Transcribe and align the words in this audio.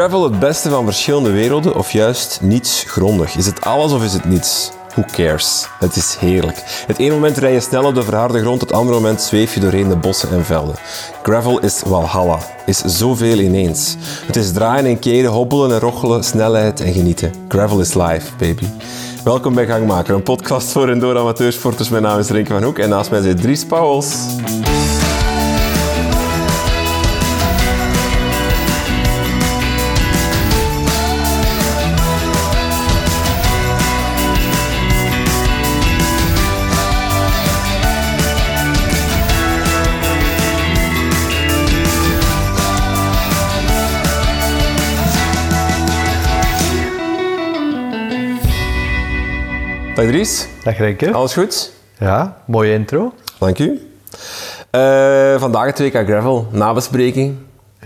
Gravel 0.00 0.24
het 0.24 0.38
beste 0.38 0.70
van 0.70 0.84
verschillende 0.84 1.30
werelden 1.30 1.74
of 1.74 1.92
juist 1.92 2.38
niets 2.42 2.84
grondig? 2.86 3.36
Is 3.36 3.46
het 3.46 3.60
alles 3.60 3.92
of 3.92 4.04
is 4.04 4.12
het 4.12 4.24
niets? 4.24 4.70
Who 4.88 5.02
cares? 5.12 5.66
Het 5.78 5.96
is 5.96 6.16
heerlijk. 6.18 6.62
Het 6.86 6.98
ene 6.98 7.14
moment 7.14 7.36
rij 7.36 7.52
je 7.52 7.60
snel 7.60 7.84
op 7.84 7.94
de 7.94 8.02
verharde 8.02 8.40
grond, 8.40 8.60
het 8.60 8.72
andere 8.72 8.96
moment 8.96 9.20
zweef 9.20 9.54
je 9.54 9.60
doorheen 9.60 9.88
de 9.88 9.96
bossen 9.96 10.30
en 10.30 10.44
velden. 10.44 10.74
Gravel 11.22 11.58
is 11.58 11.82
walhalla, 11.86 12.38
is 12.66 12.78
zoveel 12.78 13.38
ineens. 13.38 13.96
Het 14.26 14.36
is 14.36 14.52
draaien 14.52 14.86
en 14.86 14.98
keren, 14.98 15.30
hobbelen 15.30 15.72
en 15.72 15.80
rochelen, 15.80 16.24
snelheid 16.24 16.80
en 16.80 16.92
genieten. 16.92 17.32
Gravel 17.48 17.80
is 17.80 17.94
life, 17.94 18.36
baby. 18.38 18.66
Welkom 19.24 19.54
bij 19.54 19.66
Gangmaker, 19.66 20.14
een 20.14 20.22
podcast 20.22 20.68
voor 20.68 20.88
en 20.88 20.98
door 20.98 21.18
amateursporters. 21.18 21.88
Mijn 21.88 22.02
naam 22.02 22.18
is 22.18 22.28
Renke 22.28 22.52
van 22.52 22.62
Hoek 22.62 22.78
en 22.78 22.88
naast 22.88 23.10
mij 23.10 23.22
zit 23.22 23.40
Dries 23.40 23.64
Pauwels. 23.64 24.14
Dag 50.00 50.08
Dries, 50.08 50.46
Dag 50.64 50.76
Renke. 50.78 51.12
alles 51.12 51.32
goed? 51.32 51.72
Ja, 51.98 52.36
mooie 52.46 52.72
intro. 52.72 53.12
Dank 53.38 53.58
u. 53.58 53.80
Eh, 54.70 55.34
vandaag 55.40 55.66
het 55.66 55.78
WK 55.78 55.92
Gravel, 56.06 56.46
nabespreking. 56.50 57.34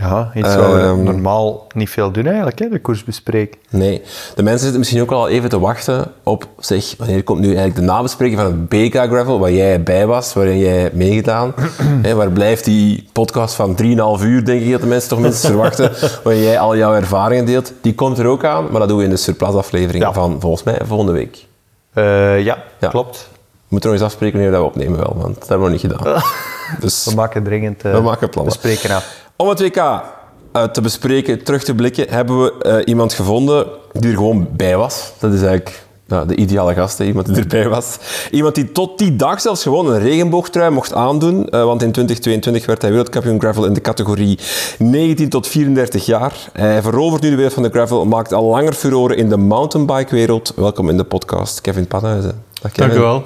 Ja, 0.01 0.31
iets 0.35 0.55
wat 0.55 0.73
we 0.73 0.79
Ehm. 0.81 1.03
normaal 1.03 1.67
niet 1.75 1.91
veel 1.91 2.11
doen 2.11 2.27
eigenlijk, 2.27 2.59
hè, 2.59 2.69
de 2.69 2.81
koers 2.81 3.05
bespreken. 3.05 3.59
Nee, 3.71 4.03
de 4.35 4.43
mensen 4.43 4.61
zitten 4.61 4.79
misschien 4.79 5.01
ook 5.03 5.11
al 5.11 5.29
even 5.29 5.49
te 5.49 5.59
wachten 5.59 6.13
op, 6.23 6.47
zeg, 6.59 6.95
wanneer 6.99 7.23
komt 7.23 7.39
nu 7.41 7.47
eigenlijk 7.47 7.77
de 7.77 7.83
nabespreking 7.83 8.41
van 8.41 8.47
het 8.51 8.69
BK 8.69 8.95
Gravel, 8.95 9.39
waar 9.39 9.53
jij 9.53 9.83
bij 9.83 10.07
was, 10.07 10.33
waarin 10.33 10.59
jij 10.59 10.79
hebt 10.79 10.95
meegedaan. 10.95 11.55
Waar 12.15 12.31
blijft 12.31 12.65
die 12.65 13.09
podcast 13.13 13.55
van 13.55 13.75
3,5 13.75 14.25
uur, 14.25 14.45
denk 14.45 14.63
ik 14.63 14.71
dat 14.71 14.81
de 14.81 14.87
mensen 14.87 15.09
toch 15.09 15.21
minstens 15.21 15.47
verwachten, 15.53 15.93
waarin 16.25 16.43
jij 16.43 16.59
al 16.59 16.77
jouw 16.77 16.95
ervaringen 16.95 17.45
deelt. 17.47 17.73
Die 17.81 17.95
komt 17.95 18.19
er 18.19 18.27
ook 18.27 18.45
aan, 18.45 18.65
maar 18.71 18.81
dat 18.81 18.89
doen 18.89 18.99
we 18.99 19.05
in 19.05 19.11
de 19.11 19.17
surplus 19.17 19.55
aflevering 19.55 20.05
Ja. 20.05 20.13
van, 20.13 20.37
volgens 20.41 20.63
mij, 20.63 20.79
volgende 20.85 21.13
week. 21.13 21.47
Eh, 21.95 22.41
ja, 22.45 22.59
Ja. 22.81 22.89
klopt. 22.89 23.29
We 23.33 23.81
moeten 23.81 23.91
nog 23.91 23.99
eens 23.99 24.09
afspreken 24.09 24.39
wanneer 24.39 24.53
dat 24.59 24.61
we 24.63 24.67
opnemen 24.73 24.99
wel, 24.99 25.17
want 25.19 25.35
dat 25.39 25.49
hebben 25.49 25.67
we 25.67 25.73
nog 25.73 25.83
niet 25.83 25.93
gedaan. 25.93 26.23
Dus 26.81 27.05
We 27.05 27.15
maken 27.15 27.43
dringend 27.45 27.83
eh, 27.85 27.93
We 27.93 28.01
maken 28.01 28.29
plannen. 28.29 28.53
bespreken 28.53 28.95
af. 28.97 29.23
Om 29.37 29.49
het 29.49 29.61
WK 29.61 29.77
eh, 29.77 30.63
te 30.63 30.81
bespreken, 30.81 31.45
terug 31.45 31.65
te 31.65 31.75
blikken, 31.75 32.07
hebben 32.11 32.43
we 32.43 32.83
iemand 32.85 33.13
gevonden 33.13 33.67
die 33.93 34.11
er 34.11 34.17
gewoon 34.17 34.49
bij 34.51 34.77
was. 34.77 35.13
Dat 35.19 35.33
is 35.33 35.41
eigenlijk 35.43 35.84
ja, 36.07 36.25
de 36.25 36.37
ideale 36.37 36.75
gast, 36.75 36.99
hè, 36.99 37.05
iemand 37.05 37.27
die 37.27 37.37
erbij 37.37 37.69
was. 37.69 37.99
Iemand 38.31 38.55
die 38.55 38.73
tot 38.73 38.99
die 38.99 39.17
dag 39.17 39.41
zelfs 39.41 39.63
gewoon 39.63 39.91
een 39.93 39.99
regenboogtrui 40.01 40.71
mocht 40.71 40.95
aandoen, 40.95 41.49
eh, 41.49 41.65
want 41.65 41.83
in 41.83 41.93
2022 41.93 42.67
werd 42.67 42.83
hij 42.83 42.91
wereldkampioen 42.91 43.41
gravel 43.41 43.65
in 43.65 43.73
de 43.73 43.81
categorie 43.81 44.39
19 44.79 45.29
tot 45.29 45.47
34 45.47 46.07
jaar. 46.07 46.33
Hij 46.53 46.83
verovert 46.83 47.23
nu 47.23 47.29
de 47.31 47.35
wereld 47.37 47.55
van 47.55 47.63
de 47.63 47.71
gravel, 47.71 48.05
maakt 48.07 48.33
al 48.33 48.45
langer 48.45 48.73
furoren 48.73 49.17
in 49.17 49.29
de 49.29 49.37
mountainbike-wereld. 49.37 50.53
Welkom 50.57 50.89
in 50.89 50.97
de 50.97 51.05
podcast, 51.05 51.61
Kevin 51.61 51.87
Panhuizen. 51.87 52.43
Dag 52.63 52.73
Kevin. 52.73 52.89
Dank 52.89 53.01
u 53.01 53.05
wel. 53.05 53.23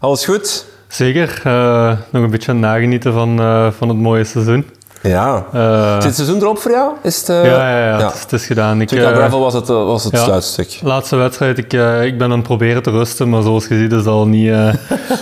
Alles 0.00 0.24
goed? 0.24 0.64
Zeker. 0.88 1.40
eh, 1.44 1.96
nog 2.10 2.22
een 2.22 2.30
beetje 2.30 2.52
nagenieten 2.52 3.12
van, 3.12 3.40
eh, 3.40 3.70
van 3.70 3.88
het 3.88 3.98
mooie 3.98 4.24
seizoen. 4.24 4.64
Ja. 5.08 5.44
Eh, 5.52 5.92
Zit 5.94 6.02
het 6.04 6.14
seizoen 6.14 6.40
erop 6.40 6.58
voor 6.58 6.70
jou? 6.70 6.92
Is 7.02 7.18
het, 7.18 7.28
eh, 7.28 7.44
ja, 7.44 7.78
ja, 7.78 7.86
ja, 7.98 8.04
Het, 8.06 8.14
is, 8.14 8.20
het 8.20 8.32
is 8.32 8.46
gedaan. 8.46 8.80
Ik, 8.80 8.92
eh, 8.92 9.06
gravel 9.06 9.40
was 9.40 9.54
het, 9.54 9.68
eh, 9.68 9.84
was 9.84 10.04
het 10.04 10.18
sluitstuk. 10.18 10.78
laatste 10.82 11.16
wedstrijd, 11.16 11.58
ik, 11.58 11.72
eh, 11.72 12.04
ik 12.04 12.18
ben 12.18 12.26
aan 12.30 12.36
het 12.38 12.42
proberen 12.46 12.82
te 12.82 12.90
rusten, 12.90 13.28
maar 13.28 13.42
zoals 13.42 13.66
je 13.68 13.78
ziet 13.78 13.92
is 13.92 14.02
dat 14.04 14.14
al 14.14 14.26
niet, 14.26 14.48
eh 14.50 14.56
want 14.64 14.74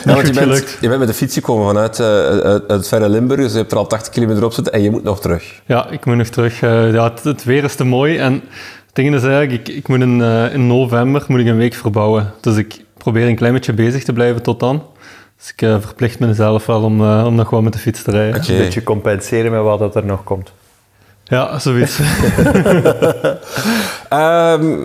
je 0.04 0.12
goed 0.14 0.22
bent, 0.24 0.38
gelukt. 0.38 0.76
je 0.80 0.86
bent 0.88 0.98
met 0.98 1.08
de 1.08 1.14
fiets 1.14 1.34
gekomen 1.34 1.66
vanuit 1.66 2.00
eh, 2.00 2.06
uit, 2.06 2.42
uit 2.44 2.62
het 2.68 2.88
verre 2.88 3.08
Limburg, 3.08 3.40
dus 3.40 3.52
je 3.52 3.58
hebt 3.58 3.72
er 3.72 3.78
al 3.78 3.86
80 3.86 4.12
kilometer 4.12 4.44
op 4.44 4.52
zitten 4.52 4.72
en 4.72 4.82
je 4.82 4.90
moet 4.90 5.04
nog 5.04 5.20
terug. 5.20 5.44
Ja, 5.66 5.86
ik 5.90 6.04
moet 6.04 6.16
nog 6.16 6.26
terug. 6.26 6.62
eh, 6.62 6.92
ja, 6.92 7.04
het, 7.04 7.22
het 7.24 7.44
weer 7.44 7.64
is 7.64 7.74
te 7.74 7.84
mooi 7.84 8.16
en 8.18 8.32
het 8.32 8.92
ding 8.92 9.14
is 9.14 9.22
eigenlijk, 9.22 9.68
ik, 9.68 9.74
ik 9.76 9.88
moet 9.88 10.00
in, 10.00 10.22
eh, 10.22 10.54
in 10.54 10.66
november 10.66 11.24
moet 11.28 11.40
ik 11.40 11.46
een 11.46 11.56
week 11.56 11.74
verbouwen. 11.74 12.32
Dus 12.40 12.56
ik 12.56 12.84
probeer 12.98 13.26
een 13.28 13.36
klein 13.36 13.52
beetje 13.52 13.72
bezig 13.72 14.04
te 14.04 14.12
blijven 14.12 14.42
tot 14.42 14.60
dan. 14.60 14.82
Dus 15.44 15.52
ik 15.52 15.62
eh, 15.62 15.76
verplicht 15.80 16.18
mezelf 16.18 16.66
wel 16.66 16.82
om, 16.82 17.00
eh, 17.00 17.24
om 17.26 17.34
nog 17.34 17.48
gewoon 17.48 17.64
met 17.64 17.72
de 17.72 17.78
fiets 17.78 18.02
te 18.02 18.10
rijden. 18.10 18.40
Een 18.48 18.56
beetje 18.56 18.82
compenseren 18.82 19.52
met 19.52 19.62
wat 19.62 19.78
dat 19.78 19.96
er 19.96 20.04
nog 20.04 20.24
komt. 20.24 20.52
Ja, 21.24 21.58
zoiets. 21.58 21.98
Ehm, 24.08 24.76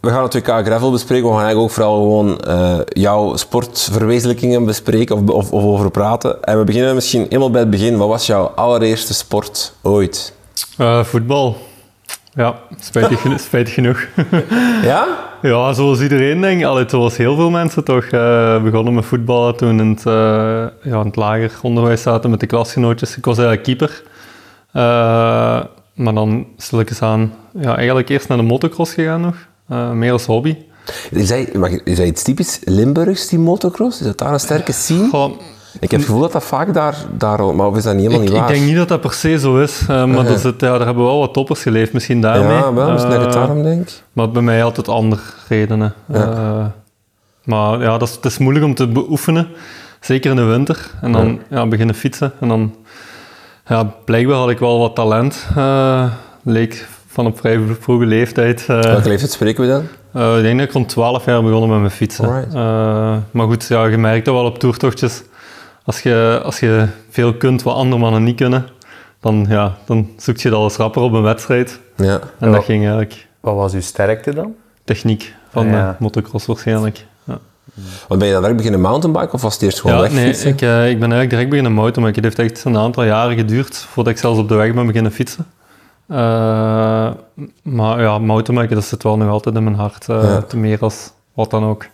we 0.00 0.10
gaan 0.10 0.22
het 0.22 0.34
WK 0.34 0.46
Gravel 0.46 0.90
bespreken. 0.90 1.26
We 1.26 1.32
gaan 1.34 1.44
eigenlijk 1.44 1.70
ook 1.70 1.74
vooral 1.74 2.00
gewoon 2.00 2.40
eh, 2.40 2.78
jouw 2.86 3.36
sportverwezenlijkingen 3.36 4.64
bespreken 4.64 5.16
of, 5.16 5.28
of, 5.28 5.52
of 5.52 5.64
over 5.64 5.90
praten. 5.90 6.42
En 6.42 6.58
we 6.58 6.64
beginnen 6.64 6.94
misschien 6.94 7.22
helemaal 7.22 7.50
bij 7.50 7.60
het 7.60 7.70
begin. 7.70 7.96
Wat 7.96 8.08
was 8.08 8.26
jouw 8.26 8.46
allereerste 8.46 9.14
sport 9.14 9.72
ooit? 9.82 10.32
Eh, 10.76 11.04
voetbal. 11.04 11.56
Ja, 12.34 12.54
spijtig, 12.80 13.20
geno- 13.20 13.36
spijtig 13.48 13.74
genoeg. 13.74 14.06
Ja? 14.82 15.06
Ja, 15.42 15.72
zoals 15.72 16.00
iedereen 16.00 16.40
denk 16.40 16.78
ik. 16.78 16.90
Zoals 16.90 17.16
heel 17.16 17.36
veel 17.36 17.50
mensen 17.50 17.84
toch 17.84 18.04
eh, 18.04 18.62
begonnen 18.62 18.94
met 18.94 19.04
voetballen 19.04 19.56
toen 19.56 19.80
in 19.80 19.88
het, 19.88 20.06
eh, 20.06 20.12
ja, 20.82 21.00
in 21.00 21.06
het 21.06 21.16
lager 21.16 21.50
onderwijs 21.62 22.02
zaten 22.02 22.30
met 22.30 22.40
de 22.40 22.46
klasgenootjes. 22.46 23.16
Ik 23.16 23.24
was 23.24 23.38
eigenlijk 23.38 23.66
keeper. 23.66 24.02
Eh, 24.72 25.60
maar 25.94 26.14
dan 26.14 26.46
stilletjes 26.56 27.02
aan, 27.02 27.32
ja, 27.60 27.76
eigenlijk 27.76 28.08
eerst 28.08 28.28
naar 28.28 28.36
de 28.38 28.44
motocross 28.44 28.92
gegaan 28.94 29.20
nog. 29.20 29.34
Meer 29.94 30.12
als 30.12 30.26
hobby. 30.26 30.56
Is 31.10 31.28
dat, 31.28 31.38
ik- 31.38 31.80
is 31.84 31.96
dat 31.96 32.06
iets 32.06 32.22
typisch 32.22 32.60
Limburgs, 32.64 33.28
die 33.28 33.38
motocross? 33.38 34.00
Is 34.00 34.06
dat 34.06 34.18
daar 34.18 34.32
een 34.32 34.40
sterke 34.40 34.72
scene? 34.72 35.08
Goh, 35.08 35.30
Ik 35.80 35.90
heb 35.90 36.00
het 36.00 36.04
gevoel 36.08 36.20
dat 36.20 36.32
dat 36.32 36.44
vaak 36.44 36.74
daar, 36.74 36.96
daar 37.16 37.54
maar 37.54 37.66
of 37.66 37.76
is 37.76 37.82
dat 37.82 37.94
niet 37.94 38.02
helemaal 38.02 38.22
ik, 38.22 38.28
niet 38.30 38.38
waar? 38.38 38.48
ik 38.48 38.54
denk 38.54 38.66
niet 38.66 38.76
dat 38.76 38.88
dat 38.88 39.00
per 39.00 39.12
se 39.12 39.38
zo 39.38 39.58
is. 39.58 39.80
eh, 39.88 40.04
maar 40.04 40.24
dat 40.24 40.40
zit, 40.40 40.60
ja, 40.60 40.68
daar 40.76 40.86
hebben 40.86 41.04
we 41.04 41.10
wel 41.10 41.18
wat 41.18 41.32
toppers 41.34 41.62
geleefd, 41.62 41.92
misschien 41.92 42.20
daarmee. 42.20 42.56
Ja, 42.56 42.72
wel, 42.74 42.90
misschien 42.90 43.12
dat 43.12 43.20
ik 43.20 43.26
het 43.26 43.34
Eh, 43.36 43.40
daarom 43.40 43.62
denk. 43.62 43.88
Maar 44.12 44.30
bij 44.30 44.42
mij 44.42 44.64
altijd 44.64 44.88
andere 44.88 45.20
redenen. 45.48 45.94
Eh, 46.12 46.64
maar 47.44 47.80
ja, 47.80 47.98
dat 47.98 48.08
is, 48.08 48.14
het 48.14 48.24
is 48.24 48.38
moeilijk 48.38 48.64
om 48.66 48.74
te 48.74 48.88
beoefenen. 48.88 49.48
Zeker 50.00 50.30
in 50.30 50.36
de 50.36 50.42
winter. 50.42 50.90
En 51.00 51.12
dan 51.12 51.40
ja. 51.50 51.66
beginnen 51.66 51.94
fietsen. 51.94 52.32
En 52.40 52.48
dan, 52.48 52.74
ja, 53.66 53.84
blijkbaar 54.04 54.36
had 54.36 54.50
ik 54.50 54.58
wel 54.58 54.78
wat 54.78 54.94
talent. 54.94 55.46
eh, 55.56 56.04
leek 56.42 56.86
van 57.06 57.26
op 57.26 57.38
vrij 57.38 57.60
vroege 57.80 58.04
leeftijd. 58.06 58.64
eh, 58.68 58.80
Welke 58.82 59.08
leeftijd 59.08 59.30
spreken 59.32 59.62
we 59.64 59.70
dan? 59.70 59.86
eh, 60.22 60.36
ik 60.36 60.42
denk 60.42 60.58
dat 60.58 60.66
ik 60.68 60.72
rond 60.74 60.88
12 60.88 61.24
jaar 61.24 61.42
begonnen 61.42 61.68
met 61.68 61.78
mijn 61.78 61.90
fietsen. 61.90 62.24
Eh, 62.54 63.16
maar 63.30 63.46
goed, 63.46 63.66
ja, 63.68 63.84
je 63.86 63.96
merkt 63.98 64.24
dat 64.24 64.34
wel 64.34 64.44
op 64.44 64.58
toertochtjes. 64.58 65.22
Als 65.84 66.00
je, 66.02 66.40
als 66.44 66.60
je 66.60 66.86
veel 67.10 67.34
kunt 67.34 67.62
wat 67.62 67.74
andere 67.74 68.00
mannen 68.00 68.22
niet 68.22 68.36
kunnen, 68.36 68.66
dan, 69.20 69.46
ja, 69.48 69.76
dan 69.86 70.08
zoek 70.16 70.36
je 70.36 70.50
dat 70.50 70.58
als 70.58 70.76
rapper 70.76 71.02
op 71.02 71.12
een 71.12 71.22
wedstrijd. 71.22 71.80
Ja. 71.96 72.20
En 72.38 72.52
dat 72.52 72.64
ging 72.64 72.80
eigenlijk 72.82 73.26
Wat 73.40 73.54
was 73.54 73.72
uw 73.72 73.80
sterkte 73.80 74.34
dan? 74.34 74.54
techniek 74.84 75.34
van 75.50 75.66
Ah, 75.66 75.72
ja. 75.72 75.90
de 75.90 75.96
motocross 75.98 76.46
waarschijnlijk. 76.46 77.06
Ja, 77.24 77.38
Want 78.08 78.20
ben 78.20 78.24
je 78.28 78.32
dan 78.32 78.40
direct 78.42 78.56
beginnen 78.56 78.80
mountainbiken 78.80 79.32
of 79.32 79.42
was 79.42 79.52
het 79.54 79.62
eerst 79.62 79.80
gewoon 79.80 80.02
ja 80.04 80.12
nee, 80.12 80.30
ik, 80.30 80.60
eh, 80.62 80.90
ik 80.90 80.98
ben 80.98 81.12
eigenlijk 81.12 81.30
direct 81.30 81.48
beginnen 81.48 81.72
mountainbiken. 81.72 82.24
Het 82.24 82.36
heeft 82.36 82.50
echt 82.52 82.64
een 82.64 82.76
aantal 82.76 83.04
jaren 83.04 83.36
geduurd 83.36 83.76
voordat 83.76 84.12
ik 84.12 84.18
zelfs 84.18 84.38
op 84.38 84.48
de 84.48 84.54
weg 84.54 84.74
ben 84.74 84.86
beginnen 84.86 85.12
fietsen. 85.12 85.46
Eh, 86.06 86.16
maar 87.62 88.00
ja, 88.00 88.18
mountainbiken, 88.18 88.74
dat 88.74 88.84
zit 88.84 89.02
wel 89.02 89.16
nog 89.16 89.28
altijd 89.30 89.54
in 89.54 89.64
mijn 89.64 89.76
hart. 89.76 90.04
Ja. 90.06 90.42
Te 90.42 90.56
meer 90.56 90.78
als 90.80 91.10
wat 91.34 91.50
dan 91.50 91.64
ook. 91.64 91.86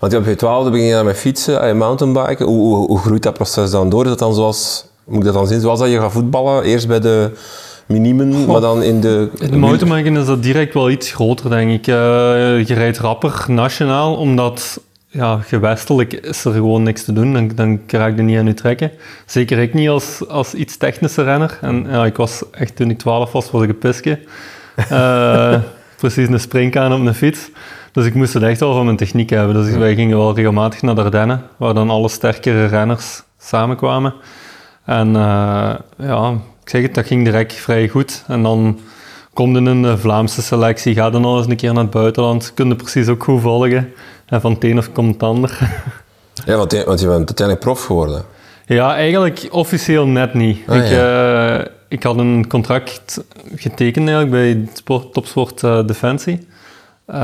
Want 0.00 0.14
op 0.14 0.26
je 0.26 0.34
twaalfde 0.34 0.70
begin 0.70 0.86
je 0.86 0.92
dan 0.92 1.04
met 1.04 1.16
fietsen 1.16 1.60
en 1.60 1.76
mountainbiken. 1.76 2.46
Hoe, 2.46 2.76
hoe, 2.76 2.86
hoe 2.86 2.98
groeit 2.98 3.22
dat 3.22 3.34
proces 3.34 3.70
dan 3.70 3.88
door? 3.88 4.02
Is 4.02 4.08
dat 4.08 4.18
dan 4.18 4.34
zoals, 4.34 4.84
moet 5.04 5.18
ik 5.18 5.24
dat 5.24 5.34
dan 5.34 5.46
zien, 5.46 5.60
zoals 5.60 5.78
dat 5.78 5.90
je 5.90 5.98
gaat 5.98 6.12
voetballen? 6.12 6.62
Eerst 6.62 6.88
bij 6.88 7.00
de 7.00 7.30
minimen, 7.86 8.46
maar 8.46 8.60
dan 8.60 8.82
in 8.82 9.00
de... 9.00 9.30
In 9.38 9.50
de 9.50 9.56
mountainbiken 9.56 10.16
is 10.16 10.26
dat 10.26 10.42
direct 10.42 10.74
wel 10.74 10.90
iets 10.90 11.12
groter, 11.12 11.50
denk 11.50 11.70
ik. 11.70 11.86
Eh, 11.86 11.94
je 12.66 12.74
rijdt 12.74 12.98
rapper 12.98 13.44
nationaal, 13.46 14.16
omdat 14.16 14.80
ja, 15.10 15.36
gewestelijk 15.36 16.12
is 16.12 16.44
er 16.44 16.52
gewoon 16.52 16.82
niks 16.82 17.04
te 17.04 17.12
doen. 17.12 17.32
Dan, 17.32 17.50
dan 17.54 17.80
raak 17.86 18.16
je 18.16 18.22
niet 18.22 18.38
aan 18.38 18.46
je 18.46 18.54
trekken. 18.54 18.90
Zeker 19.26 19.58
ik 19.58 19.74
niet 19.74 19.88
als, 19.88 20.28
als 20.28 20.54
iets 20.54 20.76
technische 20.76 21.22
renner. 21.22 21.58
En 21.60 21.86
ja, 21.88 22.04
ik 22.04 22.16
was 22.16 22.42
echt, 22.50 22.76
toen 22.76 22.90
ik 22.90 22.98
12 22.98 23.32
was, 23.32 23.50
was 23.50 23.62
ik 23.62 23.68
een 23.68 23.78
pisje. 23.78 24.18
Eh, 24.88 25.60
precies 26.00 26.28
een 26.28 26.40
springkaan 26.40 26.92
op 26.92 27.06
een 27.06 27.14
fiets. 27.14 27.50
Dus 27.92 28.06
ik 28.06 28.14
moest 28.14 28.34
het 28.34 28.42
echt 28.42 28.60
wel 28.60 28.74
van 28.74 28.84
mijn 28.84 28.96
techniek 28.96 29.30
hebben. 29.30 29.54
Dus 29.54 29.74
wij 29.74 29.94
gingen 29.94 30.16
wel 30.16 30.34
regelmatig 30.34 30.82
naar 30.82 30.94
de 30.94 31.02
Ardennen, 31.02 31.42
waar 31.56 31.74
dan 31.74 31.90
alle 31.90 32.08
sterkere 32.08 32.66
renners 32.66 33.22
samenkwamen. 33.38 34.14
En 34.84 35.16
eh, 35.16 35.74
ja, 35.98 36.30
ik 36.62 36.68
zeg 36.68 36.82
het, 36.82 36.94
dat 36.94 37.06
ging 37.06 37.24
direct 37.24 37.52
vrij 37.52 37.88
goed. 37.88 38.24
En 38.26 38.42
dan 38.42 38.78
komt 39.34 39.56
in 39.56 39.66
een 39.66 39.98
Vlaamse 39.98 40.42
selectie, 40.42 40.94
ga 40.94 41.10
dan 41.10 41.24
al 41.24 41.38
eens 41.38 41.46
een 41.46 41.56
keer 41.56 41.72
naar 41.72 41.82
het 41.82 41.92
buitenland, 41.92 42.54
kun 42.54 42.68
je 42.68 42.76
precies 42.76 43.08
ook 43.08 43.24
goed 43.24 43.40
volgen. 43.40 43.92
En 44.26 44.40
van 44.40 44.52
het 44.52 44.64
een 44.64 44.78
of 44.78 44.92
komt 44.92 45.12
het 45.12 45.22
ander. 45.22 45.58
Ja, 46.46 46.56
want 46.56 46.70
je, 46.72 46.84
bent 46.84 47.10
uiteindelijk 47.10 47.60
prof 47.60 47.84
geworden. 47.84 48.24
Ja, 48.66 48.94
eigenlijk 48.94 49.48
officieel 49.50 50.06
net 50.06 50.34
niet. 50.34 50.58
Ah, 50.66 50.76
ik, 50.76 50.90
eh, 50.90 51.72
ik 51.88 52.02
had 52.02 52.18
een 52.18 52.46
contract 52.48 53.24
getekend 53.54 54.08
eigenlijk 54.08 54.30
bij 54.30 54.68
sport, 54.74 55.12
Topsport 55.12 55.62
eh, 55.62 55.86
Defensie. 55.86 56.46
Eh, 57.12 57.20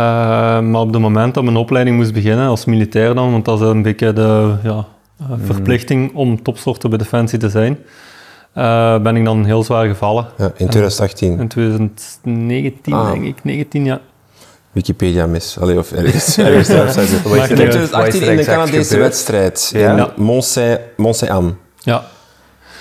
maar 0.60 0.80
op 0.80 0.92
het 0.92 1.00
moment 1.00 1.34
dat 1.34 1.44
mijn 1.44 1.56
opleiding 1.56 1.96
moest 1.96 2.12
beginnen, 2.12 2.48
als 2.48 2.64
militair 2.64 3.14
dan, 3.14 3.30
want 3.30 3.44
dat 3.44 3.60
is 3.60 3.66
een 3.66 3.82
beetje 3.82 4.12
de 4.12 4.54
ja, 4.62 4.84
eh, 5.20 5.26
verplichting 5.44 6.14
om 6.14 6.42
topsporter 6.42 6.88
bij 6.88 6.98
Defensie 6.98 7.38
te 7.38 7.48
zijn, 7.50 7.78
eh, 8.52 8.98
ben 8.98 9.16
ik 9.16 9.24
dan 9.24 9.44
heel 9.44 9.62
zwaar 9.62 9.86
gevallen. 9.86 10.26
Ja, 10.38 10.44
in 10.44 10.68
2018. 10.68 11.38
In 11.38 11.48
2019, 11.48 12.92
Ah. 12.92 13.10
denk 13.12 13.24
ik. 13.24 13.44
19, 13.44 13.84
ja. 13.84 14.00
Wikipedia 14.72 15.26
mis. 15.26 15.58
Allee, 15.60 15.78
of 15.78 15.92
ergens. 15.92 16.38
ergens 16.38 16.68
In 16.68 16.74
niet 16.76 17.32
uit. 17.32 17.44
2018 17.46 18.22
in 18.22 18.36
de 18.36 18.44
Canadese 18.44 18.98
wedstrijd 18.98 19.70
Ja. 19.72 19.90
in 19.90 19.96
ja. 19.96 20.10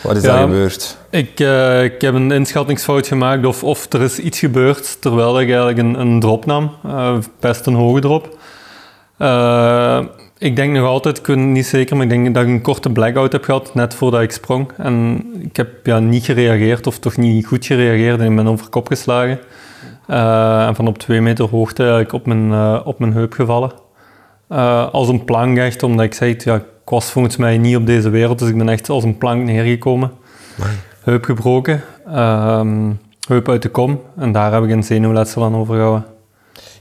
Wat 0.05 0.15
is 0.15 0.23
Ja. 0.23 0.31
daar 0.31 0.41
gebeurd? 0.41 0.97
Ik, 1.09 1.39
eh, 1.39 1.83
ik 1.83 2.01
heb 2.01 2.13
een 2.13 2.31
inschattingsfout 2.31 3.07
gemaakt 3.07 3.45
of, 3.45 3.63
of 3.63 3.93
er 3.93 4.01
is 4.01 4.19
iets 4.19 4.39
gebeurd 4.39 5.01
terwijl 5.01 5.39
ik 5.39 5.47
eigenlijk 5.47 5.77
een, 5.77 5.99
een 5.99 6.19
drop 6.19 6.45
nam. 6.45 6.71
Eh, 6.83 7.17
best 7.39 7.65
een 7.65 7.73
hoge 7.73 7.99
drop. 7.99 8.37
Eh, 9.17 9.99
ik 10.37 10.55
denk 10.55 10.73
nog 10.73 10.87
altijd, 10.87 11.17
ik 11.17 11.25
weet 11.25 11.37
het 11.37 11.45
niet 11.45 11.65
zeker, 11.65 11.95
maar 11.95 12.05
ik 12.05 12.11
denk 12.11 12.33
dat 12.33 12.43
ik 12.43 12.49
een 12.49 12.61
korte 12.61 12.89
blackout 12.89 13.31
heb 13.31 13.43
gehad 13.43 13.73
net 13.73 13.93
voordat 13.93 14.21
ik 14.21 14.31
sprong. 14.31 14.71
En 14.77 15.25
ik 15.39 15.55
heb 15.55 15.85
ja, 15.85 15.99
niet 15.99 16.25
gereageerd 16.25 16.87
of 16.87 16.99
toch 16.99 17.17
niet 17.17 17.45
goed 17.45 17.65
gereageerd 17.65 18.19
en 18.19 18.29
ik 18.29 18.35
ben 18.35 18.47
over 18.47 18.69
kop 18.69 18.87
geslagen. 18.87 19.39
En 20.07 20.75
van 20.75 20.87
op 20.87 20.97
twee 20.97 21.21
meter 21.21 21.45
hoogte 21.49 21.81
eigenlijk 21.83 22.13
op 22.13 22.25
mijn, 22.25 22.83
op 22.83 22.99
mijn 22.99 23.13
heup 23.13 23.33
gevallen. 23.33 23.71
Als 24.91 25.07
een 25.07 25.23
plank 25.25 25.57
echt, 25.57 25.83
omdat 25.83 26.05
ik 26.05 26.13
zei, 26.13 26.35
ja, 26.37 26.61
ik 26.85 26.91
was 26.91 27.11
volgens 27.11 27.35
mij 27.37 27.57
niet 27.57 27.75
op 27.75 27.85
deze 27.85 28.09
wereld, 28.09 28.39
dus 28.39 28.49
ik 28.49 28.57
ben 28.57 28.69
echt 28.69 28.89
als 28.89 29.03
een 29.03 29.17
plank 29.17 29.43
neergekomen. 29.43 30.11
Heup 31.03 31.23
gebroken, 31.23 31.83
ehm, 32.07 32.91
heup 33.27 33.49
uit 33.49 33.61
de 33.61 33.69
kom 33.69 34.01
en 34.17 34.31
daar 34.31 34.53
heb 34.53 34.63
ik 34.63 34.69
een 34.69 34.83
zenuwletsel 34.83 35.43
aan 35.43 35.55
overgehouden. 35.55 36.05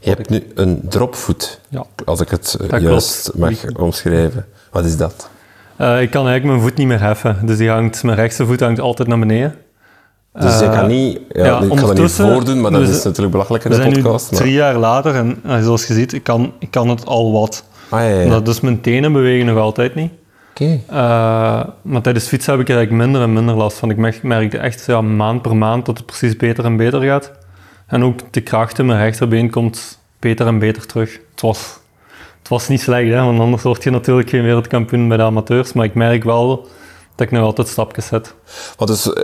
Je 0.01 0.09
hebt 0.11 0.29
nu 0.29 0.47
een 0.55 0.81
dropvoet, 0.89 1.61
Ja. 1.69 1.85
als 2.05 2.21
ik 2.21 2.29
het 2.29 2.57
eh, 2.61 2.69
Dat 2.69 2.81
juist 2.83 3.31
klopt. 3.33 3.39
mag 3.39 3.75
omschrijven. 3.83 4.47
Wat 4.71 4.85
is 4.85 4.97
dat? 4.97 5.29
Eh, 5.77 6.03
ik 6.03 6.11
kan 6.11 6.27
eigenlijk 6.27 6.45
mijn 6.45 6.61
voet 6.69 6.79
niet 6.79 6.87
meer 6.87 7.01
heffen, 7.01 7.39
dus 7.47 7.57
die 7.57 7.69
hangt, 7.71 8.03
mijn 8.03 8.17
rechtse 8.17 8.47
voet 8.47 8.61
hangt 8.61 8.81
altijd 8.81 9.09
naar 9.09 9.19
beneden. 9.19 9.55
Dus 10.33 10.59
je 10.59 10.65
Eh, 10.65 10.79
kan 10.79 10.89
niet, 10.89 11.21
ja, 11.33 11.45
ja, 11.45 11.61
ik 11.61 11.69
kan 11.69 11.77
dat 11.77 11.99
niet 11.99 12.11
voordoen, 12.13 12.61
maar 12.61 12.71
dat 12.71 12.89
is 12.89 13.03
natuurlijk 13.03 13.31
belachelijk 13.33 13.65
in 13.65 13.71
de 13.71 13.77
podcast. 13.77 14.31
nu 14.31 14.37
maar- 14.37 14.41
drie 14.47 14.53
jaar 14.55 14.77
later 14.77 15.15
en 15.15 15.63
zoals 15.65 15.87
je 15.87 15.95
ziet, 15.95 16.13
ik 16.13 16.23
kan, 16.23 16.53
ik 16.59 16.71
kan 16.71 16.89
het 16.89 17.07
al 17.07 17.33
wat. 17.33 17.65
Ah, 17.95 18.01
ja, 18.01 18.21
ja. 18.21 18.29
Dat, 18.29 18.45
dus 18.47 18.61
mijn 18.61 18.81
tenen 18.81 19.13
bewegen 19.13 19.47
nog 19.47 19.59
altijd 19.59 19.95
niet. 19.95 20.13
Oké. 20.51 20.81
Eh, 20.89 20.97
maar 21.83 22.03
tijdens 22.03 22.27
fietsen 22.27 22.53
heb 22.53 22.61
ik 22.63 22.69
er 22.69 22.77
eigenlijk 22.77 23.05
minder 23.07 23.23
en 23.23 23.33
minder 23.33 23.55
last 23.55 23.77
van. 23.79 23.91
Ik 23.91 23.97
merk- 23.97 24.23
merkte 24.23 24.59
echt 24.59 24.85
ja, 24.87 25.01
maand 25.01 25.43
per 25.43 25.57
maand 25.57 25.87
dat 25.87 25.97
het 25.97 26.07
precies 26.07 26.37
beter 26.37 26.65
en 26.65 26.77
beter 26.77 27.03
gaat. 27.03 27.33
En 27.87 28.05
ook 28.05 28.19
de 28.33 28.41
kracht 28.41 28.79
in 28.79 28.87
mijn 28.87 28.99
rechterbeen 28.99 29.51
komt 29.51 29.99
beter 30.19 30.47
en 30.47 30.59
beter 30.59 30.87
terug. 30.87 31.13
Het 31.31 31.41
was, 31.41 31.79
het 32.39 32.49
was 32.49 32.69
niet 32.69 32.81
slecht, 32.81 33.09
hè, 33.11 33.25
want 33.25 33.41
anders 33.41 33.63
word 33.63 33.83
je 33.83 33.91
natuurlijk 33.91 34.31
geen 34.31 34.43
wereldkampioen 34.43 35.09
bij 35.09 35.17
de 35.17 35.23
amateurs. 35.23 35.73
Maar 35.73 35.85
ik 35.85 35.95
merk 35.95 36.25
wel 36.25 36.69
dat 37.17 37.27
ik 37.27 37.31
nog 37.31 37.43
altijd 37.45 37.69
stapjes 37.69 38.07
zet. 38.07 38.35
Wat 38.77 38.91
is, 38.91 39.13
eh, 39.13 39.23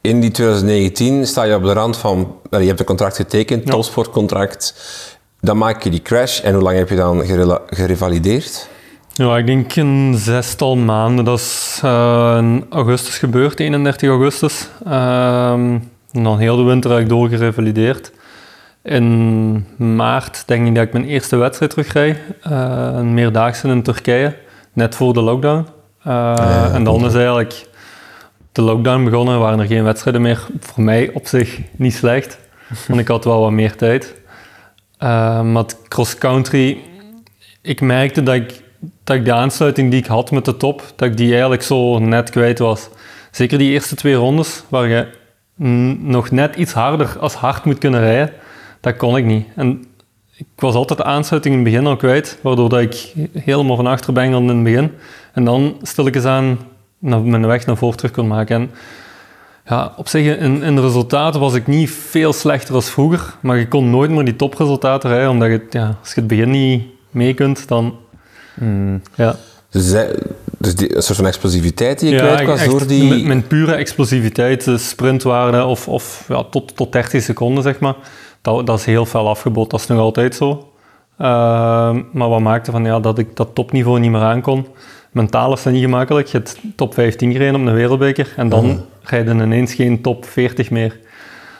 in 0.00 0.20
die 0.20 0.30
2019 0.30 1.26
sta 1.26 1.42
je 1.42 1.54
op 1.54 1.62
de 1.62 1.72
rand 1.72 1.96
van, 1.96 2.36
je 2.50 2.56
hebt 2.56 2.80
een 2.80 2.86
contract 2.86 3.16
getekend, 3.16 3.64
Ja. 3.64 3.70
topsportcontract. 3.70 4.74
Dan 5.40 5.58
maak 5.58 5.82
je 5.82 5.90
die 5.90 6.02
crash 6.02 6.40
en 6.40 6.54
hoe 6.54 6.62
lang 6.62 6.76
heb 6.76 6.88
je 6.88 6.96
dan 6.96 7.24
gerevalideerd? 7.66 8.68
Ja, 9.12 9.36
ik 9.36 9.46
denk 9.46 9.76
een 9.76 10.14
zestal 10.16 10.76
maanden. 10.76 11.24
Dat 11.24 11.38
is 11.38 11.80
eh, 11.84 12.36
in 12.38 12.66
augustus 12.70 13.18
gebeurd, 13.18 13.60
31 13.60 14.08
augustus. 14.08 14.68
Ehm, 14.84 15.78
en 16.12 16.22
dan 16.22 16.38
heel 16.38 16.56
de 16.56 16.62
winter 16.62 16.90
heb 16.90 17.00
ik 17.00 17.08
doorgerevalideerd. 17.08 18.12
In 18.82 19.66
maart 19.76 20.42
denk 20.46 20.66
ik 20.66 20.74
dat 20.74 20.84
ik 20.84 20.92
mijn 20.92 21.04
eerste 21.04 21.36
wedstrijd 21.36 21.70
terugrijd. 21.70 22.18
Eh, 22.42 22.90
een 22.94 23.14
meerdaagse 23.14 23.68
in 23.68 23.82
Turkije, 23.82 24.36
net 24.72 24.94
voor 24.94 25.12
de 25.12 25.20
lockdown. 25.20 25.66
Eh, 26.02 26.74
en 26.74 26.84
dan 26.84 27.04
is 27.04 27.14
eigenlijk 27.14 27.66
de 28.52 28.62
lockdown 28.62 29.04
begonnen, 29.04 29.38
waren 29.38 29.60
er 29.60 29.66
geen 29.66 29.84
wedstrijden 29.84 30.22
meer. 30.22 30.46
Voor 30.60 30.82
mij 30.82 31.10
op 31.14 31.26
zich 31.26 31.60
niet 31.76 31.94
slecht, 31.94 32.38
want 32.88 33.00
ik 33.00 33.08
had 33.08 33.24
wel 33.24 33.40
wat 33.40 33.50
meer 33.50 33.76
tijd. 33.76 34.14
Eh, 34.98 35.42
maar 35.42 35.64
cross-country, 35.88 36.78
ik 37.62 37.80
merkte 37.80 38.22
dat 38.22 38.34
ik, 38.34 38.62
dat 39.04 39.16
ik 39.16 39.24
de 39.24 39.32
aansluiting 39.32 39.90
die 39.90 40.00
ik 40.00 40.06
had 40.06 40.30
met 40.30 40.44
de 40.44 40.56
top, 40.56 40.92
dat 40.96 41.08
ik 41.08 41.16
die 41.16 41.30
eigenlijk 41.30 41.62
zo 41.62 41.98
net 41.98 42.30
kwijt 42.30 42.58
was. 42.58 42.88
Zeker 43.30 43.58
die 43.58 43.70
eerste 43.70 43.94
twee 43.94 44.14
rondes, 44.14 44.62
waar 44.68 44.88
je 44.88 45.06
nog 46.00 46.30
net 46.30 46.56
iets 46.56 46.72
harder 46.72 47.18
als 47.18 47.34
hard 47.34 47.64
moet 47.64 47.78
kunnen 47.78 48.00
rijden, 48.00 48.32
dat 48.80 48.96
kon 48.96 49.16
ik 49.16 49.24
niet. 49.24 49.46
En 49.54 49.84
ik 50.36 50.46
was 50.56 50.74
altijd 50.74 50.98
de 50.98 51.04
aansluiting 51.04 51.54
in 51.54 51.60
het 51.60 51.70
begin 51.70 51.86
al 51.86 51.96
kwijt, 51.96 52.38
waardoor 52.42 52.68
dat 52.68 52.80
ik 52.80 53.12
helemaal 53.32 53.76
van 53.76 53.86
achter 53.86 54.12
ben 54.12 54.32
in 54.32 54.48
het 54.48 54.62
begin. 54.62 54.92
En 55.32 55.44
dan 55.44 55.76
stilletjes 55.82 56.24
aan 56.24 56.58
naar 56.98 57.20
mijn 57.20 57.46
weg 57.46 57.66
naar 57.66 57.76
voren 57.76 57.96
terug 57.96 58.12
kon 58.12 58.26
maken. 58.26 58.56
En 58.56 58.70
ja, 59.68 59.92
op 59.96 60.08
zich, 60.08 60.36
in, 60.38 60.62
in 60.62 60.74
de 60.74 60.80
resultaten 60.80 61.40
was 61.40 61.54
ik 61.54 61.66
niet 61.66 61.90
veel 61.90 62.32
slechter 62.32 62.74
als 62.74 62.90
vroeger, 62.90 63.34
maar 63.40 63.56
je 63.58 63.68
kon 63.68 63.90
nooit 63.90 64.10
meer 64.10 64.24
die 64.24 64.36
topresultaten 64.36 65.10
rijden, 65.10 65.30
omdat 65.30 65.48
je, 65.48 65.66
ja, 65.70 65.96
als 66.00 66.08
je 66.08 66.20
het 66.20 66.26
begin 66.26 66.50
niet 66.50 66.82
mee 67.10 67.34
kunt, 67.34 67.68
dan... 67.68 67.94
Ja, 69.14 69.36
Dus, 69.70 69.88
zij- 69.88 70.14
dus 70.58 70.74
die, 70.74 70.96
een 70.96 71.02
soort 71.02 71.18
van 71.18 71.26
explosiviteit 71.26 71.98
die 71.98 72.10
je 72.10 72.16
ja 72.16 72.20
kwijt 72.34 72.46
was 72.48 72.64
door 72.64 72.86
die... 72.86 73.08
Met, 73.08 73.24
mijn 73.24 73.46
pure 73.46 73.74
explosiviteit, 73.74 74.64
de 74.64 74.78
sprintwaarde 74.78 75.64
of, 75.64 75.88
of 75.88 76.24
ja, 76.28 76.44
tot, 76.50 76.76
tot 76.76 76.92
30 76.92 77.22
seconden, 77.22 77.62
zeg 77.62 77.78
maar, 77.80 77.94
dat, 78.42 78.66
dat 78.66 78.78
is 78.78 78.84
heel 78.84 79.06
fel 79.06 79.28
afgebod. 79.28 79.70
Dat 79.70 79.80
is 79.80 79.86
nog 79.86 79.98
altijd 79.98 80.34
zo. 80.34 80.68
Ehm, 81.18 82.02
maar 82.12 82.28
wat 82.28 82.40
maakte 82.40 82.70
van 82.70 82.84
ja, 82.84 83.00
dat 83.00 83.18
ik 83.18 83.36
dat 83.36 83.48
topniveau 83.54 83.98
niet 84.00 84.10
meer 84.10 84.20
aankon. 84.20 84.66
Mentaal 85.10 85.52
is 85.52 85.62
dat 85.62 85.72
niet 85.72 85.82
gemakkelijk. 85.82 86.26
Je 86.26 86.36
hebt 86.36 86.60
top 86.76 86.94
15 86.94 87.32
gereden 87.32 87.60
op 87.60 87.66
een 87.66 87.74
wereldbeker 87.74 88.32
en 88.36 88.48
dan 88.48 88.84
rijden 89.02 89.40
ineens 89.40 89.74
geen 89.74 90.00
top 90.00 90.24
40 90.24 90.70
meer. 90.70 90.98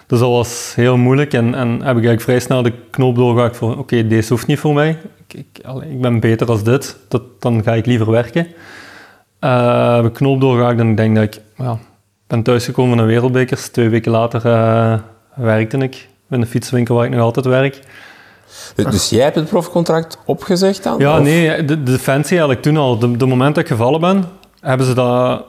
Dus 0.07 0.19
dat 0.19 0.31
was 0.31 0.73
heel 0.75 0.97
moeilijk 0.97 1.33
en, 1.33 1.55
en 1.55 1.69
heb 1.69 1.81
ik 1.81 1.85
eigenlijk 1.85 2.21
vrij 2.21 2.41
snel 2.41 2.63
de 2.63 2.73
knoop 2.91 3.17
doorgehakt 3.17 3.57
voor 3.57 3.79
oké, 3.79 4.07
deze 4.07 4.33
hoeft 4.33 4.47
niet 4.47 4.59
voor 4.59 4.75
mij. 4.75 4.99
Ik, 5.27 5.59
ik, 5.89 6.01
ben 6.01 6.21
beter 6.21 6.49
als 6.49 6.63
dit, 6.63 6.97
dat, 7.09 7.23
dan 7.39 7.63
ga 7.63 7.75
ik 7.75 7.87
liever 7.87 8.11
werken. 8.11 8.47
Eh, 9.39 9.95
heb 9.95 10.05
ik 10.05 10.13
knoop 10.13 10.41
doorgehakt 10.41 10.81
en 10.81 10.91
ik 10.91 10.97
denk 10.97 11.15
dat 11.15 11.25
ik 11.25 11.41
ja, 11.57 11.79
ben 12.27 12.43
thuisgekomen 12.43 12.97
van 12.97 13.07
de 13.07 13.13
wereldbekers. 13.13 13.69
Twee 13.69 13.89
weken 13.89 14.13
later 14.13 14.47
eh, 14.47 14.99
werkte 15.35 15.77
ik 15.77 16.09
in 16.31 16.41
de 16.41 16.47
fietswinkel 16.47 16.95
waar 16.95 17.05
ik 17.05 17.11
nog 17.11 17.21
altijd 17.21 17.47
werk. 17.47 17.81
Dus, 18.75 18.85
dus 18.85 19.09
jij 19.11 19.23
hebt 19.23 19.35
het 19.37 19.49
profcontract 19.49 20.19
opgezegd 20.25 20.83
dan? 20.83 20.99
Ja, 20.99 21.17
Of- 21.19 21.23
nee, 21.23 21.65
de, 21.65 21.83
de 21.83 21.91
Defensie 21.93 22.31
eigenlijk 22.31 22.63
toen 22.63 22.77
al. 22.77 22.99
De, 22.99 23.17
de 23.17 23.27
moment 23.27 23.55
dat 23.55 23.65
ik 23.65 23.71
gevallen 23.71 24.01
ben, 24.01 24.25
hebben 24.61 24.87
ze 24.87 24.95
dat... 24.95 25.43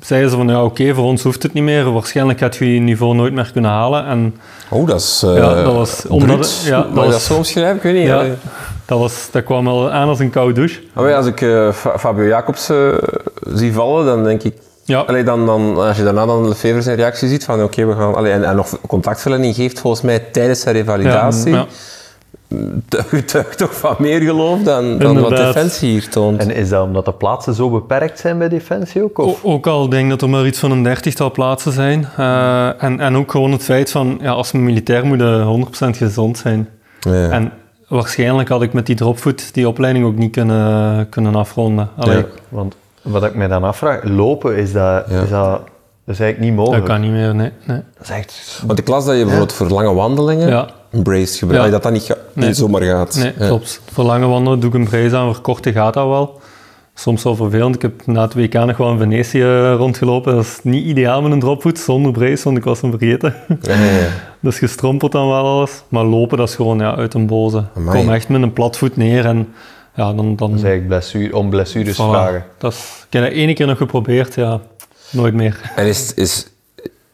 Zeiden 0.00 0.30
ze 0.30 0.36
van, 0.36 0.48
ja 0.48 0.64
oké, 0.64 0.94
voor 0.94 1.04
ons 1.04 1.22
hoeft 1.22 1.42
het 1.42 1.52
niet 1.52 1.62
meer. 1.62 1.92
Waarschijnlijk 1.92 2.38
gaat 2.38 2.56
je 2.56 2.74
je 2.74 2.80
niveau 2.80 3.14
nooit 3.14 3.32
meer 3.32 3.50
kunnen 3.52 3.70
halen. 3.70 4.06
En 4.06 4.36
Oh, 4.70 4.86
dat 4.86 5.00
is... 5.00 5.22
eh 5.24 5.36
Ja, 5.36 5.62
dat 5.62 5.74
was- 5.74 6.06
omdat 6.06 6.62
ja, 6.64 6.76
dat 6.76 6.86
Mag 6.90 6.94
je 7.04 7.10
dat 7.10 7.12
was- 7.12 7.26
zo 7.26 7.34
omschrijven? 7.34 7.76
Ik 7.76 7.82
weet 7.82 7.94
niet. 7.94 8.06
ja, 8.06 8.16
Allee. 8.18 8.32
dat, 8.86 8.98
was, 8.98 9.28
dat 9.30 9.44
kwam 9.44 9.64
wel 9.64 9.90
aan 9.90 10.08
als 10.08 10.18
een 10.18 10.30
koude 10.30 10.52
douche. 10.54 10.80
Maar 10.92 11.08
ja, 11.08 11.16
als 11.16 11.26
ik 11.26 11.40
eh, 11.40 11.72
Fa- 11.72 11.98
Fabio 11.98 12.26
Jacobs 12.26 12.68
eh, 12.68 12.88
zie 13.54 13.72
vallen, 13.72 14.04
dan 14.06 14.24
denk 14.24 14.42
ik... 14.42 14.54
Ja, 14.84 15.00
Allee, 15.00 15.24
dan, 15.24 15.46
dan, 15.46 15.76
als 15.76 15.96
je 15.96 16.04
daarna 16.04 16.26
dan 16.26 16.48
Lefevre 16.48 16.82
zijn 16.82 16.96
reactie 16.96 17.28
ziet 17.28 17.44
van 17.44 17.62
oké, 17.62 17.86
we 17.86 17.94
gaan... 17.94 18.14
Allee, 18.14 18.32
en, 18.32 18.44
en 18.44 18.56
nog 18.56 18.78
contactverlening 18.86 19.54
geeft 19.54 19.80
volgens 19.80 20.02
mij 20.02 20.18
tijdens 20.18 20.60
zijn 20.60 20.74
revalidatie... 20.74 21.52
ja. 21.52 21.66
Getuigt 22.88 23.58
toch 23.58 23.74
van 23.76 23.94
meer 23.98 24.20
geloof 24.20 24.62
dan, 24.62 24.98
dan 24.98 25.20
wat. 25.20 25.30
Defensie 25.36 25.90
hier 25.90 26.08
toont. 26.08 26.40
En 26.40 26.54
is 26.54 26.68
dat 26.68 26.82
omdat 26.84 27.04
de 27.04 27.12
plaatsen 27.12 27.54
zo 27.54 27.70
beperkt 27.70 28.18
zijn 28.18 28.38
bij 28.38 28.48
Defensie 28.48 29.02
ook? 29.02 29.18
Of? 29.18 29.44
O- 29.44 29.52
ook 29.52 29.66
al 29.66 29.88
denk 29.88 30.04
ik 30.04 30.10
dat 30.10 30.22
er 30.22 30.28
maar 30.28 30.46
iets 30.46 30.58
van 30.58 30.70
een 30.70 30.82
dertigtal 30.82 31.30
plaatsen 31.30 31.72
zijn. 31.72 32.08
Eh, 32.16 32.82
en, 32.82 33.00
en 33.00 33.16
ook 33.16 33.30
gewoon 33.30 33.52
het 33.52 33.62
feit 33.64 33.90
van, 33.90 34.18
ja, 34.22 34.30
als 34.30 34.52
een 34.52 34.64
militair 34.64 35.06
moet 35.06 35.18
je 35.20 35.66
100% 35.86 35.96
gezond 35.96 36.38
zijn. 36.38 36.68
Ja. 37.00 37.28
En 37.30 37.52
waarschijnlijk 37.88 38.48
had 38.48 38.62
ik 38.62 38.72
met 38.72 38.86
die 38.86 38.96
dropfoot 38.96 39.54
die 39.54 39.68
opleiding 39.68 40.04
ook 40.04 40.16
niet 40.16 40.32
kunnen, 40.32 41.08
kunnen 41.08 41.34
afronden. 41.34 41.88
Allee, 41.96 42.16
Ja. 42.16 42.24
Want 42.48 42.74
wat 43.02 43.24
ik 43.24 43.34
mij 43.34 43.48
dan 43.48 43.64
afvraag, 43.64 44.00
lopen, 44.04 44.56
is 44.56 44.72
dat, 44.72 45.04
Ja. 45.08 45.22
is 45.22 45.30
dat, 45.30 45.60
dat 46.04 46.14
is 46.14 46.20
eigenlijk 46.20 46.38
niet 46.40 46.56
Dat 46.56 46.58
mogelijk. 46.58 46.84
kan 46.84 47.00
niet 47.00 47.10
meer, 47.10 47.34
nee. 47.34 47.50
nee. 47.64 47.80
Dat 47.98 48.02
is 48.02 48.10
echt... 48.10 48.62
Want 48.66 48.78
ik 48.78 48.88
las 48.88 49.04
dat 49.04 49.14
je 49.14 49.20
bijvoorbeeld 49.20 49.52
voor 49.52 49.68
lange 49.68 49.94
wandelingen 49.94 50.48
brace 50.92 51.38
gebruikt. 51.38 51.64
Ja. 51.64 51.70
Dat 51.70 51.82
dat 51.82 51.92
niet, 51.92 52.02
ga- 52.02 52.16
Nee. 52.32 52.46
niet 52.46 52.56
zomaar 52.56 52.82
gaat. 52.82 53.14
Nee, 53.16 53.32
Ja. 53.38 53.46
klopt. 53.46 53.80
Voor 53.92 54.04
lange 54.04 54.26
wandelen 54.26 54.60
doe 54.60 54.68
ik 54.70 54.74
een 54.76 54.84
brace 54.88 55.16
aan, 55.16 55.34
voor 55.34 55.42
korte 55.42 55.72
gaat 55.72 55.94
dat 55.94 56.06
wel. 56.08 56.40
Soms 56.94 57.22
wel 57.22 57.36
vervelend. 57.36 57.74
Ik 57.74 57.82
heb 57.82 58.06
na 58.06 58.22
het 58.22 58.34
WK 58.34 58.52
nog 58.54 58.76
wel 58.76 58.90
in 58.92 58.98
Venetië 58.98 59.44
rondgelopen. 59.76 60.34
Dat 60.34 60.44
is 60.44 60.58
niet 60.62 60.84
ideaal 60.86 61.22
met 61.22 61.32
een 61.32 61.40
dropvoet, 61.40 61.78
zonder 61.78 62.12
brace, 62.12 62.44
want 62.44 62.56
ik 62.56 62.64
was 62.64 62.80
hem 62.80 62.90
vergeten. 62.98 63.34
Ja, 63.60 63.76
dus 64.40 64.58
gestrompeld 64.58 65.12
dan 65.12 65.28
wel 65.28 65.44
alles. 65.44 65.82
Maar 65.88 66.04
lopen, 66.04 66.38
dat 66.38 66.48
is 66.48 66.54
gewoon 66.54 66.78
ja, 66.78 66.96
uit 66.96 67.14
een 67.14 67.26
boze. 67.26 67.58
Ik 67.58 67.84
kom 67.86 68.10
echt 68.10 68.28
met 68.28 68.42
een 68.42 68.52
platvoet 68.52 68.96
neer 68.96 69.24
en 69.24 69.48
ja, 69.94 70.04
dan... 70.12 70.16
dan 70.16 70.36
Dat 70.36 70.48
is 70.48 70.54
eigenlijk 70.64 70.86
blessure, 70.86 71.36
om 71.36 71.50
blessures 71.50 71.94
voilà. 71.94 71.96
vragen. 71.96 72.44
Dat 72.58 72.72
is, 72.72 72.78
ik 73.06 73.12
heb 73.12 73.22
dat 73.22 73.32
één 73.32 73.54
keer 73.54 73.66
nog 73.66 73.76
geprobeerd, 73.78 74.34
ja, 74.34 74.60
nooit 75.10 75.34
meer. 75.34 75.60
En 75.76 75.86
is, 75.86 76.14
is, 76.14 76.46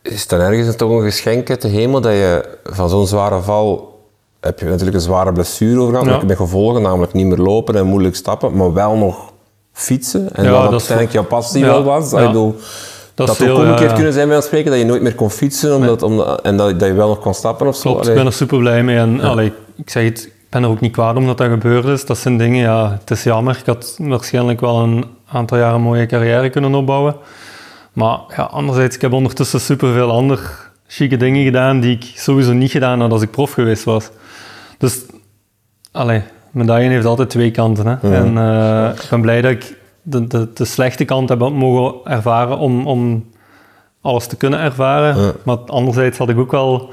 is 0.08 0.20
het 0.20 0.28
dan 0.28 0.40
ergens 0.40 0.76
toch 0.76 0.90
een 0.90 1.02
geschenk 1.02 1.50
uit 1.50 1.62
de 1.62 1.68
hemel 1.68 2.00
dat 2.00 2.12
je 2.12 2.44
van 2.64 2.88
zo'n 2.88 3.06
zware 3.06 3.40
val 3.42 3.96
heb 4.40 4.58
je 4.58 4.64
natuurlijk 4.64 4.94
een 4.96 5.02
zware 5.02 5.32
blessure 5.32 5.80
over 5.80 5.98
gehad, 5.98 6.20
Ja. 6.20 6.26
met 6.26 6.36
gevolgen, 6.36 6.82
namelijk 6.82 7.12
niet 7.12 7.26
meer 7.26 7.36
lopen 7.38 7.74
en 7.76 7.86
moeilijk 7.86 8.16
stappen, 8.16 8.56
maar 8.56 8.72
wel 8.72 8.96
nog 8.96 9.32
fietsen. 9.72 10.28
En 10.34 10.44
Ja, 10.44 10.50
dat 10.50 10.64
is 10.64 10.70
uiteindelijk 10.70 11.12
jouw 11.12 11.24
passie 11.24 11.64
wel 11.64 11.82
was. 11.84 12.12
Ik 12.12 12.26
bedoel, 12.26 12.56
Dat 13.14 13.26
dat 13.26 13.36
heel, 13.36 13.52
ook 13.56 13.58
omgekeerd 13.62 13.90
ja. 13.90 13.94
kunnen 13.94 14.12
zijn 14.12 14.26
bij 14.26 14.36
ons 14.36 14.46
spreken, 14.46 14.70
dat 14.70 14.80
je 14.80 14.86
nooit 14.86 15.02
meer 15.02 15.14
kon 15.14 15.30
fietsen 15.30 15.74
omdat, 15.76 16.02
omdat, 16.02 16.40
en 16.40 16.56
dat, 16.56 16.78
dat 16.80 16.88
je 16.88 16.94
wel 16.94 17.08
nog 17.08 17.18
kon 17.18 17.34
stappen 17.34 17.66
of 17.66 17.76
zo. 17.76 17.82
Klopt, 17.82 17.98
ik 17.98 18.02
Allee. 18.04 18.16
ben 18.16 18.26
er 18.26 18.32
super 18.32 18.58
blij 18.58 18.82
mee. 18.82 18.96
En 18.96 19.20
allee, 19.20 19.52
ik 19.76 19.90
zeg 19.90 20.04
het, 20.04 20.24
ik 20.24 20.32
ben 20.48 20.62
er 20.62 20.68
ook 20.68 20.80
niet 20.80 20.92
kwaad 20.92 21.16
omdat 21.16 21.38
dat 21.38 21.48
gebeurd 21.48 21.84
is. 21.84 22.04
Dat 22.06 22.18
zijn 22.18 22.38
dingen, 22.38 22.60
ja, 22.62 22.96
het 23.00 23.10
is 23.10 23.22
jammer. 23.22 23.56
Ik 23.60 23.66
had 23.66 23.94
waarschijnlijk 23.98 24.60
wel 24.60 24.78
een 24.78 25.04
aantal 25.32 25.58
jaren 25.58 25.74
een 25.74 25.80
mooie 25.82 26.06
carrière 26.06 26.50
kunnen 26.50 26.74
opbouwen. 26.74 27.16
Maar 27.98 28.18
ja, 28.36 28.42
anderzijds, 28.42 28.94
ik 28.94 29.00
heb 29.02 29.12
ondertussen 29.12 29.60
superveel 29.60 30.10
andere 30.10 30.42
chique 30.86 31.16
dingen 31.16 31.44
gedaan 31.44 31.80
die 31.80 31.96
ik 31.96 32.12
sowieso 32.14 32.52
niet 32.52 32.70
gedaan 32.70 33.00
had 33.00 33.12
als 33.12 33.22
ik 33.22 33.30
prof 33.30 33.52
geweest 33.52 33.84
was. 33.84 34.10
Dus, 34.78 35.02
allee, 35.92 36.22
medaille 36.50 36.88
heeft 36.88 37.04
altijd 37.04 37.30
twee 37.30 37.50
kanten. 37.50 37.86
Hè? 37.86 38.14
En 38.14 38.38
eh, 38.38 39.02
ik 39.02 39.10
ben 39.10 39.20
blij 39.20 39.40
dat 39.40 39.50
ik 39.50 39.76
de, 40.02 40.26
de, 40.26 40.48
de 40.54 40.64
slechte 40.64 41.04
kant 41.04 41.28
heb 41.28 41.38
mogen 41.38 42.12
ervaren 42.12 42.58
om, 42.58 42.86
om 42.86 43.30
alles 44.00 44.26
te 44.26 44.36
kunnen 44.36 44.60
ervaren. 44.60 45.22
Ja. 45.22 45.32
Maar 45.44 45.56
anderzijds 45.56 46.18
had 46.18 46.28
ik 46.28 46.38
ook 46.38 46.52
wel 46.52 46.92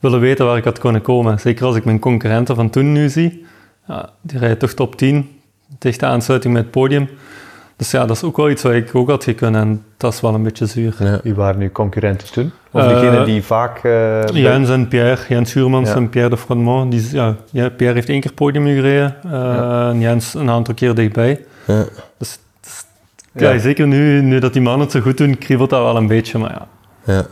willen 0.00 0.20
weten 0.20 0.46
waar 0.46 0.56
ik 0.56 0.64
had 0.64 0.78
kunnen 0.78 1.02
komen. 1.02 1.40
Zeker 1.40 1.66
als 1.66 1.76
ik 1.76 1.84
mijn 1.84 1.98
concurrenten 1.98 2.56
van 2.56 2.70
toen 2.70 2.92
nu 2.92 3.08
zie. 3.08 3.46
Ja, 3.86 4.10
die 4.20 4.38
rijden 4.38 4.58
toch 4.58 4.72
top 4.72 4.96
10, 4.96 5.40
dichte 5.78 6.06
aansluiting 6.06 6.54
met 6.54 6.62
het 6.62 6.72
podium. 6.72 7.08
Dus 7.80 7.90
ja, 7.90 8.06
dat 8.06 8.16
is 8.16 8.22
ook 8.22 8.36
wel 8.36 8.50
iets 8.50 8.62
wat 8.62 8.72
ik 8.72 8.94
ook 8.94 9.08
had 9.08 9.24
gekund 9.24 9.56
en 9.56 9.84
dat 9.96 10.12
is 10.12 10.20
wel 10.20 10.34
een 10.34 10.42
beetje 10.42 10.66
zuur. 10.66 10.94
Ja. 10.98 11.20
Wie 11.22 11.34
waren 11.34 11.60
uw 11.60 11.70
concurrenten 11.72 12.32
toen? 12.32 12.52
Of 12.70 12.82
Eh, 12.82 12.88
degene 12.88 13.24
die 13.24 13.42
vaak... 13.44 13.76
eh, 13.76 13.82
bij- 13.82 14.24
Jens 14.32 14.68
en 14.68 14.88
Pierre, 14.88 15.18
Jens 15.28 15.50
Schuurmans 15.50 15.88
Ja. 15.88 15.94
en 15.94 16.08
Pierre 16.08 16.30
de 16.30 16.36
Froidmont. 16.36 16.90
Die, 16.92 17.08
ja, 17.12 17.36
ja, 17.50 17.68
Pierre 17.68 17.94
heeft 17.94 18.08
één 18.08 18.20
keer 18.20 18.32
podium 18.32 18.64
gereden 18.66 19.16
eh, 19.24 19.88
en 19.88 20.00
Jens 20.00 20.34
een 20.34 20.50
aantal 20.50 20.74
keer 20.74 20.94
dichtbij. 20.94 21.44
Ja. 21.66 21.84
Dus, 22.18 22.38
dus- 22.60 22.84
ja. 23.32 23.50
Ja. 23.50 23.58
zeker 23.58 23.86
nu, 23.86 24.22
nu 24.22 24.38
dat 24.38 24.52
die 24.52 24.62
mannen 24.62 24.82
het 24.82 24.92
zo 24.92 25.00
goed 25.00 25.16
doen, 25.16 25.38
kriebelt 25.38 25.70
dat 25.70 25.82
wel 25.82 25.96
een 25.96 26.06
beetje. 26.06 26.38
Maar 26.38 26.50
ja, 26.50 26.66
Ja. 27.14 27.26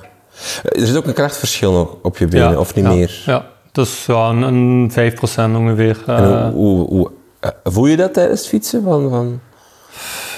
Er 0.62 0.86
zit 0.86 0.96
ook 0.96 1.06
een 1.06 1.14
krachtverschil 1.14 1.72
nog 1.72 1.96
op 2.02 2.18
je 2.18 2.26
benen, 2.26 2.50
ja, 2.50 2.58
of 2.58 2.74
niet 2.74 2.84
ja, 2.84 2.90
meer? 2.90 3.22
Ja, 3.26 3.46
dus 3.72 4.06
ja, 4.06 4.28
een, 4.28 4.42
een 4.42 4.90
5% 4.90 5.56
ongeveer. 5.56 6.02
En 6.06 6.14
eh, 6.24 6.42
hoe, 6.48 6.52
hoe, 6.52 6.86
hoe- 6.88 7.10
eh, 7.40 7.50
voel 7.64 7.86
je 7.86 7.96
dat 7.96 8.14
tijdens 8.14 8.40
het 8.40 8.48
fietsen? 8.48 8.82
Van, 8.82 9.10
van, 9.10 9.40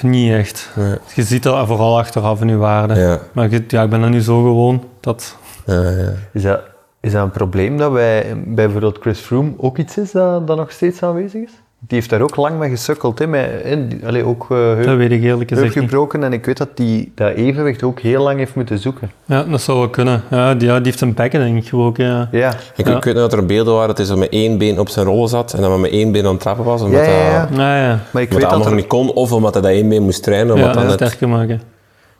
Niet 0.03 0.33
echt. 0.33 0.71
Ja. 0.77 0.99
Je 1.15 1.23
ziet 1.23 1.43
dat 1.43 1.67
vooral 1.67 1.99
achteraf 1.99 2.41
in 2.41 2.49
je 2.49 2.57
waarde. 2.57 2.95
ja, 2.95 3.19
Maar 3.33 3.51
je- 3.51 3.65
ja, 3.69 3.83
ik 3.83 3.91
ben 3.91 4.03
er 4.03 4.11
nu 4.11 4.21
zo 4.21 4.43
gewoon 4.43 4.85
dat... 5.01 5.37
ja, 5.67 5.81
ja. 5.91 6.13
Is 6.33 6.43
dat, 6.43 6.61
is 7.01 7.13
dat 7.13 7.23
een 7.25 7.31
probleem 7.31 7.77
dat 7.77 7.93
bij, 7.93 8.23
bij 8.37 8.55
bijvoorbeeld 8.55 8.99
Chris 9.01 9.19
Froome 9.19 9.53
ook 9.57 9.79
iets 9.79 9.97
is 9.99 10.11
dat, 10.11 10.47
dat 10.47 10.57
nog 10.57 10.71
steeds 10.71 11.03
aanwezig 11.03 11.43
is? 11.43 11.53
Die 11.87 11.99
heeft 11.99 12.11
daar 12.11 12.21
ook 12.21 12.37
lang 12.37 12.59
mee 12.59 12.71
gesukkeld, 12.71 13.19
hè? 13.19 13.27
Met, 13.27 13.49
allee, 14.07 14.25
ook 14.25 14.47
uh, 14.53 14.85
Dat 14.85 14.97
weet 14.97 15.11
ik 15.11 15.23
eerlijk 15.23 15.51
heup 15.51 15.59
gezegd 15.59 15.75
niet. 15.75 15.85
gebroken 15.85 16.25
en 16.25 16.33
ik 16.33 16.45
weet 16.45 16.57
dat 16.57 16.69
die 16.77 17.13
dat 17.15 17.33
evenwicht 17.35 17.83
ook 17.83 18.01
heel 18.01 18.23
lang 18.23 18.39
heeft 18.39 18.55
moeten 18.55 18.79
zoeken. 18.79 19.11
Ja, 19.25 19.43
dat 19.43 19.61
zou 19.61 19.79
wel 19.79 19.89
kunnen. 19.89 20.23
Ja, 20.31 20.55
die, 20.55 20.69
ja, 20.69 20.77
die 20.77 20.85
heeft 20.87 21.01
een 21.01 21.15
bekken 21.15 21.41
denk 21.41 21.57
ik 21.57 21.69
gebroken. 21.69 22.05
Ja. 22.05 22.29
Ja, 22.33 22.53
Ik, 22.77 22.87
Ja. 22.87 22.97
ik 22.97 23.05
weet 23.05 23.15
nog 23.15 23.23
dat 23.23 23.33
er 23.33 23.47
beelden 23.47 23.73
waren 23.73 23.89
dat 23.89 23.97
hij 23.97 24.07
zo 24.07 24.17
met 24.17 24.29
één 24.29 24.59
been 24.59 24.79
op 24.79 24.89
zijn 24.89 25.07
rollen 25.07 25.29
zat 25.29 25.53
en 25.53 25.61
dat 25.61 25.71
hij 25.71 25.79
met 25.81 25.91
één 25.91 26.13
been 26.13 26.25
aan 26.27 26.33
het 26.33 26.41
trappen 26.41 26.65
was. 26.65 26.83
Omdat 26.83 27.05
Ja, 27.05 27.13
ja, 27.13 27.31
ja. 27.31 27.47
dat, 27.47 27.57
Ja, 27.59 27.77
ja. 27.83 28.01
maar 28.13 28.23
ik 28.23 28.29
omdat 28.29 28.29
weet 28.31 28.41
dat 28.41 28.51
dat 28.51 28.59
nog 28.59 28.69
er, 28.69 28.75
niet 28.75 28.87
kon, 28.87 29.13
of 29.13 29.33
omdat 29.33 29.53
hij 29.55 29.63
dat 29.63 29.71
één 29.73 29.89
been 29.89 30.03
moest 30.03 30.23
trainen. 30.23 30.55
Omdat 30.55 30.67
Ja, 30.69 30.73
dan 30.75 30.83
ja, 30.83 30.89
net, 30.89 30.99
sterker 30.99 31.29
maken. 31.29 31.61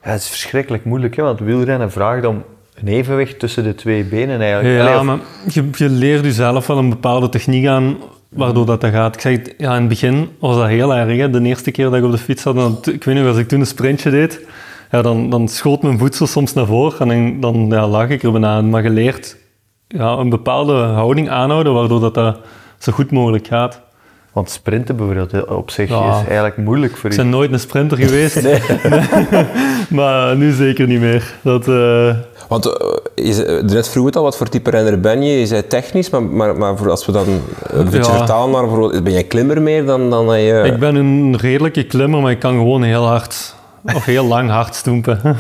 ja, 0.05 0.11
het 0.11 0.21
is 0.21 0.29
verschrikkelijk 0.29 0.85
moeilijk, 0.85 1.17
hè, 1.17 1.23
want 1.23 1.41
wielrennen 1.41 1.91
vraagt 1.91 2.27
om 2.27 2.43
een 2.75 2.89
evenwicht 2.89 3.39
tussen 3.39 3.65
de 3.65 3.75
twee 3.75 4.05
benen 4.05 4.41
eigenlijk. 4.41 4.81
Allee, 4.81 4.93
Ja, 4.93 4.99
of- 4.99 5.05
maar 5.05 5.19
je, 5.47 5.69
je 5.73 5.89
leert 5.89 6.25
jezelf 6.25 6.67
wel 6.67 6.79
een 6.79 6.89
bepaalde 6.91 7.29
techniek 7.29 7.67
aan 7.67 7.97
waardoor 8.31 8.67
dat, 8.67 8.81
dat 8.81 8.91
gaat. 8.91 9.15
Ik 9.15 9.21
zeg, 9.21 9.33
het, 9.33 9.55
ja, 9.59 9.75
in 9.75 9.81
het 9.81 9.89
begin 9.89 10.29
was 10.39 10.57
dat 10.57 10.67
heel 10.67 10.95
erg. 10.95 11.17
Hè. 11.19 11.31
De 11.31 11.43
eerste 11.43 11.71
keer 11.71 11.85
dat 11.85 11.95
ik 11.95 12.05
op 12.05 12.11
de 12.11 12.19
fiets 12.19 12.43
zat, 12.43 12.55
dan, 12.55 12.79
ik 12.93 13.05
weet 13.05 13.15
niet, 13.15 13.25
als 13.27 13.37
ik 13.37 13.49
toen 13.49 13.61
een 13.61 13.67
sprintje 13.67 14.11
deed, 14.11 14.41
ja, 14.91 15.03
dan, 15.03 15.31
dan 15.31 15.49
schoot 15.49 15.83
mijn 15.83 15.99
voedsel 15.99 16.27
soms 16.27 16.53
naar 16.53 16.67
voren 16.67 17.11
en 17.11 17.41
dan, 17.41 17.69
dan 17.69 17.79
ja, 17.79 17.89
lag 17.89 18.09
ik 18.09 18.23
er 18.23 18.33
bijna 18.33 18.49
aan. 18.55 18.71
Maar 18.71 18.83
je 18.83 18.91
leert 18.91 19.37
ja, 19.89 20.11
een 20.17 20.29
bepaalde 20.29 20.73
houding 20.73 21.31
aanhouden 21.31 21.73
waardoor 21.75 22.01
dat, 22.01 22.15
dat 22.15 22.39
zo 22.79 22.93
goed 22.93 23.11
mogelijk 23.11 23.47
gaat. 23.47 23.81
Want 24.33 24.51
sprinten 24.51 24.97
bijvoorbeeld 24.97 25.47
op 25.49 25.71
zich 25.71 25.89
Ja. 25.89 26.11
is 26.21 26.27
eigenlijk 26.27 26.57
moeilijk 26.57 26.97
voor 26.97 27.11
Ik 27.11 27.17
u. 27.17 27.19
ben 27.19 27.29
nooit 27.31 27.53
een 27.53 27.61
sprinter 27.61 27.97
geweest, 27.99 28.43
maar 29.99 30.37
nu 30.37 30.53
zeker 30.53 30.87
niet 30.87 31.01
meer. 31.01 31.35
Dat, 31.43 31.69
eh, 31.69 32.15
Want 32.49 32.67
eh, 32.67 32.73
je 33.27 33.33
zei- 33.33 33.63
net 33.63 33.89
vroeg 33.89 34.07
het 34.07 34.17
al, 34.17 34.23
wat 34.23 34.37
voor 34.37 34.49
type 34.49 34.71
renner 34.71 35.01
ben 35.01 35.23
je? 35.23 35.39
Je 35.39 35.47
zei 35.47 35.67
technisch, 35.67 36.11
maar, 36.11 36.23
maar, 36.23 36.57
maar 36.57 36.77
voor 36.77 36.91
als 36.91 37.07
we 37.07 37.13
dan 37.13 37.27
een 37.63 37.85
beetje 37.85 37.99
Ja. 38.13 38.17
vertalen 38.17 38.51
naar 38.51 38.61
bijvoorbeeld, 38.63 39.03
ben 39.05 39.13
jij 39.13 39.25
klimmer 39.25 39.63
meer 39.63 39.87
dan, 39.87 40.11
dan 40.11 40.27
dat 40.27 40.37
je... 40.37 40.63
Ik 40.65 40.79
ben 40.79 40.95
een 40.95 41.37
redelijke 41.37 41.85
klimmer, 41.85 42.21
maar 42.21 42.31
ik 42.31 42.39
kan 42.39 42.53
gewoon 42.53 42.83
heel 42.83 43.07
hard, 43.07 43.55
of 43.95 44.05
heel 44.05 44.25
lang 44.25 44.51
hard 44.51 44.75
stoempen. 44.75 45.21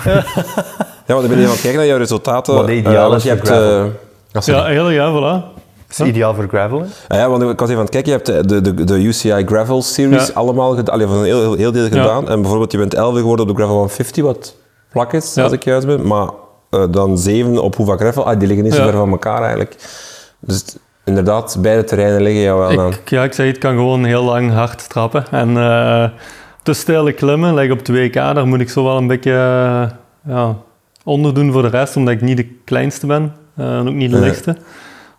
Ja, 1.06 1.16
want 1.16 1.30
ik 1.30 1.37
ben 1.37 1.44
het 1.49 1.60
kijken 1.60 1.78
naar 1.78 1.87
jouw 1.88 1.99
resultaten. 1.99 2.54
Wat 2.54 2.68
ideaal 2.68 3.10
Eh, 3.10 3.16
is 3.16 3.22
je 3.22 3.28
voor 3.28 3.37
hebt... 3.38 3.49
gravel. 3.49 3.90
eh, 4.32 4.40
ah, 4.40 4.42
ja, 4.42 4.64
eigenlijk, 4.64 4.96
ja, 4.96 5.10
voilà. 5.12 5.58
Het 5.87 5.99
is 6.00 6.06
ideaal 6.06 6.34
voor 6.34 6.49
gravelen. 6.49 6.88
Ah 7.08 7.18
ja, 7.18 7.28
want 7.28 7.42
ik 7.42 7.58
was 7.58 7.68
even 7.68 7.75
aan 7.80 7.87
het 7.87 7.90
kijken, 7.90 8.12
je 8.12 8.16
hebt 8.32 8.49
de, 8.49 8.60
de, 8.75 8.84
de 8.84 8.94
UCI 9.02 9.42
Gravel 9.46 9.82
Series 9.82 10.26
Ja. 10.26 10.32
allemaal 10.34 10.75
gedaan, 10.75 10.94
allee, 10.94 11.06
van 11.06 11.16
een 11.16 11.25
heel, 11.25 11.40
heel, 11.40 11.54
heel 11.54 11.72
deel 11.72 11.82
Ja. 11.82 11.88
gedaan. 11.88 12.28
En 12.28 12.40
bijvoorbeeld, 12.40 12.72
je 12.72 12.78
bent 12.78 12.94
11 12.94 13.16
geworden 13.16 13.44
op 13.49 13.50
de 13.50 13.56
Gravel 13.56 13.75
150, 13.76 14.25
wat 14.25 14.54
vlak 14.90 15.12
is, 15.12 15.34
Ja. 15.34 15.42
als 15.42 15.52
ik 15.52 15.64
juist 15.64 15.87
ben. 15.87 16.06
Maar 16.06 16.28
eh, 16.71 16.85
dan 16.91 17.19
7 17.19 17.62
op 17.62 17.77
Hoeva 17.77 17.97
Gravel, 17.97 18.27
ah, 18.27 18.39
die 18.39 18.49
liggen 18.49 18.65
niet 18.65 18.75
zo 18.75 18.83
ver 18.83 18.93
van 18.93 19.11
elkaar 19.11 19.41
eigenlijk. 19.41 19.77
Dus 20.41 20.65
inderdaad, 21.05 21.57
beide 21.61 21.85
terreinen 21.85 22.23
liggen 22.23 22.43
jou 22.43 22.59
wel 22.59 22.81
aan. 22.85 22.93
Ik, 22.93 23.11
ja, 23.11 23.25
ik 23.25 23.33
zeg, 23.33 23.47
het 23.47 23.59
kan 23.59 23.75
gewoon 23.75 24.05
heel 24.05 24.23
lang 24.23 24.53
hard 24.53 24.89
trappen. 24.89 25.25
En 25.31 25.57
eh 25.57 26.09
te 26.62 26.73
steile 26.73 27.12
klimmen, 27.12 27.55
like 27.55 27.73
op 27.73 27.79
2K, 27.91 28.12
daar 28.12 28.47
moet 28.47 28.61
ik 28.61 28.71
zo 28.71 28.85
wel 28.85 28.97
een 28.97 29.07
beetje 29.07 29.31
eh, 29.33 29.91
ja, 30.35 30.57
onderdoen 31.05 31.53
voor 31.53 31.62
de 31.62 31.69
rest, 31.69 31.97
omdat 31.97 32.15
ik 32.15 32.21
niet 32.21 32.37
de 32.37 32.47
kleinste 32.65 33.07
ben 33.07 33.33
en 33.57 33.89
ook 33.89 33.95
niet 33.95 34.11
de 34.11 34.17
Nee. 34.17 34.25
lichtste. 34.27 34.57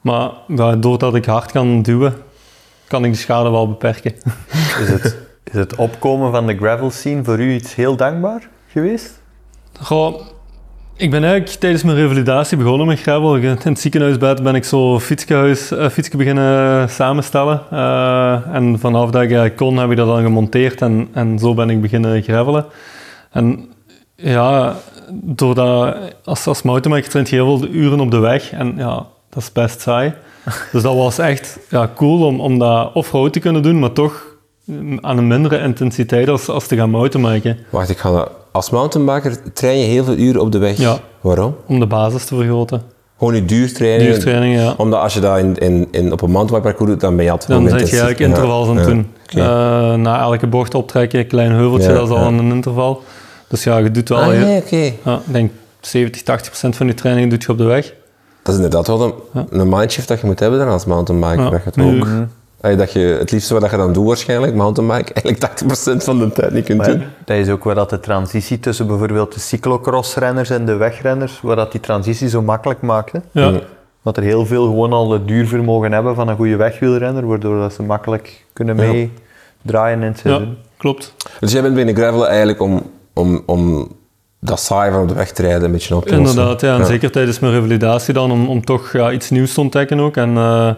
Maar 0.02 0.30
ja, 0.48 0.76
doordat 0.76 1.16
ik 1.16 1.26
hard 1.26 1.52
kan 1.52 1.82
duwen, 1.82 2.14
kan 2.88 3.06
ik 3.06 3.12
de 3.12 3.18
schade 3.18 3.50
wel 3.50 3.68
beperken. 3.68 4.14
Is 4.82 4.90
het, 4.90 5.18
is 5.44 5.54
het 5.54 5.76
opkomen 5.76 6.32
van 6.32 6.48
de 6.48 6.58
gravel 6.58 6.92
scene 6.92 7.24
voor 7.24 7.40
u 7.40 7.54
iets 7.54 7.76
heel 7.76 7.96
dankbaar 7.96 8.48
geweest? 8.68 9.22
Goh, 9.82 10.22
ik 11.02 11.10
ben 11.10 11.24
eigenlijk 11.24 11.60
tijdens 11.60 11.84
mijn 11.84 11.98
revalidatie 11.98 12.58
begonnen 12.58 12.88
met 12.88 13.00
gravel. 13.00 13.36
In 13.36 13.58
het 13.64 13.80
ziekenhuisbed 13.80 14.44
ben 14.44 14.56
ik 14.56 14.64
zo 14.64 15.00
fietsgehuis, 15.00 15.72
eh, 15.72 15.90
fietsje 15.90 16.18
beginnen 16.18 16.90
samenstellen. 16.90 17.62
Eh, 17.72 18.56
en 18.56 18.80
vanaf 18.80 19.10
dat 19.10 19.22
ik 19.22 19.56
kon, 19.56 19.78
heb 19.78 19.92
ik 19.92 19.98
dat 19.98 20.08
dan 20.08 20.24
gemonteerd 20.24 20.82
en, 20.82 21.08
en 21.14 21.40
zo 21.40 21.54
ben 21.54 21.70
ik 21.70 21.82
beginnen 21.82 22.24
gravelen. 22.24 22.66
En 23.32 23.70
ja, 24.16 24.76
doordat 25.12 25.96
als, 26.24 26.48
als 26.48 26.62
mountainbiker 26.62 27.10
traint 27.10 27.30
je 27.30 27.36
heel 27.36 27.58
veel 27.58 27.68
uren 27.68 28.00
op 28.00 28.12
de 28.12 28.20
weg 28.20 28.52
en 28.52 28.74
ja, 28.78 29.06
dat 29.30 29.44
is 29.44 29.52
best 29.52 29.82
saai. 29.82 30.14
Dus 30.72 30.82
dat 30.82 30.96
was 30.96 31.18
echt 31.18 31.60
ja, 31.70 31.90
cool 31.96 32.26
om, 32.26 32.40
om 32.40 32.60
dat 32.60 32.94
off-road 32.94 33.34
te 33.34 33.40
kunnen 33.40 33.64
doen, 33.64 33.80
maar 33.80 33.92
toch 33.92 34.31
aan 35.02 35.18
een 35.18 35.28
mindere 35.28 35.60
intensiteit 35.60 36.30
als, 36.30 36.50
als 36.50 36.68
te 36.68 36.76
gaan 36.76 36.90
mountainbiken. 36.90 37.58
Wacht, 37.70 37.90
ik 37.90 37.98
ga 37.98 38.12
dat... 38.12 38.32
Als 38.52 38.70
mountainbiker 38.70 39.54
train 39.54 39.78
je 39.78 39.86
heel 39.86 40.04
veel 40.04 40.18
uren 40.18 40.42
op 40.42 40.52
de 40.52 40.58
weg. 40.58 40.78
Ja. 40.78 41.00
Waarom? 41.22 41.56
Om 41.68 41.80
de 41.80 41.88
basis 41.88 42.26
te 42.26 42.36
vergroten. 42.36 42.82
Gewoon 43.18 43.36
je 43.36 43.46
duurtraining. 43.46 44.10
Duurtraining, 44.10 44.56
ja. 44.56 44.74
Omdat 44.78 45.00
als 45.00 45.14
je 45.14 45.20
dat 45.20 45.38
in, 45.38 45.58
in, 45.58 45.88
in, 45.92 46.12
op 46.12 46.22
een 46.22 46.32
mountainbikeparcours 46.32 46.92
doet, 46.92 47.02
dan 47.02 47.16
ben 47.16 47.26
je 47.26 47.32
altijd 47.32 47.50
Dan 47.50 47.70
zet 47.70 47.80
je 47.80 48.00
eigenlijk 48.00 48.20
intervals 48.20 48.68
aan 48.68 48.78
het 48.78 48.88
ja. 48.88 48.94
doen. 48.94 49.08
Eh, 49.28 49.94
na 49.96 50.20
elke 50.20 50.48
bocht 50.48 50.76
optrekken, 50.76 51.20
een 51.20 51.28
klein 51.28 51.52
heuveltje, 51.52 51.94
dat 51.94 52.08
is 52.08 52.16
al 52.16 52.28
een 52.28 52.52
interval. 52.52 53.02
Dus 53.48 53.64
ja, 53.64 53.78
je 53.78 53.92
doet 53.92 54.10
wel... 54.10 54.20
Ah, 54.20 54.28
heel- 54.28 54.48
ja, 54.48 54.58
oké. 54.58 54.76
ik 54.76 54.94
denk 55.26 55.52
70, 55.82 56.24
80 56.24 56.48
procent 56.50 56.76
van 56.76 56.88
je 56.88 56.94
training 56.94 57.30
doet 57.30 57.44
je 57.44 57.52
op 57.52 57.58
de 57.58 57.64
weg. 57.64 57.94
Dat 58.44 58.54
is 58.54 58.62
inderdaad 58.62 58.88
wel 58.88 59.02
een, 59.34 59.48
een 59.60 59.70
mindshift 59.70 60.08
dat 60.08 60.20
je 60.20 60.26
moet 60.26 60.40
hebben 60.40 60.60
dan 60.60 60.68
als 60.68 60.86
mountainbiker. 60.86 61.52
Dat 61.52 61.64
je 61.64 61.82
het 61.82 61.96
ook... 61.96 62.08
Allee, 62.62 62.76
dat 62.76 62.92
je 62.94 63.00
het 63.00 63.32
liefste 63.32 63.60
wat 63.60 63.72
je 63.72 63.78
dan 63.78 63.94
doet 63.94 64.06
waarschijnlijk, 64.08 64.56
mountainbike, 64.56 65.14
eigenlijk 65.24 65.62
80% 65.64 66.04
van 66.04 66.20
de 66.20 66.32
tijd 66.32 66.54
niet 66.54 66.66
kunt 66.66 66.86
doen. 66.86 67.04
Dat 67.26 67.38
is 67.38 67.50
ook 67.50 67.64
waar 67.64 67.76
dat 67.76 67.90
de 67.90 68.00
transitie 68.00 68.60
tussen 68.60 68.88
bijvoorbeeld 68.88 69.34
de 69.34 69.40
cyclocross-renners 69.40 70.50
en 70.50 70.66
de 70.66 70.76
wegrenners, 70.76 71.40
waar 71.42 71.56
dat 71.56 71.72
die 71.72 71.82
transitie 71.82 72.30
zo 72.30 72.42
makkelijk 72.42 72.82
maakt. 72.82 73.12
Hè? 73.12 73.20
Ja, 73.32 73.60
Dat 74.04 74.18
er 74.18 74.24
heel 74.24 74.46
veel 74.46 74.64
gewoon 74.66 74.94
al 74.94 75.12
het 75.12 75.28
duurvermogen 75.28 75.92
hebben 75.92 76.16
van 76.16 76.28
een 76.28 76.36
goede 76.36 76.56
wegwielrenner, 76.56 77.28
waardoor 77.28 77.60
dat 77.60 77.74
ze 77.74 77.84
makkelijk 77.84 78.46
kunnen 78.54 78.76
Ja. 78.78 78.82
meedraaien 79.64 80.02
in 80.02 80.08
het 80.08 80.22
ja, 80.24 80.30
seizoen. 80.30 80.58
klopt. 80.78 81.14
Dus 81.40 81.52
jij 81.52 81.62
bent 81.62 81.76
binnen 81.76 81.96
gravelen 81.96 82.28
eigenlijk 82.28 82.62
om, 82.62 82.82
om, 83.14 83.44
om 83.46 83.92
dat 84.40 84.60
saai 84.60 84.92
van 84.92 85.02
op 85.02 85.08
de 85.08 85.14
weg 85.14 85.32
te 85.32 85.42
rijden 85.42 85.64
een 85.64 85.72
beetje 85.72 85.96
op 85.96 86.06
te 86.06 86.16
lossen. 86.16 86.38
Inderdaad, 86.40 86.62
ja. 86.62 86.78
En 86.80 86.86
zeker 86.86 87.12
tijdens 87.12 87.40
mijn 87.40 87.54
revalidatie 87.54 88.14
dan, 88.14 88.32
om, 88.32 88.50
om 88.50 88.66
toch 88.66 88.92
ja, 88.94 89.12
iets 89.12 89.30
nieuws 89.30 89.54
te 89.54 89.62
ontdekken 89.62 90.00
ook. 90.00 90.18
En 90.18 90.38
eh, 90.38 90.72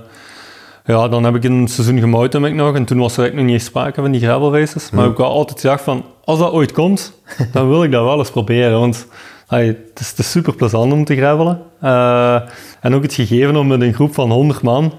ja, 0.86 1.08
dan 1.08 1.24
heb 1.24 1.36
ik 1.36 1.44
een 1.44 1.68
seizoen 1.68 2.00
gemountainbiked 2.00 2.58
nog. 2.58 2.76
En 2.76 2.86
toen 2.86 3.00
was 3.00 3.14
er 3.14 3.20
eigenlijk 3.20 3.36
nog 3.36 3.46
niet 3.46 3.62
eens 3.62 3.72
sprake 3.72 4.02
van 4.02 4.12
die 4.12 4.22
gravel 4.22 4.54
races. 4.54 4.90
Maar 4.90 5.02
ik 5.02 5.10
heb 5.10 5.18
wel 5.18 5.32
altijd 5.32 5.60
gedacht 5.60 5.84
van, 5.84 6.06
als 6.24 6.40
dat 6.40 6.52
ooit 6.52 6.72
komt, 6.72 7.14
dan 7.54 7.70
wil 7.70 7.84
ik 7.84 7.92
dat 7.92 8.04
wel 8.04 8.18
eens 8.18 8.32
proberen. 8.32 8.80
Want 8.80 9.08
het, 9.48 10.00
is, 10.00 10.10
het 10.10 10.20
is 10.20 10.32
super 10.32 10.56
plezant 10.56 10.94
om 10.94 11.06
te 11.06 11.16
gravelen. 11.16 11.62
Eh, 11.80 12.42
en 12.82 12.96
ook 12.96 13.04
het 13.04 13.14
gegeven 13.14 13.56
om 13.56 13.68
met 13.68 13.82
een 13.82 13.94
groep 13.94 14.14
van 14.14 14.32
100 14.32 14.62
man 14.62 14.94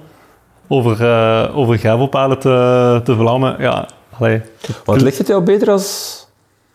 over, 0.68 1.00
uh, 1.00 1.56
over 1.56 1.78
gravelpaden 1.78 2.38
te, 2.38 3.00
te 3.04 3.14
vlammen. 3.14 3.56
Ja, 3.58 3.88
allee. 4.18 4.40
Want 4.84 5.00
ligt 5.00 5.18
het 5.18 5.26
jou 5.26 5.42
beter 5.42 5.70
als... 5.70 6.22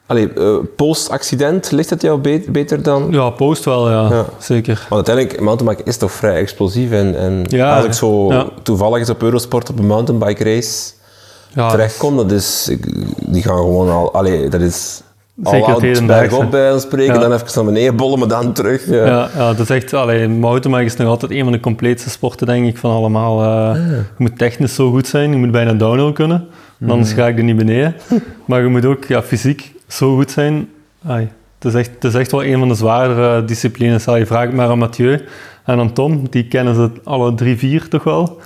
Allee, 0.09 0.29
uh, 0.37 0.55
post-accident, 0.75 1.71
ligt 1.71 1.89
het 1.89 2.01
jou 2.01 2.19
be 2.19 2.43
beter 2.49 2.81
dan... 2.83 3.07
Ja, 3.11 3.29
post 3.29 3.65
wel, 3.65 3.89
ja. 3.89 4.07
Ja. 4.09 4.25
Zeker. 4.37 4.85
Want 4.89 5.07
uiteindelijk, 5.07 5.43
mountainbike 5.45 5.83
is 5.89 5.97
toch 5.97 6.11
vrij 6.11 6.35
explosief. 6.35 6.91
En, 6.91 7.17
en 7.17 7.43
Ja, 7.47 7.75
als 7.75 7.85
ik 7.85 7.93
zo 7.93 8.31
ja. 8.33 8.47
toevallig 8.63 8.99
eens 8.99 9.09
op 9.09 9.21
Eurosport 9.23 9.69
op 9.69 9.79
een 9.79 9.87
mountainbike 9.87 10.43
race 10.43 10.91
Ja, 11.53 11.69
terechtkom, 11.69 12.15
dat 12.17 12.31
is... 12.31 12.67
ik- 12.69 12.85
Die 13.25 13.41
gaan 13.43 13.57
gewoon 13.57 13.89
al... 13.89 14.13
Allee, 14.13 14.49
dat 14.49 14.61
is... 14.61 15.01
Al 15.43 15.51
Zeker 15.51 15.65
het 15.67 15.75
oud 15.75 15.83
hedendaagse. 15.83 16.29
bergop 16.29 16.51
bij 16.51 16.71
ons 16.73 16.81
spreken, 16.83 17.19
dan 17.19 17.33
even 17.33 17.47
naar 17.55 17.65
beneden 17.65 17.95
bollen, 17.95 18.19
maar 18.19 18.27
dan 18.27 18.53
terug. 18.53 18.89
Ja. 18.89 19.29
Ja, 19.35 19.53
dat 19.53 19.59
is 19.59 19.69
echt, 19.69 19.93
allee, 19.93 20.27
mountainbike 20.27 20.85
is 20.85 20.95
nog 20.95 21.07
altijd 21.07 21.31
een 21.31 21.43
van 21.43 21.51
de 21.51 21.59
compleetste 21.59 22.09
sporten, 22.09 22.47
denk 22.47 22.65
ik, 22.67 22.77
van 22.77 22.91
allemaal. 22.91 23.43
Eh, 23.43 23.81
Je 23.97 24.03
moet 24.17 24.37
technisch 24.37 24.75
zo 24.75 24.91
goed 24.91 25.07
zijn, 25.07 25.31
je 25.31 25.37
moet 25.37 25.51
bijna 25.51 25.73
downhill 25.73 26.13
kunnen, 26.13 26.47
anders 26.87 27.11
ga 27.11 27.27
ik 27.27 27.37
er 27.37 27.43
niet 27.43 27.55
beneden. 27.57 27.95
maar 28.47 28.61
je 28.61 28.67
moet 28.67 28.85
ook 28.85 29.03
ja, 29.05 29.23
fysiek 29.23 29.73
zo 29.89 30.15
goed 30.15 30.31
zijn. 30.31 30.69
Ai, 31.05 31.29
het, 31.59 31.73
is 31.73 31.79
echt, 31.79 31.89
het 31.93 32.03
is 32.03 32.13
echt 32.13 32.31
wel 32.31 32.43
een 32.43 32.59
van 32.59 32.67
de 32.67 32.73
zwaardere 32.73 33.45
disciplines. 33.45 34.07
Al, 34.07 34.15
je 34.15 34.25
vraagt 34.25 34.53
maar 34.53 34.69
aan 34.69 34.77
Mathieu 34.77 35.25
en 35.65 35.79
aan 35.79 35.93
Tom, 35.93 36.29
die 36.29 36.47
kennen 36.47 36.75
ze 36.75 36.89
alle 37.03 37.35
drie, 37.35 37.57
vier 37.57 37.87
toch 37.87 38.03
wel. 38.03 38.39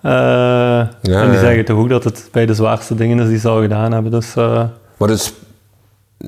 Eh, 0.00 0.78
en 0.78 1.30
die 1.30 1.38
zeggen 1.38 1.64
toch 1.64 1.78
ook 1.78 1.88
dat 1.88 2.04
het 2.04 2.28
bij 2.32 2.46
de 2.46 2.54
zwaarste 2.54 2.94
dingen 2.94 3.18
is 3.18 3.28
die 3.28 3.38
ze 3.38 3.48
al 3.48 3.60
gedaan 3.60 3.92
hebben. 3.92 4.10
Dus 4.10 4.36
eh, 4.36 4.64
Maar 4.96 5.08
dus... 5.08 5.32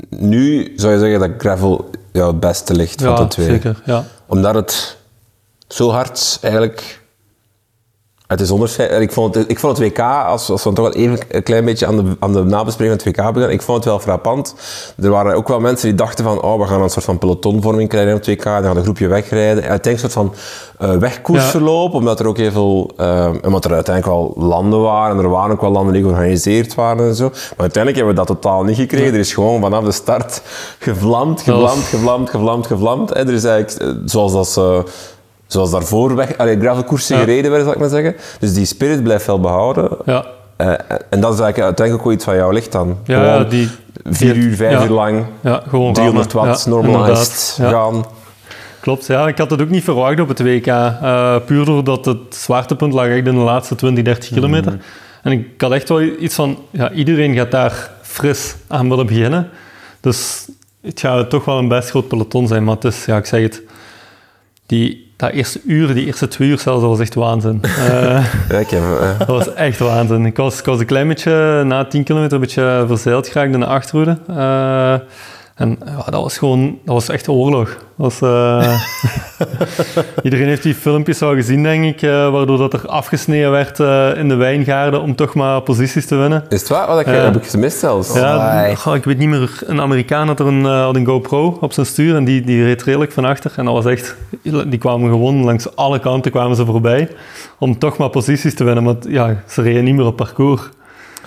Nu 0.09 0.73
zou 0.77 0.93
je 0.93 0.99
zeggen 0.99 1.21
dat 1.21 1.31
gravel 1.39 1.91
jou 2.13 2.31
het 2.31 2.41
beste 2.41 2.75
ligt 2.75 3.03
van 3.03 3.11
ja, 3.11 3.17
de 3.17 3.29
twee. 3.29 3.47
zeker. 3.47 3.83
Ja. 3.85 4.05
Omdat 4.27 4.55
het 4.55 4.97
zo 5.69 5.91
hard 5.91 6.39
eigenlijk... 6.43 7.05
Het 8.27 8.41
is 8.41 8.51
onderscheid. 8.51 9.01
Ik 9.01 9.13
vond 9.13 9.35
het, 9.35 9.51
ik 9.51 9.59
vond 9.59 9.79
het 9.79 9.89
WK, 9.89 9.99
als, 9.99 10.51
als 10.51 10.65
we 10.65 10.73
dan 10.73 10.75
toch 10.75 10.95
wel 10.95 11.03
even 11.03 11.19
een 11.29 11.43
klein 11.43 11.65
beetje 11.65 11.87
aan 11.87 11.97
de, 11.97 12.17
aan 12.19 12.33
de 12.33 12.45
nabespreking 12.45 13.01
van 13.01 13.13
het 13.13 13.19
WK 13.19 13.27
beginnen, 13.33 13.51
ik 13.51 13.63
vond 13.63 13.77
het 13.77 13.87
wel 13.87 13.99
frappant. 13.99 14.55
Er 15.03 15.11
waren 15.11 15.35
ook 15.35 15.49
wel 15.49 15.61
mensen 15.61 15.89
die 15.89 15.97
dachten 15.97 16.25
van, 16.25 16.43
oh, 16.43 16.61
we 16.61 16.67
gaan 16.67 16.83
een 16.83 16.91
soort 16.91 17.05
van 17.05 17.19
pelotonvorming 17.19 17.89
krijgen 17.89 18.13
op 18.13 18.19
het 18.19 18.29
WK, 18.29 18.45
dan 18.45 18.63
gaat 18.63 18.77
een 18.77 18.83
groepje 18.83 19.07
wegrijden. 19.07 19.63
En 19.63 19.69
uiteindelijk 19.69 20.15
een 20.15 20.21
soort 20.21 20.35
van 20.79 21.01
wegkoersverloop, 21.01 21.95
omdat 21.95 22.21
er 22.21 22.27
ook 22.27 22.37
heel 22.37 22.51
veel, 22.51 22.91
eh, 22.97 23.31
omdat 23.43 23.65
er 23.65 23.73
uiteindelijk 23.73 24.17
wel 24.17 24.35
landen 24.37 24.81
waren, 24.81 25.19
en 25.19 25.25
er 25.25 25.31
waren 25.31 25.53
ook 25.53 25.61
wel 25.61 25.71
landen 25.71 25.93
die 25.93 26.03
georganiseerd 26.03 26.75
waren 26.75 27.09
en 27.09 27.15
zo. 27.15 27.29
Maar 27.29 27.55
uiteindelijk 27.57 27.97
hebben 27.97 28.15
we 28.15 28.27
dat 28.27 28.41
totaal 28.41 28.65
niet 28.65 28.77
gekregen. 28.77 29.13
Er 29.13 29.19
is 29.19 29.35
gewoon 29.35 29.61
vanaf 29.61 29.85
de 29.85 29.93
start 29.93 30.43
gevlamd, 30.79 31.43
gevlamd, 31.43 31.85
gevlamd, 31.85 32.31
gevlamd, 32.31 32.67
gevlamd. 32.67 33.13
En 33.13 33.29
er 33.29 33.35
is 33.35 33.45
eigenlijk, 33.45 33.97
eh, 33.97 34.03
zoals 34.05 34.33
dat 34.33 34.49
ze... 34.49 34.85
Zoals 35.47 35.71
daarvoor 35.71 36.15
weg, 36.15 36.39
allee, 36.39 36.59
gravelkoersen 36.61 37.17
Ja. 37.17 37.23
gereden 37.23 37.51
werden, 37.51 37.65
zal 37.65 37.75
ik 37.75 37.81
maar 37.81 37.89
zeggen. 38.03 38.17
Dus 38.41 38.55
die 38.55 38.65
spirit 38.65 39.03
blijft 39.03 39.27
wel 39.27 39.41
behouden. 39.41 39.89
Ja, 40.05 40.25
Eh, 40.57 40.69
en 41.11 41.21
dat 41.21 41.33
is 41.35 41.41
eigenlijk 41.41 41.59
uiteindelijk 41.59 41.95
ook 41.99 42.05
wel 42.05 42.13
iets 42.13 42.25
van 42.25 42.37
jou 42.37 42.53
ligt 42.53 42.73
dan. 42.73 42.99
ja, 43.05 43.15
Gewoon 43.19 43.39
ja, 43.43 43.45
die, 43.45 43.69
vier 44.05 44.35
die- 44.35 44.43
uur, 44.43 44.57
vijf 44.57 44.79
ja. 44.79 44.85
uur 44.85 44.91
lang, 44.91 45.25
ja, 45.41 45.63
gewoon 45.69 45.93
300 45.93 46.33
rammen. 46.33 46.53
watt, 46.53 46.67
normalized 46.67 47.59
gaan. 47.61 48.05
Klopt, 48.81 49.07
ja. 49.07 49.29
Ik 49.29 49.39
had 49.39 49.51
het 49.51 49.61
ook 49.63 49.69
niet 49.69 49.85
verwacht 49.85 50.21
op 50.21 50.29
het 50.29 50.43
WK. 50.43 50.67
eh, 50.67 51.37
puur 51.47 51.65
doordat 51.65 52.05
het 52.05 52.19
zwaartepunt 52.31 52.93
lag 52.93 53.07
echt 53.07 53.27
in 53.27 53.35
de 53.35 53.41
laatste 53.41 53.75
20, 53.75 54.05
30 54.05 54.29
kilometer. 54.33 54.73
Mhm. 54.73 54.81
En 55.23 55.33
ik 55.33 55.61
had 55.61 55.73
echt 55.73 55.89
wel 55.89 56.03
iets 56.03 56.35
van, 56.35 56.59
ja, 56.71 56.91
iedereen 56.93 57.35
gaat 57.35 57.51
daar 57.51 57.91
fris 58.03 58.55
aan 58.67 58.89
willen 58.89 59.07
beginnen. 59.07 59.49
Dus 60.01 60.47
het 60.83 61.01
gaat 61.01 61.31
toch 61.31 61.45
wel 61.45 61.59
een 61.59 61.69
best 61.69 61.91
groot 61.91 62.09
peloton 62.09 62.47
zijn. 62.47 62.65
Maar 62.65 62.75
het 62.75 62.85
is, 62.85 63.05
ja, 63.05 63.17
ik 63.17 63.27
zeg 63.27 63.41
het, 63.43 63.63
die, 64.67 65.06
dat 65.17 65.31
eerste 65.31 65.61
uur, 65.65 65.95
die 65.95 66.07
eerste 66.07 66.29
twee 66.29 66.49
uur 66.49 66.59
zelfs, 66.59 66.81
dat 66.81 66.91
was 66.91 67.01
echt 67.01 67.15
waanzin. 67.15 67.61
Eh, 68.49 68.73
eh, 68.73 69.19
dat 69.19 69.27
was 69.27 69.55
echt 69.55 69.79
waanzin. 69.79 70.27
Ik 70.27 70.37
was, 70.37 70.59
ik 70.59 70.65
was 70.65 70.81
een 70.81 70.87
klein 70.87 71.09
beetje, 71.09 71.63
na 71.65 71.85
10 71.85 72.05
kilometer, 72.05 72.35
een 72.35 72.41
beetje 72.41 72.85
verzeild 72.87 73.29
geraakt 73.29 73.53
in 73.53 73.61
de 73.61 73.67
achterhoede. 73.67 74.19
Eh, 74.29 74.95
en 75.57 75.79
ja, 75.85 76.05
dat 76.05 76.23
was 76.23 76.39
gewoon, 76.39 76.79
dat 76.85 76.95
was 76.95 77.09
echt 77.09 77.29
oorlog. 77.29 77.69
Dat 77.69 78.19
was, 78.19 78.21
eh, 78.21 78.81
Iedereen 80.23 80.47
heeft 80.47 80.63
die 80.63 80.75
filmpjes 80.75 81.23
al 81.23 81.35
gezien, 81.35 81.63
denk 81.63 81.85
ik, 81.85 82.03
eh, 82.03 82.31
waardoor 82.31 82.59
dat 82.59 82.73
er 82.73 82.87
afgesneden 82.87 83.51
werd 83.51 83.81
eh, 83.81 84.17
in 84.17 84.29
de 84.29 84.35
wijngaarden 84.35 85.01
om 85.01 85.15
toch 85.15 85.35
maar 85.35 85.61
posities 85.61 86.07
te 86.07 86.17
winnen. 86.17 86.45
is 86.49 86.61
het 86.61 86.69
waar? 86.69 86.89
Oh, 86.89 86.95
dat 86.95 87.07
heb 87.07 87.37
ik 87.37 87.47
gemist 87.47 87.79
zelfs. 87.79 88.15
Ja, 88.15 88.65
ik 88.95 89.05
weet 89.05 89.19
niet 89.19 89.29
meer. 89.29 89.63
Een 89.67 89.81
Amerikaan 89.81 90.27
had 90.27 90.41
er 90.41 90.47
een, 90.47 90.65
had 90.65 90.97
een 90.97 91.07
GoPro 91.07 91.59
op 91.61 91.73
zijn 91.73 91.87
stuur 91.87 92.17
en 92.17 92.25
die, 92.25 92.41
die 92.41 92.65
reed 92.65 92.83
redelijk 92.83 93.13
van 93.13 93.25
achter. 93.25 93.53
En 93.57 93.65
dat 93.65 93.75
was 93.75 93.85
echt... 93.85 94.17
Die 94.43 94.79
kwamen 94.79 95.11
gewoon 95.11 95.45
langs 95.45 95.77
alle 95.77 95.99
kanten 95.99 96.31
kwamen 96.31 96.57
ze 96.57 96.65
voorbij 96.65 97.09
om 97.59 97.79
toch 97.79 97.97
maar 97.97 98.11
posities 98.11 98.55
te 98.55 98.65
winnen. 98.65 98.85
Want 98.85 99.07
ja, 99.09 99.43
ze 99.49 99.63
reden 99.63 99.85
niet 99.85 99.95
meer 99.95 100.07
op 100.07 100.17
parcours. 100.17 100.63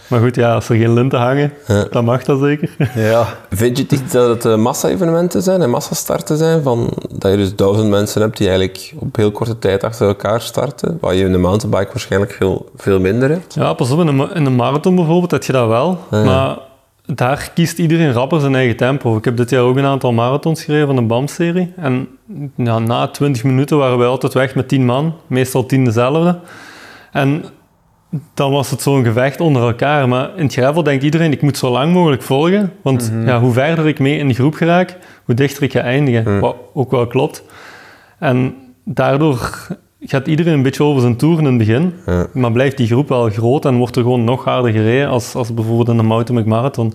Maar 0.10 0.20
goed, 0.20 0.36
ja, 0.36 0.54
als 0.54 0.70
er 0.70 0.76
geen 0.76 0.94
linten 0.94 1.20
hangen, 1.20 1.54
Ja. 1.68 1.86
dan 1.92 2.06
mag 2.06 2.24
dat 2.24 2.40
zeker. 2.40 2.70
Ja. 2.96 3.26
Vind 3.50 3.78
je 3.78 3.84
het 3.84 3.92
niet 3.92 4.12
dat 4.12 4.30
het 4.30 4.46
eh, 4.46 4.56
massa-evenementen 4.56 5.42
zijn 5.42 5.62
en 5.62 5.70
massastarten 5.70 6.38
zijn? 6.38 6.64
Van, 6.64 6.94
dat 7.12 7.32
je 7.32 7.38
dus 7.38 7.56
duizend 7.56 7.90
mensen 7.90 8.22
hebt 8.22 8.38
die 8.38 8.48
eigenlijk 8.48 8.94
op 9.00 9.16
heel 9.16 9.32
korte 9.32 9.60
tijd 9.60 9.84
achter 9.84 10.08
elkaar 10.08 10.42
starten, 10.42 10.98
waar 11.02 11.16
je 11.16 11.24
in 11.26 11.32
de 11.32 11.38
mountainbike 11.38 11.92
waarschijnlijk 11.92 12.32
veel, 12.32 12.70
veel 12.76 13.00
minder 13.00 13.30
hebt. 13.30 13.54
Ja, 13.54 13.74
pas 13.74 13.92
op, 13.92 14.00
in 14.00 14.46
een 14.46 14.56
marathon 14.56 14.96
bijvoorbeeld 14.96 15.32
heb 15.32 15.44
je 15.44 15.52
dat 15.52 15.68
wel. 15.68 16.00
ja. 16.12 16.24
Maar 16.24 16.58
daar 17.16 17.52
kiest 17.54 17.78
iedereen 17.78 18.12
rapper 18.14 18.40
zijn 18.40 18.56
eigen 18.56 18.78
tempo. 18.78 19.18
Ik 19.18 19.26
heb 19.26 19.38
dit 19.38 19.50
jaar 19.50 19.62
ook 19.62 19.78
een 19.78 19.86
aantal 19.86 20.12
marathons 20.14 20.64
gereden 20.64 20.88
van 20.88 20.96
de 20.96 21.02
BAM-serie. 21.02 21.74
En 21.76 22.08
ja, 22.56 22.80
na 22.80 23.08
20 23.08 23.44
minuten 23.44 23.78
waren 23.78 23.98
wij 23.98 24.08
altijd 24.08 24.34
weg 24.34 24.56
met 24.56 24.68
10 24.68 24.86
man. 24.86 25.14
Meestal 25.28 25.66
10 25.66 25.86
dezelfde. 25.86 26.40
En 27.12 27.44
dan 28.34 28.52
was 28.52 28.72
het 28.72 28.82
zo'n 28.82 29.04
gevecht 29.04 29.42
onder 29.42 29.62
elkaar. 29.62 30.08
Maar 30.08 30.30
in 30.36 30.44
het 30.44 30.54
gravel 30.54 30.84
denkt 30.84 31.04
iedereen, 31.04 31.32
ik 31.32 31.42
moet 31.42 31.58
zo 31.58 31.72
lang 31.72 31.94
mogelijk 31.94 32.22
volgen. 32.22 32.72
Want 32.82 33.12
ja, 33.26 33.40
hoe 33.40 33.54
verder 33.54 33.88
ik 33.88 34.00
mee 34.00 34.18
in 34.18 34.28
de 34.28 34.34
groep 34.34 34.54
geraak, 34.54 34.98
hoe 35.26 35.36
dichter 35.36 35.64
ik 35.64 35.72
ga 35.72 35.80
eindigen. 35.80 36.40
Wat 36.40 36.56
ook 36.74 36.92
wel 36.92 37.08
klopt. 37.08 37.44
En 38.20 38.56
daardoor 38.86 39.68
gaat 40.02 40.28
iedereen 40.28 40.54
een 40.54 40.62
beetje 40.62 40.84
over 40.84 41.02
zijn 41.02 41.16
toer 41.16 41.38
in 41.40 41.46
het 41.46 41.58
begin. 41.58 41.94
Maar 42.34 42.52
blijft 42.52 42.78
die 42.78 42.88
groep 42.88 43.10
wel 43.10 43.30
groot 43.30 43.66
en 43.66 43.78
wordt 43.78 43.96
er 43.96 44.02
gewoon 44.02 44.24
nog 44.24 44.44
harder 44.44 44.72
gereden 44.72 45.08
als, 45.10 45.36
als 45.36 45.54
bijvoorbeeld 45.54 45.90
in 45.90 45.98
de 45.98 46.04
Mountain 46.04 46.48
Marathon. 46.48 46.94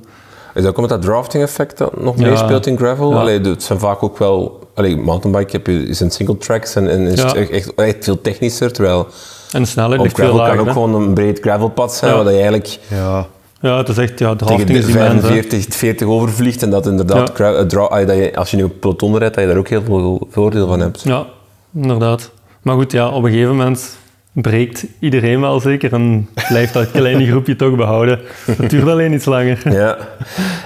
Is 0.55 0.63
dat 0.63 0.71
ook 0.71 0.77
omdat 0.79 0.91
dat 1.03 1.03
drafting-effect 1.03 1.79
dat 1.79 2.01
nog 2.01 2.19
Ja. 2.19 2.29
meespeelt 2.31 2.67
in 2.67 2.77
gravel? 2.77 3.11
Ja. 3.11 3.17
Allee, 3.19 3.41
het 3.41 3.63
zijn 3.63 3.79
vaak 3.79 4.03
ook 4.03 4.19
wel... 4.19 4.69
Allee, 4.75 4.97
mountainbike 4.97 5.51
heb 5.53 5.67
je, 5.67 5.83
is 5.89 6.01
een 6.01 6.11
single 6.11 6.39
tracks 6.39 6.75
en, 6.77 6.91
en 6.91 7.01
is 7.01 7.21
Ja. 7.23 7.35
echt, 7.35 7.75
echt 7.75 8.05
veel 8.05 8.21
technischer, 8.21 8.73
terwijl 8.73 9.07
En 9.55 9.63
de 9.63 9.69
snelheid 9.69 9.99
op 10.01 10.05
ligt 10.05 10.17
veel 10.17 10.35
gravel 10.35 10.57
kan 10.57 10.67
ook 10.67 10.73
gewoon 10.73 10.95
een 10.95 11.15
breed 11.15 11.41
gravelpad 11.41 11.95
zijn, 11.95 12.11
Ja. 12.11 12.17
waar 12.17 12.27
je 12.33 12.39
eigenlijk 12.39 12.79
Ja. 12.89 13.27
Ja, 13.61 13.77
het 13.77 13.89
is 13.89 13.99
echt, 13.99 14.19
ja, 14.19 14.35
tegen 14.37 14.67
de 14.67 14.73
is 14.73 14.85
hè. 14.87 14.91
45, 14.93 15.75
40 15.77 16.07
overvliegt 16.07 16.63
en 16.63 16.71
dat 16.71 16.87
inderdaad, 16.87 17.39
Ja. 17.39 17.53
eh, 17.53 17.61
dra- 17.63 17.81
allee, 17.83 18.05
dat 18.07 18.17
je, 18.17 18.37
als 18.37 18.51
je 18.51 18.57
nu 18.57 18.63
op 18.63 18.81
peloton 18.81 19.19
rijdt, 19.19 19.35
dat 19.35 19.43
je 19.45 19.51
daar 19.51 19.59
ook 19.59 19.69
heel 19.69 19.83
veel 19.85 20.27
voordeel 20.31 20.67
van 20.67 20.81
hebt. 20.81 21.03
Ja, 21.05 21.27
inderdaad. 21.75 22.31
Maar 22.63 22.75
goed, 22.75 22.93
ja, 22.93 23.09
op 23.09 23.25
een 23.25 23.31
gegeven 23.31 23.57
moment 23.57 23.97
breekt 24.33 24.85
iedereen 25.01 25.41
wel 25.41 25.61
zeker 25.61 25.93
en 25.93 26.29
blijft 26.49 26.73
dat 26.73 26.91
kleine 26.91 27.27
groepje 27.31 27.57
toch 27.57 27.75
behouden. 27.77 28.21
Het 28.45 28.71
duurt 28.71 28.89
alleen 28.89 29.13
iets 29.13 29.25
langer. 29.25 29.61
Ja. 29.73 29.97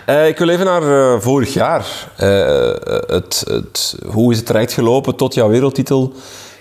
Eh, 0.07 0.27
ik 0.29 0.39
wil 0.39 0.49
even 0.49 0.65
naar 0.65 0.83
eh, 0.83 1.21
vorig 1.21 1.53
jaar. 1.55 1.87
Eh, 2.17 2.29
het, 3.07 3.45
het, 3.49 3.99
hoe 4.07 4.31
is 4.33 4.37
het 4.39 4.47
traject 4.47 4.73
gelopen 4.73 5.17
tot 5.17 5.35
jouw 5.35 5.49
wereldtitel? 5.49 6.13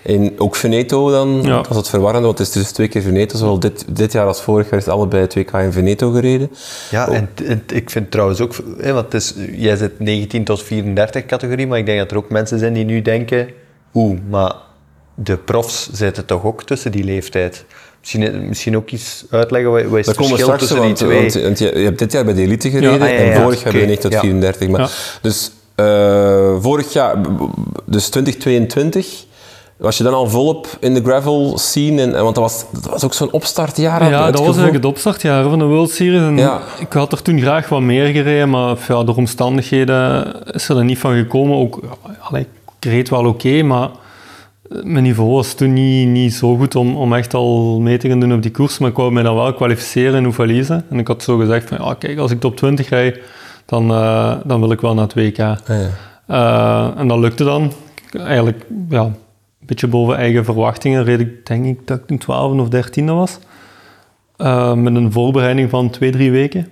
In, 0.08 0.34
ook 0.38 0.56
Veneto 0.56 1.10
dan? 1.10 1.42
Ja. 1.42 1.56
Dat 1.56 1.68
was 1.68 1.76
het 1.76 1.88
verwarrende, 1.88 2.26
want 2.26 2.38
het 2.38 2.48
is 2.48 2.52
dus 2.54 2.70
twee 2.70 2.88
keer 2.88 3.02
Veneto. 3.02 3.36
Zowel 3.38 3.58
dit, 3.58 3.84
dit 3.88 4.12
jaar 4.12 4.26
als 4.26 4.42
vorig 4.42 4.70
jaar 4.70 4.78
is 4.78 4.84
het 4.84 4.94
allebei 4.94 5.26
2K 5.26 5.50
in 5.52 5.72
Veneto 5.72 6.10
gereden. 6.10 6.50
Ja, 6.90 7.08
en, 7.08 7.28
en 7.46 7.62
ik 7.72 7.90
vind 7.90 8.10
trouwens 8.10 8.40
ook, 8.40 8.54
hè, 8.78 8.92
want 8.92 9.12
het 9.12 9.22
is, 9.22 9.34
jij 9.52 9.76
zit 9.76 10.00
19 10.00 10.44
tot 10.44 10.62
34 10.62 11.26
categorie, 11.26 11.66
maar 11.66 11.78
ik 11.78 11.86
denk 11.86 11.98
dat 11.98 12.10
er 12.10 12.16
ook 12.16 12.30
mensen 12.30 12.58
zijn 12.58 12.72
die 12.72 12.84
nu 12.84 13.02
denken, 13.02 13.48
oeh, 13.94 14.18
maar 14.28 14.54
de 15.14 15.36
profs 15.36 15.90
zitten 15.92 16.24
toch 16.24 16.44
ook 16.44 16.62
tussen 16.62 16.92
die 16.92 17.04
leeftijd. 17.04 17.64
Misschien, 18.00 18.48
misschien 18.48 18.76
ook 18.76 18.90
iets 18.90 19.24
uitleggen, 19.30 19.70
wat, 19.70 19.84
wat 19.84 19.98
is 19.98 20.06
Dat 20.06 20.16
het 20.16 20.26
verschil 20.26 20.44
straks, 20.46 20.60
tussen 20.60 20.78
want, 20.78 20.98
die 20.98 21.06
twee? 21.06 21.44
want 21.44 21.58
je, 21.58 21.78
je 21.78 21.84
hebt 21.84 21.98
dit 21.98 22.12
jaar 22.12 22.24
bij 22.24 22.34
de 22.34 22.42
elite 22.42 22.70
gereden 22.70 23.02
ah, 23.02 23.08
ja, 23.08 23.14
ja, 23.14 23.20
en 23.20 23.42
vorig 23.42 23.62
jaar 23.62 23.68
oké, 23.68 23.78
bij 23.78 23.80
de 23.80 23.86
9 23.86 24.02
tot 24.02 24.12
ja. 24.12 24.20
34. 24.20 24.68
Maar, 24.68 24.80
Ja. 24.80 24.88
Dus 25.22 25.50
eh, 25.74 26.56
vorig 26.60 26.92
jaar, 26.92 27.16
dus 27.84 28.08
2022, 28.08 29.26
was 29.78 29.96
je 29.96 30.04
dan 30.04 30.14
al 30.14 30.28
volop 30.28 30.66
in 30.80 30.94
de 30.94 31.02
gravel 31.02 31.58
scene? 31.58 32.02
En, 32.02 32.22
want 32.22 32.34
dat 32.34 32.44
was, 32.44 32.64
dat 32.72 32.90
was 32.90 33.04
ook 33.04 33.14
zo'n 33.14 33.30
opstartjaar. 33.30 34.10
Ja, 34.10 34.24
dat 34.24 34.38
was 34.38 34.46
eigenlijk 34.46 34.74
het 34.74 34.84
opstartjaar 34.84 35.48
van 35.48 35.58
de 35.58 35.64
World 35.64 35.90
Series. 35.90 36.20
En 36.20 36.36
Ja. 36.36 36.60
Ik 36.78 36.92
had 36.92 37.12
er 37.12 37.22
toen 37.22 37.40
graag 37.40 37.68
wat 37.68 37.80
meer 37.80 38.06
gereden, 38.06 38.50
maar 38.50 38.76
ja, 38.88 39.04
door 39.04 39.16
omstandigheden 39.16 40.32
is 40.52 40.68
er 40.68 40.84
niet 40.84 40.98
van 40.98 41.14
gekomen. 41.16 41.56
Ook, 41.56 41.80
allee, 42.20 42.46
ik 42.78 42.84
reed 42.90 43.08
wel 43.08 43.26
oké, 43.26 43.62
maar 43.62 43.88
mijn 44.68 45.02
niveau 45.04 45.30
was 45.30 45.54
toen 45.54 45.72
niet, 45.72 46.08
niet 46.08 46.34
zo 46.34 46.56
goed 46.56 46.74
om, 46.76 46.96
om 46.96 47.14
echt 47.14 47.34
al 47.34 47.80
mee 47.80 47.96
te 47.96 48.08
gaan 48.08 48.20
doen 48.20 48.32
op 48.32 48.42
die 48.42 48.50
koers. 48.50 48.78
Maar 48.78 48.90
ik 48.90 48.96
wou 48.96 49.12
mij 49.12 49.22
dan 49.22 49.34
wel 49.34 49.54
kwalificeren 49.54 50.14
in 50.14 50.26
Oefalize. 50.26 50.82
En 50.90 50.98
ik 50.98 51.06
had 51.06 51.22
zo 51.22 51.36
gezegd 51.38 51.68
van, 51.68 51.78
ja, 51.80 51.94
kijk, 51.94 52.18
als 52.18 52.30
ik 52.30 52.40
top 52.40 52.56
20 52.56 52.88
rijd, 52.88 53.18
dan, 53.66 53.90
eh, 53.90 54.32
dan 54.44 54.60
wil 54.60 54.70
ik 54.70 54.80
wel 54.80 54.94
naar 54.94 55.04
het 55.04 55.14
WK. 55.14 55.38
Ah, 55.38 55.56
ja. 55.66 55.88
Eh, 56.26 57.00
en 57.00 57.08
dat 57.08 57.18
lukte 57.18 57.44
dan. 57.44 57.72
Eigenlijk, 58.12 58.66
ja, 58.88 59.10
beetje 59.68 59.86
boven 59.86 60.16
eigen 60.16 60.44
verwachtingen 60.44 61.04
reed 61.04 61.20
ik, 61.20 61.46
denk 61.46 61.64
ik, 61.66 61.86
dat 61.86 61.98
ik 61.98 62.06
toen 62.06 62.18
12 62.18 62.60
of 62.60 62.68
13 62.68 63.14
was. 63.14 63.38
Eh, 64.36 64.74
met 64.74 64.94
een 64.94 65.12
voorbereiding 65.12 65.70
van 65.70 65.90
twee, 65.90 66.10
drie 66.10 66.30
weken. 66.30 66.68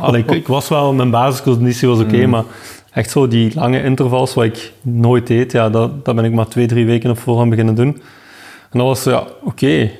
Allee, 0.00 0.22
ik, 0.22 0.30
ik 0.30 0.46
was 0.46 0.68
wel, 0.68 0.92
mijn 0.92 1.10
basisconditie 1.10 1.88
was 1.88 2.00
oké, 2.00 2.26
maar 2.26 2.44
echt 2.92 3.10
zo 3.10 3.28
die 3.28 3.54
lange 3.54 3.82
intervals 3.82 4.34
wat 4.34 4.44
ik 4.44 4.72
nooit 4.82 5.26
deed, 5.26 5.52
ja, 5.52 5.70
dat, 5.70 6.04
dat 6.04 6.14
ben 6.14 6.24
ik 6.24 6.32
maar 6.32 6.48
twee, 6.48 6.66
drie 6.66 6.86
weken 6.86 7.10
op 7.10 7.18
voorhand 7.18 7.50
beginnen 7.50 7.74
doen. 7.74 8.02
En 8.70 8.78
dat 8.78 8.86
was 8.86 9.04
ja, 9.04 9.24
oké, 9.42 9.90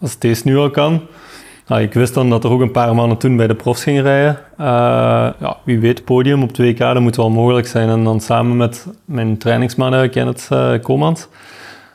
als 0.00 0.12
het 0.12 0.20
deze 0.20 0.42
nu 0.44 0.56
al 0.56 0.70
kan. 0.70 1.00
Nou, 1.66 1.82
ik 1.82 1.94
wist 1.94 2.14
dan 2.14 2.30
dat 2.30 2.44
er 2.44 2.50
ook 2.50 2.60
een 2.60 2.70
paar 2.70 2.94
maanden 2.94 3.18
toen 3.18 3.36
bij 3.36 3.46
de 3.46 3.54
profs 3.54 3.82
gingen 3.82 4.02
rijden. 4.02 4.38
Eh, 4.58 4.66
ja, 5.38 5.56
wie 5.64 5.80
weet, 5.80 6.04
podium 6.04 6.42
op 6.42 6.50
2K, 6.50 6.76
dat 6.76 7.00
moet 7.00 7.16
wel 7.16 7.30
mogelijk 7.30 7.66
zijn. 7.66 7.88
En 7.88 8.04
dan 8.04 8.20
samen 8.20 8.56
met 8.56 8.86
mijn 9.04 9.38
trainingsman, 9.38 10.10
Kenneth 10.10 10.48
uh, 10.52 10.72
Komans, 10.82 11.28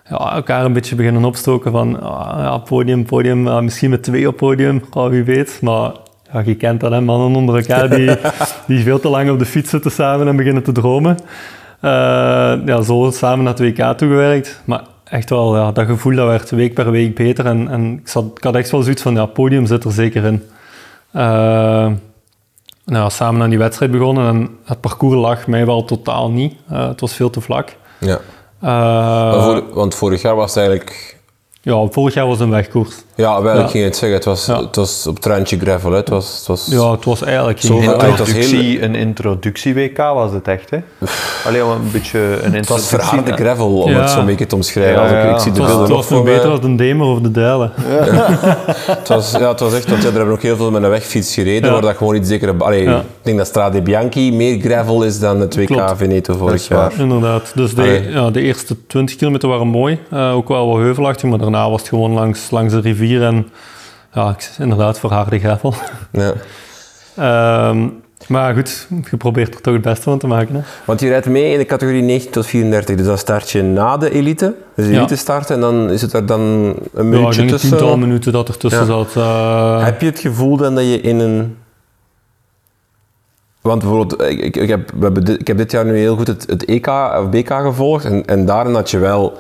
ja, 0.10 0.34
elkaar 0.34 0.66
een 0.66 0.74
beetje 0.74 0.96
beginnen 0.96 1.26
opstoken 1.26 1.72
van 1.72 2.02
ah, 2.02 2.40
ja, 2.40 2.58
podium, 2.58 3.06
podium, 3.06 3.64
misschien 3.64 3.90
met 3.90 4.04
twee 4.04 4.28
op 4.28 4.38
podium, 4.38 4.82
oh, 4.94 5.10
wie 5.10 5.24
weet. 5.24 5.60
Maar 5.62 5.92
ja, 6.34 6.42
je 6.46 6.56
kent 6.56 6.80
dat, 6.80 6.92
hè, 6.92 7.02
mannen 7.02 7.36
onder 7.36 7.56
elkaar 7.56 7.90
die, 7.90 8.16
die 8.68 8.84
veel 8.84 9.00
te 9.00 9.10
lang 9.10 9.30
op 9.30 9.40
de 9.40 9.46
fiets 9.46 9.70
zitten 9.70 9.92
samen 9.92 10.28
en 10.28 10.36
beginnen 10.36 10.64
te 10.64 10.72
dromen. 10.72 11.18
Uh, 11.82 11.92
ja, 12.66 12.82
zo 12.82 13.10
samen 13.14 13.46
naar 13.46 13.62
2K 13.62 13.96
toegewerkt. 13.96 14.62
Maar 14.66 14.82
echt 15.12 15.30
wel, 15.30 15.58
ja, 15.58 15.72
dat 15.72 15.86
gevoel 15.86 16.16
dat 16.16 16.28
werd 16.28 16.50
week 16.50 16.74
per 16.74 16.92
week 16.92 17.16
beter. 17.16 17.46
En, 17.46 17.68
en 17.68 17.98
ik, 17.98 18.08
zat, 18.08 18.26
ik 18.36 18.44
had 18.44 18.56
echt 18.56 18.72
wel 18.72 18.82
zoiets 18.82 19.02
van, 19.02 19.14
ja, 19.14 19.26
podium 19.26 19.66
zit 19.66 19.84
er 19.84 19.92
zeker 19.92 20.24
in. 20.24 20.44
Uh, 21.16 21.92
nou, 22.86 23.10
samen 23.10 23.42
aan 23.42 23.50
die 23.50 23.60
wedstrijd 23.60 23.92
begonnen 23.92 24.28
en 24.28 24.50
het 24.66 24.82
parcours 24.82 25.16
lag 25.16 25.48
mij 25.48 25.66
wel 25.66 25.86
totaal 25.86 26.32
niet. 26.32 26.56
Uh, 26.72 26.88
het 26.88 27.02
was 27.02 27.16
veel 27.16 27.30
te 27.30 27.42
vlak. 27.42 27.76
Ja. 28.00 28.20
Uh, 28.64 29.44
voor, 29.44 29.64
want 29.74 29.96
vorig 29.96 30.22
jaar 30.22 30.36
was 30.36 30.54
het 30.54 30.58
eigenlijk 30.58 31.18
ja, 31.64 31.88
vorig 31.90 32.14
jaar 32.14 32.26
was 32.26 32.38
het 32.38 32.48
een 32.48 32.54
wegkoers. 32.54 32.96
Ja, 33.16 33.42
wel, 33.42 33.60
ik 33.60 33.70
ging 33.70 33.84
het 33.84 33.96
zeggen. 33.96 34.18
Het 34.18 34.26
was, 34.26 34.48
het 34.48 34.76
was 34.76 35.08
op 35.08 35.20
trendje 35.20 35.60
gravel. 35.60 35.92
Het 35.92 36.10
was, 36.10 36.38
het 36.38 36.48
was... 36.48 36.68
Ja, 36.70 36.92
het 36.92 37.06
was 37.06 37.24
eigenlijk... 37.24 37.62
Zo, 37.62 37.78
een 37.78 37.84
introductie, 37.84 38.60
heel... 38.60 38.82
een 38.82 38.96
introductie-WK 38.96 39.98
was 39.98 40.32
het 40.32 40.48
echt, 40.48 40.70
hè? 40.70 40.78
Alleen 41.46 41.66
maar 41.66 41.76
een 41.76 41.92
beetje 41.92 42.20
een 42.20 42.26
introductie. 42.34 42.58
Het 42.58 42.70
was 42.70 42.88
verharde 42.88 43.34
gravel, 43.34 43.78
om 43.78 43.94
het 43.94 44.10
zo 44.10 44.20
een 44.20 44.26
beetje 44.26 44.48
te 44.48 44.56
omschrijven. 44.56 45.04
Ja, 45.04 45.24
ja. 45.24 45.34
Ik, 45.34 45.40
zie 45.40 45.52
de 45.52 45.62
het 45.62 45.72
was, 45.72 45.80
het 45.80 45.90
was 45.90 46.10
nog 46.10 46.24
beter 46.24 46.62
dan 46.62 46.62
de 46.62 46.84
Demer 46.84 47.08
of 47.08 47.20
de 47.20 47.32
Dijlen. 47.32 47.72
het, 48.98 49.08
was, 49.08 49.32
ja, 49.32 49.50
het 49.50 49.60
was 49.60 49.74
echt... 49.74 49.90
Want 49.90 50.04
er 50.04 50.14
hebben 50.14 50.34
ook 50.34 50.42
heel 50.42 50.56
veel 50.56 50.72
met 50.72 50.84
een 50.84 50.90
wegfiets 50.90 51.34
gereden, 51.34 51.72
waar 51.72 51.82
dat 51.82 51.98
gewoon 51.98 52.16
iets 52.16 52.28
zekere... 52.28 52.54
Allee, 52.58 52.84
Ik 52.84 53.04
denk 53.22 53.38
dat 53.38 53.48
Strade 53.48 53.82
Bianchi 53.82 54.32
meer 54.34 54.60
gravel 54.60 55.04
is 55.04 55.20
dan 55.20 55.40
het 55.40 55.56
WK 55.56 55.94
Veneto 55.96 56.38
vorig 56.38 56.68
jaar. 56.68 57.00
Inderdaad. 57.00 57.52
Dus 57.56 57.76
de, 57.76 58.10
ja, 58.10 58.30
de 58.30 58.42
eerste 58.42 58.76
20 58.88 59.16
kilometer 59.16 59.50
waren 59.50 59.68
mooi. 59.68 60.00
Uh, 60.14 60.36
ook 60.36 60.48
wel 60.48 60.68
wat 60.68 60.78
heuvelachtig, 60.78 61.30
maar 61.30 61.51
daarna 61.52 61.70
was 61.70 61.80
het 61.80 61.90
gewoon 61.90 62.12
langs, 62.12 62.52
langs 62.52 62.74
de 62.74 62.80
rivier 62.80 63.24
en 63.24 63.50
ja, 64.14 64.36
inderdaad 64.60 65.00
voor 65.00 65.12
harde 65.12 65.40
gravel. 65.40 65.74
Ja. 66.12 66.34
um, 67.70 68.02
maar 68.28 68.54
goed, 68.54 68.88
je 69.10 69.18
probeert 69.18 69.56
er 69.56 69.62
toch 69.62 69.74
het 69.74 69.82
beste 69.82 70.04
van 70.04 70.20
te 70.20 70.28
maken. 70.28 70.56
Hè? 70.56 70.62
Want 70.86 71.00
je 71.00 71.08
rijdt 71.08 71.26
mee 71.26 71.52
in 71.52 71.58
de 71.58 71.66
categorie 71.66 72.02
19 72.02 72.32
tot 72.32 72.46
34, 72.46 72.96
dus 72.96 73.06
dan 73.06 73.18
start 73.18 73.50
je 73.50 73.62
na 73.62 73.98
de 73.98 74.12
elite. 74.12 74.56
Dus 74.76 74.88
de 74.88 74.94
elite 74.94 75.16
starten 75.16 75.56
en 75.56 75.62
dan 75.62 75.90
is 75.90 76.02
het 76.02 76.14
er 76.14 76.26
dan 76.26 76.42
een 76.94 77.10
minuutje 77.10 77.44
ja, 77.44 77.50
tussen. 77.50 77.72
een 77.72 77.78
tiental 77.78 77.98
minuten 77.98 78.32
dat 78.32 78.48
er 78.48 78.58
tussen 78.58 78.86
zat. 78.86 79.16
Uh... 79.18 79.84
Heb 79.84 80.02
je 80.02 80.08
het 80.08 80.20
gevoel 80.20 80.58
dan 80.58 80.76
dat 80.76 80.84
je 80.84 81.02
in 81.02 81.20
een... 81.20 81.58
Want 83.62 83.82
bijvoorbeeld, 83.82 84.22
ik, 84.22 84.56
ik, 84.56 84.70
heb, 84.70 84.92
we 84.92 85.04
hebben 85.04 85.26
dit, 85.26 85.40
ik 85.40 85.48
heb 85.48 85.58
dit 85.58 85.72
jaar 85.72 85.86
nu 85.86 85.98
heel 85.98 86.16
goed 86.16 86.28
het, 86.28 86.44
het 86.48 86.66
EK 86.66 86.88
of 86.88 87.30
BK 87.30 87.50
gevolgd 87.50 88.06
en, 88.06 88.26
en 88.26 88.46
daarin 88.46 88.74
had 88.74 88.92
je 88.92 88.98
wel 88.98 89.38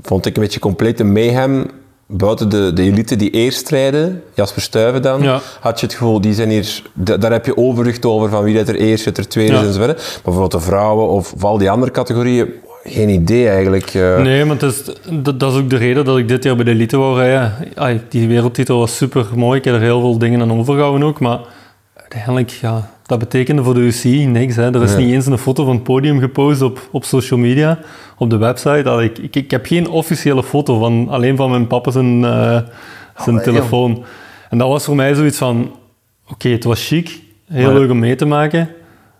vond 0.00 0.26
ik 0.26 0.36
een 0.36 0.42
beetje 0.42 0.60
complete 0.60 1.04
mayhem. 1.04 1.66
Buiten 2.06 2.48
de, 2.48 2.72
de 2.72 2.82
elite 2.82 3.16
die 3.16 3.30
eerst 3.30 3.68
rijden, 3.68 4.22
Jasper 4.34 4.62
Stuyven 4.62 5.02
dan, 5.02 5.40
had 5.60 5.80
je 5.80 5.86
het 5.86 5.94
gevoel, 5.94 6.20
die 6.20 6.34
zijn 6.34 6.50
hier, 6.50 6.82
daar 6.94 7.32
heb 7.32 7.46
je 7.46 7.56
overzicht 7.56 8.04
over 8.04 8.28
van 8.28 8.44
wie 8.44 8.54
dat 8.54 8.68
er 8.68 8.74
eerst 8.74 9.04
zit, 9.04 9.18
er 9.18 9.28
tweede 9.28 9.52
ja. 9.52 9.62
enzovoort. 9.62 9.96
Maar 9.96 10.20
bijvoorbeeld 10.22 10.52
de 10.52 10.60
vrouwen 10.60 11.08
of, 11.08 11.32
of 11.32 11.44
al 11.44 11.58
die 11.58 11.70
andere 11.70 11.92
categorieën, 11.92 12.48
geen 12.84 13.08
idee 13.08 13.48
eigenlijk. 13.48 13.94
Uh. 13.94 14.18
Nee, 14.18 14.44
maar 14.44 14.62
is, 14.62 14.84
dat, 15.10 15.40
dat, 15.40 15.52
is 15.52 15.58
ook 15.58 15.70
de 15.70 15.76
reden 15.76 16.04
dat 16.04 16.18
ik 16.18 16.28
dit 16.28 16.44
jaar 16.44 16.56
bij 16.56 16.64
de 16.64 16.70
elite 16.70 16.96
wou 16.96 17.18
rijden. 17.18 17.54
Ay, 17.74 18.02
die 18.08 18.28
wereldtitel 18.28 18.78
was 18.78 18.96
super 18.96 19.26
mooi, 19.34 19.58
ik 19.58 19.64
heb 19.64 19.74
er 19.74 19.80
heel 19.80 20.00
veel 20.00 20.18
dingen 20.18 20.40
aan 20.40 20.52
overgehouden 20.52 21.08
ook, 21.08 21.20
maar 21.20 21.40
uiteindelijk, 21.94 22.50
ja, 22.50 22.90
dat 23.12 23.30
betekende 23.30 23.62
voor 23.62 23.74
de 23.74 23.80
UCI 23.80 24.26
niks. 24.26 24.56
Hè. 24.56 24.74
Er 24.74 24.82
is 24.82 24.96
niet 24.96 25.12
eens 25.12 25.26
een 25.26 25.38
foto 25.38 25.64
van 25.64 25.74
het 25.74 25.82
podium 25.82 26.18
gepost 26.18 26.62
op, 26.62 26.88
op 26.90 27.04
social 27.04 27.40
media, 27.40 27.78
op 28.18 28.30
de 28.30 28.36
website. 28.36 29.02
ik, 29.02 29.18
ik, 29.18 29.36
ik, 29.36 29.50
heb 29.50 29.66
geen 29.66 29.88
officiële 29.88 30.42
foto, 30.42 30.78
van, 30.78 31.08
alleen 31.08 31.36
van 31.36 31.50
mijn 31.50 31.66
papa 31.66 31.90
zijn, 31.90 32.20
uh, 32.20 32.58
zijn 33.16 33.42
telefoon. 33.42 34.04
En 34.50 34.58
dat 34.58 34.68
was 34.68 34.84
voor 34.84 34.96
mij 34.96 35.14
zoiets 35.14 35.38
van, 35.38 35.70
oké, 36.28 36.48
het 36.48 36.64
was 36.64 36.86
chic, 36.86 37.20
heel 37.46 37.72
leuk 37.72 37.90
om 37.90 37.98
mee 37.98 38.14
te 38.14 38.24
maken. 38.24 38.68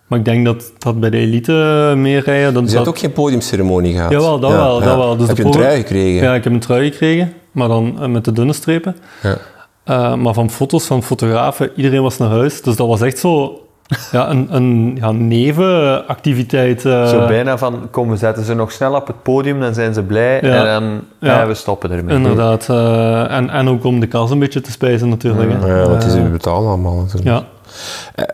Maar 0.07 0.19
ik 0.19 0.25
denk 0.25 0.45
dat 0.45 0.71
dat 0.77 0.99
bij 0.99 1.09
de 1.09 1.17
elite 1.17 1.93
meer 1.97 2.23
rijden... 2.23 2.61
Dus 2.61 2.71
je 2.71 2.75
hebt 2.75 2.89
ook 2.89 2.99
geen 2.99 3.13
podiumceremonie 3.13 3.93
gehad? 3.93 4.11
Jawel, 4.11 4.39
dat 4.39 4.51
wel. 4.51 4.79
Dat 4.79 4.97
wel. 4.97 5.17
Dus 5.17 5.27
heb 5.27 5.37
je 5.37 5.43
een 5.45 5.51
trui 5.51 5.77
gekregen? 5.77 6.23
Ja, 6.23 6.35
ik 6.35 6.43
heb 6.43 6.53
een 6.53 6.59
trui 6.59 6.91
gekregen, 6.91 7.33
maar 7.51 7.67
dan 7.67 7.97
uh, 7.99 8.05
met 8.05 8.25
de 8.25 8.31
dunne 8.31 8.53
strepen. 8.53 8.95
Ja. 9.21 9.37
Uh, 9.85 10.15
maar 10.15 10.33
van 10.33 10.49
foto's 10.49 10.85
van 10.85 11.03
fotografen, 11.03 11.71
iedereen 11.75 12.01
was 12.01 12.17
naar 12.17 12.29
huis. 12.29 12.61
Dus 12.61 12.75
dat 12.75 12.87
was 12.87 13.01
echt 13.01 13.17
zo 13.17 13.62
ja, 14.11 14.29
een, 14.29 14.47
een 14.49 14.97
ja, 14.99 15.11
nevenactiviteit. 15.11 16.85
Uh... 16.85 17.07
Zo 17.07 17.27
bijna 17.27 17.57
van, 17.57 17.87
kom, 17.91 18.09
we 18.09 18.17
zetten 18.17 18.43
ze 18.43 18.53
nog 18.53 18.71
snel 18.71 18.95
op 18.95 19.07
het 19.07 19.23
podium, 19.23 19.59
dan 19.59 19.73
zijn 19.73 19.93
ze 19.93 20.03
blij 20.03 20.41
en 20.41 20.65
dan 20.65 21.01
ja. 21.19 21.47
we 21.47 21.53
stoppen 21.53 21.91
ermee. 21.91 22.15
Inderdaad. 22.15 22.67
Uh, 22.71 23.31
en, 23.31 23.49
en 23.49 23.69
ook 23.69 23.83
om 23.83 23.99
de 23.99 24.07
kans 24.07 24.31
een 24.31 24.39
beetje 24.39 24.61
te 24.61 24.71
spijzen 24.71 25.09
natuurlijk. 25.09 25.51
Ja, 25.61 25.67
ja 25.67 25.87
want 25.87 26.01
die 26.01 26.11
zijn 26.11 26.31
betalen 26.31 26.67
allemaal 26.67 26.95
natuurlijk. 26.95 27.27
Ja. 27.27 27.43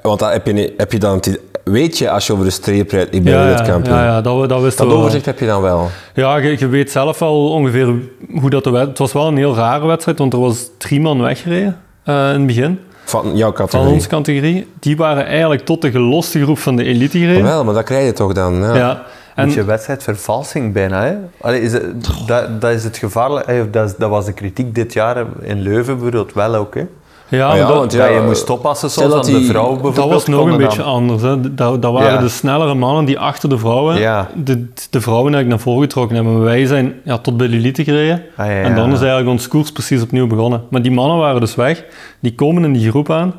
Want 0.01 0.19
dan 0.19 0.29
heb 0.29 0.47
je, 0.47 0.73
heb 0.77 0.91
je 0.91 0.99
dan 0.99 1.21
weet 1.63 1.97
je 1.97 2.09
als 2.09 2.27
je 2.27 2.33
over 2.33 2.45
de 2.45 2.51
streep 2.51 2.91
rijdt, 2.91 3.15
ik 3.15 3.23
ben 3.23 3.33
ja, 3.33 3.43
wereldkampioen. 3.43 3.95
Ja, 3.95 4.03
ja, 4.03 4.21
dat, 4.21 4.49
dat, 4.49 4.61
wist 4.61 4.77
dat 4.77 4.87
overzicht 4.87 5.25
heb 5.25 5.39
je 5.39 5.45
dan 5.45 5.61
wel? 5.61 5.89
Ja, 6.13 6.37
je, 6.37 6.55
je, 6.59 6.67
weet 6.67 6.91
zelf 6.91 7.19
wel 7.19 7.49
ongeveer 7.49 7.93
hoe 8.39 8.49
dat 8.49 8.63
de 8.63 8.69
wedstrijd... 8.69 8.87
Het 8.87 8.97
was 8.97 9.13
wel 9.13 9.27
een 9.27 9.37
heel 9.37 9.55
rare 9.55 9.85
wedstrijd, 9.85 10.17
want 10.17 10.33
er 10.33 10.39
was 10.39 10.69
drie 10.77 11.01
man 11.01 11.21
weggereden 11.21 11.77
uh, 12.05 12.15
in 12.15 12.37
het 12.37 12.45
begin. 12.45 12.79
Van 13.09 13.37
jouw 13.37 13.51
categorie? 13.51 13.85
Van 13.85 13.95
onze 13.95 14.07
categorie. 14.07 14.67
Die 14.79 14.97
waren 14.97 15.25
eigenlijk 15.25 15.65
tot 15.65 15.81
de 15.81 15.91
geloste 15.91 16.41
groep 16.41 16.57
van 16.57 16.75
de 16.75 16.83
elite 16.83 17.17
gereden. 17.17 17.43
Wel, 17.43 17.63
maar 17.63 17.73
dat 17.73 17.83
krijg 17.83 18.05
je 18.05 18.13
toch 18.13 18.33
dan? 18.33 18.61
Ja. 18.61 18.75
ja. 18.75 19.03
En, 19.35 19.51
je 19.51 19.63
wedstrijdvervalsing 19.63 20.73
bijna. 20.73 21.03
Hè? 21.03 21.15
Allee, 21.41 21.61
is 21.61 21.73
het, 21.73 21.83
dat, 22.27 22.61
dat 22.61 22.71
is 22.71 22.83
het 22.83 22.97
gevaarlijk. 22.97 23.73
Dat, 23.73 23.95
dat 23.97 24.09
was 24.09 24.25
de 24.25 24.33
kritiek 24.33 24.75
dit 24.75 24.93
jaar 24.93 25.25
in 25.41 25.61
Leuven 25.61 25.93
bijvoorbeeld 25.93 26.33
wel 26.33 26.55
ook. 26.55 26.75
Hè? 26.75 26.85
Ja, 27.29 27.55
ja, 27.55 27.67
want 27.67 27.93
ja, 27.93 28.05
je 28.05 28.21
moest 28.21 28.49
oppassen 28.49 28.89
soms 28.89 29.13
aan 29.13 29.21
de 29.21 29.43
vrouw 29.43 29.67
bijvoorbeeld. 29.67 29.95
Dat 29.95 30.09
was 30.09 30.25
nog 30.25 30.45
een 30.45 30.57
beetje 30.57 30.83
anders. 30.83 31.21
Hè. 31.21 31.53
Dat, 31.53 31.81
dat 31.81 31.93
waren 31.93 32.19
de 32.19 32.29
snellere 32.29 32.73
mannen 32.73 33.05
die 33.05 33.19
achter 33.19 33.49
de 33.49 33.57
vrouwen 33.57 33.95
de, 34.43 34.67
de 34.89 35.01
vrouwen 35.01 35.33
eigenlijk 35.33 35.47
naar 35.47 35.59
voren 35.73 35.81
getrokken 35.81 36.15
hebben. 36.15 36.33
Maar 36.33 36.43
wij 36.43 36.65
zijn 36.65 36.93
ja, 37.03 37.17
tot 37.17 37.37
bij 37.37 37.47
de 37.47 37.55
elite 37.55 37.83
gereden. 37.83 38.23
Ah, 38.35 38.47
en 38.47 38.75
dan 38.75 38.91
is 38.91 38.99
eigenlijk 38.99 39.29
ons 39.29 39.47
koers 39.47 39.71
precies 39.71 40.01
opnieuw 40.01 40.27
begonnen. 40.27 40.63
Maar 40.69 40.81
die 40.81 40.91
mannen 40.91 41.17
waren 41.17 41.39
dus 41.39 41.55
weg. 41.55 41.85
Die 42.19 42.35
komen 42.35 42.63
in 42.63 42.73
die 42.73 42.89
groep 42.89 43.11
aan. 43.11 43.33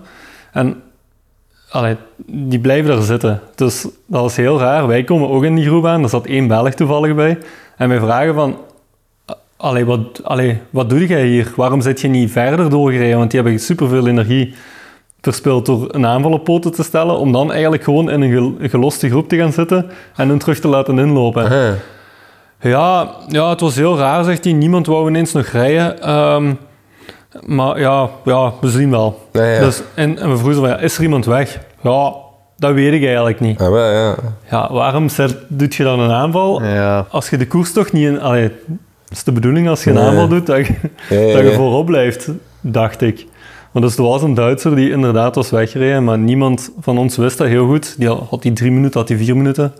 En 0.52 0.82
allee, 1.70 1.96
die 2.26 2.58
blijven 2.58 2.90
daar 2.90 3.02
zitten. 3.02 3.40
Dus 3.54 3.82
dat 4.06 4.20
was 4.20 4.36
heel 4.36 4.58
raar. 4.58 4.86
Wij 4.86 5.04
komen 5.04 5.28
ook 5.28 5.44
in 5.44 5.54
die 5.54 5.66
groep 5.66 5.86
aan. 5.86 6.02
Er 6.02 6.08
zat 6.08 6.26
één 6.26 6.48
Belg 6.48 6.74
toevallig 6.74 7.14
bij. 7.14 7.38
En 7.76 7.88
wij 7.88 7.98
vragen 7.98 8.34
van... 8.34 8.56
Allee, 9.60 9.84
wat, 9.84 10.00
allee, 10.24 10.58
wat 10.70 10.90
doe 10.90 11.06
jij 11.06 11.26
hier? 11.26 11.52
Waarom 11.56 11.80
zit 11.80 12.00
je 12.00 12.08
niet 12.08 12.30
verder 12.30 12.70
doorgereden? 12.70 13.18
Want 13.18 13.30
die 13.30 13.40
hebben 13.40 13.60
superveel 13.60 14.06
energie 14.06 14.54
verspild 15.20 15.66
door 15.66 15.94
een 15.94 16.06
aanval 16.06 16.32
op 16.32 16.44
poten 16.44 16.72
te 16.72 16.82
stellen, 16.82 17.18
om 17.18 17.32
dan 17.32 17.52
eigenlijk 17.52 17.84
gewoon 17.84 18.10
in 18.10 18.22
een 18.22 18.70
geloste 18.70 19.08
groep 19.08 19.28
te 19.28 19.36
gaan 19.36 19.52
zitten 19.52 19.90
en 20.16 20.28
hen 20.28 20.38
terug 20.38 20.60
te 20.60 20.68
laten 20.68 20.98
inlopen. 20.98 21.76
Ja, 22.60 23.10
ja, 23.28 23.50
het 23.50 23.60
was 23.60 23.74
heel 23.74 23.98
raar, 23.98 24.24
zegt 24.24 24.44
hij. 24.44 24.52
Niemand 24.52 24.86
wou 24.86 25.08
ineens 25.08 25.32
nog 25.32 25.46
rijden. 25.46 26.10
Um, 26.10 26.58
maar 27.46 27.80
ja, 27.80 28.08
ja, 28.24 28.52
we 28.60 28.68
zien 28.68 28.90
wel. 28.90 29.28
Dus, 29.32 29.82
en, 29.94 30.18
en 30.18 30.30
we 30.30 30.36
vroegen 30.36 30.60
van, 30.60 30.70
ja, 30.70 30.78
is 30.78 30.96
er 30.96 31.02
iemand 31.02 31.24
weg? 31.24 31.60
Ja, 31.80 32.14
dat 32.56 32.74
weet 32.74 32.92
ik 32.92 33.04
eigenlijk 33.04 33.40
niet. 33.40 33.60
Ja, 33.60 33.70
wel, 33.70 33.90
ja. 33.90 34.14
ja 34.50 34.72
waarom 34.72 35.08
zet, 35.08 35.36
doet 35.48 35.74
je 35.74 35.84
dan 35.84 36.00
een 36.00 36.12
aanval 36.12 36.62
als 37.10 37.30
je 37.30 37.36
de 37.36 37.46
koers 37.46 37.72
toch 37.72 37.92
niet... 37.92 38.06
In, 38.06 38.20
allee, 38.20 38.52
dat 39.10 39.18
is 39.18 39.24
de 39.24 39.32
bedoeling 39.32 39.68
als 39.68 39.84
je 39.84 39.90
een 39.90 39.98
aanval 39.98 40.28
doet, 40.28 40.46
dat 40.46 40.66
je, 40.66 40.74
dat 41.08 41.42
je 41.42 41.52
voorop 41.54 41.86
blijft, 41.86 42.28
dacht 42.60 43.00
ik. 43.00 43.26
Want 43.70 43.84
dus 43.84 43.96
er 43.96 44.02
was 44.02 44.22
een 44.22 44.34
Duitser 44.34 44.76
die 44.76 44.90
inderdaad 44.90 45.34
was 45.34 45.50
weggereden, 45.50 46.04
maar 46.04 46.18
niemand 46.18 46.72
van 46.80 46.98
ons 46.98 47.16
wist 47.16 47.38
dat 47.38 47.46
heel 47.46 47.66
goed. 47.66 47.94
Die 47.98 48.08
had 48.08 48.42
die 48.42 48.52
drie 48.52 48.70
minuten, 48.70 48.98
had 48.98 49.08
die 49.08 49.16
vier 49.16 49.36
minuten. 49.36 49.72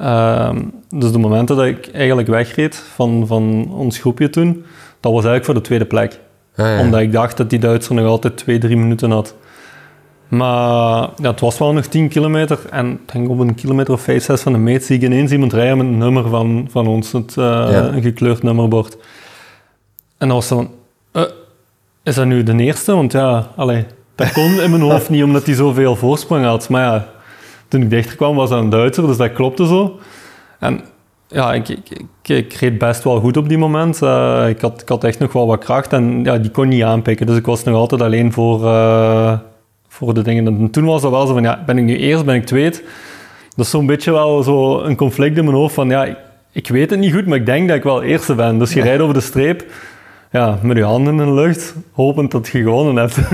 Uh, 0.00 0.50
dus 0.88 1.12
de 1.12 1.18
momenten 1.18 1.56
dat 1.56 1.64
ik 1.64 1.90
eigenlijk 1.92 2.28
wegreed 2.28 2.82
van, 2.94 3.26
van 3.26 3.72
ons 3.72 3.98
groepje 3.98 4.30
toen, 4.30 4.64
dat 5.00 5.12
was 5.12 5.24
eigenlijk 5.24 5.44
voor 5.44 5.54
de 5.54 5.60
tweede 5.60 5.84
plek. 5.84 6.20
Omdat 6.80 7.00
ik 7.00 7.12
dacht 7.12 7.36
dat 7.36 7.50
die 7.50 7.58
Duitser 7.58 7.94
nog 7.94 8.06
altijd 8.06 8.36
twee, 8.36 8.58
drie 8.58 8.76
minuten 8.76 9.10
had. 9.10 9.34
Maar 10.28 11.08
ja, 11.16 11.30
het 11.30 11.40
was 11.40 11.58
wel 11.58 11.72
nog 11.72 11.86
10 11.86 12.08
kilometer. 12.08 12.58
En 12.70 13.00
denk 13.12 13.28
op 13.28 13.38
een 13.38 13.54
kilometer 13.54 13.92
of 13.94 14.00
5, 14.00 14.24
6 14.24 14.40
van 14.40 14.52
de 14.52 14.58
meet 14.58 14.84
zie 14.84 14.96
ik 14.96 15.02
ineens 15.02 15.32
iemand 15.32 15.52
rijden 15.52 15.76
met 15.76 15.86
een 15.86 15.98
nummer 15.98 16.28
van, 16.28 16.68
van 16.70 16.86
ons. 16.86 17.12
Het, 17.12 17.36
eh, 17.36 17.44
Ja. 17.44 17.84
Een 17.92 18.02
gekleurd 18.02 18.42
nummerbord. 18.42 18.96
En 20.18 20.26
dan 20.28 20.36
was 20.36 20.46
van... 20.46 20.70
eh, 21.12 21.22
is 22.02 22.14
dat 22.14 22.26
nu 22.26 22.42
de 22.42 22.56
eerste? 22.56 22.94
Want 22.94 23.12
ja, 23.12 23.48
allee, 23.56 23.84
dat 24.14 24.32
kon 24.32 24.60
in 24.60 24.70
mijn 24.70 24.82
hoofd 24.82 25.10
niet, 25.10 25.22
omdat 25.22 25.46
hij 25.46 25.54
zoveel 25.54 25.96
voorsprong 25.96 26.44
had. 26.44 26.68
Maar 26.68 26.82
ja, 26.82 27.08
toen 27.68 27.82
ik 27.82 27.90
dichter 27.90 28.16
kwam 28.16 28.36
was 28.36 28.50
dat 28.50 28.62
een 28.62 28.70
Duitser, 28.70 29.06
dus 29.06 29.16
dat 29.16 29.32
klopte 29.32 29.66
zo. 29.66 29.98
En 30.58 30.80
ja, 31.28 31.54
ik, 31.54 31.68
ik, 31.68 31.88
ik, 31.90 32.28
ik 32.28 32.52
reed 32.52 32.78
best 32.78 33.04
wel 33.04 33.20
goed 33.20 33.36
op 33.36 33.48
die 33.48 33.58
moment. 33.58 34.02
Eh, 34.02 34.44
ik, 34.48 34.60
had, 34.60 34.82
ik 34.82 34.88
had 34.88 35.04
echt 35.04 35.18
nog 35.18 35.32
wel 35.32 35.46
wat 35.46 35.64
kracht 35.64 35.92
en 35.92 36.24
ja, 36.24 36.38
die 36.38 36.50
kon 36.50 36.68
niet 36.68 36.82
aanpikken. 36.82 37.26
Dus 37.26 37.36
ik 37.36 37.46
was 37.46 37.64
nog 37.64 37.74
altijd 37.76 38.02
alleen 38.02 38.32
voor, 38.32 38.66
voor 39.96 40.14
de 40.14 40.22
dingen. 40.22 40.46
En 40.46 40.70
toen 40.70 40.84
was 40.84 41.02
dat 41.02 41.10
wel 41.10 41.26
zo 41.26 41.32
van, 41.32 41.42
ja, 41.42 41.62
ben 41.66 41.78
ik 41.78 41.84
nu 41.84 41.96
eerst, 41.96 42.24
ben 42.24 42.34
ik 42.34 42.46
tweede? 42.46 42.76
Dat 43.56 43.64
is 43.64 43.70
zo'n 43.70 43.86
beetje 43.86 44.12
wel 44.12 44.42
zo 44.42 44.80
een 44.80 44.96
conflict 44.96 45.36
in 45.36 45.44
mijn 45.44 45.56
hoofd 45.56 45.74
van, 45.74 45.88
ja, 45.88 46.16
ik, 46.52 46.68
weet 46.68 46.90
het 46.90 46.98
niet 46.98 47.12
goed, 47.12 47.26
maar 47.26 47.38
ik 47.38 47.46
denk 47.46 47.68
dat 47.68 47.76
ik 47.76 47.82
wel 47.82 48.02
eerste 48.02 48.34
ben. 48.34 48.58
Dus 48.58 48.72
je 48.72 48.82
rijdt 48.82 49.02
over 49.02 49.14
de 49.14 49.20
streep, 49.20 49.64
ja, 50.30 50.58
met 50.62 50.76
je 50.76 50.82
handen 50.82 51.20
in 51.20 51.26
de 51.26 51.32
lucht, 51.32 51.74
hopend 51.92 52.30
dat 52.30 52.48
je 52.48 52.62
gewonnen 52.62 52.96
hebt. 52.96 53.16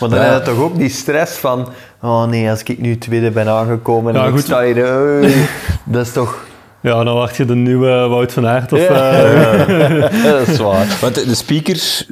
Maar 0.00 0.08
dan 0.08 0.18
heb 0.18 0.44
je 0.44 0.50
toch 0.50 0.62
ook 0.62 0.78
die 0.78 0.88
stress 0.88 1.38
van... 1.38 1.68
Oh 2.00 2.24
nee, 2.24 2.50
als 2.50 2.62
ik 2.62 2.80
nu 2.80 2.98
tweede 2.98 3.30
ben 3.30 3.48
aangekomen 3.48 4.14
Ja, 4.14 4.26
en 4.26 4.34
ik 4.34 4.38
sta 4.38 4.64
hier... 4.64 4.74
dat 5.84 6.06
is 6.06 6.12
toch... 6.12 6.44
ja, 6.82 7.04
dan 7.04 7.14
wacht 7.14 7.36
je 7.36 7.44
de 7.44 7.54
nieuwe 7.54 7.88
Wout 8.08 8.32
van 8.32 8.46
Aert 8.46 8.72
of... 8.72 8.88
Ja. 8.88 9.10
eh, 9.12 10.22
dat 10.38 10.48
is 10.48 10.58
waar. 10.58 10.98
Want 11.00 11.14
de, 11.14 11.34
speakers, 11.34 12.06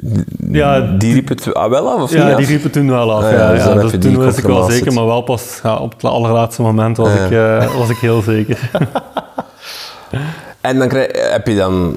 Ja. 0.51 0.79
die 0.97 1.13
riepen 1.13 1.35
het 1.35 1.53
ah, 1.53 1.69
wel 1.69 1.89
af, 1.89 2.01
of 2.01 2.11
Ja, 2.11 2.17
niet 2.27 2.35
die 2.37 2.45
af? 2.45 2.51
riepen 2.51 2.71
toen 2.71 2.89
wel 2.89 3.11
af. 3.13 3.23
Ah, 3.23 3.31
ja, 3.31 3.37
ja, 3.37 3.53
ja, 3.53 3.73
dus 3.73 3.81
Dus 3.81 3.91
je 3.91 3.97
die 3.97 4.13
toen 4.13 4.23
wist 4.25 4.37
ik 4.37 4.43
wel 4.45 4.69
zeker, 4.69 4.93
maar 4.93 5.05
wel 5.05 5.21
pas 5.21 5.59
ja, 5.63 5.75
op 5.77 5.91
het 5.93 6.03
allerlaatste 6.03 6.61
moment 6.61 6.97
was, 6.97 7.09
Ja. 7.13 7.25
ik, 7.25 7.31
eh, 7.61 7.75
was 7.77 7.89
ik 7.89 7.97
heel 7.97 8.21
zeker. 8.21 8.59
En 10.61 10.79
dan 10.79 10.87
krijg, 10.87 11.31
heb 11.31 11.47
je 11.47 11.55
dan... 11.55 11.95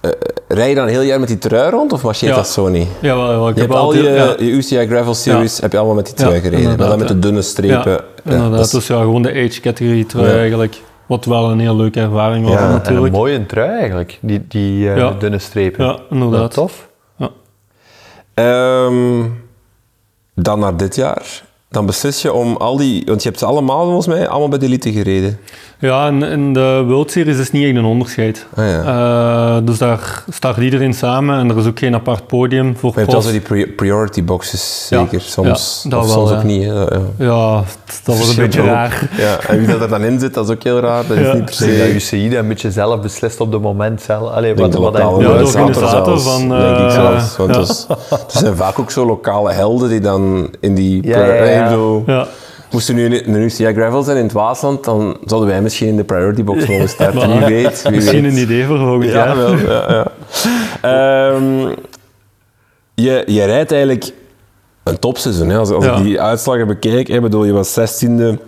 eh, 0.00 0.10
rij 0.48 0.68
je 0.68 0.74
dan 0.74 0.86
heel 0.86 1.00
jaar 1.00 1.18
met 1.20 1.28
die 1.28 1.38
trui 1.38 1.70
rond, 1.70 1.92
of 1.92 2.02
marcheert 2.02 2.30
Ja. 2.30 2.36
dat 2.36 2.48
zo 2.48 2.68
niet? 2.68 2.88
Ja, 3.00 3.16
wel, 3.16 3.26
wel, 3.28 3.48
ik 3.48 3.54
Je 3.54 3.60
heb 3.60 3.70
al 3.70 3.94
je, 3.94 4.02
ja, 4.02 4.34
je 4.38 4.50
UCI 4.50 4.86
Gravel 4.86 5.14
Series 5.14 5.60
heb 5.60 5.72
je 5.72 5.78
allemaal 5.78 5.96
met 5.96 6.06
die 6.06 6.14
trui 6.14 6.34
Ja, 6.34 6.40
gereden. 6.40 6.76
Maar 6.76 6.88
dan 6.88 6.98
met 6.98 7.08
de 7.08 7.14
ja. 7.14 7.20
dunne 7.20 7.42
strepen. 7.42 7.90
Ja, 7.92 8.00
Ja, 8.24 8.32
inderdaad. 8.32 8.50
dat 8.56 8.64
is- 8.66 8.70
dus 8.70 8.86
ja, 8.86 8.98
gewoon 9.00 9.22
de 9.22 9.30
age-categorie 9.30 10.06
trui 10.06 10.28
Ja. 10.28 10.36
eigenlijk. 10.38 10.80
Wat 11.06 11.24
wel 11.24 11.50
een 11.50 11.58
heel 11.60 11.76
leuke 11.76 12.00
ervaring 12.00 12.44
was 12.44 12.54
Ja, 12.54 12.58
en 12.58 12.64
een 12.64 12.70
En 12.70 12.76
een 12.76 12.82
natuurlijk. 12.82 13.14
mooie 13.14 13.46
trui 13.46 13.78
eigenlijk, 13.78 14.18
die, 14.22 14.44
die 14.48 14.90
eh, 14.90 14.96
Ja. 14.96 15.10
dunne 15.10 15.38
strepen. 15.38 15.84
Ja, 15.84 15.98
inderdaad. 16.10 16.50
tof. 16.52 16.88
Ja. 17.16 17.30
Ehm, 18.34 19.24
dan 20.34 20.58
naar 20.58 20.76
dit 20.76 20.94
jaar. 20.96 21.42
Dan 21.68 21.86
beslis 21.86 22.22
je 22.22 22.32
om 22.32 22.56
al 22.56 22.76
die... 22.76 23.02
Want 23.06 23.22
je 23.22 23.28
hebt 23.28 23.40
ze 23.40 23.46
allemaal, 23.46 23.84
volgens 23.84 24.06
mij, 24.06 24.28
allemaal 24.28 24.48
bij 24.48 24.58
de 24.58 24.66
elite 24.66 24.92
gereden. 24.92 25.38
Ja, 25.78 26.06
en 26.06 26.22
in 26.22 26.52
de 26.52 26.84
World 26.86 27.10
Series 27.10 27.38
is 27.38 27.50
niet 27.52 27.64
echt 27.64 27.76
een 27.76 27.84
onderscheid. 27.84 28.46
Ah, 28.54 28.64
ja. 28.68 28.82
Eh, 29.56 29.66
dus 29.66 29.78
daar 29.78 30.22
start 30.30 30.56
iedereen 30.56 30.94
samen 30.94 31.38
en 31.38 31.50
er 31.50 31.58
is 31.58 31.66
ook 31.66 31.78
geen 31.78 31.94
apart 31.94 32.26
podium 32.26 32.76
voor 32.76 32.92
Maar 32.94 33.04
je 33.04 33.10
hebt 33.10 33.24
zo 33.24 33.30
die 33.30 33.40
pri- 33.40 33.66
priority 33.66 34.24
boxes, 34.24 34.86
Ja, 34.90 34.98
zeker. 35.00 35.20
Soms, 35.20 35.80
ja, 35.84 35.90
dat 35.90 36.00
of 36.00 36.06
wel, 36.06 36.14
soms 36.14 36.30
ja. 36.30 36.36
ook 36.36 36.42
niet. 36.42 36.64
hè. 36.64 37.24
Ja, 37.24 37.62
dat 38.04 38.18
was 38.18 38.28
een 38.28 38.36
beetje 38.36 38.62
raar. 38.62 39.08
Ja, 39.16 39.38
en 39.48 39.58
wie 39.58 39.66
dat 39.66 39.80
er 39.80 39.88
dan 39.88 40.02
in 40.02 40.20
zit, 40.20 40.34
dat 40.34 40.48
is 40.48 40.54
ook 40.54 40.62
heel 40.62 40.80
raar. 40.80 41.06
Dat 41.06 41.16
is 41.16 41.32
niet 41.32 41.44
per 41.44 41.68
Ik 41.68 41.76
denk 41.76 41.92
dat 41.92 42.02
se... 42.02 42.16
UCI 42.16 42.28
dat 42.28 42.38
een 42.38 42.48
beetje 42.48 42.70
zelf 42.70 43.00
beslist 43.00 43.40
op 43.40 43.52
het 43.52 43.62
moment 43.62 44.02
zelf. 44.02 44.30
Allee, 44.30 44.54
wat, 44.54 44.72
de 44.72 44.80
lokale 44.80 45.22
Ja, 45.22 45.36
de 45.38 45.44
organisator 45.44 46.20
van, 46.20 46.48
denk 46.48 46.76
ik 46.76 46.84
eh, 46.86 46.90
zelfs. 46.90 47.36
Want 47.36 47.54
dat 47.54 47.86
er 48.34 48.40
zijn 48.40 48.56
vaak 48.56 48.78
ook 48.78 48.90
zo 48.90 49.06
lokale 49.06 49.52
helden 49.52 49.88
die 49.88 50.00
dan 50.00 50.50
in 50.60 50.74
die... 50.74 51.06
Ja, 51.06 51.24
ja, 52.06 52.26
ja. 52.70 52.78
zo- 52.78 52.78
Ja. 52.78 52.78
Moest 52.78 52.88
er 52.88 52.94
nu 52.94 53.04
een, 53.04 53.34
UCI 53.42 53.72
Gravel 53.72 54.02
zijn 54.02 54.16
in 54.16 54.22
het 54.22 54.32
Waasland, 54.32 54.84
dan 54.84 55.16
zouden 55.24 55.48
wij 55.50 55.62
misschien 55.62 55.88
in 55.88 55.96
de 55.96 56.04
priority 56.04 56.44
box 56.44 56.66
mogen 56.66 56.88
starten. 56.98 57.28
Wie 57.38 57.46
weet. 57.62 57.82
Wie 57.82 57.92
Misschien 57.92 58.22
weet. 58.22 58.32
een 58.32 58.38
idee 58.38 58.64
voor 58.64 58.78
volgend 58.78 59.04
Ja, 59.04 59.10
jaar. 59.26 59.36
wel. 59.36 59.54
Ja, 59.56 59.84
ja. 59.88 60.06
Ehm, 60.82 61.68
je, 62.94 63.22
je 63.26 63.44
rijdt 63.44 63.72
eigenlijk 63.72 64.10
een 64.82 64.98
topseizoen. 64.98 65.48
Hè. 65.48 65.58
Als, 65.58 65.70
als 65.70 65.84
Ja. 65.84 65.96
ik 65.96 66.02
die 66.04 66.20
uitslagen 66.20 66.66
bekijk, 66.66 67.08
hè, 67.08 67.20
bedoel, 67.20 67.44
je 67.44 67.52
was 67.52 67.72
16e 67.80 68.38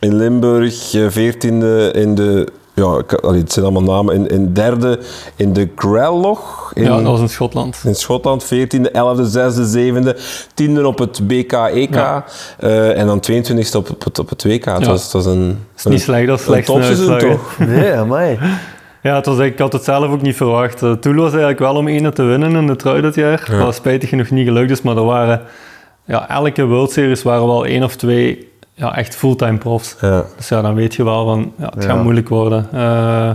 in 0.00 0.14
Limburg, 0.16 0.94
eh, 0.94 1.08
14e 1.10 1.90
in 1.92 2.14
de... 2.14 2.46
Ja, 2.74 2.98
ik, 2.98 3.12
allee, 3.14 3.40
het 3.40 3.52
zijn 3.52 3.64
allemaal 3.66 3.94
namen. 3.94 4.14
In, 4.14 4.26
in 4.26 4.52
derde 4.52 4.98
in 5.36 5.52
de 5.52 5.68
Grellog 5.76 6.70
in, 6.74 6.82
Ja, 6.82 6.88
dat 6.96 7.02
was 7.02 7.20
in 7.20 7.28
Schotland. 7.28 7.80
in 7.84 7.94
Schotland. 7.94 8.44
14e, 8.44 8.90
11e, 8.92 9.24
6e, 9.32 9.76
7e. 9.76 10.16
10e 10.62 10.82
op 10.84 10.98
het 10.98 11.26
BK-EK. 11.26 11.94
Ja. 11.94 12.24
eh, 12.58 12.98
en 12.98 13.06
dan 13.06 13.20
22e 13.30 13.76
op, 13.76 13.90
op, 13.90 14.04
het, 14.04 14.18
op 14.18 14.28
het 14.28 14.44
WK. 14.44 14.64
Het 14.64 14.80
Ja. 14.80 14.86
was, 14.86 15.02
het 15.02 15.12
was 15.12 15.26
een, 15.26 15.58
is 15.76 15.84
niet 15.84 16.00
slecht, 16.02 16.26
dat 16.26 16.40
is 16.40 16.46
een 16.46 16.64
topseizoen 16.64 17.10
uitslag, 17.12 17.32
toch? 17.32 17.58
Nee, 17.68 17.92
amai. 17.92 18.38
Ja, 19.02 19.14
het 19.16 19.26
was, 19.26 19.38
ik 19.38 19.58
had 19.58 19.72
het 19.72 19.84
zelf 19.84 20.10
ook 20.10 20.22
niet 20.22 20.36
verwacht. 20.36 20.82
Uh, 20.82 20.92
Toul 20.92 21.16
was 21.16 21.30
eigenlijk 21.30 21.58
wel 21.58 21.74
om 21.76 21.88
één 21.88 22.14
te 22.14 22.22
winnen 22.22 22.52
in 22.54 22.66
de 22.66 22.76
trui 22.76 23.00
dit 23.02 23.14
jaar. 23.14 23.48
Ja. 23.50 23.64
Wat 23.64 23.74
spijtig 23.74 24.08
genoeg 24.08 24.30
niet 24.30 24.46
gelukt 24.46 24.70
is, 24.70 24.82
maar 24.82 24.96
er 24.96 25.04
waren... 25.04 25.40
Ja, 26.06 26.28
elke 26.28 26.64
World 26.64 26.90
Series 26.92 27.22
waren 27.22 27.46
wel 27.46 27.66
één 27.66 27.82
of 27.82 27.96
twee 27.96 28.51
ja, 28.74 28.96
echt 28.96 29.16
fulltime 29.16 29.58
profs. 29.58 29.96
Ja. 30.00 30.24
Dus 30.36 30.48
ja, 30.48 30.60
dan 30.62 30.74
weet 30.74 30.94
je 30.94 31.04
wel 31.04 31.24
van, 31.24 31.52
ja, 31.58 31.70
het 31.74 31.82
Ja. 31.82 31.88
gaat 31.90 32.02
moeilijk 32.02 32.28
worden. 32.28 32.68
Eh, 32.72 33.30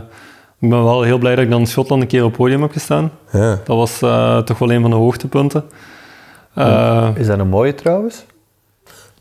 ik 0.60 0.70
ben 0.70 0.84
wel 0.84 1.02
heel 1.02 1.18
blij 1.18 1.36
dat 1.36 1.44
ik 1.44 1.50
dan 1.50 1.60
in 1.60 1.68
Schotland 1.68 2.02
een 2.02 2.08
keer 2.08 2.24
op 2.24 2.28
het 2.30 2.38
podium 2.38 2.62
heb 2.62 2.72
gestaan. 2.72 3.12
Ja. 3.32 3.50
Dat 3.64 3.78
was 3.78 4.02
eh, 4.02 4.38
toch 4.38 4.58
wel 4.58 4.72
een 4.72 4.82
van 4.82 4.90
de 4.90 4.96
hoogtepunten. 4.96 5.64
Eh, 6.54 7.08
Is 7.16 7.28
dat 7.28 7.40
een 7.40 7.48
mooie 7.48 7.76
trouwens? 7.76 8.26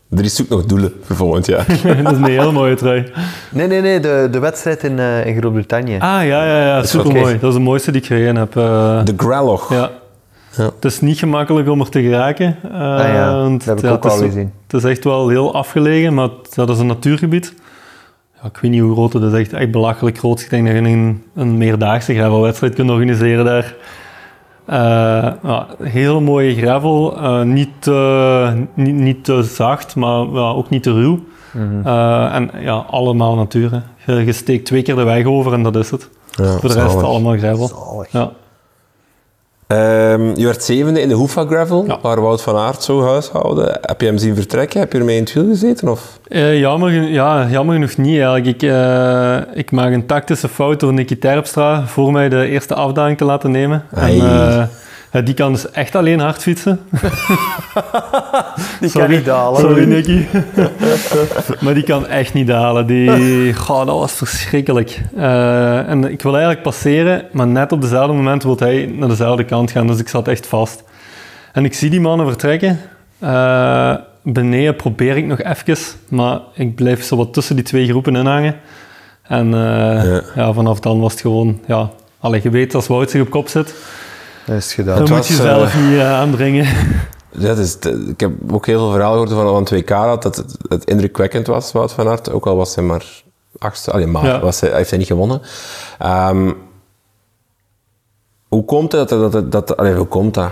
Er 0.09 0.23
is 0.23 0.41
ook 0.41 0.49
nog 0.49 0.65
doelen 0.65 0.93
voor 1.03 1.15
volgend 1.15 1.45
jaar. 1.45 1.65
dat 2.03 2.11
is 2.11 2.17
een 2.17 2.23
hele 2.25 2.51
mooie 2.51 2.75
trui. 2.75 3.11
Nee, 3.51 3.67
nee, 3.67 3.81
nee, 3.81 3.99
de, 3.99 4.27
de 4.31 4.39
wedstrijd 4.39 4.83
in, 4.83 4.99
eh, 4.99 5.25
in 5.25 5.37
Groot-Brittannië. 5.37 5.95
Ah, 5.95 5.99
ja, 5.99 6.21
ja, 6.45 6.65
ja, 6.65 6.77
is 6.81 6.89
super 6.89 7.11
mooi. 7.11 7.21
oké. 7.33 7.39
Dat 7.39 7.49
is 7.49 7.55
de 7.57 7.63
mooiste 7.63 7.91
die 7.91 8.01
ik 8.01 8.07
gereden 8.07 8.35
heb. 8.35 8.55
eh. 8.57 9.03
De 9.05 9.13
Grellog. 9.17 9.73
Ja. 9.73 9.89
Ja. 10.57 10.63
Het 10.75 10.85
is 10.85 11.01
niet 11.01 11.17
gemakkelijk 11.19 11.69
om 11.69 11.79
er 11.79 11.89
te 11.89 12.01
geraken. 12.01 12.55
eh, 12.63 12.71
Ah 12.95 12.99
ja, 13.13 13.35
want 13.41 13.65
dat 13.65 13.67
heb 13.67 13.77
ik 13.77 13.83
ja, 13.83 13.91
ook 13.91 14.03
het 14.03 14.13
is, 14.13 14.19
al 14.19 14.25
gezien. 14.25 14.51
Het 14.67 14.83
is 14.83 14.89
echt 14.89 15.03
wel 15.03 15.27
heel 15.29 15.53
afgelegen, 15.53 16.13
maar 16.13 16.23
het- 16.27 16.55
dat 16.55 16.69
is 16.69 16.79
een 16.79 16.85
natuurgebied. 16.87 17.53
Ja, 18.41 18.47
ik 18.47 18.57
weet 18.57 18.71
niet 18.71 18.81
hoe 18.81 18.93
groot 18.93 19.13
het 19.13 19.23
is, 19.23 19.33
echt, 19.39 19.53
echt 19.53 19.71
belachelijk 19.71 20.17
groot. 20.17 20.39
Ik 20.41 20.49
denk 20.49 20.65
dat 20.65 20.75
je 20.75 20.81
een, 20.81 21.23
een 21.35 21.57
meerdaagse 21.57 22.13
gravelwedstrijd 22.13 22.73
kunt 22.75 22.89
organiseren 22.89 23.45
daar. 23.45 23.75
Eh, 24.65 24.77
ja, 25.43 25.67
hele 25.83 26.19
mooie 26.19 26.55
gravel, 26.55 27.17
eh, 27.17 27.41
niet, 27.41 27.69
te, 27.79 28.65
niet, 28.73 28.95
niet 28.95 29.23
te 29.23 29.43
zacht, 29.43 29.95
maar 29.95 30.27
ook 30.55 30.69
niet 30.69 30.83
te 30.83 30.91
ruw. 30.93 31.19
Mhm. 31.53 31.87
Eh, 31.87 32.35
en 32.35 32.51
ja, 32.59 32.85
allemaal 32.89 33.35
natuur. 33.35 33.81
Je, 34.05 34.13
je 34.13 34.31
steekt 34.31 34.65
twee 34.65 34.81
keer 34.81 34.95
de 34.95 35.03
weg 35.03 35.25
over 35.25 35.53
en 35.53 35.63
dat 35.63 35.75
is 35.75 35.91
het. 35.91 36.09
Ja, 36.31 36.45
Voor 36.45 36.69
de 36.69 36.75
rest 36.79 36.91
zalig. 36.91 37.07
allemaal 37.07 37.37
gravel. 37.37 37.67
Zalig. 37.67 38.11
Ja. 38.11 38.31
Ehm, 39.67 40.31
je 40.35 40.45
werd 40.45 40.63
zevende 40.63 41.01
in 41.01 41.07
de 41.07 41.13
Hoefa 41.13 41.45
Gravel, 41.45 41.83
Ja. 41.87 41.99
waar 42.01 42.21
Wout 42.21 42.41
van 42.41 42.55
Aert 42.57 42.83
zo 42.83 43.03
huishouden. 43.05 43.77
Heb 43.81 44.01
je 44.01 44.07
hem 44.07 44.17
zien 44.17 44.35
vertrekken? 44.35 44.79
Heb 44.79 44.91
je 44.93 44.99
ermee 44.99 45.15
in 45.17 45.23
het 45.23 45.33
wiel 45.33 45.47
gezeten? 45.47 45.87
Of? 45.89 46.19
Eh, 46.27 46.59
jammer, 46.59 46.91
ja, 47.03 47.47
jammer 47.49 47.73
genoeg 47.75 47.97
niet 47.97 48.15
eigenlijk. 48.19 48.45
Ik, 48.45 48.61
eh, 48.61 49.37
ik 49.53 49.71
maak 49.71 49.91
een 49.93 50.05
tactische 50.05 50.47
fout 50.47 50.79
door 50.79 50.93
Nicky 50.93 51.17
Terpstra 51.19 51.83
voor 51.87 52.11
mij 52.11 52.29
de 52.29 52.47
eerste 52.47 52.73
afdaling 52.75 53.17
te 53.17 53.25
laten 53.25 53.51
nemen. 53.51 53.83
En. 53.95 54.69
Die 55.11 55.33
kan 55.33 55.51
dus 55.51 55.71
echt 55.71 55.95
alleen 55.95 56.19
hard 56.19 56.41
fietsen. 56.41 56.79
Die 58.79 58.91
kan 58.91 59.09
niet 59.09 59.25
dalen. 59.25 59.59
Sorry 59.59 59.83
Nicky. 59.83 60.25
maar 61.63 61.73
die 61.73 61.83
kan 61.83 62.07
echt 62.07 62.33
niet 62.33 62.47
dalen. 62.47 62.87
Die, 62.87 63.53
goh, 63.63 63.85
dat 63.85 63.99
was 63.99 64.11
verschrikkelijk. 64.11 65.01
Eh, 65.15 65.89
en 65.89 66.11
ik 66.11 66.21
wil 66.21 66.31
eigenlijk 66.31 66.63
passeren, 66.63 67.25
maar 67.31 67.47
net 67.47 67.71
op 67.71 67.81
dezelfde 67.81 68.13
moment 68.13 68.43
wil 68.43 68.55
hij 68.59 68.85
naar 68.85 69.09
dezelfde 69.09 69.43
kant 69.43 69.71
gaan. 69.71 69.87
Dus 69.87 69.99
ik 69.99 70.07
zat 70.07 70.27
echt 70.27 70.47
vast. 70.47 70.83
En 71.53 71.65
ik 71.65 71.73
zie 71.73 71.89
die 71.89 72.01
mannen 72.01 72.27
vertrekken. 72.27 72.79
Eh, 73.19 73.95
beneden 74.23 74.75
probeer 74.75 75.17
ik 75.17 75.25
nog 75.25 75.41
even, 75.41 75.77
maar 76.09 76.39
ik 76.53 76.75
blijf 76.75 77.03
zo 77.03 77.15
wat 77.15 77.33
tussen 77.33 77.55
die 77.55 77.65
twee 77.65 77.87
groepen 77.87 78.15
in 78.15 78.25
hangen. 78.25 78.55
En 79.23 79.53
eh, 79.53 80.03
Ja. 80.03 80.21
ja. 80.35 80.53
vanaf 80.53 80.79
dan 80.79 80.99
was 80.99 81.11
het 81.11 81.21
gewoon, 81.21 81.59
ja, 81.67 81.89
allee, 82.19 82.39
je 82.43 82.49
weet 82.49 82.75
als 82.75 82.87
Wout 82.87 83.11
zich 83.11 83.21
op 83.21 83.29
kop 83.29 83.47
zit, 83.47 83.75
is 84.55 84.63
het 84.65 84.73
gedaan. 84.73 84.95
dan 84.95 85.03
Het 85.03 85.15
moet 85.15 85.27
je 85.27 85.33
zelf 85.33 85.75
niet 85.75 85.97
eh, 85.99 86.13
aandringen. 86.13 86.67
Ja, 87.39 87.47
het 87.47 87.57
is, 87.57 87.77
ik 88.07 88.19
heb 88.19 88.31
ook 88.51 88.65
heel 88.65 88.79
veel 88.79 88.91
verhalen 88.91 89.27
gehoord 89.27 89.47
van, 89.47 89.67
van 89.67 89.77
2K 89.81 90.21
dat 90.21 90.23
het, 90.23 90.55
het 90.69 90.83
indrukwekkend 90.85 91.47
was, 91.47 91.71
Wout 91.71 91.91
van 91.91 92.07
Aert. 92.07 92.31
Ook 92.31 92.45
al 92.47 92.55
was 92.55 92.75
hij 92.75 92.83
maar 92.83 93.05
achtste, 93.57 93.91
allee, 93.91 94.07
maar 94.07 94.25
Ja. 94.25 94.39
was 94.39 94.59
hij, 94.59 94.71
heeft 94.71 94.89
hij 94.89 94.99
niet 94.99 95.07
gewonnen. 95.07 95.41
Ehm, 95.99 96.51
hoe 98.47 98.65
komt 98.65 98.91
het 98.91 99.09
dat, 99.09 99.31
dat, 99.31 99.51
dat 99.51 99.77
allee, 99.77 99.93
hoe 99.95 100.05
komt 100.07 100.33
dat? 100.33 100.51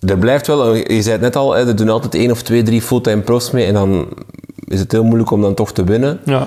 Er 0.00 0.18
blijft 0.18 0.46
wel, 0.46 0.74
je 0.74 1.02
zei 1.02 1.10
het 1.10 1.20
net 1.20 1.36
al, 1.36 1.52
hè, 1.54 1.66
er 1.66 1.76
doen 1.76 1.88
altijd 1.88 2.14
één 2.14 2.30
of 2.30 2.42
twee, 2.42 2.62
drie 2.62 2.82
fulltime 2.82 3.22
pros 3.22 3.50
mee 3.50 3.66
en 3.66 3.74
dan 3.74 4.08
is 4.64 4.80
het 4.80 4.92
heel 4.92 5.04
moeilijk 5.04 5.30
om 5.30 5.40
dan 5.40 5.54
toch 5.54 5.72
te 5.72 5.84
winnen. 5.84 6.20
Ja. 6.24 6.46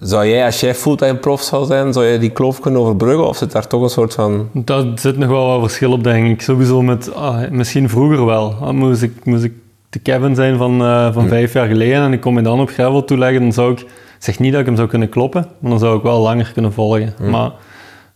Zou 0.00 0.26
jij, 0.26 0.44
als 0.44 0.60
jij 0.60 0.74
fulltime 0.74 1.16
prof 1.16 1.42
zou 1.42 1.66
zijn, 1.66 1.92
zou 1.92 2.06
jij 2.06 2.18
die 2.18 2.30
kloof 2.30 2.60
kunnen 2.60 2.80
overbruggen 2.80 3.28
of 3.28 3.36
zit 3.36 3.52
daar 3.52 3.66
toch 3.66 3.82
een 3.82 3.88
soort 3.88 4.14
van... 4.14 4.48
Daar 4.52 4.84
zit 4.94 5.18
nog 5.18 5.28
wel 5.28 5.46
wat 5.46 5.60
verschil 5.60 5.92
op, 5.92 6.04
denk 6.04 6.26
ik. 6.28 6.42
Sowieso 6.42 6.82
met, 6.82 7.14
ah, 7.14 7.50
misschien 7.50 7.88
vroeger 7.88 8.24
wel. 8.24 8.54
Dan 8.60 8.76
moest 8.76 9.02
ik, 9.02 9.24
moest 9.24 9.44
ik 9.44 9.52
de 9.90 9.98
Kevin 9.98 10.34
zijn 10.34 10.56
van, 10.56 10.80
eh, 10.82 11.12
van 11.12 11.28
vijf 11.28 11.52
jaar 11.52 11.66
geleden 11.66 12.02
en 12.02 12.12
ik 12.12 12.20
kom 12.20 12.34
me 12.34 12.42
dan 12.42 12.60
op 12.60 12.70
gravel 12.70 13.04
toeleggen, 13.04 13.40
dan 13.40 13.52
zou 13.52 13.72
ik, 13.72 13.86
zeg 14.18 14.38
niet 14.38 14.50
dat 14.52 14.60
ik 14.60 14.66
hem 14.66 14.76
zou 14.76 14.88
kunnen 14.88 15.08
kloppen, 15.08 15.46
maar 15.58 15.70
dan 15.70 15.78
zou 15.80 15.96
ik 15.96 16.02
wel 16.02 16.20
langer 16.20 16.50
kunnen 16.52 16.72
volgen. 16.72 17.14
Maar 17.30 17.50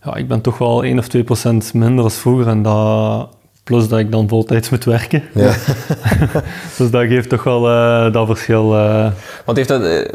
ja, 0.03 0.15
ik 0.15 0.27
ben 0.27 0.41
toch 0.41 0.57
wel 0.57 0.83
1 0.83 0.97
of 0.99 1.07
2 1.07 1.23
procent 1.23 1.73
minder 1.73 2.03
als 2.03 2.15
vroeger 2.15 2.47
en 2.47 2.61
dat, 2.61 3.27
plus 3.63 3.87
dat 3.87 3.99
ik 3.99 4.11
dan 4.11 4.27
voltijds 4.27 4.69
moet 4.69 4.83
werken. 4.83 5.23
Ja. 5.33 5.53
Dus 6.77 6.91
dat 6.91 7.05
geeft 7.05 7.29
toch 7.29 7.43
wel 7.43 7.69
eh, 7.69 8.13
dat 8.13 8.27
verschil. 8.27 8.75
eh. 8.75 9.11
Want 9.45 9.57
heeft 9.57 9.69
dat... 9.69 10.09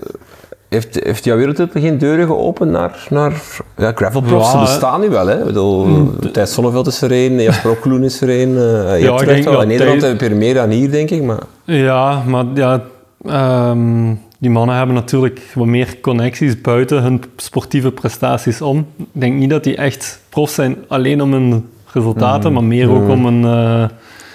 heeft, 0.68 1.04
heeft 1.04 1.24
jouw 1.24 1.36
wereldtitel 1.36 1.80
geen 1.80 1.98
deuren 1.98 2.26
geopend 2.26 2.70
naar, 2.70 3.06
naar 3.10 3.32
ja, 3.76 3.92
gravelprofs? 3.94 4.52
Ja, 4.52 4.52
Ze 4.52 4.58
bestaan 4.58 5.00
nu 5.00 5.08
wel, 5.08 5.26
hè? 5.26 5.38
Ik 5.38 5.44
bedoel, 5.44 6.10
Thijs 6.32 6.52
Sonneveld 6.52 6.86
is 6.86 7.02
er 7.02 7.12
een, 7.12 7.40
Jasper 7.40 7.70
Okloen 7.70 8.04
is 8.04 8.20
er 8.20 8.28
een. 8.28 8.56
eh, 8.56 9.38
ik 9.38 9.44
wel. 9.44 9.62
In 9.62 9.68
Nederland 9.68 10.02
heb 10.02 10.20
je 10.20 10.28
er 10.28 10.36
meer 10.36 10.54
dan 10.54 10.70
hier, 10.70 10.90
denk 10.90 11.10
ik. 11.10 11.22
Maar 11.22 11.38
Ja, 11.64 12.22
maar 12.26 12.44
ja, 12.54 12.82
ehm, 13.24 14.14
die 14.38 14.50
mannen 14.50 14.76
hebben 14.76 14.94
natuurlijk 14.94 15.40
wat 15.54 15.66
meer 15.66 16.00
connecties 16.00 16.60
buiten 16.60 17.02
hun 17.02 17.22
sportieve 17.36 17.90
prestaties 17.92 18.60
om. 18.62 18.86
Ik 18.98 19.06
denk 19.12 19.34
niet 19.34 19.50
dat 19.50 19.64
die 19.64 19.76
echt 19.76 20.20
prof 20.28 20.50
zijn 20.50 20.76
alleen 20.88 21.22
om 21.22 21.32
hun 21.32 21.68
resultaten, 21.92 22.52
maar 22.52 22.64
meer 22.64 22.90
ook 22.90 23.08
om 23.08 23.26
een... 23.26 23.44
eh, 23.44 23.88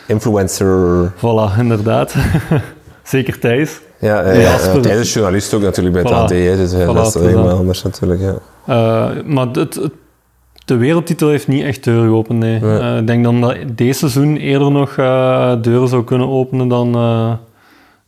influencer... 0.08 1.12
voilà, 1.18 1.60
inderdaad. 1.60 2.16
Zeker 3.04 3.40
Thijs. 3.40 3.80
Ja, 4.04 4.32
ja, 4.32 4.58
Ja, 4.82 4.92
is 4.92 5.14
journalist 5.14 5.54
ook 5.54 5.62
natuurlijk 5.62 5.94
bij 5.96 6.04
het 6.04 6.12
Voilà. 6.12 6.24
AD, 6.24 6.30
hè, 6.30 6.56
dus 6.58 6.74
Voilà, 6.74 6.86
dat 6.94 7.08
is 7.16 7.22
helemaal 7.22 7.58
anders 7.58 7.84
natuurlijk. 7.84 8.22
Ja. 8.22 8.36
Eh, 8.66 9.24
maar 9.26 9.48
het, 9.48 9.56
het- 9.76 9.92
de 10.66 10.76
wereldtitel 10.76 11.30
heeft 11.30 11.48
niet 11.48 11.64
echt 11.64 11.84
deuren 11.84 12.08
geopend, 12.08 12.40
nee. 12.40 12.60
Nee. 12.60 12.80
Eh, 12.80 12.98
ik 12.98 13.08
denk 13.08 13.24
dan 13.24 13.42
dat 13.42 13.56
deze 13.76 14.00
seizoen 14.00 14.38
eerder 14.38 14.72
nog 14.72 14.98
eh, 14.98 15.54
deuren 15.62 15.88
zou 15.88 16.04
kunnen 16.04 16.30
openen 16.30 16.68
dan, 16.68 16.92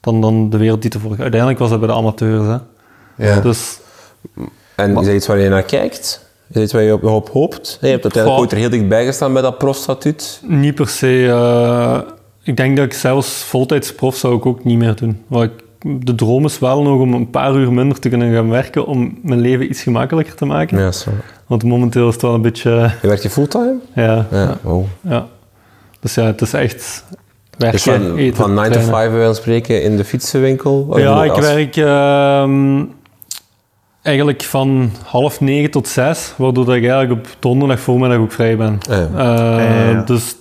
dan, 0.01 0.21
dan 0.21 0.49
de 0.49 0.57
wereldtitel 0.57 0.99
vorig. 0.99 1.19
Uiteindelijk 1.19 1.59
was 1.59 1.69
dat 1.69 1.79
bij 1.79 1.87
de 1.87 1.93
amateurs, 1.93 2.45
hè. 2.45 2.57
Ja. 3.27 3.39
Dus 3.39 3.79
En 4.75 4.89
is 4.97 5.05
dat 5.05 5.15
iets 5.15 5.27
waar 5.27 5.39
je 5.39 5.49
naar 5.49 5.63
kijkt? 5.63 6.25
Is 6.51 6.61
iets 6.61 6.73
waar 6.73 6.81
je 6.81 6.93
op, 6.93 7.03
op 7.03 7.29
hoopt? 7.29 7.77
Je 7.81 7.87
hebt 7.87 8.03
uiteindelijk 8.03 8.41
ooit 8.41 8.51
er 8.51 8.57
heel 8.57 8.69
dichtbij 8.69 9.05
gestaan 9.05 9.33
bij 9.33 9.41
dat 9.41 9.57
profstatuut. 9.57 10.41
Niet 10.47 10.75
per 10.75 10.87
se. 10.87 12.05
ik 12.43 12.57
denk 12.57 12.77
dat 12.77 12.85
ik 12.85 12.93
zelfs 12.93 13.29
voltijds 13.43 13.93
prof 13.93 14.15
zou 14.15 14.35
ik 14.35 14.45
ook 14.45 14.63
niet 14.63 14.77
meer 14.77 14.95
doen. 14.95 15.21
Wat 15.27 15.43
ik, 15.43 15.51
de 15.87 16.15
droom 16.15 16.45
is 16.45 16.59
wel 16.59 16.81
nog 16.81 16.99
om 16.99 17.13
een 17.13 17.29
paar 17.29 17.55
uur 17.55 17.73
minder 17.73 17.99
te 17.99 18.09
kunnen 18.09 18.33
gaan 18.33 18.49
werken 18.49 18.85
om 18.85 19.17
mijn 19.21 19.39
leven 19.39 19.69
iets 19.69 19.81
gemakkelijker 19.83 20.35
te 20.35 20.45
maken. 20.45 20.79
Ja, 20.79 20.91
zo. 20.91 21.11
Want 21.47 21.63
momenteel 21.63 22.07
is 22.07 22.13
het 22.13 22.21
wel 22.21 22.33
een 22.33 22.41
beetje... 22.41 22.69
Je 23.01 23.07
werkt 23.07 23.23
je 23.23 23.29
fulltime? 23.29 23.75
Ja, 23.95 24.25
ja. 24.31 24.57
Ja. 24.63 24.81
Ja. 25.01 25.27
Dus 25.99 26.13
ja, 26.15 26.23
het 26.25 26.41
is 26.41 26.53
echt 26.53 27.05
werken, 27.57 27.71
Dus 27.71 27.83
van, 27.83 28.15
eten, 28.17 28.35
van 28.35 28.53
9 28.53 28.71
to 28.71 28.77
trainen. 28.79 28.93
5 28.95 29.09
bij 29.09 29.17
wijze 29.17 29.25
van 29.25 29.35
spreken 29.35 29.83
in 29.83 29.97
de 29.97 30.05
fietsenwinkel? 30.05 30.85
Of 30.89 30.99
Ja, 30.99 31.23
ik 31.23 31.31
als- 31.31 31.39
werk 31.39 31.75
ehm, 31.77 32.83
eigenlijk 34.01 34.43
van 34.43 34.91
half 35.05 35.41
negen 35.41 35.71
tot 35.71 35.87
zes, 35.87 36.33
waardoor 36.37 36.65
dat 36.65 36.75
ik 36.75 36.81
eigenlijk 36.87 37.11
op 37.11 37.35
donderdag 37.39 37.79
voormiddag 37.79 38.17
ook 38.17 38.31
vrij 38.31 38.57
ben. 38.57 38.79
Ah, 38.89 38.97
ja. 38.97 39.07
Eh, 39.17 39.85
Ja, 39.85 39.89
ja. 39.89 40.01
Dus 40.01 40.35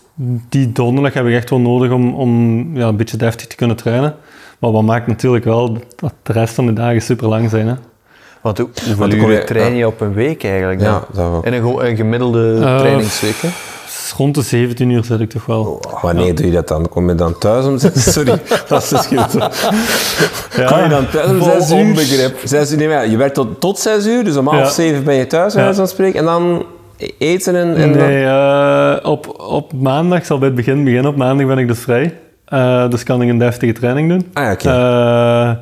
die 0.48 0.72
donderdag 0.72 1.12
heb 1.14 1.26
ik 1.26 1.34
echt 1.34 1.50
wel 1.50 1.60
nodig 1.60 1.90
om, 1.92 2.14
om 2.14 2.70
ja, 2.76 2.88
een 2.88 2.96
beetje 2.96 3.16
deftig 3.16 3.46
te 3.46 3.56
kunnen 3.56 3.76
trainen. 3.76 4.14
Maar 4.64 4.72
wat 4.72 4.82
maakt 4.82 5.06
natuurlijk 5.06 5.44
wel 5.44 5.78
dat 5.96 6.12
de 6.22 6.32
rest 6.32 6.54
van 6.54 6.66
de 6.66 6.72
dagen 6.72 7.02
super 7.02 7.28
lang 7.28 7.50
zijn. 7.50 7.66
Hè? 7.68 7.74
Want 8.40 8.58
hoe- 8.58 8.68
hoeveel 8.86 9.10
uren 9.12 9.30
je- 9.30 9.44
train 9.44 9.74
je 9.76 9.86
op 9.86 10.00
een 10.00 10.12
week 10.14 10.44
eigenlijk? 10.44 10.78
dan? 10.80 10.92
Ja, 10.92 11.02
dat 11.12 11.24
ook. 11.32 11.44
In 11.46 11.52
een, 11.52 11.86
een 11.86 11.96
gemiddelde 11.96 12.54
Eh, 12.64 12.78
trainingsweek, 12.78 13.36
hè? 13.40 13.48
Dus 13.84 14.12
rond 14.16 14.34
de 14.34 14.42
17 14.42 14.90
uur 14.90 15.04
zit 15.04 15.20
ik 15.20 15.30
toch 15.30 15.46
wel. 15.46 15.82
Wanneer 16.02 16.34
doe 16.34 16.46
je 16.46 16.52
dat 16.52 16.68
dan? 16.68 16.88
Kom 16.88 17.08
je 17.08 17.14
dan 17.14 17.38
thuis 17.38 17.64
om 17.66 17.78
zes 17.78 18.12
Sorry, 18.12 18.40
dat 18.68 18.82
is 18.82 18.90
misschien 18.90 19.18
zo. 19.30 19.38
Kom 20.66 20.82
je 20.82 20.86
dan 20.88 21.08
thuis 21.10 21.30
om 21.30 21.38
vol 21.38 21.60
zes 21.60 21.70
uur? 21.70 21.76
onbegrip. 21.76 22.36
Zes 22.44 22.72
uur, 22.72 22.78
nee, 22.78 22.88
maar 22.88 22.96
ja, 23.04 23.10
je 23.10 23.16
werkt 23.16 23.34
tot, 23.34 23.60
tot 23.60 23.78
zes 23.78 24.06
uur, 24.06 24.24
dus 24.24 24.36
om 24.36 24.46
half 24.48 24.58
Ja. 24.64 24.70
zeven 24.70 25.04
ben 25.04 25.14
je 25.14 25.26
thuis, 25.26 25.54
Ja. 25.54 25.74
van 25.74 25.88
spreken. 25.88 26.18
En 26.18 26.24
dan 26.24 26.64
eten 27.18 27.56
en... 27.56 27.74
en 27.76 27.92
dan- 27.92 28.06
Nee, 28.08 28.24
eh, 28.24 28.96
op, 29.10 29.34
op 29.48 29.72
maandag 29.72 30.26
zal 30.26 30.38
bij 30.38 30.46
het 30.46 30.56
begin 30.56 30.84
beginnen. 30.84 31.10
Op 31.10 31.16
maandag 31.16 31.46
ben 31.46 31.58
ik 31.58 31.68
dus 31.68 31.78
vrij. 31.78 32.18
Eh, 32.44 32.88
dus 32.88 33.02
kan 33.02 33.22
ik 33.22 33.28
een 33.28 33.38
deftige 33.38 33.72
training 33.72 34.08
doen. 34.08 34.26
Ah 34.32 34.60
ja. 34.60 35.50
Eh, 35.50 35.56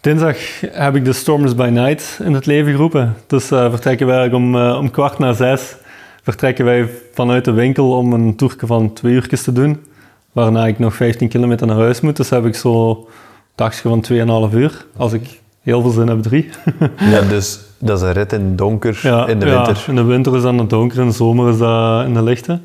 dinsdag 0.00 0.36
heb 0.60 0.96
ik 0.96 1.04
de 1.04 1.12
Stormers 1.12 1.54
by 1.54 1.68
Night 1.72 2.20
in 2.22 2.34
het 2.34 2.46
leven 2.46 2.72
geroepen. 2.72 3.14
Dus 3.26 3.50
eh, 3.50 3.70
vertrekken 3.70 4.06
wij 4.06 4.32
om, 4.32 4.56
om 4.56 4.90
kwart 4.90 5.18
na 5.18 5.32
zes. 5.32 5.76
Vertrekken 6.22 6.64
wij 6.64 6.88
vanuit 7.12 7.44
de 7.44 7.52
winkel 7.52 7.92
om 7.92 8.12
een 8.12 8.36
toerke 8.36 8.66
van 8.66 8.92
twee 8.92 9.12
uurtjes 9.12 9.42
te 9.42 9.52
doen. 9.52 9.84
Waarna 10.32 10.66
ik 10.66 10.78
nog 10.78 10.94
15 10.94 11.28
kilometer 11.28 11.66
naar 11.66 11.76
huis 11.76 12.00
moet. 12.00 12.16
Dus 12.16 12.30
heb 12.30 12.44
ik 12.44 12.54
zo 12.54 12.90
een 12.90 13.04
dagje 13.54 13.88
van 13.88 14.04
2,5 14.50 14.54
uur. 14.54 14.84
Als 14.96 15.12
ik 15.12 15.40
heel 15.62 15.80
veel 15.80 15.90
zin 15.90 16.08
heb, 16.08 16.22
drie. 16.22 16.48
Ja, 16.98 17.20
dus 17.34 17.60
dat 17.78 17.98
is 17.98 18.04
een 18.04 18.12
rit 18.12 18.32
in 18.32 18.44
het 18.44 18.58
donker 18.58 19.00
in 19.28 19.38
de 19.38 19.46
ja, 19.46 19.64
winter. 19.64 19.84
in 19.88 19.94
de 19.94 20.02
winter 20.02 20.36
is 20.36 20.42
dat 20.42 20.52
in 20.52 20.58
het 20.58 20.70
donker, 20.70 20.98
in 20.98 21.06
de 21.06 21.14
zomer 21.14 21.52
is 21.52 21.58
dat 21.58 22.04
in 22.04 22.14
de 22.14 22.22
lichte. 22.22 22.60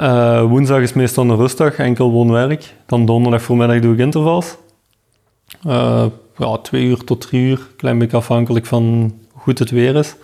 Eh, 0.00 0.42
woensdag 0.42 0.80
is 0.80 0.92
meestal 0.92 1.24
een 1.24 1.36
rustdag, 1.36 1.76
enkel 1.76 2.10
woonwerk. 2.10 2.74
Dan 2.86 3.06
donderdag 3.06 3.42
voormiddag 3.42 3.80
doe 3.80 3.92
ik 3.92 3.98
intervals. 3.98 4.56
Eh, 5.66 6.04
ja, 6.36 6.56
twee 6.56 6.84
uur 6.84 7.04
tot 7.04 7.20
drie 7.20 7.42
uur, 7.42 7.60
klein 7.76 7.98
beetje 7.98 8.16
afhankelijk 8.16 8.66
van 8.66 8.84
hoe 9.32 9.42
goed 9.42 9.58
het 9.58 9.70
weer 9.70 9.96
is. 9.96 10.14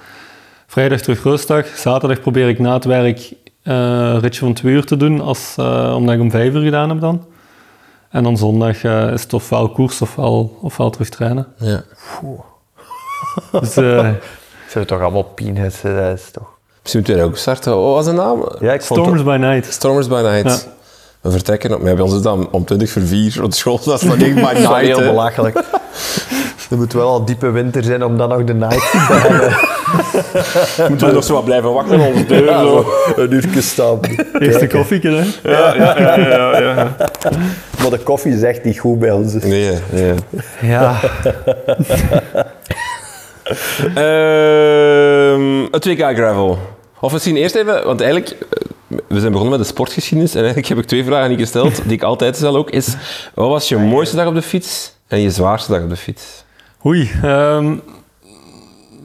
Vrijdag 0.67 1.01
terug 1.01 1.23
rustdag. 1.23 1.67
Zaterdag 1.67 2.21
probeer 2.21 2.49
ik 2.49 2.59
na 2.59 2.73
het 2.73 2.85
werk 2.85 3.33
eh, 3.62 3.75
een 3.75 4.21
ritje 4.21 4.41
van 4.41 4.55
twee 4.55 4.75
uur 4.75 4.85
te 4.85 4.97
doen, 4.97 5.21
als, 5.21 5.55
omdat 5.95 6.15
ik 6.15 6.21
om 6.21 6.31
vijf 6.31 6.55
uur 6.55 6.62
gedaan 6.62 6.89
heb 6.89 7.01
dan. 7.01 7.25
En 8.11 8.23
dan 8.23 8.37
zondag 8.37 8.85
is 8.85 9.23
het 9.23 9.33
ofwel 9.33 9.69
koers 9.69 10.03
ofwel, 10.03 10.59
ofwel 10.61 10.91
terug 10.91 11.09
trainen. 11.09 11.47
Ja. 11.57 11.83
Dus 13.61 13.77
eh, 13.77 14.11
Zijn 14.69 14.87
toch 14.87 15.01
allemaal 15.01 15.23
peanuts, 15.23 15.83
dat 15.83 16.19
is 16.19 16.31
toch... 16.31 16.56
Misschien 16.87 17.05
moeten 17.07 17.25
we 17.25 17.31
ook 17.31 17.37
starten. 17.37 17.83
Wat 17.83 17.94
was 17.94 18.05
de 18.05 18.12
naam? 18.12 18.49
Ja, 18.61 18.72
ik 18.72 18.83
vond 18.83 19.01
Stormers 19.01 19.22
by 19.22 19.37
Night. 19.40 19.72
Stormers 19.72 20.09
by 20.09 20.20
Night. 20.22 20.66
Ja. 20.66 20.72
We 21.20 21.31
vertrekken 21.31 21.75
op, 21.75 21.83
maar 21.83 21.94
bij 21.94 22.05
ons 22.05 22.14
is 22.14 22.20
dat 22.22 22.51
om 22.51 22.64
20 22.64 22.90
voor 22.90 23.03
4 23.03 23.42
op 23.42 23.53
school. 23.53 23.81
Dat 23.85 24.03
is 24.03 24.09
nog 24.09 24.16
niet 24.16 24.35
by 24.35 24.40
Dat 24.40 24.53
is 24.53 24.61
wel 24.61 24.70
night. 24.70 24.87
heel 24.87 24.99
belachelijk. 25.11 25.62
Er 26.70 26.77
moet 26.77 26.92
wel 26.92 27.09
al 27.09 27.25
diepe 27.25 27.51
winter 27.51 27.83
zijn 27.83 28.05
om 28.05 28.16
dan 28.16 28.29
nog 28.29 28.44
de 28.44 28.55
night 28.55 28.90
te 28.90 28.99
hebben. 28.99 29.57
Moeten 30.88 31.07
we 31.09 31.12
nog 31.14 31.25
zo 31.25 31.35
wat 31.35 31.44
blijven 31.44 31.72
wachten 31.72 32.01
op 32.01 32.07
onze 32.07 32.27
deur? 32.27 32.44
Ja, 32.44 32.61
zo. 32.61 32.87
zo 33.14 33.20
een 33.20 33.33
uurtje 33.33 33.62
staan. 33.62 33.99
Eerste 34.38 34.66
koffieke, 34.66 35.09
hè? 35.09 35.25
Maar 37.81 37.90
de 37.90 37.99
koffie 38.03 38.33
is 38.33 38.42
echt 38.42 38.64
niet 38.64 38.79
goed 38.79 38.99
bij 38.99 39.11
ons. 39.11 39.33
Nee, 39.33 39.72
nee. 39.90 40.14
Ja. 40.61 40.94
Ehm, 43.94 45.66
het 45.70 45.85
WK 45.85 46.00
Gravel. 46.00 46.59
Of 47.00 47.12
misschien 47.12 47.37
eerst 47.37 47.54
even, 47.54 47.85
want 47.85 48.00
eigenlijk, 48.00 48.30
eh, 48.30 48.38
we 49.09 49.20
zijn 49.20 49.32
begonnen 49.32 49.59
met 49.59 49.66
de 49.66 49.72
sportgeschiedenis 49.72 50.30
en 50.30 50.38
eigenlijk 50.38 50.68
heb 50.68 50.78
ik 50.78 50.85
twee 50.85 51.04
vragen 51.04 51.30
niet 51.30 51.38
gesteld, 51.38 51.82
die 51.85 51.92
ik 51.92 52.02
altijd 52.02 52.37
stel 52.37 52.56
ook, 52.56 52.70
is 52.70 52.96
wat 53.35 53.48
was 53.48 53.68
je 53.68 53.76
mooiste 53.76 54.16
dag 54.16 54.26
op 54.26 54.35
de 54.35 54.42
fiets 54.42 54.92
en 55.09 55.20
je 55.20 55.30
zwaarste 55.30 55.72
dag 55.72 55.82
op 55.82 55.88
de 55.88 55.96
fiets? 55.96 56.44
Oei. 56.85 57.11
ehm 57.22 57.74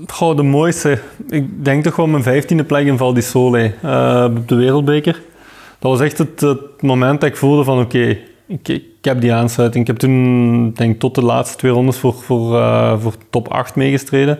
goh, 0.07 0.35
de 0.35 0.43
mooiste. 0.43 0.99
Ik 1.29 1.65
denk 1.65 1.83
toch 1.83 1.95
wel 1.95 2.07
mijn 2.07 2.23
vijftiende 2.23 2.63
plek 2.63 2.85
in 2.85 2.97
Val 2.97 3.13
di 3.13 3.21
Sole 3.21 3.73
eh, 3.81 4.27
op 4.37 4.47
de 4.47 4.55
Wereldbeker. 4.55 5.21
Dat 5.79 5.91
was 5.91 5.99
echt 5.99 6.17
het 6.17 6.81
moment 6.81 7.21
dat 7.21 7.29
ik 7.29 7.35
voelde 7.35 7.63
van 7.63 7.79
oké, 7.79 8.17
ik, 8.51 8.67
ik 8.67 8.83
heb 9.01 9.21
die 9.21 9.33
aansluiting. 9.33 9.81
Ik 9.81 9.87
heb 9.87 9.97
toen, 9.99 10.71
denk 10.75 10.99
tot 10.99 11.15
de 11.15 11.23
laatste 11.23 11.57
twee 11.57 11.71
rondes 11.71 11.97
voor, 11.97 12.13
voor, 12.13 12.57
eh, 12.59 12.93
voor 12.99 13.13
top 13.29 13.47
8 13.47 13.75
meegestreden. 13.75 14.39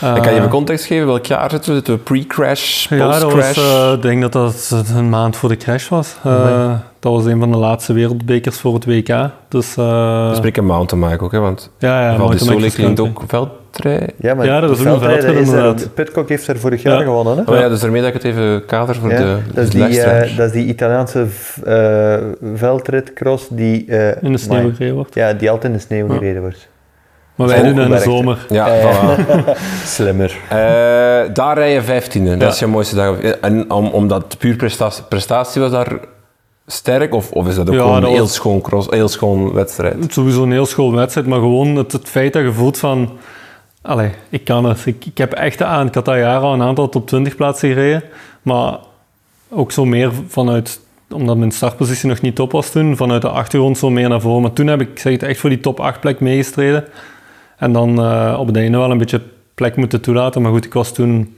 En 0.00 0.14
kan 0.14 0.22
je 0.22 0.28
Eh, 0.28 0.36
even 0.36 0.48
context 0.48 0.84
geven, 0.86 1.06
welk 1.06 1.26
jaar 1.26 1.50
zitten 1.50 1.68
we? 1.70 1.74
Zitten 1.76 1.94
we 1.94 2.00
pre-crash, 2.00 2.88
Ja, 2.88 2.96
dat 2.96 3.22
was, 3.22 3.32
post-crash? 3.34 3.56
eh, 3.58 3.92
ik 3.92 4.02
denk 4.02 4.20
dat 4.20 4.32
dat 4.32 4.72
een 4.94 5.08
maand 5.08 5.36
voor 5.36 5.48
de 5.48 5.56
crash 5.56 5.88
was. 5.88 6.14
Eh, 6.24 6.72
dat 7.04 7.12
was 7.12 7.24
een 7.24 7.38
van 7.40 7.50
de 7.52 7.56
laatste 7.58 7.92
wereldbekers 7.92 8.58
voor 8.60 8.74
het 8.74 8.84
WK. 8.84 9.30
Dus, 9.48 9.76
eh, 9.76 10.28
We 10.28 10.34
spreken 10.34 10.64
mountainbike 10.64 11.24
ook, 11.24 11.32
hè, 11.32 11.38
want 11.38 11.70
ja, 11.78 12.10
ja, 12.16 12.28
klinkt 12.74 13.00
ook 13.00 13.22
veldrij. 13.26 14.08
Ja, 14.16 14.34
maar 14.34 14.46
Ja, 14.46 14.60
dat 14.60 14.70
is 14.70 14.78
ook 14.78 14.84
een 14.84 14.90
veldrijden 14.90 15.30
er- 15.30 15.36
inderdaad. 15.40 15.88
Pitcock 15.94 16.28
heeft 16.28 16.46
er 16.46 16.58
vorig 16.58 16.82
jaar 16.82 16.98
Ja. 16.98 17.04
gewonnen, 17.04 17.36
hè? 17.36 17.52
Oh 17.52 17.58
ja, 17.58 17.68
dus 17.68 17.80
daarmee 17.80 18.00
dat 18.00 18.08
ik 18.14 18.22
het 18.22 18.24
even 18.24 18.64
kader 18.66 18.94
voor 18.94 19.10
Ja, 19.10 19.16
de, 19.16 19.36
dat, 19.54 19.64
is 19.64 19.70
de 19.70 19.86
die, 19.86 20.00
eh, 20.00 20.36
dat 20.36 20.46
is 20.46 20.52
die 20.52 20.66
Italiaanse 20.66 21.26
veldritcross 22.54 23.46
die... 23.50 23.86
eh, 23.86 24.22
In 24.22 24.32
de 24.32 24.38
sneeuw 24.38 24.62
maar- 24.62 24.72
gereden 24.74 24.94
wordt. 24.94 25.14
Ja, 25.14 25.32
die 25.32 25.50
altijd 25.50 25.72
in 25.72 25.78
de 25.78 25.84
sneeuw 25.84 26.06
Ja. 26.06 26.12
gereden 26.14 26.40
wordt. 26.42 26.68
Maar 27.34 27.46
wij 27.48 27.62
doen 27.62 27.74
dat 27.74 27.84
in 27.84 27.90
de 27.90 27.98
zomer. 27.98 28.46
Ja, 28.48 28.68
voilà. 28.68 29.24
Slimmer. 29.84 30.36
Eh, 30.48 30.56
daar 31.34 31.54
rij 31.58 31.72
je 31.72 31.82
vijftiende, 31.82 32.30
dat 32.30 32.40
Ja. 32.40 32.48
is 32.48 32.58
je 32.58 32.66
mooiste 32.66 32.94
dag. 32.94 33.20
En 33.20 33.70
om, 33.70 33.86
omdat 33.88 34.38
puur 34.38 34.56
prestatie, 34.56 35.04
prestatie 35.08 35.60
was 35.60 35.70
daar 35.70 35.92
sterk, 36.66 37.14
of, 37.14 37.30
of 37.30 37.48
is 37.48 37.54
dat 37.54 37.68
ook 37.68 37.74
Ja, 37.74 37.80
gewoon 37.80 38.04
een 38.04 38.10
heel, 38.10 38.26
schoon 38.26 38.60
cross, 38.60 38.90
heel 38.90 39.08
schoon 39.08 39.52
wedstrijd? 39.52 40.12
Sowieso 40.12 40.42
een 40.42 40.52
heel 40.52 40.66
schoon 40.66 40.94
wedstrijd, 40.94 41.26
maar 41.26 41.38
gewoon 41.38 41.76
het, 41.76 41.92
het 41.92 42.08
feit 42.08 42.32
dat 42.32 42.42
je 42.42 42.52
voelt 42.52 42.78
van... 42.78 43.10
Allee, 43.82 44.10
ik 44.28 44.44
kan 44.44 44.64
het. 44.64 44.86
Ik, 44.86 45.06
ik 45.06 45.18
heb 45.18 45.32
echt 45.32 45.62
aan 45.62 45.90
Qatar 45.90 46.42
een 46.42 46.62
aantal 46.62 46.88
top 46.88 47.06
20 47.06 47.36
plaatsen 47.36 47.68
gereden. 47.68 48.02
Maar 48.42 48.78
ook 49.48 49.72
zo 49.72 49.84
meer 49.84 50.12
vanuit 50.28 50.80
omdat 51.10 51.36
mijn 51.36 51.50
startpositie 51.50 52.08
nog 52.08 52.20
niet 52.20 52.34
top 52.34 52.52
was 52.52 52.70
toen, 52.70 52.96
vanuit 52.96 53.22
de 53.22 53.28
achtergrond 53.28 53.78
zo 53.78 53.90
meer 53.90 54.08
naar 54.08 54.20
voren. 54.20 54.42
Maar 54.42 54.52
toen 54.52 54.66
heb 54.66 54.80
ik, 54.80 54.98
zeg 54.98 55.12
het, 55.12 55.22
echt 55.22 55.40
voor 55.40 55.50
die 55.50 55.60
top 55.60 55.80
8 55.80 56.00
plek 56.00 56.20
meegestreden. 56.20 56.84
En 57.56 57.72
dan 57.72 57.98
eh, 57.98 58.36
op 58.38 58.46
het 58.46 58.56
einde 58.56 58.78
wel 58.78 58.90
een 58.90 58.98
beetje 58.98 59.20
plek 59.54 59.76
moeten 59.76 60.00
toelaten. 60.00 60.42
Maar 60.42 60.52
goed, 60.52 60.64
ik 60.64 60.72
was 60.72 60.92
toen 60.92 61.36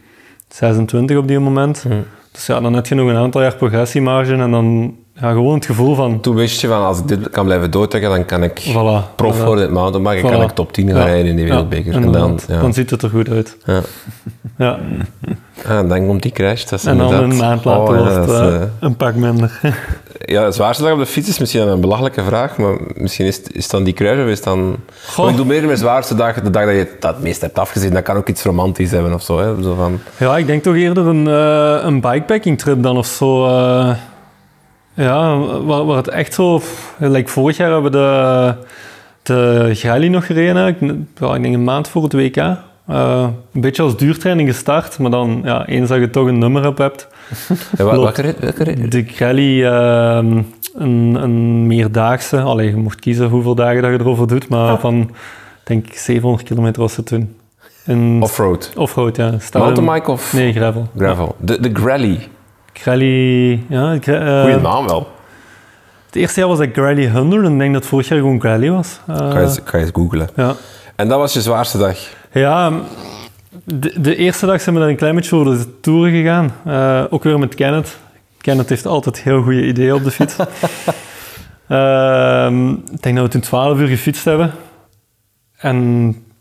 26 0.48 1.16
op 1.16 1.28
die 1.28 1.38
moment. 1.38 1.84
Dus 2.32 2.46
ja, 2.46 2.60
dan 2.60 2.74
heb 2.74 2.86
je 2.86 2.94
nog 2.94 3.08
een 3.08 3.16
aantal 3.16 3.42
jaar 3.42 3.56
progressiemarge 3.56 4.34
en 4.34 4.50
dan 4.50 4.96
ja, 5.20 5.30
gewoon 5.32 5.54
het 5.54 5.66
gevoel 5.66 5.94
van, 5.94 6.20
Toen 6.20 6.34
wist 6.34 6.60
je 6.60 6.66
van, 6.68 6.84
als 6.84 6.98
ik 6.98 7.08
dit 7.08 7.30
kan 7.30 7.44
blijven 7.44 7.70
doortrekken, 7.70 8.10
dan 8.10 8.24
kan 8.24 8.42
ik 8.42 8.60
voilà. 8.60 9.14
prof 9.16 9.36
voilà. 9.38 9.44
worden 9.44 9.64
in 9.68 9.70
het 9.70 9.78
mountainbike 9.80 10.16
en 10.26 10.30
kan 10.32 10.40
Voilà. 10.40 10.50
ik 10.50 10.54
top 10.56 10.72
10 10.72 10.88
gaan 10.90 10.98
Ja. 10.98 11.04
rijden 11.04 11.26
in 11.30 11.36
de 11.36 11.42
wereldbeker. 11.42 11.92
Ja, 11.92 12.00
en 12.00 12.12
dan, 12.12 12.72
ziet 12.74 12.90
het 12.90 13.02
er 13.02 13.10
goed 13.10 13.28
uit. 13.30 13.56
Ja. 13.64 13.80
Ja. 14.58 14.78
En 15.64 15.88
dan 15.88 16.06
komt 16.06 16.22
die 16.22 16.32
crash. 16.32 16.64
Dat 16.64 16.78
is 16.78 16.84
En 16.84 16.96
dan 16.98 17.06
inderdaad- 17.12 17.30
een 17.32 17.36
maand 17.46 17.64
later 17.64 17.98
Oh, 17.98 18.04
was 18.04 18.14
het 18.14 18.28
eh, 18.30 18.54
eh, 18.54 18.62
een 18.80 18.96
pak 18.96 19.14
minder. 19.14 19.60
Ja, 20.24 20.44
het 20.44 20.54
zwaarste 20.54 20.82
dag 20.82 20.92
op 20.92 20.98
de 20.98 21.06
fiets 21.06 21.28
is 21.28 21.38
misschien 21.38 21.68
een 21.68 21.80
belachelijke 21.80 22.22
vraag, 22.24 22.56
maar 22.56 22.76
misschien 22.94 23.26
is, 23.26 23.36
het- 23.36 23.52
is 23.52 23.62
het 23.62 23.70
dan 23.72 23.84
die 23.84 23.94
crash 23.94 24.18
of 24.18 24.26
is 24.26 24.42
dan... 24.42 24.76
Goh. 25.06 25.30
Ik 25.30 25.36
doe 25.36 25.44
meer 25.46 25.64
mijn 25.64 25.78
zwaarste 25.78 26.14
dag, 26.14 26.40
de 26.40 26.50
dag 26.50 26.64
dat 26.64 26.74
je 26.74 26.88
dat 27.00 27.14
het 27.14 27.22
meest 27.22 27.40
hebt 27.40 27.58
afgezien. 27.58 27.92
Dat 27.92 28.02
kan 28.02 28.16
ook 28.16 28.28
iets 28.28 28.42
romantisch 28.42 28.90
hebben 28.90 29.14
of 29.14 29.22
zo. 29.22 29.38
Hè? 29.38 29.62
zo 29.62 29.74
van, 29.74 29.98
Ja, 30.18 30.36
ik 30.36 30.46
denk 30.46 30.62
toch 30.62 30.74
eerder 30.74 31.06
een, 31.06 31.28
eh, 31.28 31.84
een 31.84 32.00
bikepacking 32.00 32.58
trip 32.58 32.82
dan 32.82 32.96
of 32.96 33.06
zo. 33.06 33.46
Ja, 34.97 35.38
waar, 35.38 35.84
waar 35.84 35.97
het 35.97 36.09
echt 36.09 36.34
zo... 36.34 36.61
Like 36.99 37.28
vorig 37.30 37.57
jaar 37.57 37.70
hebben 37.72 37.92
we 37.92 37.99
de, 37.99 38.55
de 39.22 39.70
Grally 39.74 40.09
nog 40.09 40.26
gereden. 40.26 41.09
Ja, 41.20 41.34
ik 41.34 41.42
denk 41.42 41.55
een 41.55 41.64
maand 41.64 41.88
voor 41.88 42.03
het 42.03 42.12
WK. 42.12 42.36
Eh, 42.36 43.26
een 43.53 43.61
beetje 43.61 43.82
als 43.82 43.97
duurtraining 43.97 44.49
gestart, 44.49 44.99
maar 44.99 45.11
dan 45.11 45.40
ja, 45.44 45.66
eens 45.66 45.88
dat 45.88 45.99
je 45.99 46.11
toch 46.11 46.26
een 46.26 46.38
nummer 46.38 46.66
op 46.66 46.78
hebt. 46.78 47.09
ja, 47.78 47.84
wa- 47.84 47.92
Klopt. 47.92 48.16
welke 48.16 48.62
rit? 48.64 48.92
De 48.92 49.05
Grally, 49.07 49.64
ehm, 49.64 50.42
een, 50.74 51.16
een 51.22 51.66
meerdaagse. 51.66 52.40
Allee, 52.40 52.68
je 52.70 52.76
mocht 52.76 53.01
kiezen 53.01 53.28
hoeveel 53.28 53.55
dagen 53.55 53.82
dat 53.82 53.90
je 53.90 53.99
erover 54.01 54.28
doet, 54.28 54.49
maar 54.49 54.78
van, 54.80 55.01
ik 55.01 55.09
denk 55.64 55.86
700 55.94 56.42
kilometer 56.49 56.82
was 56.82 56.97
het 56.97 57.07
toen. 57.07 57.36
En 57.84 58.18
Offroad. 58.22 58.72
Offroad, 58.76 59.16
ja. 59.16 59.34
Mountainbike 59.53 60.11
of 60.11 60.32
Nee, 60.32 60.53
gravel. 60.53 60.86
gravel? 60.97 61.36
De, 61.38 61.61
de 61.61 61.70
Grally. 61.72 62.18
Grally, 62.78 63.62
ja. 63.68 63.92
eh, 63.94 64.40
Goeie 64.42 64.60
naam 64.60 64.86
wel. 64.86 65.10
Het 66.06 66.16
eerste 66.16 66.40
jaar 66.40 66.48
was 66.48 66.58
dat 66.58 66.68
Grally 66.72 67.10
100 67.10 67.44
en 67.44 67.52
ik 67.52 67.58
denk 67.58 67.72
dat 67.74 67.86
vorig 67.86 68.08
jaar 68.08 68.18
gewoon 68.18 68.40
Grally 68.40 68.70
was. 68.70 69.00
Eh, 69.06 69.16
Ga 69.16 69.38
je, 69.38 69.44
eens- 69.44 69.60
ga 69.64 69.76
je 69.78 69.82
eens 69.84 69.92
googlen. 69.94 70.28
ja. 70.36 70.54
En 70.96 71.08
dat 71.08 71.18
was 71.18 71.32
je 71.32 71.40
zwaarste 71.40 71.78
dag. 71.78 71.98
Ja, 72.32 72.72
de, 73.64 74.00
de 74.00 74.16
eerste 74.16 74.46
dag 74.46 74.60
zijn 74.60 74.74
we 74.74 74.80
dan 74.80 74.90
een 74.90 74.96
klein 74.96 75.14
beetje 75.14 75.30
voor 75.30 75.44
de 75.44 75.80
tour 75.80 76.10
gegaan. 76.10 76.52
Eh, 76.64 77.04
ook 77.10 77.22
weer 77.24 77.38
met 77.38 77.54
Kenneth. 77.54 77.96
Kenneth 78.40 78.68
heeft 78.68 78.86
altijd 78.86 79.20
heel 79.22 79.42
goede 79.42 79.66
ideeën 79.66 79.94
op 79.94 80.04
de 80.04 80.10
fiets. 80.10 80.36
Ehm, 81.68 82.70
ik 82.70 83.02
denk 83.02 83.16
dat 83.16 83.24
we 83.24 83.30
toen 83.30 83.40
12 83.40 83.78
uur 83.78 83.86
gefietst 83.88 84.24
hebben. 84.24 84.52
En 85.56 85.76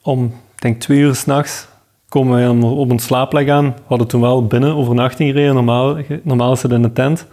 om, 0.01 0.25
ik 0.25 0.61
denk 0.61 0.81
twee 0.81 0.97
uur 0.99 1.15
s'nachts 1.15 1.67
komen 2.15 2.59
we 2.59 2.65
op 2.65 2.89
een 2.89 2.99
slaapplek 2.99 3.49
aan. 3.49 3.65
We 3.65 3.81
hadden 3.85 4.07
toen 4.07 4.21
wel 4.21 4.47
binnen 4.47 4.75
overnachting 4.75 5.29
gereden. 5.29 5.53
Normaal, 5.53 5.97
normaal 6.23 6.51
is 6.51 6.61
het 6.61 6.71
in 6.71 6.81
de 6.81 6.93
tent. 6.93 7.25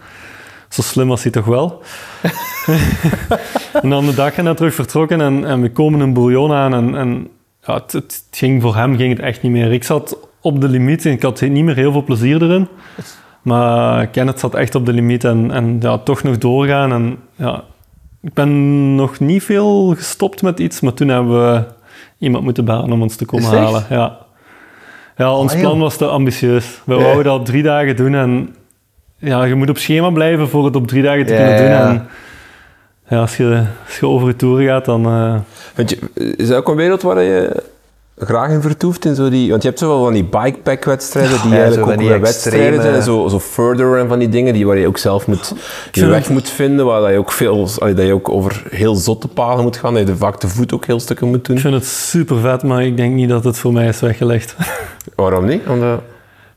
Zo 0.69 0.81
slim 0.81 1.07
was 1.07 1.23
hij 1.23 1.31
toch 1.31 1.45
wel. 1.45 1.81
en 3.83 3.89
dan 3.89 4.05
de 4.05 4.13
dag 4.15 4.33
erna 4.33 4.53
terug 4.53 4.73
vertrokken 4.73 5.21
en, 5.21 5.45
en 5.45 5.61
we 5.61 5.71
komen 5.71 5.99
een 5.99 6.13
bouillon 6.13 6.51
aan. 6.51 6.73
En, 6.73 6.95
en 6.95 7.27
ja, 7.61 7.73
het, 7.73 7.91
het 7.91 8.27
ging, 8.31 8.61
voor 8.61 8.75
hem 8.75 8.95
ging 8.95 9.09
het 9.17 9.21
echt 9.21 9.41
niet 9.41 9.51
meer. 9.51 9.71
Ik 9.71 9.83
zat 9.83 10.17
op 10.41 10.61
de 10.61 10.69
limiet 10.69 11.05
en 11.05 11.11
ik 11.11 11.21
had 11.21 11.41
niet 11.41 11.63
meer 11.63 11.75
heel 11.75 11.91
veel 11.91 12.03
plezier 12.03 12.43
erin. 12.43 12.67
Maar 13.41 14.07
Kenneth 14.07 14.39
zat 14.39 14.55
echt 14.55 14.75
op 14.75 14.85
de 14.85 14.93
limiet 14.93 15.23
en, 15.23 15.51
en 15.51 15.77
ja, 15.79 15.97
toch 15.97 16.23
nog 16.23 16.37
doorgaan. 16.37 16.91
En, 16.91 17.17
ja, 17.35 17.63
ik 18.21 18.33
ben 18.33 18.95
nog 18.95 19.19
niet 19.19 19.43
veel 19.43 19.95
gestopt 19.95 20.41
met 20.41 20.59
iets, 20.59 20.81
maar 20.81 20.93
toen 20.93 21.07
hebben 21.07 21.53
we 21.53 21.65
iemand 22.17 22.43
moeten 22.43 22.65
bellen 22.65 22.91
om 22.91 23.01
ons 23.01 23.15
te 23.15 23.25
komen 23.25 23.49
halen. 23.49 23.85
Ja. 23.89 24.23
Ja, 25.17 25.35
ons 25.35 25.53
Ah, 25.53 25.59
plan 25.59 25.79
was 25.79 25.97
te 25.97 26.05
ambitieus. 26.07 26.81
We 26.85 26.93
Ja. 26.93 26.99
wouden 27.01 27.23
dat 27.23 27.39
op 27.39 27.45
drie 27.45 27.63
dagen 27.63 27.95
doen 27.95 28.15
en 28.15 28.55
ja, 29.17 29.43
je 29.43 29.55
moet 29.55 29.69
op 29.69 29.77
schema 29.77 30.09
blijven 30.09 30.49
voor 30.49 30.65
het 30.65 30.75
op 30.75 30.87
drie 30.87 31.03
dagen 31.03 31.25
te 31.25 31.33
kunnen 31.33 31.57
doen. 31.57 31.65
En, 31.71 32.07
ja, 33.09 33.19
als, 33.19 33.37
je, 33.37 33.63
als 33.85 33.99
je 33.99 34.07
over 34.07 34.27
de 34.27 34.35
tour 34.35 34.61
gaat, 34.67 34.85
dan... 34.85 35.05
eh, 35.05 35.35
Vind 35.73 35.89
je, 35.89 35.97
is 36.37 36.47
dat 36.47 36.57
ook 36.57 36.67
een 36.67 36.75
wereld 36.75 37.01
waar 37.01 37.21
je 37.21 37.63
graag 38.17 38.49
in 38.51 38.61
vertoeft? 38.61 39.05
In 39.05 39.15
zo 39.15 39.29
die, 39.29 39.49
want 39.49 39.61
je 39.61 39.67
hebt 39.67 39.79
zoveel 39.79 40.03
van 40.03 40.13
die 40.13 40.23
bikepack-wedstrijden 40.23 41.41
die 41.41 41.51
Ja, 41.51 41.57
eigenlijk 41.57 41.91
ook 41.91 41.97
die 41.97 42.07
weer 42.07 42.19
wedstrijden 42.21 42.81
zijn. 42.81 42.93
En 42.93 43.03
zo, 43.03 43.27
zo 43.27 43.39
further 43.39 43.97
en 43.97 44.07
van 44.07 44.19
die 44.19 44.29
dingen 44.29 44.53
die 44.53 44.65
waar 44.67 44.77
je 44.77 44.87
ook 44.87 44.97
zelf 44.97 45.27
moet, 45.27 45.53
je 45.91 46.05
weg 46.05 46.29
moet 46.29 46.49
vinden. 46.49 46.85
Waar 46.85 47.01
dat 47.01 47.09
je 47.09 47.17
ook 47.17 47.31
veel, 47.31 47.67
dat 47.79 47.97
je 47.97 48.13
ook 48.13 48.29
over 48.29 48.63
heel 48.69 48.95
zotte 48.95 49.27
paden 49.27 49.63
moet 49.63 49.77
gaan. 49.77 49.93
Dat 49.93 50.07
je 50.07 50.15
vaak 50.15 50.37
te 50.37 50.47
voet 50.47 50.73
ook 50.73 50.85
heel 50.85 50.99
stukken 50.99 51.27
moet 51.27 51.45
doen. 51.45 51.55
ik 51.55 51.61
vind 51.61 51.73
het 51.73 51.85
super 51.85 52.37
vet, 52.39 52.63
maar 52.63 52.83
ik 52.85 52.97
denk 52.97 53.13
niet 53.15 53.29
dat 53.29 53.43
het 53.43 53.57
voor 53.57 53.73
mij 53.73 53.87
is 53.87 53.99
weggelegd. 53.99 54.55
Waarom 55.15 55.45
niet? 55.45 55.61
Omdat, 55.67 55.99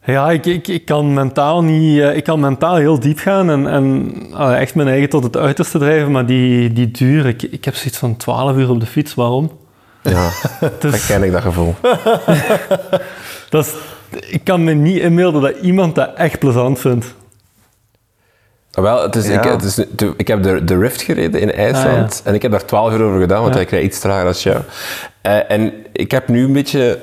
Ja, 0.05 0.31
ik, 0.31 0.47
ik, 0.47 0.69
ik 0.69 0.85
kan 0.85 1.15
mentaal 1.15 1.63
niet... 1.63 2.01
eh, 2.01 2.17
Ik 2.17 2.25
kan 2.25 2.41
mentaal 2.41 2.77
heel 2.77 3.01
diep 3.01 3.19
gaan 3.19 3.51
en, 3.51 3.67
en 3.67 4.13
echt 4.59 4.75
mijn 4.75 4.89
eigen 4.89 5.09
tot 5.09 5.23
het 5.25 5.37
uiterste 5.37 5.79
drijven, 5.79 6.13
maar 6.13 6.27
die, 6.27 6.73
die 6.73 6.91
duur... 6.91 7.27
Ik, 7.27 7.43
ik 7.43 7.65
heb 7.65 7.75
zoiets 7.75 7.99
van 7.99 8.17
12 8.17 8.57
uur 8.57 8.71
op 8.71 8.81
de 8.81 8.87
fiets, 8.87 9.15
waarom? 9.15 9.51
Ja, 10.11 10.29
Dus- 10.79 10.91
dat 10.93 11.07
ken 11.07 11.23
ik, 11.23 11.33
dat 11.33 11.43
gevoel. 11.43 11.75
Dat 13.51 13.67
is, 13.67 13.73
ik 14.29 14.45
kan 14.45 14.65
me 14.65 14.73
niet 14.73 14.99
inbeelden 14.99 15.43
dat 15.43 15.53
iemand 15.63 15.95
dat 15.95 16.11
echt 16.15 16.39
plezant 16.39 16.79
vindt. 16.81 17.07
Ah, 18.73 18.83
Wel, 18.85 19.03
het 19.03 19.17
is, 19.17 19.29
ik, 19.29 19.45
het 19.45 19.63
is, 19.63 19.79
ik 20.17 20.29
heb 20.29 20.43
de, 20.43 20.65
de 20.65 20.79
Rift 20.79 21.03
gereden 21.03 21.41
in 21.41 21.53
IJsland 21.53 22.21
Ah, 22.25 22.29
en 22.29 22.35
ik 22.35 22.43
heb 22.43 22.51
daar 22.51 22.65
12 22.65 22.93
uur 22.93 23.03
over 23.03 23.21
gedaan, 23.21 23.43
want 23.43 23.55
Ja. 23.55 23.61
ik 23.61 23.71
rijd 23.71 23.85
iets 23.85 23.99
trager 23.99 24.25
dan 24.25 24.33
jou. 24.35 24.57
Eh, 25.21 25.51
en 25.51 25.73
ik 25.93 26.11
heb 26.11 26.29
nu 26.29 26.45
een 26.45 26.53
beetje... 26.53 26.99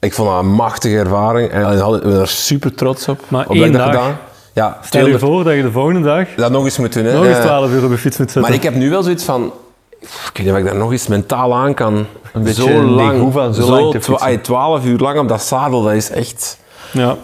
Ik 0.00 0.12
vond 0.14 0.28
dat 0.28 0.38
een 0.38 0.50
machtige 0.50 0.96
ervaring 0.96 1.50
en 1.50 1.72
ik 1.72 2.02
ben 2.02 2.20
er 2.20 2.28
super 2.28 2.74
trots 2.74 3.08
op. 3.08 3.20
Maar 3.28 3.46
op 3.48 3.54
één 3.54 3.72
dat 3.72 3.80
dag? 3.80 3.90
gedaan. 3.90 4.16
Ja, 4.52 4.78
Stel 4.82 5.06
je 5.06 5.16
200 5.18 5.20
voor 5.24 5.44
dat 5.44 5.54
je 5.54 5.62
de 5.62 5.70
volgende 5.72 6.00
dag 6.00 6.26
dat 6.36 6.50
nog 6.50 6.64
eens 6.64 6.78
moeten 6.78 7.02
doen. 7.04 7.12
Hè. 7.12 7.18
nog 7.18 7.26
eens 7.26 7.36
Eh, 7.36 7.42
12 7.42 7.70
uur 7.70 7.84
op 7.84 7.90
de 7.90 7.98
fiets 7.98 8.18
moet 8.18 8.30
zitten. 8.30 8.40
maar 8.42 8.52
ik 8.52 8.62
heb 8.62 8.74
nu 8.74 8.90
wel 8.90 9.02
zoiets 9.02 9.24
van... 9.24 9.52
Ik 10.00 10.08
weet 10.34 10.38
niet 10.46 10.50
of 10.54 10.58
ik 10.58 10.64
daar 10.64 10.76
nog 10.76 10.92
eens 10.92 11.06
mentaal 11.06 11.54
aan 11.54 11.74
kan. 11.74 12.06
Een 12.34 12.42
beetje 12.42 12.62
zo 12.62 12.82
lang, 12.82 13.32
zo 13.54 13.70
lang 13.70 13.90
te 13.92 13.98
twa- 13.98 14.12
fietsen. 14.12 14.20
ay, 14.20 14.36
12 14.38 14.84
uur 14.84 14.98
lang 14.98 15.18
op 15.18 15.28
dat 15.28 15.42
zadel, 15.42 15.82
dat 15.82 15.92
is 15.92 16.10
echt... 16.10 16.58
Ja. 16.92 17.16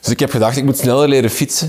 Dus 0.00 0.10
ik 0.12 0.20
heb 0.20 0.30
gedacht, 0.30 0.56
ik 0.56 0.64
moet 0.64 0.78
sneller 0.78 1.08
leren 1.08 1.30
fietsen. 1.30 1.68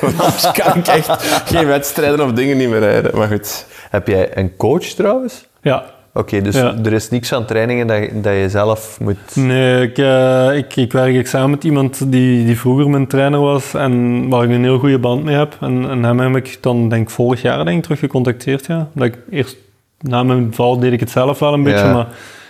Want 0.00 0.20
Anders 0.24 0.50
kan 0.52 0.76
ik 0.76 0.86
echt 0.86 1.22
geen 1.44 1.66
wedstrijden 1.66 2.20
of 2.24 2.32
dingen 2.32 2.56
niet 2.56 2.68
meer 2.68 2.78
rijden. 2.78 3.16
Maar 3.16 3.28
goed. 3.28 3.66
Heb 3.90 4.06
jij 4.08 4.36
een 4.38 4.56
coach 4.56 4.84
trouwens? 4.84 5.44
ja. 5.62 5.92
Oké, 6.16 6.40
dus 6.42 6.54
Ja. 6.54 6.74
er 6.84 6.92
is 6.92 7.10
niks 7.10 7.32
aan 7.32 7.44
trainingen 7.46 7.86
dat, 7.86 7.96
je- 7.96 8.20
dat 8.20 8.32
je 8.32 8.46
zelf 8.48 8.98
moet... 9.00 9.16
Nee, 9.36 9.82
ik, 9.82 9.98
eh, 9.98 10.56
ik, 10.56 10.76
ik 10.76 10.92
werk 10.92 11.14
ik 11.14 11.26
samen 11.26 11.50
met 11.50 11.64
iemand 11.64 12.10
die, 12.12 12.44
die 12.44 12.58
vroeger 12.58 12.90
mijn 12.90 13.06
trainer 13.06 13.40
was 13.40 13.74
en 13.74 14.28
waar 14.28 14.44
ik 14.44 14.50
een 14.50 14.62
heel 14.62 14.78
goede 14.78 14.98
band 14.98 15.24
mee 15.24 15.36
heb. 15.36 15.56
En, 15.60 15.90
en 15.90 16.02
hem 16.04 16.18
heb 16.20 16.36
ik 16.36 16.58
dan, 16.60 16.88
denk 16.88 17.02
ik, 17.02 17.10
vorig 17.14 17.42
jaar 17.42 17.64
denk 17.64 17.76
ik, 17.76 17.82
terug 17.82 17.98
gecontacteerd. 17.98 18.66
Ja. 18.66 18.88
Dat 18.94 19.04
ik 19.06 19.14
eerst, 19.30 19.56
na 20.04 20.22
mijn 20.22 20.54
val 20.54 20.78
deed 20.78 20.92
ik 20.92 21.00
het 21.00 21.10
zelf 21.10 21.38
wel 21.38 21.52
een 21.52 21.62
beetje, 21.62 21.92
maar 21.92 22.06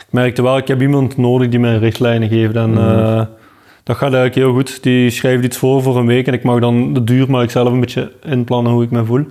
ik 0.06 0.10
merkte 0.10 0.42
wel, 0.42 0.56
ik 0.56 0.68
heb 0.68 0.80
iemand 0.80 1.16
nodig 1.16 1.48
die 1.48 1.58
mij 1.58 1.76
richtlijnen 1.76 2.28
geeft. 2.28 2.54
En 2.54 2.78
eh, 2.78 3.22
dat 3.82 3.96
gaat 3.96 4.12
eigenlijk 4.12 4.34
heel 4.34 4.52
goed. 4.52 4.82
Die 4.82 5.10
schrijft 5.10 5.44
iets 5.44 5.56
voor 5.58 5.82
voor 5.82 5.96
een 5.98 6.06
week 6.06 6.26
en 6.26 6.32
ik 6.32 6.42
mag 6.42 6.60
dan 6.60 6.92
de 6.92 7.04
duur 7.04 7.30
maar 7.30 7.42
ik 7.42 7.50
zelf 7.50 7.68
een 7.72 7.80
beetje 7.80 8.12
inplannen 8.22 8.72
hoe 8.72 8.82
ik 8.84 8.90
me 8.90 9.04
voel. 9.04 9.26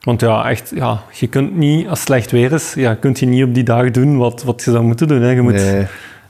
Want 0.00 0.20
ja, 0.20 0.48
echt, 0.48 0.72
ja, 0.74 1.02
je 1.12 1.26
kunt 1.26 1.56
niet, 1.56 1.88
als 1.88 1.98
het 1.98 2.08
slecht 2.08 2.30
weer 2.30 2.52
is, 2.52 2.74
ja, 2.74 2.94
kunt 2.94 3.18
je 3.18 3.26
niet 3.26 3.44
op 3.44 3.54
die 3.54 3.62
dag 3.64 3.90
doen 3.90 4.16
wat, 4.18 4.42
wat 4.42 4.62
je 4.64 4.70
zou 4.70 4.84
moeten 4.84 5.08
doen. 5.08 5.20
Hè. 5.22 5.30
Je 5.30 5.40
moet 5.42 5.52
Nee. 5.52 5.78
een 5.78 5.86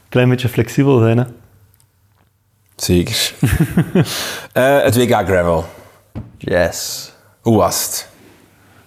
klein 0.09 0.29
beetje 0.29 0.49
flexibel 0.49 0.99
zijn. 0.99 1.19
Hè. 1.19 1.25
Zeker. 2.77 3.33
Eh, 4.53 4.83
het 4.83 4.97
WK 4.97 5.11
Gravel. 5.13 5.65
Yes. 6.39 7.13
Hoe 7.41 7.57
was 7.57 7.85
het? 7.85 8.09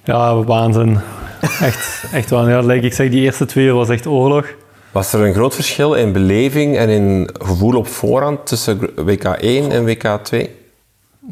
Ja, 0.06 0.44
waanzin. 0.44 1.00
Echt, 1.42 2.04
echt 2.12 2.30
waanzin. 2.30 2.54
Ja, 2.54 2.62
like 2.62 2.86
ik 2.86 2.94
zeg, 2.94 3.10
die 3.10 3.22
eerste 3.22 3.46
twee 3.46 3.66
uur 3.66 3.74
was 3.74 3.90
echt 3.90 4.08
oorlog. 4.08 4.46
Was 4.92 5.14
er 5.14 5.26
een 5.26 5.34
groot 5.34 5.56
verschil 5.56 5.94
in 5.94 6.12
beleving 6.12 6.78
en 6.78 6.90
in 6.90 7.30
gevoel 7.42 7.78
op 7.78 7.88
voorhand 7.88 8.48
tussen 8.48 8.80
WK 8.96 9.24
1 9.24 9.72
en 9.72 9.86
WK 9.86 10.20
2? 10.24 10.50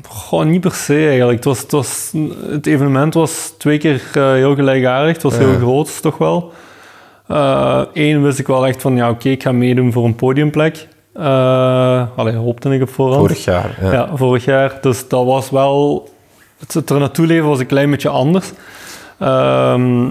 Gewoon 0.10 0.50
niet 0.50 0.62
per 0.62 0.74
se 0.74 1.08
eigenlijk. 1.08 1.36
Het, 1.36 1.46
was, 1.46 1.60
het, 1.60 1.72
was, 1.72 2.14
het 2.50 2.68
evenement 2.68 3.14
was 3.14 3.54
twee 3.58 3.78
keer 3.78 4.02
eh, 4.14 4.32
heel 4.32 4.56
gelijkaardig. 4.56 5.14
Het 5.14 5.24
was 5.24 5.38
heel 5.38 5.56
groot, 5.56 6.02
toch 6.02 6.18
wel. 6.18 6.52
Eén 7.94 8.24
wist 8.24 8.40
ik 8.40 8.48
wel 8.48 8.68
echt 8.68 8.82
van, 8.82 8.96
ja 8.96 9.10
oké, 9.10 9.30
ik 9.30 9.44
ga 9.44 9.52
meedoen 9.52 9.92
voor 9.92 10.06
een 10.06 10.16
podiumplek. 10.16 10.88
Uh, 11.18 12.04
allee, 12.16 12.36
hoopte 12.36 12.70
ik 12.70 12.82
op 12.82 12.90
voorhand. 12.90 13.20
Vorig 13.20 13.44
jaar. 13.44 13.78
Ja. 13.82 13.92
Ja, 13.92 14.10
vorig 14.14 14.46
jaar. 14.46 14.78
Dus 14.82 15.08
dat 15.08 15.26
was 15.26 15.50
wel... 15.50 16.10
Het, 16.64 16.74
het 16.74 16.90
er 16.90 17.00
naartoe 17.00 17.26
leven 17.26 17.48
was 17.48 17.60
een 17.60 17.66
klein 17.66 17.90
beetje 17.90 18.10
anders. 18.10 18.52
Ehm, 19.20 20.08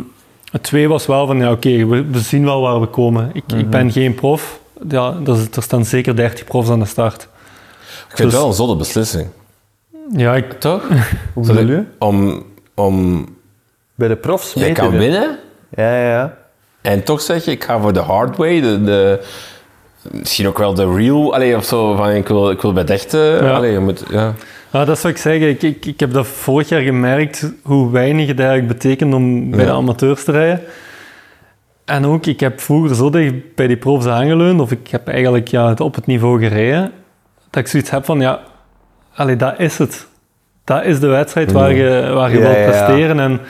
het 0.51 0.63
twee 0.63 0.89
was 0.89 1.07
wel 1.07 1.27
van, 1.27 1.39
ja 1.39 1.51
oké, 1.51 1.87
we, 1.87 2.05
we 2.11 2.19
zien 2.19 2.45
wel 2.45 2.61
waar 2.61 2.81
we 2.81 2.87
komen. 2.87 3.31
Ik, 3.33 3.43
ik 3.57 3.71
ben 3.71 3.93
geen 3.93 4.15
prof. 4.15 4.61
Ja, 4.89 5.15
er, 5.27 5.33
is- 5.35 5.57
er 5.57 5.63
staan 5.63 5.85
zeker 5.85 6.17
30 6.17 6.45
profs 6.45 6.71
aan 6.71 6.79
de 6.79 6.85
start. 6.85 7.23
Ik 7.23 8.17
vind 8.17 8.19
het 8.19 8.31
Dus- 8.31 8.33
wel 8.39 8.47
een 8.47 8.53
zotte 8.55 8.77
beslissing. 8.77 9.29
Ja, 10.17 10.35
ik, 10.35 10.53
Toch? 10.61 10.83
Hoe 11.35 11.47
bedoel 11.47 11.67
je? 11.67 11.85
Om, 11.99 12.43
om 12.75 13.27
Bij 13.95 14.09
de 14.09 14.17
profs 14.17 14.53
je 14.53 14.61
mee 14.61 14.73
te 14.73 14.81
kan 14.81 14.91
doen. 14.91 14.99
winnen 14.99 15.39
Ja, 15.77 15.97
ja, 15.97 16.11
ja. 16.11 16.37
en 16.81 17.03
toch 17.05 17.21
zeg 17.21 17.45
je, 17.45 17.51
ik 17.51 17.65
ga 17.65 17.81
voor 17.81 17.93
de 17.93 18.01
hard 18.01 18.37
way, 18.37 18.61
de, 18.61 18.83
de, 18.85 19.25
misschien 20.11 20.47
ook 20.49 20.59
wel 20.59 20.75
de 20.75 20.95
real, 20.95 21.35
allee, 21.35 21.57
of 21.57 21.65
zo, 21.65 21.95
van 21.95 22.11
ik 22.11 22.29
wil, 22.29 22.51
ik 22.51 22.61
wil 22.63 22.73
bij 22.73 22.83
het 22.83 22.91
echte, 22.91 23.39
Ja. 23.43 23.53
allee, 23.53 23.73
je 23.73 23.79
moet, 23.79 24.03
ja. 24.11 24.35
Ja, 24.73 24.85
dat 24.85 25.01
wat 25.03 25.11
ik 25.11 25.17
zeg. 25.17 25.41
Ik, 25.41 25.63
ik, 25.63 25.87
ik 25.87 26.01
heb 26.01 26.13
dat 26.13 26.27
vorig 26.27 26.69
jaar 26.69 26.81
gemerkt, 26.81 27.53
hoe 27.63 27.91
weinig 27.91 28.27
het 28.27 28.39
eigenlijk 28.41 28.69
betekent 28.69 29.15
om 29.15 29.51
bij 29.51 29.61
Ja. 29.61 29.65
de 29.67 29.73
amateurs 29.73 30.25
te 30.25 30.33
rijden. 30.33 30.61
En 31.85 32.05
ook, 32.07 32.27
ik 32.27 32.41
heb 32.41 32.61
vroeger 32.61 32.95
zo 32.95 33.11
dicht 33.11 33.55
bij 33.55 33.67
die 33.67 33.77
profs 33.77 34.07
aangeleund, 34.07 34.61
of 34.61 34.71
ik 34.71 34.89
heb 34.89 35.09
eigenlijk 35.09 35.49
ja, 35.49 35.69
het 35.69 35.81
op 35.81 35.95
het 35.95 36.07
niveau 36.07 36.41
gereden, 36.41 36.93
dat 37.51 37.63
ik 37.63 37.69
zoiets 37.69 37.91
heb 37.91 38.05
van, 38.05 38.21
ja, 38.21 38.41
allee, 39.15 39.37
dat 39.37 39.55
is 39.59 39.79
het. 39.79 40.07
Dat 40.65 40.85
is 40.85 41.01
de 41.01 41.07
wedstrijd 41.07 41.53
waar 41.53 41.73
je, 41.73 42.11
waar 42.15 42.31
je 42.31 42.39
Ja, 42.39 42.43
wilt 42.43 42.65
presteren. 42.65 43.21
En 43.21 43.41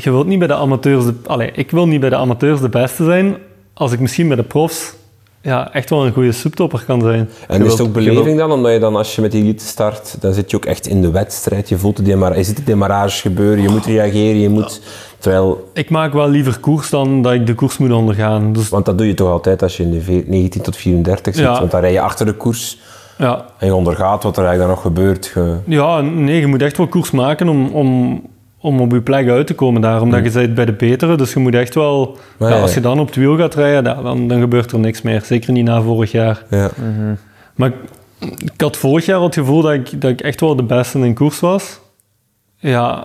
je 0.00 0.10
wilt 0.10 0.26
niet 0.26 0.38
bij 0.38 0.48
de 0.48 0.54
amateurs... 0.54 1.04
De, 1.04 1.14
allee, 1.26 1.50
ik 1.54 1.70
wil 1.70 1.86
niet 1.88 2.00
bij 2.00 2.08
de 2.10 2.16
amateurs 2.16 2.60
de 2.60 2.68
beste 2.68 3.04
zijn, 3.04 3.36
als 3.74 3.92
ik 3.92 4.00
misschien 4.00 4.26
bij 4.28 4.36
de 4.36 4.42
profs 4.42 4.94
ja, 5.42 5.72
echt 5.72 5.90
wel 5.90 6.06
een 6.06 6.12
goede 6.12 6.32
subtopper 6.32 6.84
kan 6.86 7.00
zijn. 7.00 7.28
En 7.48 7.58
Je 7.58 7.64
is 7.64 7.72
het 7.72 7.80
ook 7.80 7.92
beleving 7.92 8.38
dan, 8.38 8.52
omdat 8.52 8.72
je 8.72 8.78
dan 8.78 8.96
als 8.96 9.14
je 9.14 9.20
met 9.20 9.30
die 9.32 9.42
elite 9.42 9.64
start, 9.64 10.16
dan 10.20 10.32
zit 10.32 10.50
je 10.50 10.56
ook 10.56 10.64
echt 10.64 10.86
in 10.86 11.00
de 11.02 11.10
wedstrijd, 11.10 11.68
je 11.68 11.78
voelt 11.78 11.96
de 11.96 12.02
demara- 12.02 12.34
je 12.36 12.44
ziet 12.44 12.56
de 12.56 12.64
demarrage 12.64 13.20
gebeuren, 13.20 13.62
je 13.62 13.68
moet 13.68 13.86
reageren, 13.86 14.40
je 14.40 14.48
moet, 14.48 14.80
terwijl, 15.18 15.70
Ik 15.74 15.90
maak 15.90 16.12
wel 16.12 16.28
liever 16.28 16.58
koers 16.60 16.90
dan 16.90 17.22
dat 17.22 17.32
ik 17.32 17.46
de 17.46 17.54
koers 17.54 17.78
moet 17.78 17.92
ondergaan. 17.92 18.52
Dus 18.52 18.68
want 18.68 18.84
dat 18.84 18.98
doe 18.98 19.06
je 19.06 19.14
toch 19.14 19.30
altijd 19.30 19.62
als 19.62 19.76
je 19.76 19.82
in 19.82 19.90
de 19.90 20.00
ve- 20.00 20.24
19 20.26 20.62
tot 20.62 20.76
34 20.76 21.34
zit, 21.34 21.44
Ja. 21.44 21.58
want 21.58 21.70
dan 21.70 21.80
rij 21.80 21.92
je 21.92 22.00
achter 22.00 22.26
de 22.26 22.32
koers 22.34 22.78
ja, 23.18 23.44
en 23.58 23.66
je 23.66 23.74
ondergaat 23.74 24.22
wat 24.22 24.36
er 24.36 24.44
eigenlijk 24.44 24.58
dan 24.76 24.84
nog 24.84 24.94
gebeurt. 24.96 25.30
Je- 25.34 25.56
ja, 25.66 26.00
nee, 26.00 26.40
je 26.40 26.46
moet 26.46 26.62
echt 26.62 26.76
wel 26.76 26.86
koers 26.86 27.10
maken 27.10 27.48
om, 27.48 27.68
om, 27.68 28.20
om 28.62 28.80
op 28.80 28.92
je 28.92 29.00
plek 29.00 29.28
uit 29.28 29.46
te 29.46 29.54
komen 29.54 29.80
daar. 29.80 30.00
Omdat 30.00 30.24
je 30.24 30.30
bent 30.30 30.54
bij 30.54 30.64
de 30.64 30.72
betere, 30.72 31.16
dus 31.16 31.32
je 31.32 31.38
moet 31.40 31.54
echt 31.54 31.74
wel... 31.74 32.16
Maar 32.36 32.48
ja, 32.50 32.56
ja, 32.56 32.62
als 32.62 32.74
je 32.74 32.80
dan 32.80 32.98
op 33.00 33.06
het 33.06 33.16
wiel 33.16 33.36
gaat 33.36 33.54
rijden, 33.54 33.84
dan, 34.02 34.28
dan 34.28 34.40
gebeurt 34.40 34.72
er 34.72 34.78
niks 34.78 35.02
meer. 35.02 35.20
Zeker 35.24 35.52
niet 35.52 35.64
na 35.64 35.82
vorig 35.82 36.10
jaar. 36.12 36.42
Ja. 36.50 36.70
Maar 37.54 37.72
ik, 38.18 38.60
had 38.60 38.76
vorig 38.76 39.06
jaar 39.06 39.20
het 39.20 39.34
gevoel 39.34 39.62
dat 39.62 39.72
ik, 39.72 40.00
dat 40.00 40.10
ik 40.10 40.20
echt 40.20 40.40
wel 40.40 40.56
de 40.56 40.62
beste 40.62 40.98
in 40.98 41.14
koers 41.14 41.40
was. 41.40 41.80
Ja, 42.56 43.04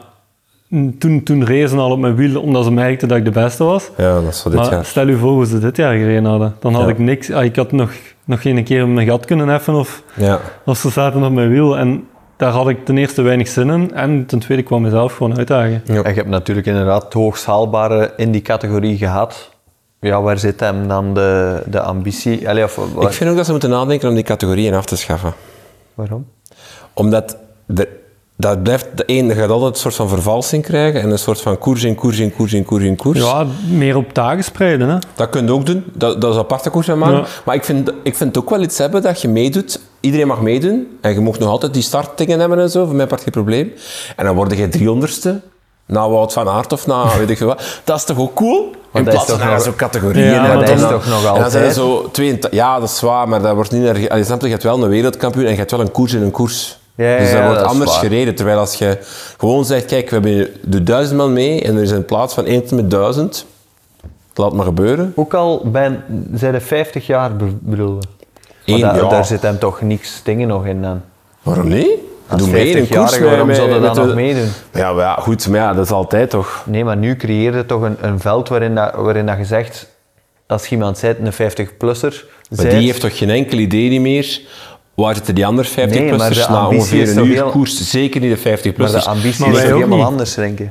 toen, 0.99 1.23
toen 1.23 1.45
rezen 1.45 1.69
ze 1.69 1.75
al 1.77 1.91
op 1.91 1.99
mijn 1.99 2.15
wiel 2.15 2.41
omdat 2.41 2.63
ze 2.63 2.71
merkten 2.71 3.07
dat 3.07 3.17
ik 3.17 3.25
de 3.25 3.31
beste 3.31 3.63
was. 3.63 3.89
ja, 3.97 4.13
dat 4.21 4.31
is 4.33 4.41
voor 4.41 4.51
dit 4.51 4.59
maar 4.59 4.71
jaar. 4.71 4.85
stel 4.85 5.07
je 5.07 5.15
voor 5.17 5.31
hoe 5.31 5.45
ze 5.45 5.59
dit 5.59 5.77
jaar 5.77 5.93
gereden 5.93 6.25
hadden. 6.25 6.55
Dan 6.59 6.73
had 6.73 6.83
Ja. 6.83 6.89
ik 6.89 6.99
niks... 6.99 7.31
ah, 7.31 7.43
ik 7.43 7.55
had 7.55 7.71
nog, 7.71 7.91
nog 8.25 8.41
geen 8.41 8.63
keer 8.63 8.87
mijn 8.87 9.07
gat 9.07 9.25
kunnen 9.25 9.47
heffen 9.47 9.73
of... 9.73 10.03
Ja. 10.13 10.39
Of 10.65 10.77
ze 10.77 10.89
zaten 10.89 11.23
op 11.23 11.31
mijn 11.31 11.49
wiel 11.49 11.77
en 11.77 12.03
daar 12.37 12.51
had 12.51 12.69
ik 12.69 12.85
ten 12.85 12.97
eerste 12.97 13.21
weinig 13.21 13.47
zin 13.47 13.69
in 13.69 13.93
en 13.93 14.25
ten 14.25 14.39
tweede 14.39 14.63
kwam 14.63 14.81
mezelf 14.81 15.15
gewoon 15.15 15.37
uitdagen. 15.37 15.81
Ja. 15.85 16.03
En 16.03 16.09
je 16.09 16.15
hebt 16.15 16.27
natuurlijk 16.29 16.67
inderdaad 16.67 17.03
het 17.03 17.13
hoogst 17.13 17.45
haalbare 17.45 18.13
in 18.17 18.31
die 18.31 18.41
categorie 18.41 18.97
gehad. 18.97 19.49
Ja, 19.99 20.21
waar 20.21 20.37
zit 20.39 20.59
hem 20.59 20.87
dan 20.87 21.13
de, 21.13 21.61
de 21.65 21.81
ambitie? 21.81 22.49
Allee, 22.49 22.63
of, 22.63 22.75
waar- 22.93 23.05
Ik 23.05 23.11
vind 23.13 23.29
ook 23.29 23.35
dat 23.35 23.45
ze 23.45 23.51
moeten 23.51 23.69
nadenken 23.69 24.09
om 24.09 24.15
die 24.15 24.23
categorieën 24.23 24.73
af 24.73 24.85
te 24.85 24.97
schaffen. 24.97 25.33
Waarom? 25.93 26.27
Omdat 26.93 27.37
de, 27.65 27.87
dat 28.39 28.63
blijft, 28.63 28.87
de 28.95 29.03
een, 29.05 29.27
je 29.27 29.33
gaat 29.33 29.49
altijd 29.49 29.73
een 29.73 29.79
soort 29.79 29.95
van 29.95 30.09
vervalsing 30.09 30.63
krijgen 30.63 31.01
en 31.01 31.11
een 31.11 31.19
soort 31.19 31.41
van 31.41 31.57
koers 31.57 31.83
in 31.83 31.95
koers 31.95 32.19
in 32.19 32.35
koers 32.35 32.53
in 32.53 32.65
koers 32.65 32.83
in 32.83 32.95
koers. 32.95 33.19
Ja, 33.19 33.45
meer 33.69 33.95
op 33.95 34.13
dagen 34.13 34.43
spreiden. 34.43 34.89
Hè? 34.89 34.97
Dat 35.15 35.29
kun 35.29 35.45
je 35.45 35.51
ook 35.51 35.65
doen, 35.65 35.83
dat, 35.93 36.21
dat 36.21 36.33
is 36.33 36.39
aparte 36.39 36.69
koers 36.69 36.89
aan 36.89 36.97
maken. 36.97 37.17
Ja. 37.17 37.25
Maar 37.45 37.55
ik 37.55 37.63
vind, 37.63 37.89
ik 38.03 38.15
vind 38.15 38.35
het 38.35 38.43
ook 38.43 38.49
wel 38.49 38.61
iets 38.61 38.77
hebben 38.77 39.01
dat 39.01 39.21
je 39.21 39.27
meedoet. 39.27 39.79
Iedereen 39.99 40.27
mag 40.27 40.41
meedoen 40.41 40.97
en 41.01 41.13
je 41.13 41.21
mag 41.21 41.39
nog 41.39 41.49
altijd 41.49 41.73
die 41.73 41.81
startdingen 41.81 42.39
hebben 42.39 42.59
en 42.59 42.69
zo, 42.69 42.85
voor 42.85 42.95
mij 42.95 43.07
part 43.07 43.21
geen 43.21 43.31
probleem. 43.31 43.73
En 44.15 44.25
dan 44.25 44.35
word 44.35 44.57
je 44.57 44.69
driehonderdste, 44.69 45.41
na 45.85 46.09
Wout 46.09 46.33
van 46.33 46.49
Aert 46.49 46.73
of 46.73 46.87
na 46.87 47.03
weet 47.17 47.29
ik 47.29 47.37
veel 47.37 47.47
wat. 47.47 47.81
Dat 47.83 47.97
is 47.97 48.03
toch 48.03 48.19
ook 48.19 48.33
cool? 48.33 48.71
In 48.93 49.03
dat 49.03 49.13
plaats 49.13 49.31
van 49.31 49.61
zo'n 49.61 49.75
categorieën. 49.75 50.31
Ja, 50.33 50.41
maar 50.41 50.65
dat 50.65 50.69
is 50.69 50.81
toch 50.81 51.07
nog 51.07 51.25
En 51.35 51.41
dan 51.41 51.51
zijn 51.51 51.63
er 51.63 51.69
altijd? 51.69 51.73
zo 51.73 52.09
82 52.11 52.51
Ja, 52.51 52.79
dat 52.79 52.89
is 52.89 53.01
waar, 53.01 53.29
maar 53.29 53.41
dat 53.41 53.55
wordt 53.55 53.71
niet 53.71 53.83
je, 53.83 54.37
je 54.39 54.49
hebt 54.49 54.63
wel 54.63 54.83
een 54.83 54.89
wereldkampioen 54.89 55.45
en 55.45 55.51
je 55.51 55.57
hebt 55.57 55.71
wel 55.71 55.79
een 55.79 55.91
koers 55.91 56.13
in 56.13 56.21
een 56.21 56.31
koers. 56.31 56.77
Ja, 56.97 57.17
dus 57.17 57.29
dat 57.31 57.39
ja, 57.39 57.45
wordt 57.45 57.59
dat 57.59 57.69
anders 57.69 57.91
waar. 57.91 57.99
gereden. 57.99 58.35
Terwijl 58.35 58.57
als 58.57 58.73
je 58.75 58.97
gewoon 59.37 59.65
zegt, 59.65 59.85
kijk, 59.85 60.09
we 60.09 60.15
hebben 60.15 60.47
de 60.63 60.83
duizend 60.83 61.17
man 61.17 61.33
mee 61.33 61.61
en 61.61 61.75
er 61.75 61.81
is 61.81 61.91
in 61.91 62.05
plaats 62.05 62.33
van 62.33 62.45
1 62.45 62.61
tot 62.61 62.71
met 62.71 62.91
1000, 62.91 63.45
laat 64.33 64.53
maar 64.53 64.65
gebeuren. 64.65 65.11
Ook 65.15 65.33
al 65.33 65.61
ben, 65.65 66.03
zijn 66.33 66.53
er 66.53 66.61
50 66.61 67.07
jaar, 67.07 67.35
be- 67.35 67.45
bedoel 67.59 67.97
je? 68.65 68.73
Eén, 68.73 68.79
da- 68.79 68.95
ja. 68.95 69.07
daar 69.09 69.25
zit 69.25 69.41
hem 69.41 69.59
toch 69.59 69.81
niks 69.81 70.19
dingen 70.23 70.47
nog 70.47 70.65
in 70.65 70.81
dan? 70.81 71.01
Waarom 71.41 71.67
niet? 71.67 71.89
Als 72.27 72.41
Doe 72.41 72.49
mee 72.51 72.67
in 72.69 72.77
een 72.77 72.85
50-jarige, 72.85 73.17
koers 73.19 73.29
waarom 73.29 73.53
zouden 73.53 73.81
met 73.81 73.93
dan 73.95 74.01
de- 74.01 74.05
nog 74.07 74.15
meedoen? 74.15 74.49
Ja, 74.73 74.93
maar 74.93 75.03
ja, 75.03 75.13
goed, 75.15 75.47
maar 75.47 75.59
ja, 75.59 75.73
dat 75.73 75.85
is 75.85 75.91
altijd 75.91 76.29
toch. 76.29 76.63
Nee, 76.65 76.83
maar 76.83 76.97
nu 76.97 77.15
creëer 77.15 77.55
je 77.55 77.65
toch 77.65 77.81
een, 77.81 77.97
een 78.01 78.19
veld 78.19 78.49
waarin, 78.49 78.75
dat, 78.75 78.93
waarin 78.95 79.25
dat 79.25 79.37
je 79.37 79.45
zegt, 79.45 79.87
als 80.47 80.65
je 80.67 80.75
iemand 80.75 80.97
zegt, 80.97 81.15
een 81.19 81.33
50-plusser, 81.33 82.25
Maar 82.55 82.69
die 82.69 82.85
heeft 82.85 83.01
toch 83.01 83.17
geen 83.17 83.29
enkel 83.29 83.57
idee 83.57 84.01
meer 84.01 84.41
waar 85.05 85.15
zitten 85.15 85.35
die 85.35 85.45
andere 85.45 85.67
50 85.67 85.99
Nee, 85.99 86.09
maar 86.09 86.17
plussers 86.17 86.47
na 86.47 86.67
ongeveer 86.67 87.09
een 87.17 87.25
uur 87.25 87.33
heel- 87.33 87.49
koers? 87.49 87.89
Zeker 87.89 88.21
niet 88.21 88.29
de 88.29 88.37
50 88.37 88.65
Maar 88.65 88.73
plussers. 88.73 89.03
de 89.03 89.09
ambitie 89.09 89.39
Maar 89.45 89.49
is 89.55 89.61
toch 89.61 89.71
helemaal 89.71 89.97
niet. 89.97 90.07
anders, 90.07 90.33
denk 90.33 90.59
ik. 90.59 90.69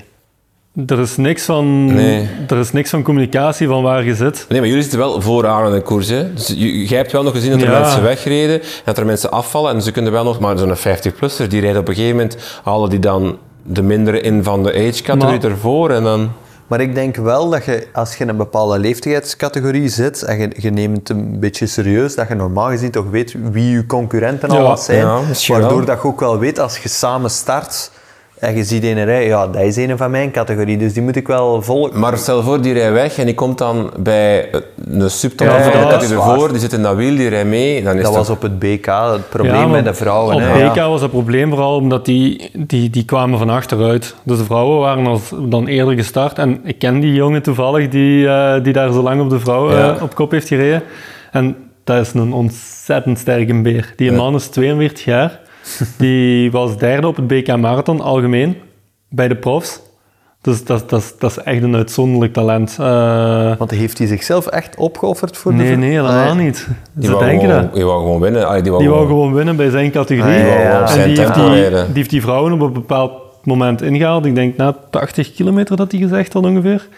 Er 0.87 0.99
is 1.01 1.16
niks 1.16 1.45
van, 1.45 1.85
Nee. 1.95 2.29
er 2.49 2.59
is 2.59 2.72
niks 2.72 2.91
van 2.91 3.03
communicatie 3.03 3.66
van 3.68 3.83
waar 3.83 4.05
je 4.05 4.14
zit. 4.14 4.47
Nee, 4.49 4.59
maar 4.59 4.68
jullie 4.68 4.83
zitten 4.83 5.01
wel 5.01 5.20
vooraan 5.20 5.66
in 5.66 5.72
de 5.72 5.81
koers. 5.83 6.09
Hè? 6.09 6.35
Dus 6.35 6.47
je- 6.47 6.87
jij 6.87 6.99
hebt 6.99 7.12
wel 7.12 7.22
nog 7.22 7.33
gezien 7.33 7.51
dat 7.51 7.61
er 7.62 7.70
Ja. 7.70 7.81
mensen 7.81 8.03
wegreden, 8.03 8.61
dat 8.85 8.99
er 8.99 9.07
mensen 9.07 9.31
afvallen 9.31 9.74
en 9.74 9.83
ze 9.83 9.91
kunnen 9.91 10.12
wel 10.12 10.24
nog, 10.24 10.39
maar 10.41 10.59
zo'n 10.59 10.77
50-plusser, 10.77 11.49
die 11.49 11.61
rijdt 11.61 11.79
op 11.79 11.89
een 11.89 11.95
gegeven 11.95 12.16
moment, 12.16 12.37
halen 12.64 12.91
die 12.91 12.99
dan 12.99 13.39
de 13.62 13.83
mindere 13.83 14.20
in 14.20 14.45
van 14.45 14.62
de 14.62 14.70
age-categorie 14.74 15.41
Maar- 15.41 15.51
ervoor 15.51 15.91
en 15.91 16.03
dan... 16.03 16.31
Maar 16.67 16.81
ik 16.81 16.95
denk 16.95 17.17
wel 17.17 17.51
dat 17.51 17.64
je, 17.64 17.87
als 17.93 18.14
je 18.17 18.23
in 18.25 18.29
een 18.31 18.37
bepaalde 18.37 18.79
leeftijdscategorie 18.79 19.89
zit 19.89 20.23
en 20.23 20.39
je, 20.39 20.51
je 20.57 20.71
neemt 20.71 20.97
het 20.97 21.09
een 21.09 21.41
beetje 21.41 21.67
serieus, 21.67 22.14
dat 22.14 22.29
je 22.29 22.35
normaal 22.35 22.69
gezien 22.69 22.91
toch 22.91 23.11
weet 23.11 23.35
wie 23.53 23.71
je 23.71 23.87
concurrenten 23.87 24.53
Ja, 24.53 24.59
al 24.59 24.77
zijn. 24.77 24.99
ja, 24.99 25.21
misschien 25.21 25.55
waardoor 25.59 25.77
wel. 25.79 25.87
dat 25.87 26.03
je 26.03 26.09
ook 26.09 26.21
wel 26.21 26.39
weet, 26.39 26.59
als 26.59 26.79
je 26.79 26.89
samen 26.89 27.31
start 27.31 27.91
en 28.39 28.57
je 28.57 28.64
ziet 28.64 28.84
een 28.84 29.05
rij, 29.05 29.26
ja, 29.26 29.47
dat 29.47 29.62
is 29.62 29.76
een 29.76 29.97
van 29.97 30.11
mijn 30.11 30.30
categorie, 30.30 30.76
dus 30.78 30.93
die 30.93 31.03
moet 31.03 31.16
ik 31.16 31.26
wel 31.26 31.62
volgen. 31.62 31.99
Maar 32.01 32.18
stel 32.18 32.43
voor, 32.43 32.61
die 32.61 32.72
rijdt 32.72 32.93
weg 32.93 33.18
en 33.18 33.24
die 33.26 33.34
komt 33.34 33.59
dan 33.59 33.91
bij 33.99 34.51
een 34.91 35.11
subtop 35.11 35.47
Ja, 35.47 35.62
van 35.62 35.80
de 35.80 35.87
dat 35.89 36.03
is 36.03 36.12
waar. 36.12 36.30
ervoor, 36.32 36.49
die 36.51 36.59
zit 36.61 36.72
in 36.72 36.82
dat 36.82 36.97
wiel, 36.97 37.16
die 37.16 37.28
rijdt 37.28 37.49
mee, 37.49 37.82
dan 37.82 37.95
is 37.97 38.03
Dat 38.03 38.09
toch- 38.11 38.16
was 38.16 38.30
op 38.30 38.43
het 38.43 38.59
BK 38.59 38.87
het 38.87 39.28
probleem 39.28 39.55
Ja, 39.55 39.66
met 39.66 39.84
de 39.84 39.95
vrouwen. 39.95 40.34
Op 40.34 40.41
hè. 40.45 40.68
BK 40.68 40.76
was 40.76 41.01
het 41.01 41.11
probleem 41.11 41.49
vooral 41.51 41.76
omdat 41.76 42.05
die, 42.05 42.51
die, 42.53 42.91
die 42.91 43.05
kwamen 43.05 43.39
van 43.39 43.51
achteruit. 43.51 44.14
Dus 44.22 44.39
de 44.39 44.45
vrouwen 44.45 44.78
waren 44.80 45.07
als, 45.07 45.32
dan 45.49 45.66
eerder 45.66 45.95
gestart. 45.95 46.39
En 46.39 46.61
ik 46.64 46.78
ken 46.78 47.01
die 47.01 47.12
jongen 47.12 47.43
toevallig 47.43 47.89
die, 47.89 48.28
eh, 48.28 48.62
die 48.62 48.72
daar 48.72 48.93
zo 48.93 49.03
lang 49.03 49.20
op 49.20 49.30
de 49.30 49.41
vrouw 49.41 49.70
Ja. 49.70 49.95
eh, 49.97 50.03
op 50.03 50.14
kop 50.14 50.30
heeft 50.30 50.49
gereden. 50.49 50.82
En 51.32 51.57
dat 51.84 52.01
is 52.01 52.12
een 52.14 52.32
ontzettend 52.32 53.18
sterke 53.18 53.61
beer. 53.62 53.93
Die 53.97 54.12
man 54.12 54.34
is 54.34 54.47
42 54.49 55.05
jaar. 55.05 55.41
Die 55.99 56.51
was 56.51 56.77
derde 56.79 57.07
op 57.07 57.17
het 57.17 57.27
BK 57.27 57.57
Marathon 57.57 58.01
algemeen 58.01 58.57
bij 59.09 59.29
de 59.29 59.37
profs. 59.37 59.81
Dus 60.41 60.64
dat, 60.64 60.91
dat, 60.91 61.14
dat 61.19 61.31
is 61.31 61.39
echt 61.39 61.62
een 61.62 61.75
uitzonderlijk 61.77 62.33
talent. 62.33 62.77
Eh, 62.81 63.57
Want 63.57 63.71
heeft 63.71 63.99
hij 63.99 64.07
zichzelf 64.07 64.47
echt 64.47 64.77
opgeofferd 64.77 65.37
voor 65.37 65.53
de 65.53 65.57
nee, 65.59 65.67
vrouw? 65.67 65.79
nee, 65.79 65.91
helemaal 65.91 66.21
Ah, 66.21 66.27
ja. 66.27 66.35
niet. 66.35 66.67
Die 66.93 67.05
Ze 67.07 67.12
wou 67.12 67.25
denken 67.25 67.49
gewoon, 67.49 67.62
dat. 67.62 67.75
Die 67.75 67.85
wou 67.85 68.01
gewoon 68.01 68.21
winnen. 68.21 68.47
Allee, 68.49 68.62
die 68.62 68.71
wou 68.71 68.83
Die 68.83 68.93
wou 68.93 69.07
gewoon- 69.07 69.35
winnen 69.35 69.57
bij 69.57 69.71
zijn 69.71 69.91
categorie. 69.91 70.35
Ah, 70.35 70.49
ja, 70.49 70.61
ja. 70.61 70.81
En 70.81 70.89
zijn 70.89 71.09
die 71.09 71.19
heeft, 71.19 71.33
tempo 71.35 71.51
die, 71.55 71.71
die 71.71 71.95
heeft 71.95 72.11
die 72.11 72.21
vrouwen 72.23 72.53
op 72.53 72.61
een 72.61 72.73
bepaald 72.73 73.12
moment 73.43 73.83
ingehaald. 73.83 74.25
Ik 74.27 74.35
denk 74.35 74.57
na 74.57 74.77
80 74.91 75.33
kilometer 75.33 75.77
dat 75.77 75.93
hij 75.93 76.01
gezegd 76.01 76.33
had 76.33 76.45
ongeveer. 76.45 76.89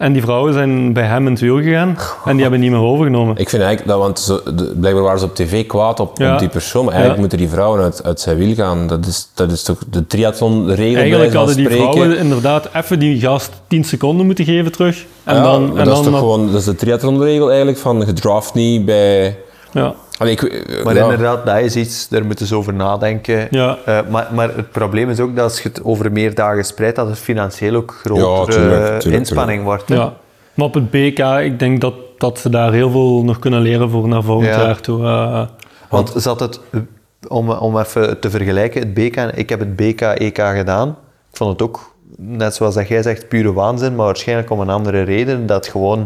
En 0.00 0.12
die 0.12 0.22
vrouwen 0.22 0.52
zijn 0.52 0.92
bij 0.92 1.04
hem 1.04 1.26
in 1.26 1.32
het 1.32 1.40
wiel 1.40 1.56
gegaan 1.62 1.96
en 2.24 2.32
die 2.32 2.42
hebben 2.42 2.60
niet 2.60 2.70
meer 2.70 2.80
overgenomen. 2.80 3.36
Ik 3.36 3.48
vind 3.48 3.62
eigenlijk 3.62 3.92
dat, 3.92 4.00
want 4.00 4.18
zo, 4.18 4.40
de, 4.54 4.72
blijkbaar 4.76 5.02
waren 5.04 5.18
ze 5.18 5.24
op 5.24 5.34
tv 5.34 5.66
kwaad 5.66 6.00
op, 6.00 6.18
Ja. 6.18 6.32
op 6.32 6.38
die 6.38 6.48
persoon, 6.48 6.84
maar 6.84 6.94
eigenlijk 6.94 7.14
Ja. 7.14 7.20
moeten 7.28 7.38
die 7.38 7.48
vrouwen 7.56 7.80
uit, 7.82 8.04
uit 8.04 8.20
zijn 8.20 8.36
wiel 8.36 8.54
gaan. 8.54 8.86
Dat 8.86 9.06
is, 9.06 9.28
dat 9.34 9.50
is 9.52 9.62
toch 9.62 9.78
de 9.90 10.06
triathlon-regel 10.06 10.96
Eigenlijk 11.00 11.34
hadden 11.34 11.56
die 11.56 11.64
spreken. 11.64 11.92
vrouwen 11.92 12.18
inderdaad 12.18 12.68
even 12.74 12.98
die 12.98 13.20
gast 13.20 13.52
10 13.68 13.84
seconden 13.84 14.26
moeten 14.26 14.44
geven 14.44 14.72
terug. 14.72 15.04
En 15.24 15.36
Ja, 15.36 15.42
dan, 15.42 15.62
en 15.62 15.74
dat 15.76 15.84
dan 15.84 16.04
is 16.04 16.10
toch 16.10 16.18
gewoon 16.18 16.46
dat 16.46 16.60
is 16.60 16.64
de 16.64 16.74
triathlon-regel 16.74 17.48
eigenlijk, 17.48 17.78
van 17.78 18.02
je 18.06 18.12
draft 18.12 18.54
niet 18.54 18.84
bij... 18.84 19.36
ja. 19.72 19.94
Allee, 20.20 20.32
ik, 20.32 20.42
eh, 20.42 20.84
Maar 20.84 20.94
ja. 20.94 21.02
inderdaad, 21.02 21.46
dat 21.46 21.58
is 21.58 21.76
iets, 21.76 22.08
daar 22.08 22.24
moeten 22.24 22.46
ze 22.46 22.54
over 22.56 22.74
nadenken. 22.74 23.48
Ja. 23.50 23.76
Eh, 23.84 23.98
maar, 24.08 24.28
maar 24.34 24.56
het 24.56 24.70
probleem 24.70 25.10
is 25.10 25.20
ook 25.20 25.34
dat 25.36 25.44
als 25.44 25.60
je 25.62 25.68
het 25.68 25.84
over 25.84 26.12
meer 26.12 26.34
dagen 26.34 26.64
spreidt, 26.64 26.96
dat 26.96 27.08
het 27.08 27.18
financieel 27.18 27.74
ook 27.74 28.00
grotere 28.04 28.44
tuurlijk, 28.58 29.00
tuurlijk, 29.00 29.04
inspanning 29.22 29.62
wordt. 29.64 29.88
ja. 29.88 30.12
Maar 30.54 30.66
op 30.66 30.74
het 30.74 30.90
BK, 30.90 31.18
ik 31.42 31.58
denk 31.58 31.80
dat, 31.80 31.94
dat 32.18 32.38
ze 32.38 32.50
daar 32.50 32.72
heel 32.72 32.90
veel 32.90 33.24
nog 33.24 33.38
kunnen 33.38 33.60
leren 33.60 33.90
voor 33.90 34.08
naar 34.08 34.22
volgend 34.22 34.48
Ja. 34.54 34.60
jaar 34.62 34.80
toe. 34.80 35.04
eh. 35.06 35.42
Want 35.88 36.12
zat 36.16 36.40
het, 36.40 36.60
eh, 36.70 36.80
om, 37.28 37.50
om 37.50 37.78
even 37.78 38.18
te 38.20 38.30
vergelijken, 38.30 38.80
het 38.80 38.94
BK, 38.94 39.16
ik 39.16 39.48
heb 39.48 39.58
het 39.60 39.76
BK-EK 39.76 40.38
gedaan. 40.56 40.88
Ik 41.30 41.36
vond 41.36 41.50
het 41.52 41.62
ook, 41.62 41.94
net 42.16 42.54
zoals 42.54 42.74
dat 42.74 42.88
jij 42.88 43.02
zegt, 43.02 43.28
pure 43.28 43.52
waanzin, 43.52 43.94
maar 43.96 44.06
waarschijnlijk 44.06 44.50
om 44.50 44.60
een 44.60 44.70
andere 44.70 45.02
reden. 45.02 45.46
Dat 45.46 45.66
gewoon, 45.66 45.98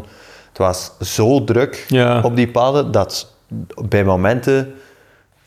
het 0.49 0.59
was 0.59 0.93
zo 1.01 1.45
druk 1.45 1.85
Ja. 1.89 2.21
op 2.23 2.37
die 2.37 2.49
paden, 2.49 2.91
dat 2.93 3.33
bij 3.89 4.05
momenten 4.05 4.75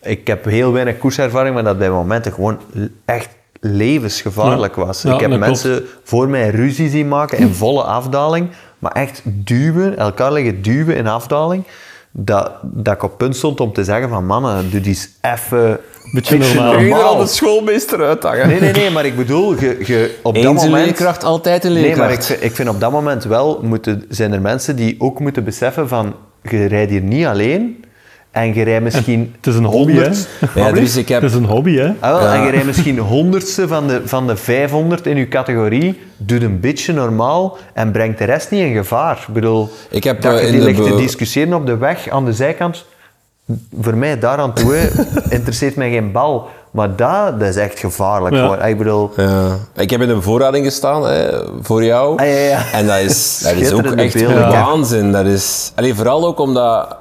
ik 0.01 0.27
heb 0.27 0.45
heel 0.45 0.71
weinig 0.73 0.97
koerservaring, 0.97 1.53
maar 1.53 1.63
dat 1.63 1.77
bij 1.77 1.89
momenten 1.89 2.33
gewoon 2.33 2.59
echt 3.05 3.29
levensgevaarlijk 3.59 4.75
Ja. 4.75 4.85
was. 4.85 5.01
Ja, 5.01 5.13
ik 5.13 5.19
heb 5.19 5.39
mensen 5.39 5.83
voor 6.03 6.29
mij 6.29 6.49
ruzie 6.49 6.89
zien 6.89 7.07
maken 7.07 7.37
in 7.37 7.53
volle 7.53 7.83
afdaling, 7.83 8.49
maar 8.79 8.91
echt 8.91 9.21
duwen, 9.25 9.97
elkaar 9.97 10.31
liggen 10.31 10.61
duwen 10.61 10.95
in 10.95 11.07
afdaling, 11.07 11.63
dat, 12.11 12.51
dat 12.63 12.93
ik 12.93 13.03
op 13.03 13.17
punt 13.17 13.35
stond 13.35 13.59
om 13.59 13.73
te 13.73 13.83
zeggen 13.83 14.09
van 14.09 14.25
mannen, 14.25 14.71
doe 14.71 14.79
die 14.81 14.89
eens 14.89 15.09
even... 15.21 15.79
Beetje 16.13 16.37
normaal. 16.37 16.79
Je 16.79 16.93
er 16.93 17.01
al 17.01 17.17
de 17.17 17.27
schoolmeester 17.27 18.03
uithangen? 18.05 18.47
Nee, 18.47 18.59
nee, 18.59 18.71
nee, 18.71 18.89
maar 18.89 19.05
ik 19.05 19.15
bedoel, 19.15 19.59
je, 19.59 19.77
je, 19.85 20.15
op 20.23 20.35
dat 20.35 20.43
Eens 20.43 20.63
moment... 20.63 20.85
leerkracht, 20.85 21.23
altijd 21.23 21.63
een 21.63 21.73
Nee, 21.73 21.81
maar 21.81 21.89
ik, 21.91 21.97
leerkracht. 21.97 22.25
vind- 22.25 22.43
ik 22.43 22.55
vind 22.55 22.69
op 22.69 22.79
dat 22.79 22.91
moment 22.91 23.23
wel, 23.23 23.59
moeten, 23.63 24.03
zijn 24.09 24.33
er 24.33 24.41
mensen 24.41 24.75
die 24.75 24.95
ook 24.99 25.19
moeten 25.19 25.43
beseffen 25.43 25.87
van, 25.87 26.13
je 26.41 26.65
rijdt 26.65 26.91
hier 26.91 27.01
niet 27.01 27.25
alleen 27.25 27.83
en 28.37 28.53
je 28.53 28.63
rijdt 28.63 28.83
misschien 28.83 29.33
het 29.37 29.47
is 29.47 29.55
een 29.55 29.65
hobby, 29.65 29.93
hè? 29.93 30.09
Ja, 30.55 30.73
is, 30.73 30.95
ik 30.95 31.07
heb... 31.07 31.21
Het 31.21 31.31
is 31.31 31.37
een 31.37 31.45
hobby, 31.45 31.75
hè? 31.75 31.93
Ah, 31.99 32.11
wel, 32.11 32.21
Ja. 32.21 32.33
En 32.33 32.41
je 32.41 32.49
rijdt 32.49 32.65
misschien 32.65 32.97
honderdste 32.97 33.67
van 33.67 33.87
de, 33.87 34.01
van 34.05 34.27
de 34.27 34.35
500 34.35 35.05
in 35.05 35.17
je 35.17 35.27
categorie, 35.27 35.99
doe 36.17 36.43
een 36.43 36.59
beetje 36.59 36.93
normaal 36.93 37.57
en 37.73 37.91
brengt 37.91 38.17
de 38.17 38.23
rest 38.23 38.51
niet 38.51 38.61
in 38.61 38.73
gevaar. 38.73 39.25
Ik 39.27 39.33
bedoel, 39.33 39.69
Ik 39.89 40.03
heb, 40.03 40.21
dat 40.21 40.33
eh, 40.33 40.39
je 40.39 40.45
in 40.45 40.51
die 40.51 40.61
de 40.61 40.65
ligt 40.65 40.83
te 40.83 40.95
discussiëren 40.95 41.53
op 41.53 41.65
de 41.65 41.77
weg, 41.77 42.09
aan 42.09 42.25
de 42.25 42.33
zijkant, 42.33 42.85
voor 43.81 43.95
mij 43.95 44.19
daar 44.19 44.37
aan 44.37 44.53
toe, 44.53 44.73
hè, 44.73 44.87
interesseert 45.37 45.75
mij 45.75 45.89
geen 45.89 46.11
bal. 46.11 46.47
Maar 46.71 46.95
dat, 46.95 47.39
dat 47.39 47.49
is 47.49 47.55
echt 47.55 47.79
gevaarlijk. 47.79 48.35
Ja. 48.35 48.47
Hoor. 48.47 48.57
Ik 48.57 48.77
bedoel, 48.77 49.11
Ja. 49.15 49.57
Ik 49.75 49.89
heb 49.89 50.01
in 50.01 50.07
de 50.07 50.13
bevoorrading 50.13 50.65
gestaan 50.65 51.07
hè, 51.07 51.29
voor 51.61 51.83
jou. 51.83 52.19
Ah, 52.19 52.27
ja, 52.27 52.33
ja. 52.33 52.61
En 52.73 52.87
dat 52.87 52.99
is, 52.99 53.39
dat 53.43 53.53
is 53.53 53.71
ook 53.71 53.85
echt 53.85 54.13
beelden. 54.13 54.49
Waanzin. 54.49 55.11
Dat 55.11 55.25
is, 55.25 55.71
allee, 55.75 55.95
vooral 55.95 56.25
ook 56.25 56.39
omdat... 56.39 56.97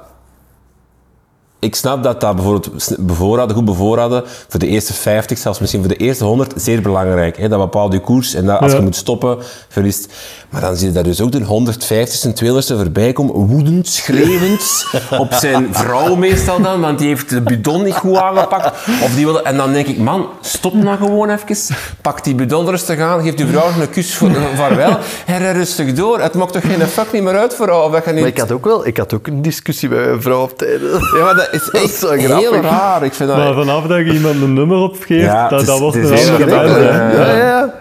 Ik 1.59 1.75
snap 1.75 2.03
dat 2.03 2.21
dat 2.21 2.35
bijvoorbeeld 2.35 2.97
bevoorraden, 2.99 3.55
goed 3.55 3.65
bevoorraden, 3.65 4.23
voor 4.49 4.59
de 4.59 4.67
eerste 4.67 4.93
50, 4.93 5.37
zelfs 5.37 5.59
misschien 5.59 5.79
voor 5.79 5.89
de 5.89 5.95
eerste 5.95 6.23
100, 6.23 6.53
zeer 6.55 6.81
belangrijk. 6.81 7.37
Hè? 7.37 7.47
Dat 7.47 7.59
bepaalt 7.59 7.93
je 7.93 7.99
koers 7.99 8.33
en 8.33 8.45
dat 8.45 8.59
als 8.59 8.71
Ja. 8.71 8.77
je 8.77 8.83
moet 8.83 8.95
stoppen, 8.95 9.37
verliest. 9.69 10.13
Maar 10.49 10.61
dan 10.61 10.75
zie 10.75 10.87
je 10.87 10.93
daar 10.93 11.03
dus 11.03 11.21
ook 11.21 11.31
de 11.31 11.39
150ste 11.39 12.21
en 12.23 12.35
200ste 12.35 12.75
voorbij 12.75 13.13
komen, 13.13 13.33
woedend, 13.33 13.87
schreeuwend, 13.87 14.85
op 15.19 15.33
zijn 15.33 15.67
vrouw 15.71 16.15
meestal 16.15 16.61
dan, 16.61 16.81
want 16.81 16.99
die 16.99 17.07
heeft 17.07 17.29
de 17.29 17.41
bidon 17.41 17.83
niet 17.83 17.95
goed 17.95 18.15
aangepakt. 18.17 18.65
Of 19.03 19.15
die 19.15 19.25
wil, 19.25 19.43
en 19.43 19.57
dan 19.57 19.73
denk 19.73 19.87
ik, 19.87 19.97
man, 19.97 20.27
stop 20.41 20.73
nou 20.73 20.97
gewoon 20.97 21.29
even, 21.29 21.75
pak 22.01 22.23
die 22.23 22.35
bidon 22.35 22.69
rustig 22.69 22.99
aan, 22.99 23.21
geef 23.23 23.37
je 23.37 23.47
vrouw 23.47 23.67
een 23.81 23.89
kus 23.89 24.15
voor, 24.15 24.31
vaarwel 24.55 24.97
en 25.25 25.37
rij 25.37 25.53
rustig 25.53 25.93
door. 25.93 26.19
Het 26.19 26.33
maakt 26.33 26.53
toch 26.53 26.61
geen 26.61 26.87
fuck 26.87 27.11
niet 27.11 27.23
meer 27.23 27.37
uit 27.37 27.53
voor 27.53 27.67
jou, 27.67 27.85
of 27.85 27.91
dat 27.91 28.05
je 28.05 28.11
niet... 28.11 28.19
maar 28.19 28.29
ik 28.29 28.37
had, 28.37 28.51
ook 28.51 28.65
wel, 28.65 28.87
ik 28.87 28.97
had 28.97 29.13
ook 29.13 29.27
een 29.27 29.41
discussie 29.41 29.89
met 29.89 30.05
mijn 30.05 30.21
vrouw 30.21 30.41
op 30.41 30.57
tijd. 30.57 30.81
Ja, 31.15 31.23
maar 31.23 31.35
dat 31.35 31.46
is 31.51 31.65
Dat 31.65 31.73
echt 31.73 31.83
is 31.83 31.99
zo 31.99 32.11
heel 32.11 32.27
grappig. 32.27 32.61
raar. 32.61 33.03
Ik 33.03 33.13
vind 33.13 33.29
dat... 33.29 33.37
Maar 33.37 33.53
vanaf 33.53 33.83
dat 33.87 33.97
je 33.97 34.13
iemand 34.13 34.41
een 34.41 34.53
nummer 34.53 34.77
opgeeft, 34.77 35.23
Ja, 35.25 35.47
dat, 35.49 35.59
het 35.59 35.67
dat 35.69 35.79
wordt 35.79 35.95
een 35.95 36.13
heel 36.13 36.57
andere. 36.59 36.83
Ja, 36.83 37.11
ja, 37.11 37.35
ja. 37.37 37.73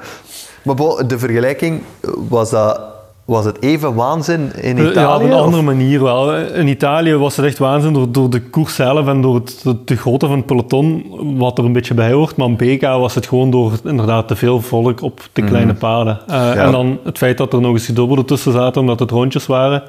Maar 0.63 0.77
de 1.07 1.19
vergelijking, 1.19 1.83
was, 2.29 2.51
dat, 2.51 2.81
was 3.25 3.45
het 3.45 3.63
even 3.63 3.95
waanzin 3.95 4.53
in 4.61 4.77
Ja, 4.77 4.91
Italië? 4.91 5.25
op 5.25 5.31
een 5.31 5.37
of- 5.37 5.45
andere 5.45 5.63
manier 5.63 6.03
wel. 6.03 6.37
In 6.37 6.69
Italië 6.69 7.15
was 7.15 7.37
het 7.37 7.47
echt 7.47 7.59
waanzin 7.59 7.93
door, 7.93 8.13
door 8.13 8.31
de 8.31 8.41
koers 8.41 8.75
zelf 8.75 9.07
en 9.09 9.21
door 9.21 9.35
het, 9.35 9.61
de, 9.63 9.77
de 9.85 9.97
grootte 9.97 10.27
van 10.27 10.37
het 10.37 10.47
peloton, 10.47 11.05
wat 11.39 11.59
er 11.59 11.65
een 11.65 11.73
beetje 11.73 11.95
bij 11.95 12.13
hoort. 12.13 12.37
Maar 12.37 12.47
in 12.49 12.57
BK 12.57 12.83
was 12.83 13.15
het 13.15 13.27
gewoon 13.27 13.51
door 13.51 13.73
inderdaad 13.85 14.29
te 14.29 14.37
veel 14.37 14.61
volk 14.61 15.03
op 15.03 15.21
de 15.33 15.43
kleine 15.43 15.75
paden. 15.75 16.21
Eh, 16.27 16.63
En 16.65 16.73
dan 16.73 16.99
het 17.05 17.19
feit 17.19 17.39
dat 17.39 17.53
er 17.53 17.61
nog 17.61 17.73
eens 17.73 17.87
gedubbelde 17.87 18.25
tussen 18.25 18.53
zaten, 18.53 18.81
omdat 18.81 18.99
het 18.99 19.11
rondjes 19.11 19.47
waren. 19.47 19.83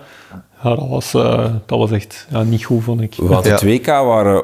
Ja, 0.63 0.75
dat 0.75 0.87
was, 0.89 1.13
eh, 1.13 1.45
dat 1.65 1.79
was 1.79 1.91
echt 1.91 2.27
ja, 2.29 2.43
niet 2.43 2.63
goed, 2.65 2.83
vond 2.83 3.01
ik. 3.01 3.13
Want 3.17 3.45
Ja. 3.45 3.51
het 3.51 3.61
WK 3.63 3.85
waren 3.85 4.43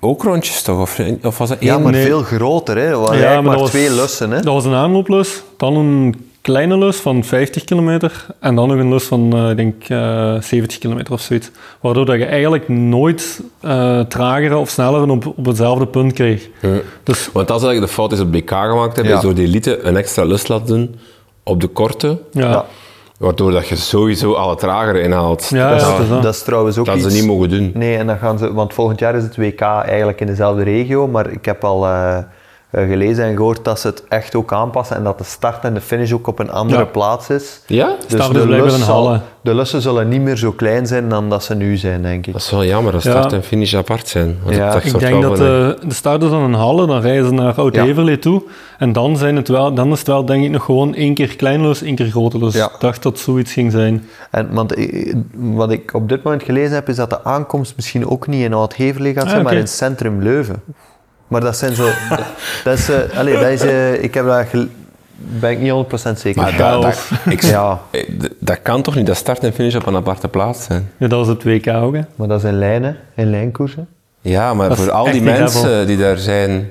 ook 0.00 0.22
rondjes 0.22 0.62
toch? 0.62 0.80
Of, 0.80 1.00
of 1.22 1.38
was 1.38 1.48
het 1.50 1.58
één? 1.58 1.70
Ja, 1.72 1.78
maar 1.78 1.92
nee. 1.92 2.04
veel 2.04 2.22
groter. 2.22 2.76
Hè. 2.76 2.82
Er 2.82 2.98
waren 2.98 3.04
Ja, 3.18 3.24
eigenlijk 3.26 3.42
maar, 3.42 3.52
dat 3.52 3.60
was- 3.62 3.70
twee 3.70 3.90
lussen. 3.94 4.30
Hè. 4.30 4.36
Dat 4.36 4.54
was 4.54 4.64
een 4.64 4.74
aanlooplus, 4.74 5.42
dan 5.56 5.76
een 5.76 6.14
kleine 6.40 6.78
lus 6.78 6.96
van 6.96 7.24
50 7.24 7.64
kilometer 7.64 8.26
en 8.40 8.54
dan 8.54 8.68
nog 8.68 8.76
een 8.78 8.88
lus 8.92 9.04
van, 9.04 9.32
eh, 9.36 9.50
ik 9.50 9.56
denk, 9.56 9.84
eh 9.88 10.40
70 10.40 10.78
kilometer 10.78 11.12
of 11.12 11.20
zoiets. 11.20 11.50
Waardoor 11.80 12.06
dat 12.06 12.16
je 12.18 12.24
eigenlijk 12.24 12.68
nooit 12.68 13.40
eh 13.60 14.00
trager 14.00 14.56
of 14.56 14.68
sneller 14.68 15.10
op, 15.10 15.26
op 15.36 15.46
hetzelfde 15.46 15.86
punt 15.86 16.12
kreeg. 16.12 16.48
Dus 17.02 17.28
Want 17.32 17.50
als 17.50 17.62
ik 17.62 17.80
de 17.80 17.88
fout 17.88 18.12
is 18.12 18.20
op 18.20 18.32
BK 18.32 18.50
gemaakt 18.50 18.94
hebben, 18.96 19.12
Ja. 19.12 19.18
is 19.18 19.24
door 19.24 19.34
de 19.34 19.42
elite 19.42 19.80
een 19.82 19.96
extra 19.96 20.24
lust 20.24 20.48
laten 20.48 20.66
doen 20.66 20.96
op 21.42 21.60
de 21.60 21.66
korte, 21.68 22.18
ja, 22.32 22.40
Ja. 22.40 22.50
ja. 22.50 22.64
Waardoor 23.18 23.50
dat 23.50 23.68
je 23.68 23.76
sowieso 23.76 24.32
alle 24.32 24.54
tragere 24.56 25.00
inhaalt. 25.00 25.48
Ja, 25.48 25.70
dat, 25.70 25.80
ja, 25.80 25.86
is- 25.86 25.92
het 25.92 26.02
is 26.02 26.08
dat. 26.08 26.22
Dat 26.22 26.34
is 26.34 26.42
trouwens 26.42 26.78
ook 26.78 26.86
dat 26.86 26.96
iets... 26.96 27.06
ze 27.06 27.12
niet 27.12 27.26
mogen 27.26 27.48
doen. 27.48 27.70
Nee, 27.74 27.96
en 27.96 28.06
dan 28.06 28.18
gaan 28.18 28.38
ze... 28.38 28.52
Want 28.52 28.74
volgend 28.74 28.98
jaar 28.98 29.14
is 29.14 29.22
het 29.22 29.36
WK 29.36 29.60
eigenlijk 29.60 30.20
in 30.20 30.26
dezelfde 30.26 30.62
regio, 30.62 31.08
maar 31.08 31.30
ik 31.30 31.44
heb 31.44 31.64
al 31.64 31.86
eh, 31.86 32.18
gelezen 32.84 33.24
en 33.24 33.36
gehoord 33.36 33.64
dat 33.64 33.80
ze 33.80 33.86
het 33.86 34.04
echt 34.08 34.34
ook 34.34 34.52
aanpassen 34.52 34.96
en 34.96 35.04
dat 35.04 35.18
de 35.18 35.24
start 35.24 35.64
en 35.64 35.74
de 35.74 35.80
finish 35.80 36.12
ook 36.12 36.26
op 36.26 36.38
een 36.38 36.50
andere 36.50 36.80
Ja. 36.80 36.86
plaats 36.86 37.30
is. 37.30 37.60
Ja? 37.66 37.86
Dus 37.86 38.20
Start 38.20 38.32
de, 38.34 38.48
lus 38.48 38.84
zal- 38.84 39.04
Halle. 39.06 39.20
de 39.40 39.54
lussen 39.54 39.82
zullen 39.82 40.08
niet 40.08 40.20
meer 40.20 40.36
zo 40.36 40.52
klein 40.52 40.86
zijn 40.86 41.08
dan 41.08 41.30
dat 41.30 41.44
ze 41.44 41.54
nu 41.54 41.76
zijn, 41.76 42.02
denk 42.02 42.26
ik. 42.26 42.32
Dat 42.32 42.42
is 42.42 42.50
wel 42.50 42.64
jammer 42.64 42.92
dat 42.92 43.02
Ja. 43.02 43.10
start 43.10 43.32
en 43.32 43.42
finish 43.42 43.74
apart 43.74 44.08
zijn. 44.08 44.38
Ja. 44.48 44.74
Ik 44.82 44.98
denk 44.98 45.22
dat 45.22 45.36
de, 45.36 45.78
de 45.86 45.94
start 45.94 46.22
is 46.22 46.30
dan 46.30 46.42
een 46.42 46.54
Halle, 46.54 46.86
dan 46.86 47.00
rijden 47.00 47.26
ze 47.26 47.32
naar 47.34 47.54
Oud-Heverlee 47.54 48.18
toe. 48.18 48.42
En 48.78 48.92
dan, 48.92 49.16
zijn 49.16 49.36
het 49.36 49.48
wel, 49.48 49.74
dan 49.74 49.92
is 49.92 49.98
het 49.98 50.06
wel, 50.08 50.24
denk 50.24 50.44
ik, 50.44 50.50
nog 50.50 50.64
gewoon 50.64 50.94
één 50.94 51.14
keer 51.14 51.36
klein 51.36 51.62
lus, 51.66 51.82
één 51.82 51.94
keer 51.94 52.06
grote 52.10 52.38
lus. 52.38 52.54
Ja. 52.54 52.64
Ik 52.64 52.80
dacht 52.80 53.02
dat 53.02 53.18
zoiets 53.18 53.52
ging 53.52 53.72
zijn. 53.72 54.08
En, 54.30 54.48
want 54.52 54.74
eh, 54.74 55.14
wat 55.34 55.70
ik 55.70 55.94
op 55.94 56.08
dit 56.08 56.22
moment 56.22 56.42
gelezen 56.42 56.74
heb, 56.74 56.88
is 56.88 56.96
dat 56.96 57.10
de 57.10 57.24
aankomst 57.24 57.72
misschien 57.76 58.08
ook 58.08 58.26
niet 58.26 58.42
in 58.42 58.54
Oud-Heverlee 58.54 59.12
gaat 59.14 59.24
Ah, 59.24 59.30
zijn, 59.30 59.42
maar 59.42 59.52
in 59.52 59.58
het 59.58 59.70
centrum 59.70 60.22
Leuven. 60.22 60.62
Maar 61.28 61.40
dat 61.40 61.56
zijn 61.56 61.74
zo... 61.74 61.88
dat 62.64 62.78
is... 62.78 62.88
eh, 62.88 63.18
allee, 63.18 63.34
dat 63.34 63.48
is 63.48 63.60
eh, 63.62 64.02
ik 64.02 64.14
heb 64.14 64.46
gel- 64.50 64.66
ben 65.16 65.50
ik 65.50 65.58
niet 65.60 65.72
100% 65.72 66.12
zeker. 66.18 66.42
Maar 66.42 66.56
dat, 66.56 66.82
dat, 66.82 67.10
ik, 67.28 67.42
Ja, 67.42 67.80
eh, 67.90 68.10
dat 68.40 68.62
kan 68.62 68.82
toch 68.82 68.94
niet, 68.94 69.06
dat 69.06 69.16
start 69.16 69.44
en 69.44 69.52
finish 69.52 69.74
op 69.74 69.86
een 69.86 69.96
aparte 69.96 70.28
plaats 70.28 70.64
zijn? 70.64 70.90
Ja, 70.96 71.06
dat 71.08 71.18
was 71.18 71.28
het 71.28 71.44
WK 71.44 71.66
ook, 71.68 71.94
hè. 71.94 72.00
maar 72.16 72.28
dat 72.28 72.38
is 72.44 72.50
in 72.50 72.58
lijnen, 72.58 72.96
in 73.14 73.30
lijnkoersen. 73.30 73.88
Ja, 74.20 74.54
maar 74.54 74.68
Dat 74.68 74.78
voor 74.78 74.90
al 74.90 75.04
die 75.10 75.22
mensen 75.22 75.68
level. 75.70 75.86
die 75.86 75.96
daar 75.96 76.16
zijn, 76.18 76.68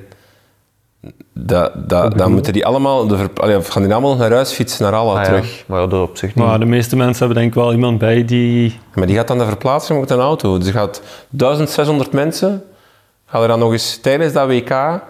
dat, 1.34 1.90
dat, 1.90 2.18
dan 2.18 2.32
moeten 2.32 2.54
die 2.54 2.66
allemaal, 2.66 3.08
de, 3.08 3.30
allee, 3.36 3.62
gaan 3.62 3.82
die 3.84 3.92
allemaal 3.92 4.16
naar 4.16 4.32
huis 4.32 4.52
fietsen, 4.52 4.84
naar 4.84 4.94
Alla 4.94 5.12
Ah, 5.12 5.18
ja. 5.18 5.24
terug. 5.24 5.64
Maar 5.68 5.82
ja, 5.82 5.88
dat 5.88 6.10
op 6.10 6.18
zich 6.18 6.36
niet. 6.36 6.46
Maar 6.46 6.60
de 6.60 6.66
meeste 6.66 6.96
mensen 6.96 7.18
hebben 7.26 7.38
denk 7.38 7.48
ik 7.56 7.62
wel 7.62 7.74
iemand 7.74 7.98
bij 7.98 8.26
die... 8.26 8.80
Maar 8.94 9.08
die 9.08 9.16
gaat 9.16 9.28
dan 9.28 9.38
de 9.38 9.46
verplaatsing 9.46 10.00
met 10.00 10.10
een 10.10 10.20
auto. 10.20 10.58
Dus 10.58 10.68
je 10.68 10.74
gaat 10.74 11.02
1600 11.30 12.12
mensen, 12.12 12.64
gaan 13.26 13.42
er 13.42 13.48
dan 13.48 13.60
nog 13.60 13.72
eens 13.72 13.98
tijdens 14.02 14.34
dat 14.34 14.48
WK 14.48 15.02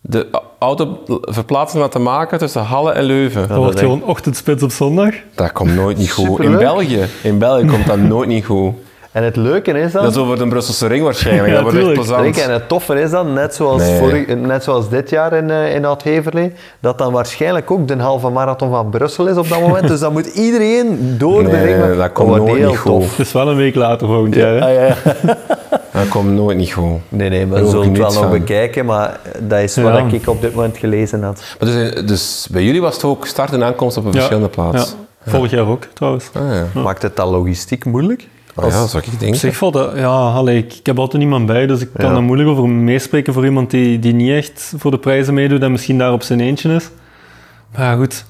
de 0.00 0.26
auto 0.58 0.98
verplaatsing 1.22 1.82
laten 1.82 2.02
maken 2.02 2.38
tussen 2.38 2.62
Halle 2.62 2.92
en 2.92 3.02
Leuven. 3.04 3.40
Dat 3.40 3.48
dat 3.48 3.58
wordt 3.58 3.78
gewoon 3.78 4.02
ochtendspits 4.04 4.62
op 4.62 4.70
zondag. 4.70 5.14
Dat 5.34 5.52
komt 5.52 5.74
nooit 5.74 5.96
niet 5.96 6.12
goed. 6.12 6.40
In. 6.40 6.56
België, 6.56 7.04
in 7.22 7.38
België 7.38 7.66
komt 7.66 7.86
dat 7.86 7.98
nooit 7.98 8.28
niet 8.28 8.44
goed. 8.44 8.72
En 9.14 9.22
het 9.24 9.36
leuke 9.36 9.70
is 9.70 9.92
dan... 9.92 10.02
Dat 10.02 10.12
is 10.12 10.18
over 10.18 10.38
de 10.38 10.46
Brusselse 10.48 10.86
ring 10.86 11.02
waarschijnlijk. 11.04 11.48
Ja, 11.48 11.54
dat 11.54 11.62
wordt 11.62 11.76
echt 11.78 11.92
plezant. 11.92 12.38
En 12.38 12.52
het 12.52 12.68
toffe 12.68 13.00
is 13.00 13.10
dan, 13.10 13.32
net 13.32 13.54
zoals, 13.54 13.82
Nee. 13.82 13.98
vorig, 13.98 14.26
net 14.36 14.64
zoals 14.64 14.88
dit 14.88 15.10
jaar 15.10 15.32
in, 15.32 15.50
eh 15.50 15.74
in 15.74 15.84
Oud-Heverlee, 15.84 16.52
dat 16.80 16.98
dan 16.98 17.12
waarschijnlijk 17.12 17.70
ook 17.70 17.88
de 17.88 17.96
halve 17.96 18.28
marathon 18.28 18.70
van 18.70 18.90
Brussel 18.90 19.26
is 19.26 19.36
op 19.36 19.48
dat 19.48 19.60
moment. 19.60 19.88
dus 19.88 20.00
dan 20.00 20.12
moet 20.12 20.26
iedereen 20.26 21.14
door 21.18 21.42
de 21.44 21.50
Nee, 21.50 21.74
ring. 21.74 21.96
dat 21.96 22.12
komt 22.12 22.36
nooit 22.36 22.54
heel 22.56 22.68
niet 22.68 22.78
goed. 22.78 22.90
tof. 23.00 23.16
Het 23.16 23.26
is 23.26 23.32
wel 23.32 23.48
een 23.48 23.56
week 23.56 23.74
later 23.74 24.06
volgend 24.06 24.34
jaar, 24.34 24.54
hè. 24.54 24.60
Ah, 24.66 24.74
ja, 24.74 24.82
ja. 24.82 25.36
Dat 26.04 26.12
komt 26.12 26.30
nooit 26.32 26.56
niet 26.56 26.72
goed. 26.72 26.98
Nee, 27.08 27.28
nee, 27.28 27.46
maar 27.46 27.56
we 27.58 27.62
hoor 27.62 27.70
zullen 27.70 27.88
het 27.88 27.98
wel 28.14 28.22
nog 28.22 28.30
bekijken, 28.30 28.84
maar 28.84 29.20
dat 29.40 29.60
is 29.60 29.74
Ja. 29.74 29.82
wat 29.82 30.12
ik 30.12 30.28
op 30.28 30.40
dit 30.40 30.54
moment 30.54 30.76
gelezen 30.78 31.22
had. 31.22 31.42
Maar 31.60 31.68
dus, 31.68 31.90
eh, 31.92 32.06
dus 32.06 32.48
bij 32.50 32.64
jullie 32.64 32.80
was 32.80 32.94
het 32.94 33.04
ook 33.04 33.26
start 33.26 33.52
en 33.52 33.64
aankomst 33.64 33.96
op 33.96 34.04
een 34.04 34.12
verschillende 34.12 34.48
plaats. 34.48 34.94
Ja. 35.24 35.30
Vorig 35.30 35.50
jaar 35.50 35.66
ook, 35.66 35.84
trouwens. 35.92 36.30
Ah, 36.34 36.42
ja. 36.74 36.80
Maakt 36.80 37.02
het 37.02 37.16
dat 37.16 37.28
logistiek 37.30 37.84
moeilijk? 37.84 38.26
Oh, 38.54 38.64
ja, 38.64 38.86
zou 38.86 39.02
ik 39.06 39.12
Op 39.12 39.20
denken. 39.20 39.38
zich 39.38 39.56
valt 39.56 39.72
dat, 39.72 39.92
ja, 39.96 40.06
allee, 40.32 40.58
ik, 40.58 40.74
ik 40.74 40.86
heb 40.86 40.98
altijd 40.98 41.22
niemand 41.22 41.46
bij, 41.46 41.66
dus 41.66 41.80
ik 41.80 41.88
kan 41.96 42.10
Ja. 42.10 42.16
er 42.16 42.22
moeilijk 42.22 42.48
over 42.50 42.68
meespreken 42.68 43.32
voor 43.32 43.44
iemand 43.44 43.70
die, 43.70 43.98
die 43.98 44.12
niet 44.14 44.30
echt 44.30 44.72
voor 44.76 44.90
de 44.90 44.98
prijzen 44.98 45.34
meedoet 45.34 45.62
en 45.62 45.70
misschien 45.70 45.98
daar 45.98 46.12
op 46.12 46.22
zijn 46.22 46.40
eentje 46.40 46.74
is. 46.74 46.90
Maar 47.76 47.82
ja, 47.84 47.94
goed, 47.96 48.24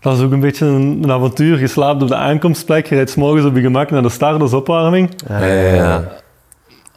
dat 0.00 0.16
is 0.16 0.22
ook 0.22 0.32
een 0.32 0.40
beetje 0.40 0.66
een, 0.66 0.98
een 1.02 1.10
avontuur. 1.10 1.60
Je 1.60 1.66
slaapt 1.66 2.02
op 2.02 2.08
de 2.08 2.14
aankomstplek, 2.14 2.86
je 2.86 2.94
rijdt 2.94 3.10
's 3.10 3.14
morgens 3.14 3.46
op 3.46 3.54
je 3.56 3.60
gemak 3.62 3.90
naar 3.90 4.02
de 4.02 4.08
start 4.08 4.40
als 4.40 4.52
opwarming. 4.52 5.10
Ja, 5.28 5.44
ja, 5.44 5.74
ja. 5.74 6.04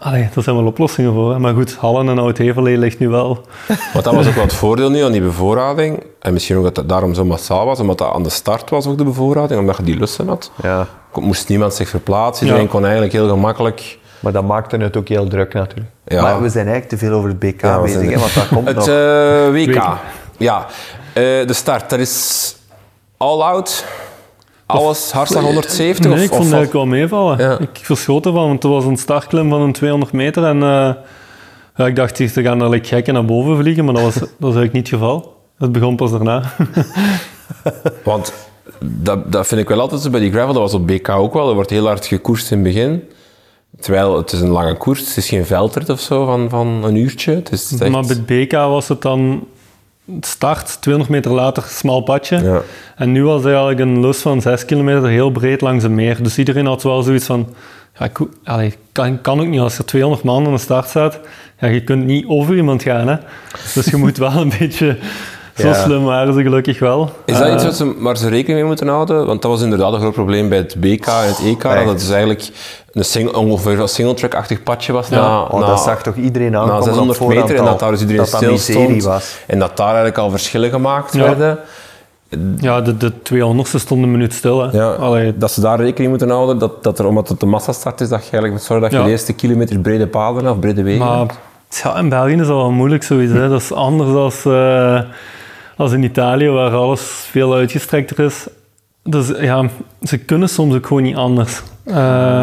Allee, 0.04 0.30
daar 0.34 0.43
zijn 0.43 0.56
wel 0.56 0.66
oplossingen 0.66 1.14
voor. 1.14 1.32
Hè. 1.32 1.39
Maar 1.39 1.54
goed, 1.54 1.76
Hallen 1.76 2.10
en 2.10 2.20
Oud-Heverlee 2.20 2.78
ligt 2.78 2.99
nu 2.99 3.10
wel. 3.10 3.41
Want 3.93 4.06
dat 4.06 4.14
was 4.16 4.28
ook 4.28 4.34
wel 4.34 4.43
het 4.43 4.54
voordeel 4.54 4.89
nu 4.89 5.01
aan 5.04 5.12
die 5.12 5.22
bevoorrading. 5.22 6.04
En 6.20 6.34
misschien 6.34 6.58
ook 6.58 6.64
dat 6.64 6.76
het 6.76 6.89
daarom 6.89 7.14
zo 7.14 7.26
massaal 7.26 7.66
was, 7.66 7.80
omdat 7.80 7.97
dat 7.97 8.14
aan 8.14 8.24
de 8.24 8.30
start 8.30 8.70
was 8.70 8.88
ook 8.88 8.97
de 8.97 9.04
bevoorrading, 9.04 9.60
omdat 9.60 9.78
je 9.78 9.84
die 9.84 9.97
lussen 9.97 10.28
had. 10.28 10.51
Ja, 10.62 10.88
Moest 11.14 11.49
niemand 11.49 11.74
zich 11.74 11.89
verplaatsen, 11.89 12.45
Ja. 12.45 12.51
iedereen 12.51 12.72
kon 12.72 12.84
eigenlijk 12.84 13.14
heel 13.14 13.28
gemakkelijk... 13.30 13.97
maar 14.20 14.32
dat 14.32 14.43
maakte 14.43 14.78
het 14.78 14.97
ook 14.97 15.08
heel 15.08 15.28
druk 15.28 15.54
natuurlijk. 15.54 15.89
Ja. 16.06 16.22
Maar 16.22 16.41
we 16.41 16.49
zijn 16.49 16.68
eigenlijk 16.68 16.99
te 16.99 17.06
veel 17.06 17.18
over 17.18 17.30
het 17.30 17.39
BK 17.39 17.62
Ja, 17.62 17.82
bezig, 17.82 18.10
hè, 18.10 18.18
want 18.20 18.34
dat 18.34 18.47
komt 18.47 18.68
Het 18.74 18.76
nog. 18.76 18.88
eh, 18.88 19.49
WK. 19.51 19.76
WK. 19.76 19.84
Ja, 20.38 20.66
Eh, 21.14 21.24
de 21.24 21.54
start, 21.54 21.89
dat 21.89 21.99
is 21.99 22.56
all-out. 23.18 23.86
Alles, 24.74 25.11
hartslag 25.11 25.43
170 25.43 26.05
Nee, 26.05 26.13
of, 26.13 26.24
ik 26.24 26.30
vond 26.30 26.43
het 26.43 26.53
eigenlijk 26.53 26.74
wel 26.74 26.86
meevallen. 26.86 27.38
Ja. 27.38 27.59
Ik 27.59 27.80
verschoot 27.82 28.26
ervan, 28.26 28.47
want 28.47 28.63
er 28.63 28.69
was 28.69 28.86
een 28.86 28.97
startklim 28.97 29.49
van 29.49 29.61
een 29.61 29.74
200 29.74 30.11
meter 30.11 30.43
en 30.43 30.63
eh, 30.63 30.91
Ja, 31.76 31.86
ik 31.86 31.95
dacht, 31.95 32.17
ze 32.17 32.41
gaan 32.41 32.61
er 32.61 32.69
like 32.69 32.88
gekken 32.88 33.13
naar 33.13 33.26
boven 33.26 33.57
vliegen, 33.57 33.86
maar 33.86 33.93
dat 33.93 34.03
was, 34.03 34.13
dat 34.19 34.30
was 34.38 34.55
eigenlijk 34.55 34.74
niet 34.74 34.89
het 34.89 34.99
geval. 34.99 35.41
Het 35.57 35.71
begon 35.71 35.95
pas 35.95 36.11
daarna. 36.11 36.43
Want 38.03 38.34
dat, 38.80 39.32
dat 39.32 39.47
vind 39.47 39.61
ik 39.61 39.67
wel 39.67 39.80
altijd 39.80 40.01
zo 40.01 40.09
bij 40.09 40.19
die 40.19 40.32
gravel. 40.32 40.53
Dat 40.53 40.61
was 40.61 40.74
op 40.74 40.88
BK 40.88 41.09
ook 41.09 41.34
wel. 41.34 41.49
Er 41.49 41.55
wordt 41.55 41.69
heel 41.69 41.86
hard 41.86 42.05
gekoerst 42.05 42.51
in 42.51 42.57
het 42.57 42.74
begin. 42.74 43.03
Terwijl 43.80 44.17
het 44.17 44.32
is 44.32 44.41
een 44.41 44.49
lange 44.49 44.78
koers. 44.78 44.99
Het 44.99 45.17
is 45.17 45.30
geen 45.30 45.45
veldrit 45.45 45.89
of 45.89 45.99
zo 45.99 46.26
van, 46.26 46.49
van 46.49 46.67
een 46.84 46.95
uurtje. 46.95 47.34
Het 47.34 47.51
is 47.51 47.71
echt... 47.71 47.91
Maar 47.91 48.05
bij 48.05 48.15
het 48.15 48.26
BK 48.26 48.51
was 48.51 48.88
het 48.88 49.01
dan 49.01 49.47
start, 50.20 50.82
200 50.82 51.16
meter 51.16 51.32
later, 51.32 51.64
smal 51.64 52.01
padje. 52.01 52.43
Ja. 52.43 52.62
En 52.95 53.12
nu 53.12 53.24
was 53.24 53.36
het 53.36 53.45
eigenlijk 53.45 53.80
een 53.80 53.99
lus 53.99 54.22
van 54.22 54.41
6 54.41 54.66
kilometer, 54.66 55.08
heel 55.08 55.32
breed 55.32 55.62
langs 55.62 55.84
een 55.84 55.95
meer. 55.95 56.24
Dus 56.24 56.38
iedereen 56.38 56.66
had 56.66 56.84
wel 56.84 57.04
zoiets 57.04 57.26
van... 57.26 57.54
Ja, 57.99 58.06
ik, 58.06 58.20
allee, 58.43 58.74
kan, 58.91 59.22
kan 59.22 59.39
ook 59.39 59.47
niet 59.47 59.60
als 59.60 59.78
er 59.78 59.86
200 59.86 60.24
man 60.24 60.45
aan 60.45 60.51
de 60.51 60.58
start 60.58 60.88
staat. 60.88 61.20
Ja, 61.60 61.68
je 61.68 61.84
kunt 61.84 62.06
niet 62.06 62.26
over 62.28 62.56
iemand 62.56 62.84
gaan. 62.84 63.08
Hè? 63.08 63.16
Dus 63.74 63.86
je 63.86 63.97
moet 63.97 64.18
wel 64.18 64.32
een 64.32 64.54
beetje... 64.60 64.97
Zo 65.56 65.68
Ja. 65.68 65.74
slim 65.74 66.04
waren 66.04 66.34
ze 66.34 66.41
gelukkig 66.41 66.80
wel. 66.80 67.10
Is 67.26 67.38
dat 67.38 67.47
Eh, 67.47 67.54
iets 67.54 67.64
wat 67.64 67.76
ze, 67.76 67.93
waar 67.99 68.18
ze 68.18 68.30
rekening 68.30 68.58
mee 68.60 68.64
moeten 68.68 68.88
houden? 68.88 69.26
Want 69.26 69.41
dat 69.41 69.51
was 69.51 69.62
inderdaad 69.62 69.93
een 69.93 69.99
groot 69.99 70.14
probleem 70.14 70.49
bij 70.49 70.58
het 70.58 70.76
BK 70.80 71.06
en 71.08 71.28
het 71.28 71.39
EK. 71.45 71.62
Dat 71.86 72.01
is 72.01 72.10
eigenlijk 72.10 72.49
een 72.91 73.06
single, 73.06 73.38
ongeveer 73.38 73.80
een 73.80 73.88
single-track-achtig 73.88 74.64
padje 74.64 74.93
was. 74.93 75.08
Ja. 75.08 75.16
Na, 75.16 75.41
Oh, 75.41 75.60
na, 75.60 75.66
dat 75.68 75.80
zag 75.80 76.01
toch 76.04 76.16
iedereen 76.16 76.51
na 76.51 76.60
aankomen 76.60 76.84
600 76.84 77.20
op 77.20 77.26
voorhand 77.26 77.47
meter 77.47 77.56
en 77.64 77.66
al, 77.66 77.72
dat 77.72 77.80
daar 77.80 77.91
dus 77.91 77.99
iedereen 77.99 78.22
dat 78.22 78.32
dat 78.32 78.39
stil 78.41 78.51
miserie 78.51 78.86
stond. 79.01 79.04
was. 79.04 79.38
En 79.47 79.60
dat 79.60 79.78
daar 79.78 79.86
eigenlijk 79.88 80.18
al 80.18 80.30
verschillen 80.30 80.70
gemaakt 80.70 81.14
Ja. 81.14 81.22
werden. 81.24 81.60
Ja, 82.58 82.82
de, 82.82 82.97
de 82.97 83.12
200ste 83.24 83.80
stond 83.80 84.04
een 84.04 84.12
minuut 84.12 84.34
stil. 84.34 84.62
Hè. 84.62 84.78
Ja, 84.78 84.91
Allee, 84.91 85.38
dat 85.38 85.51
ze 85.51 85.62
daar 85.62 85.80
rekening 85.80 86.10
moeten 86.10 86.30
houden. 86.30 86.58
Dat, 86.58 86.84
dat 86.84 86.99
er, 86.99 87.06
omdat 87.06 87.28
het 87.30 87.39
de 87.39 87.45
massastart 87.45 88.01
is, 88.01 88.10
dat 88.10 88.18
je 88.20 88.32
eigenlijk 88.32 88.54
moet 88.54 88.62
zorgen 88.64 88.82
dat 88.82 88.91
je 88.91 88.97
Ja. 88.97 89.04
de 89.04 89.12
eerste 89.12 89.34
kilometer 89.34 89.80
brede 89.80 90.08
paden 90.08 90.49
of 90.49 90.60
brede 90.60 90.84
wegen 90.84 91.06
Maar 91.06 91.18
hebt. 91.18 91.39
ja, 91.84 91.97
in 91.97 92.10
België 92.10 92.32
is 92.34 92.38
dat 92.38 92.47
wel 92.47 92.72
moeilijk 92.72 93.04
zoiets. 93.04 93.34
Hè. 93.34 93.49
Dat 93.49 93.62
is 93.62 93.72
anders 93.74 94.43
dan 94.43 94.51
als 95.78 95.91
in 95.91 96.03
Italië, 96.03 96.49
waar 96.49 96.71
alles 96.71 97.01
veel 97.01 97.53
uitgestrekter 97.53 98.19
is. 98.26 98.47
Dus 99.03 99.28
ja, 99.39 99.65
ze 100.01 100.17
kunnen 100.17 100.49
soms 100.49 100.76
ook 100.76 100.86
gewoon 100.88 101.03
niet 101.03 101.15
anders. 101.15 101.61
Eh, 101.86 101.93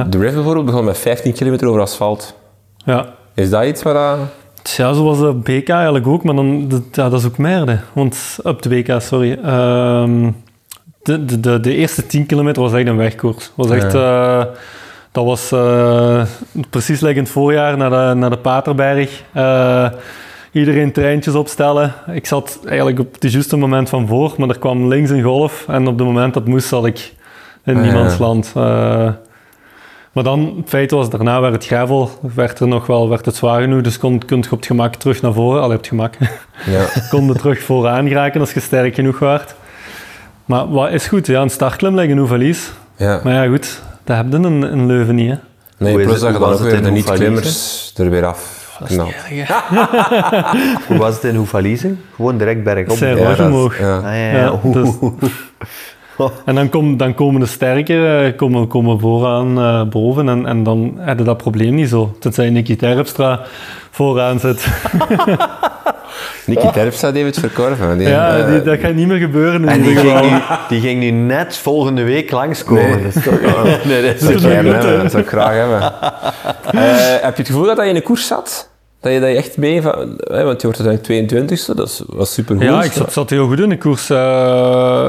De 0.09 0.19
River 0.19 0.35
bijvoorbeeld 0.35 0.67
begon 0.67 0.85
met 0.85 0.99
15 0.99 1.33
kilometer 1.33 1.69
over 1.69 1.81
asfalt. 1.81 2.37
ja. 2.85 3.07
Is 3.35 3.51
dat 3.51 3.65
iets 3.65 3.83
waar... 3.83 3.95
dat- 4.17 4.71
ja, 4.77 4.93
zo 4.93 5.05
was 5.05 5.19
de 5.19 5.33
BK 5.35 5.69
eigenlijk 5.69 6.07
ook, 6.07 6.25
maar 6.25 6.35
dan, 6.35 6.69
dat- 6.69 6.83
ja, 6.93 7.09
dat 7.09 7.21
is 7.21 7.27
ook 7.27 7.39
merde. 7.39 7.79
Want 7.93 8.37
op 8.43 8.63
de 8.63 8.69
BK, 8.69 9.01
sorry. 9.01 9.39
Ehm, 9.45 10.31
de, 11.03 11.25
de, 11.25 11.41
de, 11.41 11.61
de 11.61 11.75
eerste 11.75 12.07
10 12.07 12.27
kilometer 12.27 12.63
was 12.63 12.73
echt 12.73 12.87
een 12.87 12.97
wegkoers. 12.97 13.51
Was 13.55 13.71
echt, 13.71 13.95
eh, 13.95 14.45
dat 15.13 15.25
was 15.25 15.53
eh, 15.53 16.23
precies 16.71 17.01
like 17.01 17.15
in 17.15 17.23
het 17.23 17.33
voorjaar 17.33 17.77
naar 17.77 17.91
de, 17.91 18.15
naar 18.21 18.31
de 18.31 18.39
Paterberg. 18.39 19.23
Iedereen 20.53 20.93
treintjes 20.93 21.35
opstellen. 21.35 21.95
Ik 22.13 22.27
zat 22.27 22.59
eigenlijk 22.67 22.99
op 22.99 23.17
het 23.19 23.33
juiste 23.33 23.57
moment 23.57 23.89
van 23.89 24.07
voor, 24.07 24.35
maar 24.37 24.49
er 24.49 24.59
kwam 24.59 24.89
links 24.89 25.11
een 25.11 25.23
golf. 25.23 25.65
En 25.69 25.87
op 25.87 25.99
het 25.99 26.07
moment 26.07 26.35
dat 26.35 26.47
moest, 26.47 26.69
zat 26.69 26.87
ik 26.87 27.13
in 27.65 27.77
Ah, 27.77 27.83
niemands 27.83 28.17
ja. 28.17 28.25
land. 28.25 28.53
Eh, 28.57 28.63
maar 30.13 30.25
dan, 30.25 30.55
het 30.57 30.69
feit 30.69 30.91
was, 30.91 31.11
daarna 31.11 31.41
werd 31.41 31.55
het 31.55 31.67
gravel, 31.67 32.11
werd 32.35 32.61
er 32.61 32.69
nog 32.69 32.87
wel, 32.87 33.09
werd 33.09 33.25
het 33.27 33.35
zwaar 33.37 33.61
genoeg, 33.61 33.83
dus 33.83 33.99
kon, 33.99 34.25
kun 34.25 34.39
je 34.39 34.45
op 34.45 34.57
het 34.59 34.67
gemak 34.67 34.95
terug 34.95 35.23
naar 35.23 35.33
voren, 35.33 35.61
al 35.63 35.67
op 35.71 35.77
het 35.77 35.87
gemak, 35.87 36.15
Ja. 36.67 36.85
kon 37.11 37.27
je 37.27 37.33
terug 37.35 37.63
vooraan 37.63 38.09
geraken 38.09 38.41
als 38.41 38.53
je 38.53 38.61
sterk 38.61 38.95
genoeg 38.95 39.19
waart. 39.19 39.55
Maar 40.45 40.71
wat 40.71 40.91
is 40.93 41.07
goed, 41.07 41.27
ja, 41.27 41.43
een 41.43 41.51
startklim 41.51 41.95
leggen 41.95 42.17
hoe 42.19 42.27
verlies. 42.27 42.71
ja. 42.97 43.21
Maar 43.25 43.35
ja, 43.35 43.47
goed, 43.51 43.83
dat 44.05 44.17
heb 44.17 44.27
je 44.31 44.37
in, 44.37 44.63
in 44.65 44.87
Leuven 44.87 45.15
niet, 45.15 45.31
hè. 45.31 45.37
Nee, 45.79 45.95
plus 45.95 46.21
dat 46.21 46.33
je 46.33 46.39
dan 46.39 46.53
ook 46.53 46.59
weer 46.59 46.83
de 46.83 46.91
niet-klimmers 46.91 47.93
er 47.97 48.11
weer 48.11 48.25
af 48.25 48.60
Hoe 50.89 50.97
was 50.97 51.15
het 51.15 51.25
in 51.25 51.35
Hoefalize? 51.35 51.95
Gewoon 52.15 52.39
direct 52.39 52.65
bergop. 52.65 52.97
Zij 52.97 53.15
Ja, 53.17 53.47
omhoog. 53.47 53.79
ja. 53.79 53.97
Ah, 53.97 54.03
ja, 54.03 54.13
Ja, 54.15 54.37
ja. 54.39 54.61
Oeh. 54.65 54.75
dus- 55.21 55.31
En 56.45 56.55
dan, 56.55 56.69
kom, 56.69 56.97
dan 56.97 57.15
komen 57.15 57.41
de 57.41 57.47
sterker 57.47 58.25
eh, 58.27 58.37
komen, 58.37 58.67
komen 58.67 59.01
vooraan 59.01 59.59
eh, 59.59 59.83
boven 59.85 60.29
en, 60.29 60.47
en 60.47 60.63
dan 60.63 60.95
heb 60.99 61.19
je 61.19 61.25
dat 61.25 61.37
probleem 61.37 61.75
niet 61.75 61.89
zo. 61.89 62.17
Tenzij 62.19 62.51
Nicky 62.51 62.77
Terpstra 62.77 63.41
vooraan 63.91 64.39
zit. 64.41 64.67
Nicky 66.47 66.71
Terpstra 66.71 67.11
die 67.13 67.23
heeft 67.23 67.37
het 67.37 67.45
verkorven. 67.53 67.99
Die, 67.99 68.09
Ja, 68.09 68.37
eh, 68.39 68.47
die, 68.51 68.63
dat 68.63 68.79
gaat 68.79 68.95
niet 68.95 69.07
meer 69.07 69.19
gebeuren 69.19 69.63
in 69.63 69.69
En 69.69 69.83
die 69.83 69.97
ging, 69.97 70.11
geval. 70.11 70.31
nu, 70.31 70.39
die 70.69 70.81
ging 70.81 71.01
nu 71.01 71.11
net 71.11 71.57
volgende 71.57 72.03
week 72.03 72.31
langskomen. 72.31 72.83
Nee. 72.91 73.03
Dat 73.03 73.15
is 73.17 73.23
toch, 73.25 73.41
nee, 73.85 74.03
dat 74.03 74.15
is 74.15 74.21
dat 74.21 74.21
is 74.21 74.21
zou 74.21 74.33
ik 74.33 74.43
een 74.43 74.51
gerne 74.51 74.69
route. 74.71 74.87
hebben, 74.87 75.03
dat 75.03 75.11
zou 75.11 75.23
ik 75.23 75.29
graag 75.29 75.55
hebben. 75.55 75.81
Eh, 75.83 77.23
heb 77.23 77.37
je 77.37 77.43
het 77.43 77.47
gevoel 77.47 77.65
dat 77.65 77.77
je 77.77 77.85
in 77.85 77.97
een 77.97 78.03
koers 78.03 78.27
zat? 78.27 78.70
Dat 79.01 79.13
je 79.13 79.21
dat 79.21 79.29
je 79.29 79.37
echt 79.37 79.57
mee 79.57 79.83
van... 79.83 80.19
hè, 80.19 80.45
want 80.45 80.61
je 80.61 80.67
wordt 80.67 80.87
uiteindelijk 80.87 81.53
22e, 81.53 81.75
dat 81.75 82.05
was 82.07 82.33
supergoed. 82.33 82.65
Ja, 82.65 82.83
ik 82.83 82.93
zat, 82.93 83.13
zat 83.13 83.31
heel 83.31 83.47
goed 83.47 83.61
in 83.61 83.69
de 83.69 83.79
koers. 83.79 84.11
Eh, 84.11 85.09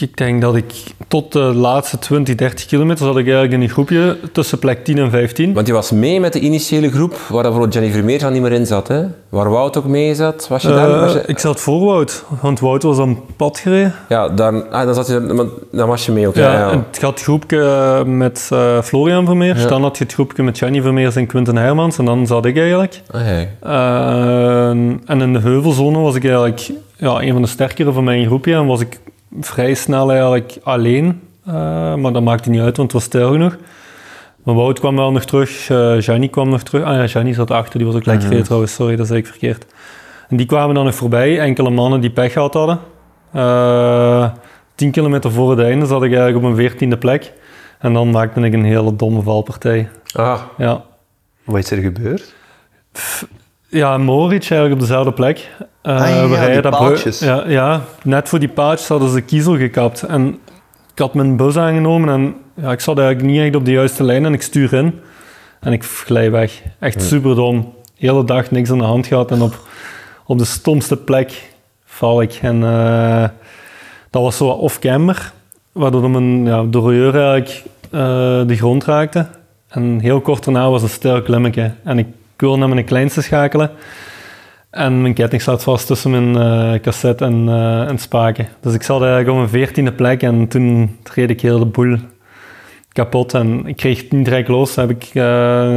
ik, 0.00 0.16
denk 0.16 0.40
dat 0.40 0.56
ik 0.56 0.72
tot 1.08 1.32
de 1.32 1.38
laatste 1.38 1.98
20, 1.98 2.34
30 2.34 2.66
kilometer 2.66 3.04
zat 3.06 3.16
ik 3.16 3.24
eigenlijk 3.24 3.52
in 3.52 3.60
een 3.60 3.68
groepje 3.68 4.16
tussen 4.32 4.58
plek 4.58 4.84
10 4.84 4.98
en 4.98 5.10
15. 5.10 5.52
Want 5.52 5.66
je 5.66 5.72
was 5.72 5.90
mee 5.90 6.20
met 6.20 6.32
de 6.32 6.40
initiële 6.40 6.90
groep, 6.90 7.16
waar 7.28 7.42
bijvoorbeeld 7.42 7.74
Jenny 7.74 7.90
Vermeer 7.90 8.24
al 8.24 8.30
niet 8.30 8.42
meer 8.42 8.52
in 8.52 8.66
zat. 8.66 8.88
Hè? 8.88 9.02
Waar 9.28 9.50
Wout 9.50 9.76
ook 9.76 9.86
mee 9.86 10.14
zat. 10.14 10.48
Was 10.48 10.62
je 10.62 10.68
daar? 10.68 10.90
Eh, 10.94 11.00
was 11.00 11.12
je- 11.12 11.22
ik 11.26 11.38
zat 11.38 11.60
voor 11.60 11.84
Wout, 11.84 12.24
want 12.40 12.60
Wout 12.60 12.82
was 12.82 12.98
aan 12.98 13.18
pad 13.36 13.58
gereden. 13.58 13.94
Ja, 14.08 14.28
daar, 14.28 14.62
ah, 14.68 14.84
dan, 14.84 14.94
zat 14.94 15.06
je, 15.06 15.48
dan 15.72 15.88
was 15.88 16.06
je 16.06 16.12
mee 16.12 16.26
ook. 16.26 16.34
Ja, 16.34 16.52
Ja, 16.52 16.58
ja. 16.58 16.70
en 16.70 16.84
het 16.90 17.00
het 17.00 17.22
groepje 17.22 18.02
met 18.06 18.48
eh, 18.52 18.80
Florian 18.82 19.26
Vermeer. 19.26 19.58
Ja. 19.58 19.66
Dan 19.66 19.82
had 19.82 19.98
je 19.98 20.04
het 20.04 20.12
groepje 20.12 20.42
met 20.42 20.58
Jenny 20.58 20.80
Vermeers 20.82 21.16
en 21.16 21.26
Quinten 21.26 21.56
Hermans. 21.56 21.98
En 21.98 22.04
dan 22.04 22.26
zat 22.26 22.44
ik 22.44 22.56
eigenlijk. 22.56 23.00
Ah, 23.10 23.20
hey. 23.20 23.50
Eh, 23.60 24.68
en 25.06 25.20
in 25.20 25.32
de 25.32 25.38
heuvelzone 25.38 25.98
was 25.98 26.14
ik 26.14 26.24
eigenlijk 26.24 26.70
ja, 26.96 27.20
een 27.20 27.32
van 27.32 27.42
de 27.42 27.48
sterkere 27.48 27.92
van 27.92 28.04
mijn 28.04 28.26
groepje. 28.26 28.54
En 28.54 28.66
was 28.66 28.80
ik 28.80 29.00
vrij 29.40 29.74
snel 29.74 30.10
eigenlijk 30.10 30.58
alleen. 30.62 31.20
Eh, 31.46 31.52
maar 31.94 32.12
dat 32.12 32.22
maakte 32.22 32.50
niet 32.50 32.60
uit, 32.60 32.76
want 32.76 32.92
het 32.92 33.00
was 33.00 33.02
stijl 33.10 33.30
genoeg. 33.30 33.56
Maar 34.42 34.54
Wout 34.54 34.78
kwam 34.78 34.96
wel 34.96 35.12
nog 35.12 35.24
terug. 35.24 35.50
Gianni 36.04 36.28
kwam 36.30 36.48
nog 36.48 36.62
terug. 36.62 36.84
Ah 36.84 36.94
ja, 36.94 37.06
Gianni 37.06 37.34
zat 37.34 37.50
achter. 37.50 37.78
Die 37.78 37.86
was 37.86 37.96
ook 37.96 38.04
lekker 38.04 38.28
veel 38.28 38.42
trouwens. 38.42 38.74
Sorry, 38.74 38.96
dat 38.96 39.06
zei 39.06 39.18
ik 39.18 39.26
verkeerd. 39.26 39.66
En 40.28 40.36
die 40.36 40.46
kwamen 40.46 40.74
dan 40.74 40.84
nog 40.84 40.94
voorbij. 40.94 41.38
Enkele 41.40 41.70
mannen 41.70 42.00
die 42.00 42.10
pech 42.10 42.32
gehad 42.32 42.54
hadden. 42.54 42.78
Eh 43.32 44.30
10 44.74 44.90
kilometer 44.90 45.32
voor 45.32 45.50
het 45.50 45.58
einde 45.60 45.86
zat 45.86 46.02
ik 46.02 46.12
eigenlijk 46.12 46.44
op 46.44 46.50
een 46.50 46.56
veertiende 46.56 46.98
plek. 46.98 47.32
En 47.78 47.92
dan 47.92 48.10
maakte 48.10 48.40
ik 48.40 48.52
een 48.52 48.64
hele 48.64 48.96
domme 48.96 49.22
valpartij. 49.22 49.88
ah, 50.12 50.40
Ja. 50.58 50.82
Wat 51.44 51.58
is 51.58 51.70
er 51.70 51.78
gebeurd? 51.78 52.34
Ja, 53.72 53.98
Moritz 53.98 54.50
eigenlijk 54.50 54.80
op 54.80 54.86
dezelfde 54.88 55.12
plek. 55.12 55.50
Eh, 55.82 56.00
Ah, 56.00 56.08
ja, 56.08 56.14
ja, 56.14 56.28
waar 56.28 56.38
hij 56.38 56.52
die 56.52 56.60
dat 56.60 56.78
paaltjes. 56.78 57.18
Ja, 57.18 57.44
ja, 57.48 57.80
net 58.02 58.28
voor 58.28 58.38
die 58.38 58.48
paaltjes 58.48 58.88
hadden 58.88 59.08
ze 59.08 59.14
de 59.14 59.20
kiezel 59.22 59.56
gekapt. 59.56 60.02
En 60.02 60.38
ik 60.92 60.98
had 60.98 61.14
mijn 61.14 61.36
bus 61.36 61.56
aangenomen 61.56 62.08
en 62.08 62.34
ja, 62.54 62.72
ik 62.72 62.80
zat 62.80 62.98
eigenlijk 62.98 63.28
niet 63.28 63.40
echt 63.40 63.56
op 63.56 63.64
de 63.64 63.70
juiste 63.70 64.04
lijn 64.04 64.24
en 64.24 64.32
ik 64.32 64.42
stuur 64.42 64.72
in. 64.72 65.00
En 65.60 65.72
ik 65.72 65.84
glij 65.84 66.30
weg. 66.30 66.62
Echt 66.78 67.02
super 67.02 67.34
dom. 67.34 67.74
De 67.98 68.06
hele 68.06 68.24
dag 68.24 68.50
niks 68.50 68.70
aan 68.70 68.78
de 68.78 68.84
hand 68.84 69.06
gehad 69.06 69.30
en 69.30 69.42
op, 69.42 69.66
op 70.26 70.38
de 70.38 70.44
stomste 70.44 70.96
plek 70.96 71.50
val 71.84 72.22
ik. 72.22 72.38
En 72.42 72.62
eh, 72.64 73.28
dat 74.10 74.22
was 74.22 74.36
zo 74.36 74.46
off-camber, 74.48 75.32
waardoor 75.72 76.10
mijn 76.10 76.44
ja, 76.46 76.62
derailleur 76.62 77.14
eigenlijk 77.14 77.62
eh, 77.90 78.00
de 78.46 78.56
grond 78.56 78.84
raakte. 78.84 79.26
En 79.68 79.98
heel 80.00 80.20
kort 80.20 80.44
daarna 80.44 80.70
was 80.70 80.82
een 80.82 80.88
stijl 80.88 81.22
klimmetje. 81.22 81.72
En 81.84 81.98
ik 81.98 82.06
wil 82.42 82.58
naar 82.58 82.68
mijn 82.68 82.84
kleinste 82.84 83.22
schakelen. 83.22 83.70
En 84.70 85.02
mijn 85.02 85.14
ketting 85.14 85.42
staat 85.42 85.62
vast 85.62 85.86
tussen 85.86 86.10
mijn 86.10 86.36
eh, 86.36 86.80
cassette 86.80 87.24
en, 87.24 87.48
eh 87.48 87.88
en 87.88 87.98
spaken. 87.98 88.48
Dus 88.60 88.74
ik 88.74 88.82
zat 88.82 89.00
eigenlijk 89.00 89.30
op 89.30 89.36
mijn 89.36 89.48
veertiende 89.48 89.92
plek 89.92 90.22
en 90.22 90.48
toen 90.48 90.98
reed 91.14 91.30
ik 91.30 91.40
heel 91.40 91.58
de 91.58 91.66
boel 91.66 91.96
kapot. 92.88 93.34
En 93.34 93.66
ik 93.66 93.76
kreeg 93.76 94.02
het 94.02 94.12
niet 94.12 94.24
direct 94.24 94.48
los. 94.48 94.74
heb 94.74 94.90
ik 94.90 95.04
eh, 95.04 95.22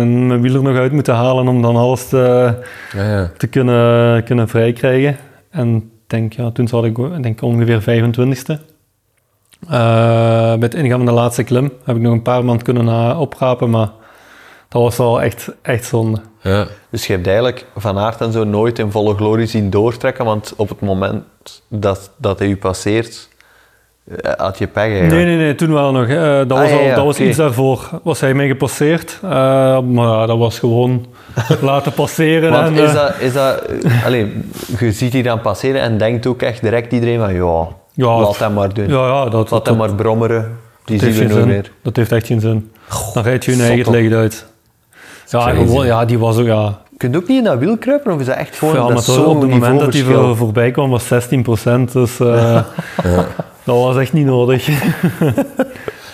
mijn 0.03 0.41
wiel 0.41 0.55
er 0.55 0.63
nog 0.63 0.77
uit 0.77 0.91
moeten 0.91 1.15
halen 1.15 1.47
om 1.47 1.61
dan 1.61 1.75
alles 1.75 2.07
te, 2.07 2.53
ja, 2.93 3.03
ja. 3.03 3.31
te 3.37 3.47
kunnen, 3.47 4.23
kunnen 4.23 4.47
vrijkrijgen. 4.47 5.17
En 5.49 5.91
denk, 6.07 6.33
ja, 6.33 6.51
toen 6.51 6.67
zat 6.67 6.85
ik, 6.85 7.23
denk 7.23 7.41
ongeveer 7.41 7.81
25ste. 7.81 8.73
Eh, 9.67 10.53
bij 10.53 10.57
het 10.59 10.73
ingaan 10.73 10.97
van 10.97 11.05
de 11.05 11.11
laatste 11.11 11.43
klim 11.43 11.71
heb 11.83 11.95
ik 11.95 12.01
nog 12.01 12.13
een 12.13 12.21
paar 12.21 12.45
maanden 12.45 12.65
kunnen 12.65 13.17
oprapen, 13.17 13.69
maar 13.69 13.89
dat 14.75 14.83
was 14.83 14.97
wel 14.97 15.21
echt, 15.21 15.49
echt 15.61 15.85
zonde. 15.85 16.17
ja. 16.41 16.67
Dus 16.89 17.07
je 17.07 17.13
hebt 17.13 17.25
eigenlijk 17.27 17.65
Van 17.77 17.97
Aert 17.97 18.21
en 18.21 18.31
zo 18.31 18.43
nooit 18.43 18.79
in 18.79 18.91
volle 18.91 19.15
glorie 19.15 19.45
zien 19.47 19.69
doortrekken, 19.69 20.25
want 20.25 20.53
op 20.55 20.69
het 20.69 20.79
moment 20.81 21.23
dat, 21.67 22.11
dat 22.17 22.39
hij 22.39 22.47
u 22.47 22.57
passeert, 22.57 23.29
eh, 24.21 24.31
had 24.37 24.57
je 24.57 24.67
pech 24.67 24.83
eigenlijk. 24.83 25.11
Nee, 25.13 25.25
nee, 25.25 25.37
nee, 25.37 25.55
toen 25.55 25.73
wel 25.73 25.91
nog. 25.91 26.07
Eh, 26.07 26.17
dat 26.37 26.51
Ah, 26.51 26.59
was, 26.59 26.69
ja, 26.69 26.75
al, 26.75 26.83
ja, 26.83 26.95
dat 26.95 27.05
was 27.05 27.19
iets 27.19 27.37
daarvoor. 27.37 27.89
Was 28.03 28.19
hij 28.19 28.33
mij 28.33 28.47
gepasseerd, 28.47 29.19
eh, 29.23 29.29
maar 29.81 30.07
ja, 30.07 30.25
dat 30.25 30.37
was 30.37 30.59
gewoon 30.59 31.05
laten 31.61 31.93
passeren. 31.93 32.51
Want 32.51 32.77
en, 32.77 32.83
is 32.83 32.93
dat, 32.93 33.13
is 33.19 33.33
dat 33.33 33.61
eh, 33.61 34.05
allee, 34.05 34.41
je 34.79 34.91
ziet 34.91 35.11
die 35.11 35.23
dan 35.23 35.41
passeren 35.41 35.81
en 35.81 35.97
denkt 35.97 36.27
ook 36.27 36.41
echt 36.41 36.61
direct 36.61 36.93
iedereen 36.93 37.19
van 37.19 37.33
ja, 37.33 37.67
Ja, 37.93 38.19
laat 38.19 38.37
hem 38.39 38.53
maar 38.53 38.73
doen. 38.73 38.87
ja, 38.87 39.07
ja, 39.07 39.23
dat, 39.23 39.33
laat 39.33 39.49
dat, 39.49 39.65
hem 39.65 39.77
maar 39.77 39.95
brommeren, 39.95 40.57
die 40.85 40.97
dat 40.99 41.05
zien 41.09 41.17
heeft 41.17 41.17
we 41.17 41.25
geen 41.25 41.27
nooit 41.27 41.43
zin. 41.43 41.53
meer. 41.53 41.71
Dat 41.81 41.95
heeft 41.95 42.11
echt 42.11 42.27
geen 42.27 42.39
zin. 42.39 42.71
Dan 43.13 43.23
rijd 43.23 43.45
je 43.45 43.51
je 43.51 43.57
zot 43.57 43.65
eigen 43.67 43.91
licht 43.91 44.13
uit. 44.13 44.45
Ja, 45.27 45.49
gewoon, 45.49 45.85
ja, 45.85 46.05
die 46.05 46.19
was 46.19 46.37
ook, 46.37 46.45
ja. 46.45 46.79
Kun 46.97 47.11
je 47.11 47.17
ook 47.17 47.27
niet 47.27 47.37
in 47.37 47.43
dat 47.43 47.57
wiel 47.59 47.77
kruipen, 47.77 48.13
of 48.13 48.19
is 48.19 48.25
dat 48.25 48.35
echt 48.35 48.55
gewoon 48.57 48.73
Ja, 48.75 48.79
dat 48.81 48.89
maar 48.89 49.01
zo'n 49.01 49.25
op 49.25 49.41
het 49.41 49.49
moment 49.49 49.79
dat 49.79 49.93
hij 49.93 50.01
voor, 50.03 50.35
voorbij 50.35 50.71
kwam 50.71 50.89
was 50.89 51.03
16%, 51.13 51.91
dus 51.91 52.19
eh, 52.19 52.61
dat 53.63 53.75
was 53.75 53.97
echt 53.97 54.13
niet 54.13 54.25
nodig. 54.25 54.67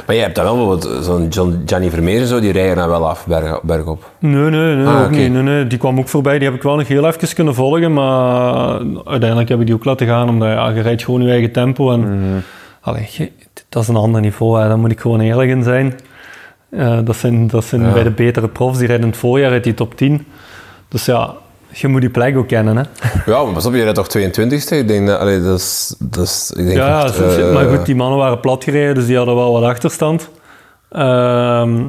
Maar 0.06 0.16
jij 0.16 0.24
hebt 0.30 0.36
dan 0.36 0.46
wel 0.46 0.56
bijvoorbeeld 0.56 1.06
zo'n 1.06 1.28
John, 1.28 1.62
Gianni 1.66 1.90
Vermeer 1.90 2.22
en 2.22 2.28
zo, 2.28 2.40
die 2.40 2.52
rijden 2.52 2.76
dan 2.76 2.90
wel 2.90 3.10
af 3.10 3.26
berg, 3.28 3.62
bergop. 3.62 4.10
Nee, 4.20 4.50
nee, 4.50 4.76
nee, 4.76 4.86
Ah, 4.86 5.00
ook 5.00 5.06
oké. 5.06 5.16
niet. 5.16 5.32
Nee, 5.34 5.42
nee, 5.42 5.68
die 5.68 5.78
kwam 5.78 6.00
ook 6.00 6.08
voorbij. 6.08 6.38
Die 6.40 6.48
heb 6.48 6.58
ik 6.58 6.64
wel 6.64 6.76
nog 6.76 6.88
heel 6.88 7.06
even 7.08 7.34
kunnen 7.36 7.56
volgen, 7.56 7.94
maar 7.94 8.80
uiteindelijk 9.06 9.50
heb 9.50 9.60
ik 9.60 9.66
die 9.66 9.76
ook 9.76 9.86
laten 9.86 10.08
gaan, 10.08 10.30
omdat 10.30 10.48
ja, 10.50 10.70
je 10.70 10.82
rijdt 10.82 11.04
gewoon 11.04 11.22
je 11.22 11.30
eigen 11.32 11.52
tempo. 11.52 11.92
En, 11.92 12.04
allee, 12.82 13.08
je- 13.12 13.32
dat 13.70 13.82
is 13.82 13.88
een 13.88 13.96
ander 13.96 14.22
niveau, 14.22 14.62
hè. 14.62 14.68
daar 14.68 14.78
moet 14.80 14.92
ik 14.92 15.00
gewoon 15.00 15.20
eerlijk 15.20 15.50
in 15.50 15.64
zijn. 15.64 15.94
Eh, 16.72 17.00
dat 17.04 17.16
zijn, 17.16 17.48
dat 17.48 17.66
zijn 17.66 17.82
Ja. 17.82 17.92
bij 17.92 18.04
de 18.04 18.12
betere 18.12 18.48
profs, 18.48 18.78
die 18.78 18.88
rijden 18.88 19.06
in 19.06 19.12
het 19.12 19.20
voorjaar 19.22 19.52
uit 19.52 19.64
die 19.64 19.74
top 19.74 19.98
10. 19.98 20.26
Dus 20.88 21.06
ja, 21.06 21.34
je 21.70 21.88
moet 21.88 22.02
die 22.02 22.10
plek 22.10 22.38
ook 22.38 22.48
kennen. 22.48 22.78
Hè. 22.78 22.84
Ja, 23.32 23.44
maar 23.44 23.54
pas 23.54 23.66
op, 23.66 23.74
je 23.74 23.82
rijdt 23.84 23.96
toch 23.96 24.08
22e? 24.18 24.76
Ik 24.78 24.88
denk 24.88 25.08
dat, 25.08 25.20
allee, 25.20 25.42
dat 25.42 25.60
is... 25.60 25.96
Dat 26.00 26.24
is 26.24 26.52
ik 26.56 26.66
denk 26.66 26.78
Ja, 26.78 27.04
echt, 27.06 27.20
eh, 27.22 27.54
maar 27.54 27.66
goed, 27.78 27.86
die 27.86 27.96
mannen 27.96 28.18
waren 28.18 28.40
plat 28.40 28.64
gereden, 28.64 28.96
dus 28.96 29.06
die 29.06 29.18
hadden 29.18 29.36
wel 29.36 29.52
wat 29.52 29.64
achterstand. 29.64 30.30
Ehm, 30.92 31.84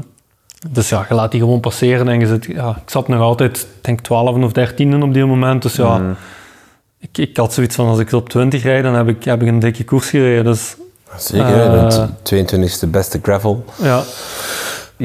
dus 0.71 0.89
ja, 0.89 1.07
je 1.09 1.15
laat 1.15 1.31
die 1.31 1.41
gewoon 1.41 1.61
passeren 1.61 2.09
en 2.09 2.21
je 2.21 2.27
zit, 2.27 2.45
ja, 2.45 2.69
ik 2.85 2.91
zat 2.91 3.09
nog 3.09 3.21
altijd, 3.21 3.67
denk 3.81 4.01
12 4.01 4.37
of 4.43 4.53
13 4.53 5.03
op 5.03 5.15
die 5.15 5.25
moment. 5.25 5.63
Dus 5.63 5.77
ja, 5.77 6.01
ik, 6.99 7.19
ik 7.19 7.37
had 7.37 7.53
zoiets 7.53 7.75
van, 7.75 7.87
als 7.87 7.99
ik 7.99 8.13
op 8.13 8.29
20 8.29 8.63
rijd, 8.63 8.83
dan 8.83 8.95
heb 8.95 9.09
ik, 9.09 9.25
heb 9.25 9.43
ik 9.43 9.49
een 9.49 9.59
dikke 9.59 9.85
koers 9.85 10.09
gereden. 10.09 10.45
Dus 10.45 10.77
Zeker, 11.17 11.47
hè, 11.47 11.77
Eh, 11.79 11.89
de 11.89 12.09
22e 12.23 12.89
beste 12.91 13.19
gravel. 13.23 13.65
ja, 13.83 14.03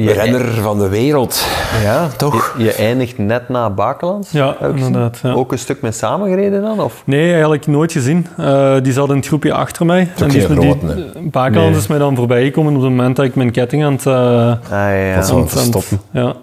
Je, 0.02 0.12
renner 0.12 0.44
van 0.62 0.78
de 0.78 0.88
wereld. 0.88 1.46
ja, 1.82 2.08
Toch? 2.16 2.54
Je, 2.58 2.64
je 2.64 2.72
eindigt 2.72 3.18
net 3.18 3.48
na 3.48 3.70
Bakelands. 3.70 4.30
Ja, 4.30 4.56
inderdaad, 4.60 5.18
ja. 5.22 5.32
Ook 5.32 5.52
een 5.52 5.58
stuk 5.58 5.80
met 5.82 5.96
samengereden 5.96 6.62
dan? 6.62 6.80
Of? 6.80 7.02
nee, 7.04 7.30
eigenlijk 7.32 7.66
nooit 7.66 7.92
gezien. 7.92 8.26
Eh, 8.36 8.74
die 8.82 8.92
zat 8.92 9.08
in 9.10 9.16
het 9.16 9.26
groepje 9.26 9.52
achter 9.52 9.86
mij. 9.86 10.08
ook 10.22 10.30
die 10.30 10.40
geen 10.40 10.48
met 10.54 10.60
die, 10.60 10.70
grote, 10.78 11.10
Bakelands 11.30 11.70
Nee. 11.70 11.78
is 11.78 11.86
mij 11.86 11.98
dan 11.98 12.16
voorbij 12.16 12.44
gekomen 12.44 12.74
op 12.76 12.80
het 12.82 12.90
moment 12.90 13.16
dat 13.16 13.24
ik 13.24 13.34
mijn 13.34 13.50
ketting 13.50 13.84
aan 13.84 13.92
het... 13.92 14.06
eh, 14.06 14.14
Ah, 14.14 14.56
ja. 14.70 15.14
Dat 15.14 15.24
is 15.24 15.30
aan 15.30 15.36
aan 15.36 15.42
het- 15.42 15.50
stoppen. 15.58 16.00
Ja. 16.10 16.34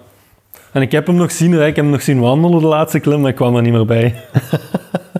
En 0.72 0.82
ik 0.82 0.92
heb 0.92 1.06
hem 1.06 1.16
nog 1.16 1.30
zien 1.32 1.50
rijden, 1.50 1.68
ik 1.68 1.76
heb 1.76 1.84
hem 1.84 1.92
nog 1.94 2.02
zien 2.02 2.20
wandelen 2.20 2.60
de 2.60 2.66
laatste 2.66 2.98
klim, 3.00 3.20
maar 3.20 3.30
ik 3.30 3.36
kwam 3.36 3.56
er 3.56 3.62
niet 3.62 3.72
meer 3.72 3.86
bij. 3.86 4.14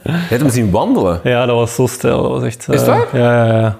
Je 0.02 0.10
hebt 0.12 0.40
hem 0.40 0.50
zien 0.50 0.70
wandelen. 0.70 1.20
Ja, 1.24 1.46
dat 1.46 1.56
was 1.56 1.74
zo 1.74 1.86
stijl. 1.86 2.22
Dat 2.22 2.30
was 2.30 2.42
echt... 2.42 2.66
Is 2.70 2.80
het 2.80 2.88
eh, 2.88 2.96
waar? 2.96 3.18
Ja, 3.20 3.46
ja, 3.46 3.58
ja. 3.60 3.78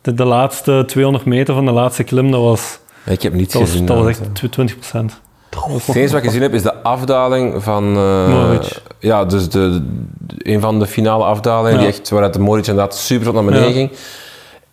De, 0.00 0.14
de 0.14 0.24
laatste 0.24 0.82
200 0.86 1.24
meter 1.24 1.54
van 1.54 1.64
de 1.64 1.70
laatste 1.72 2.02
klim, 2.04 2.30
dat 2.30 2.40
was, 2.40 2.78
Ik 3.04 3.22
heb 3.22 3.32
niets 3.34 3.52
dat 3.52 3.62
was, 3.62 3.70
gezien. 3.70 3.86
dat 3.86 3.96
was 3.96 4.06
echt 4.06 4.20
tw- 4.34 4.44
20 4.44 4.76
procent. 4.78 5.20
Het 5.50 5.96
enige 5.96 6.12
wat 6.12 6.20
ik 6.22 6.26
gezien 6.26 6.42
heb 6.42 6.54
is 6.54 6.62
de 6.62 6.82
afdaling 6.82 7.62
van... 7.62 7.96
eh, 7.96 8.28
Moritz. 8.28 8.78
Ja, 8.98 9.24
dus 9.24 9.48
de, 9.48 9.82
de- 10.18 10.52
een 10.52 10.60
van 10.60 10.78
de 10.78 10.86
finale 10.86 11.24
afdalingen, 11.24 11.72
Ja. 11.72 11.78
die 11.78 11.88
echt, 11.88 12.08
waaruit 12.10 12.32
de 12.32 12.38
Moritz 12.40 12.68
inderdaad 12.68 12.94
super 12.96 13.24
tot 13.26 13.34
naar 13.34 13.44
beneden 13.44 13.68
Ja. 13.68 13.74
ging. 13.74 13.90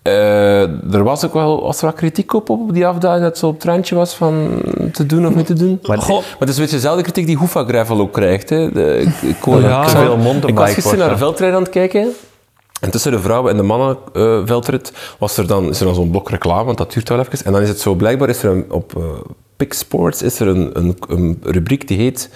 Eh, 0.01 0.93
er 0.93 1.03
was 1.03 1.25
ook 1.25 1.33
wel 1.33 1.61
was 1.61 1.79
er 1.79 1.85
wat 1.85 1.95
kritiek 1.95 2.33
op, 2.33 2.49
op 2.49 2.73
die 2.73 2.87
afdaling, 2.87 3.21
dat 3.21 3.29
het 3.29 3.37
zo 3.39 3.47
op 3.47 3.53
het 3.53 3.63
randje 3.63 3.95
was 3.95 4.13
van 4.15 4.61
te 4.91 5.05
doen 5.05 5.27
of 5.27 5.35
niet 5.35 5.45
te 5.45 5.53
doen. 5.53 5.79
Maar- 5.83 5.97
Goh, 5.97 6.17
maar 6.19 6.35
het 6.39 6.49
is 6.49 6.55
een 6.55 6.61
beetje 6.61 6.75
dezelfde 6.77 7.01
kritiek 7.03 7.25
die 7.25 7.37
Hoofa 7.37 7.63
Gravel 7.63 7.99
ook 7.99 8.13
krijgt. 8.13 8.49
Hè. 8.49 8.71
De, 8.71 8.97
ik, 8.99 9.29
ik, 9.29 9.41
hoor- 9.43 9.61
Ja, 9.61 9.81
ik, 9.83 10.45
ik 10.47 10.55
was 10.57 10.73
gisteren 10.73 10.99
naar 10.99 11.09
de 11.09 11.17
veldrijd 11.17 11.53
aan 11.53 11.61
het 11.61 11.69
kijken. 11.71 12.11
En 12.85 12.91
tussen 12.91 13.11
de 13.11 13.19
vrouwen 13.19 13.51
en 13.51 13.57
de 13.57 13.63
mannen 13.63 13.97
eh, 14.13 14.93
was 15.19 15.37
er 15.37 15.47
dan, 15.47 15.69
is 15.69 15.79
er 15.79 15.85
dan 15.85 15.95
zo'n 15.95 16.11
blok 16.11 16.29
reclame, 16.29 16.63
want 16.63 16.77
dat 16.77 16.93
duurt 16.93 17.09
wel 17.09 17.19
even. 17.19 17.45
En 17.45 17.51
dan 17.51 17.61
is 17.61 17.69
het 17.69 17.79
zo, 17.79 17.93
blijkbaar 17.93 18.29
is 18.29 18.43
er 18.43 18.51
een, 18.51 18.65
op 18.69 18.95
eh 18.97 19.03
Pick 19.57 19.73
Sports 19.73 20.21
is 20.21 20.39
er 20.39 20.47
een, 20.47 20.69
een, 20.73 20.97
een 21.07 21.39
rubriek 21.41 21.87
die 21.87 21.97
heet 21.97 22.29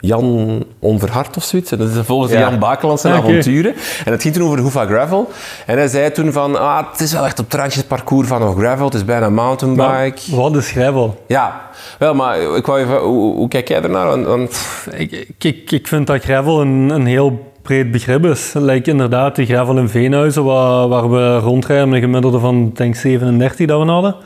Jan 0.00 0.64
Onverhard 0.78 1.36
of 1.36 1.44
zoiets. 1.44 1.72
En 1.72 1.78
dat 1.78 1.88
is 1.88 1.96
volgens 2.04 2.32
Ja. 2.32 2.40
Jan 2.40 2.58
Bakeland 2.58 3.00
zijn 3.00 3.14
avonturen. 3.22 3.74
En 4.04 4.12
het 4.12 4.22
ging 4.22 4.34
toen 4.34 4.44
over 4.44 4.56
de 4.56 4.62
Hoofa 4.62 4.86
Gravel. 4.86 5.30
En 5.66 5.76
hij 5.76 5.88
zei 5.88 6.10
toen 6.10 6.32
van, 6.32 6.60
ah, 6.60 6.90
het 6.90 7.00
is 7.00 7.12
wel 7.12 7.24
echt 7.24 7.38
op 7.38 7.52
het 7.52 7.88
parcours 7.88 8.28
van 8.28 8.42
een 8.42 8.56
gravel, 8.56 8.84
het 8.84 8.94
is 8.94 9.04
bijna 9.04 9.28
mountainbike. 9.28 10.36
Wat 10.36 10.56
is 10.56 10.70
gravel? 10.70 11.24
Ja, 11.26 11.70
wel, 11.98 12.14
maar 12.14 12.40
ik 12.56 12.66
wou 12.66 12.80
even, 12.80 12.98
hoe, 12.98 13.34
hoe 13.34 13.48
kijk 13.48 13.68
jij 13.68 13.82
ernaar? 13.82 14.24
Want, 14.24 14.60
ik, 14.90 15.28
ik, 15.38 15.70
ik 15.70 15.86
vind 15.88 16.06
dat 16.06 16.22
gravel 16.22 16.60
een, 16.60 16.90
een 16.90 17.06
heel 17.06 17.52
breed 17.68 17.90
begrip 17.90 18.24
is. 18.24 18.52
Lijkt 18.52 18.88
inderdaad 18.88 19.36
de 19.36 19.46
gravel 19.46 19.78
in 19.78 19.88
Veenhuizen, 19.88 20.44
waar, 20.44 20.88
waar 20.88 21.10
we 21.10 21.38
rondrijden 21.38 21.88
met 21.88 21.96
een 21.96 22.04
gemiddelde 22.04 22.38
van 22.38 22.70
denk 22.74 22.94
37 22.94 23.66
dat 23.66 23.82
we 23.82 23.90
hadden. 23.90 24.16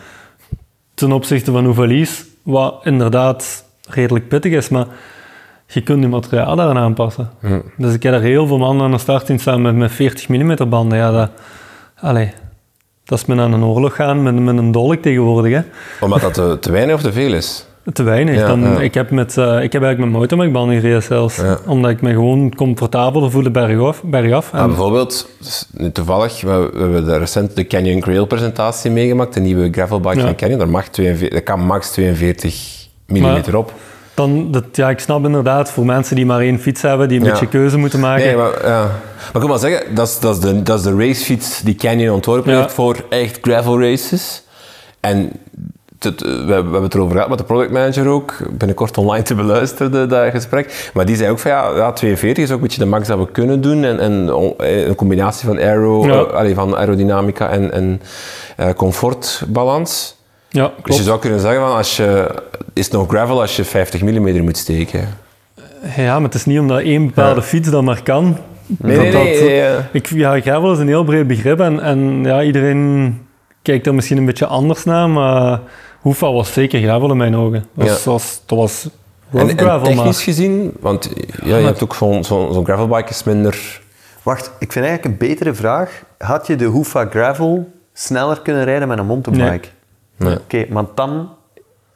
Ten 0.94 1.12
opzichte 1.12 1.52
van 1.52 1.64
Ouvalies, 1.64 2.24
wat 2.42 2.80
inderdaad 2.82 3.64
redelijk 3.88 4.28
pittig 4.28 4.52
is, 4.52 4.68
maar 4.68 4.86
je 5.66 5.82
kunt 5.82 6.02
je 6.02 6.08
materiaal 6.08 6.56
daaraan 6.56 6.78
aanpassen. 6.78 7.30
Dus 7.76 7.94
ik 7.94 8.02
heb 8.02 8.14
er 8.14 8.20
heel 8.20 8.46
veel 8.46 8.58
mannen 8.58 8.84
aan 8.84 8.90
de 8.90 8.98
start 8.98 9.26
zien 9.26 9.38
staan 9.38 9.62
met, 9.62 9.76
met 9.76 9.92
40 9.92 10.28
mm 10.28 10.68
banden. 10.68 10.98
Ja, 10.98 11.10
dat, 11.10 11.30
allee, 11.96 12.32
dat 13.04 13.18
is 13.18 13.24
men 13.24 13.40
aan 13.40 13.52
een 13.52 13.64
oorlog 13.64 13.94
gaan 13.94 14.22
met, 14.22 14.34
met 14.34 14.56
een 14.56 14.72
dolk 14.72 15.02
tegenwoordig. 15.02 15.52
Hè. 15.52 15.62
omdat 16.00 16.20
dat 16.20 16.34
te, 16.34 16.56
te 16.60 16.72
weinig 16.72 16.94
of 16.94 17.02
te 17.02 17.12
veel 17.12 17.34
is. 17.34 17.66
Te 17.92 18.02
weinig. 18.02 18.34
Ja, 18.34 18.46
Dan, 18.46 18.60
ja. 18.60 18.80
Ik, 18.80 18.94
heb 18.94 19.10
met, 19.10 19.36
eh, 19.38 19.62
ik 19.62 19.72
heb 19.72 19.82
eigenlijk 19.82 19.98
met 19.98 20.10
mountainbikebanden 20.10 20.80
gereden 20.80 21.02
zelfs. 21.02 21.36
Ja. 21.36 21.58
Omdat 21.66 21.90
ik 21.90 22.00
me 22.00 22.10
gewoon 22.10 22.54
comfortabeler 22.54 23.30
voelde 23.30 23.50
bergaf. 23.50 24.02
bergaf. 24.02 24.52
Maar 24.52 24.60
En, 24.60 24.66
bijvoorbeeld, 24.66 25.28
dus 25.38 25.68
nu 25.70 25.92
toevallig, 25.92 26.40
we, 26.40 26.70
we 26.72 26.80
hebben 26.80 27.04
de 27.04 27.16
recent 27.16 27.56
de 27.56 27.66
Canyon 27.66 28.02
Grail 28.02 28.26
presentatie 28.26 28.90
meegemaakt, 28.90 29.34
de 29.34 29.40
nieuwe 29.40 29.68
gravelbike 29.70 30.20
van 30.20 30.34
Canyon. 30.34 30.58
Daar, 30.58 30.68
mag 30.68 30.88
42, 30.88 31.28
daar 31.28 31.56
kan 31.56 31.60
max 31.60 31.90
42 31.90 32.86
mm 33.06 33.54
op. 33.54 33.72
dan, 34.14 34.50
dat, 34.50 34.64
ja, 34.72 34.90
ik 34.90 34.98
snap 34.98 35.24
inderdaad, 35.24 35.70
voor 35.70 35.84
mensen 35.84 36.16
die 36.16 36.26
maar 36.26 36.40
één 36.40 36.60
fiets 36.60 36.82
hebben, 36.82 37.08
die 37.08 37.20
een 37.20 37.24
beetje 37.24 37.48
keuze 37.48 37.76
moeten 37.78 38.00
maken. 38.00 38.24
Nee, 38.24 38.36
maar, 38.36 38.66
ja. 38.66 38.80
maar 38.82 39.32
ik 39.32 39.40
wil 39.40 39.48
maar 39.48 39.58
zeggen, 39.58 39.94
dat 39.94 40.08
is, 40.08 40.18
dat, 40.18 40.34
is 40.34 40.40
de, 40.40 40.62
dat 40.62 40.78
is 40.78 40.84
de 40.84 40.96
racefiets 40.96 41.60
die 41.60 41.74
Canyon 41.74 42.14
ontworpen 42.14 42.56
heeft 42.56 42.72
voor 42.72 43.04
echt 43.08 43.38
gravel 43.42 43.80
races. 43.80 44.42
En 45.00 45.32
we, 46.04 46.44
we 46.46 46.52
hebben 46.52 46.82
het 46.82 46.94
erover 46.94 47.12
gehad 47.14 47.28
met 47.28 47.38
de 47.38 47.44
productmanager 47.44 48.06
ook, 48.08 48.36
binnenkort 48.50 48.98
online 48.98 49.22
te 49.24 49.34
beluisteren, 49.34 49.92
de- 49.92 50.06
dat 50.06 50.30
gesprek. 50.30 50.90
Maar 50.94 51.06
die 51.06 51.16
zei 51.16 51.30
ook 51.30 51.38
van 51.38 51.50
ja, 51.50 51.76
ja 51.76 51.92
42 51.92 52.44
is 52.44 52.50
ook 52.50 52.56
een 52.56 52.62
beetje 52.62 52.78
de 52.80 52.86
max 52.86 53.06
dat 53.08 53.18
we 53.18 53.30
kunnen 53.30 53.60
doen. 53.60 53.84
En, 53.84 53.98
en 54.00 54.32
eh, 54.58 54.86
een 54.86 54.94
combinatie 54.94 55.46
van, 55.46 55.58
aero, 55.58 56.06
Ja. 56.06 56.12
eh, 56.12 56.32
allee, 56.32 56.54
van 56.54 56.76
aerodynamica 56.76 57.48
en, 57.48 57.72
en 57.72 58.02
eh, 58.56 58.68
comfortbalans. 58.76 60.20
Ja, 60.48 60.62
Dus 60.66 60.72
je 60.76 60.82
klopt. 60.82 61.02
zou 61.02 61.18
kunnen 61.18 61.40
zeggen 61.40 61.60
van 61.60 61.76
als 61.76 61.96
je, 61.96 62.34
is 62.72 62.84
het 62.84 62.94
nog 62.94 63.08
gravel 63.08 63.40
als 63.40 63.56
je 63.56 63.64
50 63.64 64.02
mm 64.02 64.42
moet 64.42 64.56
steken. 64.56 65.08
Ja, 65.96 66.14
maar 66.14 66.22
het 66.22 66.34
is 66.34 66.44
niet 66.44 66.58
omdat 66.58 66.80
één 66.80 67.06
bepaalde 67.06 67.40
Ja. 67.40 67.46
fiets 67.46 67.70
dat 67.70 67.82
maar 67.82 68.02
kan. 68.02 68.36
Nee, 68.66 68.94
dat 68.96 69.02
nee, 69.04 69.12
dat- 69.12 69.22
nee, 69.22 69.60
nee, 69.60 69.76
Ik, 69.92 70.06
ja, 70.06 70.40
gravel 70.40 70.72
is 70.72 70.78
een 70.78 70.86
heel 70.88 71.04
breed 71.04 71.26
begrip 71.26 71.60
en, 71.60 71.80
en 71.80 72.24
ja, 72.24 72.42
iedereen 72.42 73.20
kijkt 73.62 73.86
er 73.86 73.94
misschien 73.94 74.16
een 74.18 74.24
beetje 74.24 74.46
anders 74.46 74.84
naar, 74.84 75.08
maar 75.10 75.60
Hoefa 76.02 76.32
was 76.32 76.52
zeker 76.52 76.80
gravel 76.82 77.10
in 77.10 77.16
mijn 77.16 77.36
ogen. 77.36 77.66
Dat 77.74 77.88
was, 77.88 78.04
Ja. 78.04 78.10
was, 78.10 78.42
dat 78.46 78.58
was 78.58 78.84
En, 78.84 79.38
rough 79.38 79.50
en 79.50 79.58
gravel, 79.58 79.84
technisch 79.86 80.04
maar... 80.04 80.14
gezien, 80.14 80.72
want 80.80 81.10
ja, 81.44 81.56
je 81.56 81.64
hebt 81.64 81.82
ook 81.82 81.94
zo'n 81.94 82.24
zo'n 82.24 82.52
zo'n 82.52 82.64
gravelbike 82.64 83.10
is 83.10 83.22
minder... 83.24 83.80
Wacht, 84.22 84.50
ik 84.58 84.72
vind 84.72 84.84
eigenlijk 84.86 85.04
een 85.20 85.28
betere 85.28 85.54
vraag. 85.54 86.02
Had 86.18 86.46
je 86.46 86.56
de 86.56 86.64
Hoofa 86.64 87.06
Gravel 87.10 87.70
sneller 87.92 88.40
kunnen 88.40 88.64
rijden 88.64 88.88
met 88.88 88.98
een 88.98 89.06
mountainbike? 89.06 89.68
Nee. 90.16 90.36
Oké, 90.38 90.64
want 90.68 90.88
dan 90.94 91.28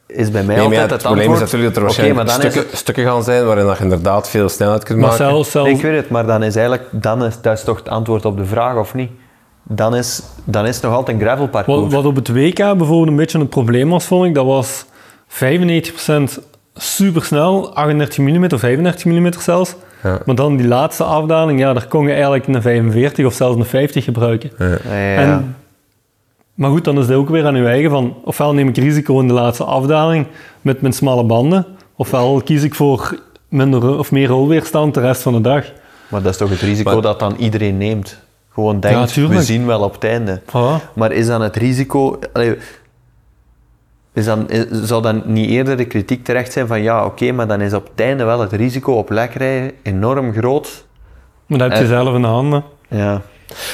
is 0.07 0.31
bij 0.31 0.43
mij 0.43 0.55
Nee, 0.55 0.69
ja, 0.69 0.81
altijd 0.81 0.81
het 0.81 0.91
het 0.91 1.01
probleem 1.01 1.23
is 1.25 1.27
antwoord... 1.29 1.51
natuurlijk 1.51 1.73
dat 1.73 1.83
er 1.83 1.89
Oké, 1.89 1.95
waarschijnlijk 1.95 2.27
maar 2.27 2.37
dan 2.37 2.45
is 2.45 2.51
stukken, 2.51 2.71
het- 2.71 2.79
stukken 2.79 3.03
gaan 3.05 3.23
zijn 3.23 3.45
waarin 3.45 3.65
dat 3.65 3.77
je 3.77 3.83
inderdaad 3.83 4.29
veel 4.29 4.49
snelheid 4.49 4.83
kunt 4.83 4.99
Maar 4.99 5.09
maken. 5.09 5.25
zelfs, 5.45 5.55
Ik 5.75 5.81
weet 5.81 5.95
het, 5.95 6.09
maar 6.09 6.25
dan 6.25 6.43
is 6.43 6.55
eigenlijk... 6.55 6.87
Dan 6.91 7.23
is, 7.25 7.41
dat 7.41 7.57
is 7.57 7.63
toch 7.63 7.77
het 7.77 7.89
antwoord 7.89 8.25
op 8.25 8.37
de 8.37 8.45
vraag, 8.45 8.75
of 8.77 8.93
niet? 8.93 9.11
Dan 9.69 9.95
is, 9.95 10.21
dan 10.43 10.65
is 10.65 10.75
het 10.75 10.83
nog 10.83 10.93
altijd 10.93 11.17
een 11.17 11.23
gravelparcours. 11.23 11.81
Wat, 11.81 11.91
wat 11.91 12.05
op 12.05 12.15
het 12.15 12.27
WK 12.27 12.55
bijvoorbeeld 12.55 13.07
een 13.07 13.15
beetje 13.15 13.39
het 13.39 13.49
probleem 13.49 13.89
was, 13.89 14.05
vond 14.05 14.25
ik, 14.25 14.33
dat 14.33 14.45
was 14.45 14.85
95% 15.29 16.43
supersnel, 16.75 17.75
38 17.75 18.17
mm, 18.17 18.49
35 18.49 19.05
mm 19.05 19.31
zelfs. 19.39 19.75
Ja. 20.03 20.19
Maar 20.25 20.35
dan 20.35 20.57
die 20.57 20.67
laatste 20.67 21.03
afdaling, 21.03 21.59
ja, 21.59 21.73
daar 21.73 21.87
kon 21.87 22.03
je 22.03 22.11
eigenlijk 22.11 22.47
een 22.47 22.61
45 22.61 23.25
of 23.25 23.33
zelfs 23.33 23.57
een 23.57 23.65
50 23.65 24.03
gebruiken. 24.03 24.51
Ja, 24.57 24.65
ja, 24.65 24.95
ja. 24.95 25.15
En, 25.15 25.55
maar 26.53 26.69
goed, 26.69 26.83
dan 26.83 26.97
is 26.97 27.07
het 27.07 27.15
ook 27.15 27.29
weer 27.29 27.45
aan 27.45 27.55
je 27.55 27.65
eigen 27.65 27.89
van, 27.89 28.15
ofwel 28.23 28.53
neem 28.53 28.67
ik 28.67 28.77
risico 28.77 29.19
in 29.19 29.27
de 29.27 29.33
laatste 29.33 29.63
afdaling 29.63 30.27
met 30.61 30.81
mijn 30.81 30.93
smalle 30.93 31.23
banden, 31.23 31.65
ofwel 31.95 32.41
kies 32.41 32.63
ik 32.63 32.75
voor 32.75 33.19
minder 33.49 33.97
of 33.97 34.11
meer 34.11 34.27
rolweerstand 34.27 34.93
de 34.93 35.01
rest 35.01 35.21
van 35.21 35.33
de 35.33 35.41
dag. 35.41 35.65
Maar 36.07 36.21
dat 36.21 36.31
is 36.31 36.37
toch 36.37 36.49
het 36.49 36.59
risico 36.59 36.93
Maar- 36.93 37.01
dat 37.01 37.19
dan 37.19 37.35
iedereen 37.35 37.77
neemt? 37.77 38.25
Gewoon 38.57 38.79
denkt, 38.79 39.15
we 39.15 39.43
zien 39.43 39.65
wel 39.65 39.81
op 39.81 39.93
het 39.93 40.03
einde. 40.03 40.41
Voilà. 40.45 40.93
Maar 40.93 41.11
is 41.11 41.27
dan 41.27 41.41
het 41.41 41.55
risico... 41.55 42.19
allee, 42.33 42.57
is 44.13 44.25
dan, 44.25 44.49
is- 44.49 44.65
zou 44.69 45.01
dan 45.01 45.21
niet 45.25 45.49
eerder 45.49 45.77
de 45.77 45.85
kritiek 45.85 46.23
terecht 46.23 46.51
zijn 46.51 46.67
van 46.67 46.81
ja, 46.81 47.05
oké, 47.05 47.31
maar 47.31 47.47
dan 47.47 47.61
is 47.61 47.73
op 47.73 47.87
het 47.91 47.99
einde 48.05 48.23
wel 48.23 48.39
het 48.39 48.51
risico 48.51 48.93
op 48.93 49.09
lekrijden 49.09 49.71
enorm 49.83 50.33
groot. 50.33 50.85
Maar 51.45 51.57
dat 51.59 51.67
heb 51.69 51.77
je 51.77 51.83
Eh. 51.83 51.89
zelf 51.89 52.15
in 52.15 52.21
de 52.21 52.27
handen. 52.27 52.63
Ja. 52.89 53.21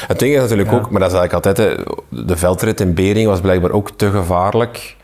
Het 0.07 0.19
ding 0.19 0.33
is 0.35 0.41
natuurlijk 0.41 0.71
ook, 0.71 0.89
maar 0.89 1.01
dat 1.01 1.11
is 1.11 1.17
eigenlijk 1.17 1.45
altijd, 1.45 1.79
de 2.09 2.37
veldrit 2.37 2.81
in 2.81 2.93
Bering 2.93 3.27
was 3.27 3.41
blijkbaar 3.41 3.71
ook 3.71 3.91
te 3.91 4.09
gevaarlijk 4.09 4.95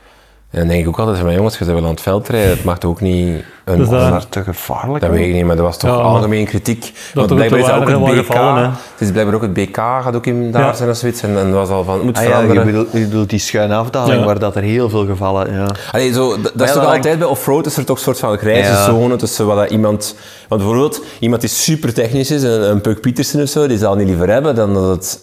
En 0.51 0.59
dan 0.59 0.67
denk 0.67 0.81
ik 0.81 0.87
ook 0.87 0.97
altijd 0.99 1.15
van, 1.15 1.25
mijn 1.25 1.37
jongens, 1.37 1.57
je 1.57 1.65
bent 1.65 1.77
wel 1.77 1.85
aan 1.87 1.93
het 1.93 2.01
veld 2.01 2.27
rijden, 2.29 2.49
het 2.49 2.63
mag 2.63 2.77
toch 2.77 2.91
ook 2.91 3.01
niet 3.01 3.43
een... 3.65 3.77
Dus 3.77 3.89
dat- 3.89 4.11
Dat 4.11 4.27
te 4.31 4.43
gevaarlijk. 4.43 5.01
Dat 5.01 5.09
weet 5.09 5.27
ik 5.27 5.33
niet, 5.33 5.45
maar 5.45 5.55
dat 5.55 5.65
was 5.65 5.77
toch 5.77 5.89
Ja, 5.89 5.95
algemeen 5.95 6.45
kritiek. 6.45 6.91
Want 7.13 7.29
er- 7.29 7.35
blijkbaar 7.35 7.59
is 7.59 7.65
dat 7.65 7.75
ook 7.75 7.87
het 7.89 7.99
wel 7.99 8.05
BK. 8.07 8.25
gevallen, 8.25 8.63
het 8.63 8.73
is 8.97 9.11
blijkbaar 9.11 9.35
ook 9.35 9.41
het 9.41 9.53
BK 9.53 9.75
gaat 9.75 10.15
ook 10.15 10.25
in 10.25 10.51
daar 10.51 10.61
Ja. 10.61 10.73
zijn 10.73 10.89
of 10.89 10.95
zoiets. 10.97 11.21
En, 11.21 11.29
en 11.37 11.45
dat 11.45 11.53
was 11.53 11.69
al 11.69 11.83
van, 11.83 11.93
het 11.95 12.03
moet 12.03 12.17
Ah 12.17 12.23
ja, 12.23 12.29
je 12.29 12.35
veranderen. 12.35 12.65
bedoelt, 12.65 12.91
je 12.91 12.99
bedoelt 12.99 13.29
die 13.29 13.39
schuine 13.39 13.75
afdaling 13.75 14.19
Ja. 14.19 14.25
waar 14.25 14.39
dat 14.39 14.55
er 14.55 14.61
heel 14.61 14.89
veel 14.89 15.05
gevallen... 15.05 15.53
Ja. 15.53 15.67
Allee, 15.91 16.13
zo, 16.13 16.29
dat, 16.29 16.51
dat 16.55 16.67
is 16.67 16.73
toch 16.73 16.83
dat 16.83 16.93
altijd 16.93 17.19
bij 17.19 17.27
offroad 17.27 17.65
is 17.65 17.77
er 17.77 17.85
toch 17.85 17.97
een 17.97 18.03
soort 18.03 18.19
van 18.19 18.37
grijze 18.37 18.71
Ja. 18.71 18.83
zone 18.85 19.15
tussen 19.15 19.45
wat 19.45 19.57
dat 19.57 19.69
iemand... 19.69 20.15
Want 20.47 20.61
bijvoorbeeld, 20.61 21.01
iemand 21.19 21.41
die 21.41 21.49
super 21.49 21.93
technisch 21.93 22.31
is, 22.31 22.43
een, 22.43 22.69
een 22.69 22.81
Puk 22.81 23.01
Pietersen 23.01 23.41
of 23.41 23.49
zo, 23.49 23.67
die 23.67 23.77
zal 23.77 23.95
niet 23.95 24.07
liever 24.07 24.29
hebben 24.29 24.55
dan 24.55 24.73
dat 24.73 24.89
het 24.89 25.19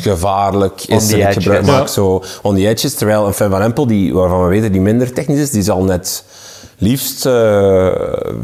gevaarlijk 0.00 0.84
On 0.88 0.96
is 0.96 1.06
the 1.06 1.22
en 1.22 1.28
ik 1.28 1.32
gebruik 1.42 1.66
ja. 1.66 1.72
maak 1.72 1.88
zo 1.88 2.22
on 2.42 2.54
the 2.54 2.68
edges. 2.68 2.94
Terwijl 2.94 3.26
een 3.26 3.32
Fan 3.32 3.50
van 3.50 3.62
Empel, 3.62 3.86
die, 3.86 4.14
waarvan 4.14 4.42
we 4.42 4.48
weten 4.48 4.72
die 4.72 4.80
minder 4.80 5.12
technisch 5.12 5.40
is, 5.40 5.50
die 5.50 5.62
zal 5.62 5.82
net 5.84 6.24
liefst 6.80 7.26
eh, 7.26 7.86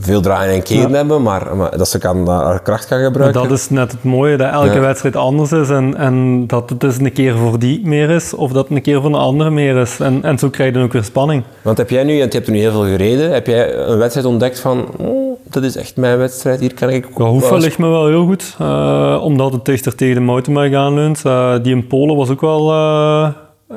veel 0.01 0.21
draaien 0.21 0.55
en 0.55 0.63
keren 0.63 0.89
Ja. 0.91 0.97
hebben, 0.97 1.23
maar, 1.23 1.57
maar 1.57 1.77
dat 1.79 1.89
ze 1.89 1.99
kan, 1.99 2.29
haar 2.29 2.63
kracht 2.63 2.87
kan 2.87 2.97
Maar 2.99 3.07
gebruiken. 3.07 3.43
dat 3.49 3.59
is 3.59 3.71
net 3.71 3.91
het 3.93 4.05
mooie, 4.05 4.37
dat 4.37 4.53
elke 4.53 4.75
Ja. 4.75 4.81
wedstrijd 4.81 5.17
anders 5.17 5.53
is 5.53 5.69
en, 5.71 5.97
en 5.97 6.47
dat 6.47 6.71
het 6.71 6.81
dus 6.81 6.99
een 6.99 7.13
keer 7.13 7.37
voor 7.37 7.59
die 7.59 7.81
meer 7.87 8.11
is 8.11 8.35
of 8.35 8.53
dat 8.53 8.69
het 8.69 8.77
een 8.77 8.83
keer 8.83 8.97
voor 9.01 9.05
een 9.11 9.15
andere 9.15 9.51
meer 9.51 9.77
is. 9.77 10.01
En, 10.01 10.23
en 10.23 10.39
zo 10.39 10.49
krijg 10.49 10.69
je 10.69 10.75
dan 10.75 10.85
ook 10.85 10.93
weer 10.93 11.05
spanning. 11.05 11.43
Want 11.63 11.79
heb 11.79 11.91
jij 11.91 12.05
nu, 12.05 12.19
want 12.19 12.33
je 12.33 12.39
hebt 12.39 12.47
er 12.51 12.55
nu 12.55 12.61
heel 12.61 12.71
veel 12.73 12.85
gereden, 12.85 13.33
heb 13.33 13.47
jij 13.47 13.75
een 13.77 13.99
wedstrijd 13.99 14.27
ontdekt 14.27 14.61
van, 14.61 14.87
oh, 14.99 15.24
dat 15.51 15.63
is 15.63 15.77
echt 15.77 15.97
mijn 15.97 16.19
wedstrijd, 16.19 16.61
hier 16.61 16.75
kan 16.75 16.91
ik... 16.91 17.07
Ja, 17.17 17.57
ligt 17.57 17.79
me 17.79 17.89
wel 17.89 18.07
heel 18.07 18.25
goed, 18.25 18.57
eh, 18.59 19.21
omdat 19.23 19.53
het 19.53 19.65
dichter 19.65 19.95
tegen 19.95 20.15
de 20.15 20.21
mountainbike 20.21 20.77
aanleunt. 20.77 21.25
Eh, 21.25 21.55
die 21.63 21.75
in 21.75 21.87
Polen 21.87 22.17
was 22.17 22.31
ook 22.31 22.41
wel 22.41 22.71
eh, 22.73 23.29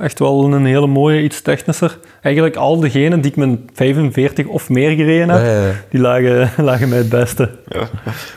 echt 0.02 0.20
wel 0.20 0.54
een 0.54 0.66
hele 0.66 0.88
mooie, 0.88 1.22
iets 1.22 1.42
technischer. 1.42 2.00
Eigenlijk 2.22 2.56
al 2.56 2.80
degenen 2.80 3.22
die 3.22 3.32
ik 3.32 3.38
met 3.38 3.60
45 3.74 4.46
of 4.46 4.70
meer 4.70 4.92
gereden 4.92 5.30
heb, 5.30 5.46
Ja, 5.46 5.52
ja, 5.52 5.68
ja. 5.68 5.74
die 5.90 6.00
lagen, 6.00 6.52
lagen 6.66 6.90
mij 6.90 6.98
het 6.98 7.10
beste. 7.10 7.50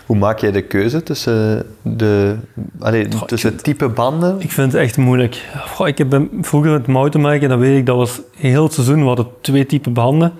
Hoe 0.06 0.16
maak 0.16 0.38
jij 0.38 0.52
de 0.52 0.62
keuze 0.62 1.02
tussen, 1.02 1.66
de, 1.82 2.36
allee, 2.78 3.08
tussen 3.26 3.52
het 3.52 3.64
type 3.64 3.88
banden? 3.88 4.36
Ik 4.38 4.50
vind 4.50 4.72
het 4.72 4.80
echt 4.80 4.96
moeilijk. 4.96 5.44
Goh, 5.66 5.88
ik 5.88 5.98
heb 5.98 6.20
vroeger 6.40 6.72
het 6.72 6.86
mountainbiken, 6.86 7.48
dat 7.48 7.58
weet 7.58 7.78
ik, 7.78 7.86
dat 7.86 7.96
was 7.96 8.20
heel 8.36 8.62
het 8.62 8.72
seizoen, 8.72 9.00
we 9.00 9.06
hadden 9.06 9.26
twee 9.40 9.66
typen 9.66 9.92
banden. 9.92 10.32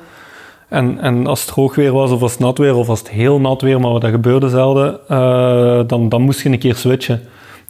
En, 0.71 0.99
en 1.01 1.27
als 1.27 1.41
het 1.41 1.49
droog 1.49 1.75
weer 1.75 1.93
was, 1.93 2.11
of 2.11 2.23
als 2.23 2.31
het 2.33 2.41
nat 2.41 2.59
weer, 2.59 2.75
of 2.75 2.89
als 2.89 2.99
het 2.99 3.09
heel 3.09 3.41
nat 3.41 3.63
weer, 3.63 3.81
maar 3.81 4.01
dat 4.01 4.11
gebeurde 4.11 4.49
zelden, 4.49 4.99
eh, 5.09 5.81
dan, 5.87 6.09
dan 6.09 6.23
moest 6.23 6.41
je 6.41 6.49
een 6.49 6.59
keer 6.59 6.75
switchen. 6.75 7.21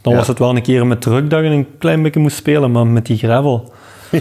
Dan 0.02 0.12
Ja. 0.12 0.18
was 0.18 0.28
het 0.28 0.38
wel 0.38 0.56
een 0.56 0.62
keer 0.62 0.86
met 0.86 1.00
druk 1.00 1.30
dat 1.30 1.40
je 1.40 1.46
een 1.46 1.66
klein 1.78 2.02
beetje 2.02 2.20
moest 2.20 2.36
spelen, 2.36 2.70
maar 2.72 2.86
met 2.86 3.06
die 3.06 3.16
gravel. 3.18 3.72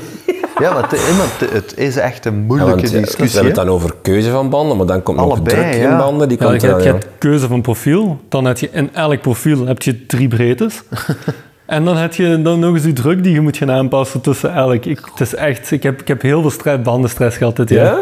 Ja, 0.59 0.73
maar 0.73 0.83
het, 0.83 0.93
eh, 0.93 1.17
maar 1.17 1.27
het- 1.39 1.51
het 1.53 1.77
is 1.77 1.95
echt 1.97 2.25
een 2.25 2.33
Ja, 2.35 2.39
moeilijke 2.39 2.73
want, 2.75 2.85
eh, 2.87 2.91
we 2.93 2.99
discussie. 2.99 3.39
hebben 3.39 3.57
het 3.57 3.65
dan 3.65 3.75
over 3.75 3.93
keuze 4.01 4.29
van 4.29 4.49
banden, 4.49 4.77
maar 4.77 4.85
dan 4.85 5.03
komt 5.03 5.17
Allebei, 5.19 5.39
nog 5.57 5.65
druk 5.71 5.81
ja. 5.81 5.91
in 5.91 5.97
banden. 5.97 6.29
Die 6.29 6.37
Ja, 6.39 6.45
komt 6.45 6.61
je, 6.61 6.67
hebt, 6.67 6.81
eraan, 6.81 6.93
je 6.93 6.99
ja. 6.99 7.05
hebt 7.05 7.17
keuze 7.19 7.47
van 7.47 7.61
profiel, 7.61 8.19
dan 8.29 8.45
heb 8.45 8.57
je 8.57 8.69
in 8.71 8.89
elk 8.93 9.21
profiel 9.21 9.65
heb 9.65 9.81
je 9.81 10.05
drie 10.05 10.27
breedtes. 10.27 10.81
en 11.65 11.85
dan 11.85 11.97
heb 11.97 12.13
je 12.13 12.41
dan 12.41 12.59
nog 12.59 12.73
eens 12.73 12.83
die 12.83 12.93
druk 12.93 13.23
die 13.23 13.33
je 13.33 13.41
moet 13.41 13.57
gaan 13.57 13.71
aanpassen 13.71 14.21
tussen 14.21 14.53
elk. 14.53 14.85
Ik, 14.85 14.99
het 15.11 15.19
is 15.19 15.35
echt, 15.35 15.71
ik, 15.71 15.83
heb, 15.83 16.01
ik 16.01 16.07
heb 16.07 16.21
heel 16.21 16.41
veel 16.41 16.51
stress, 16.51 16.81
bandenstress 16.81 17.37
gehad 17.37 17.55
dit 17.55 17.69
jaar. 17.69 17.85
Ja? 17.85 17.99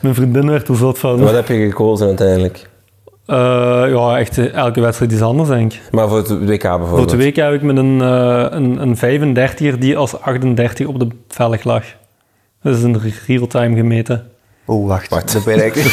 Mijn 0.00 0.14
vriendin 0.14 0.50
werd 0.50 0.68
er 0.68 0.76
zot 0.76 0.98
van. 0.98 1.20
Wat 1.20 1.32
heb 1.32 1.48
je 1.48 1.54
gekozen 1.54 2.06
uiteindelijk? 2.06 2.68
Eh, 3.26 3.36
ja, 3.88 4.18
echt 4.18 4.38
eh, 4.38 4.54
elke 4.54 4.80
wedstrijd 4.80 5.12
is 5.12 5.22
anders, 5.22 5.48
denk 5.48 5.72
ik. 5.72 5.80
Maar 5.90 6.08
voor 6.08 6.18
het 6.18 6.28
WK 6.28 6.62
bijvoorbeeld? 6.62 6.98
Voor 6.98 7.06
de 7.06 7.16
week 7.16 7.36
heb 7.36 7.52
ik 7.52 7.62
met 7.62 7.76
een, 7.76 8.00
eh 8.00 8.46
een, 8.50 8.82
een 8.82 8.96
35er 8.96 9.78
die 9.78 9.96
als 9.96 10.20
38 10.20 10.86
op 10.86 10.98
de 10.98 11.08
velg 11.28 11.64
lag. 11.64 11.84
Dat 12.62 12.76
is 12.76 12.82
een 12.82 13.00
real-time 13.26 13.76
gemeten. 13.76 14.30
Oh, 14.70 14.86
wacht. 14.86 15.10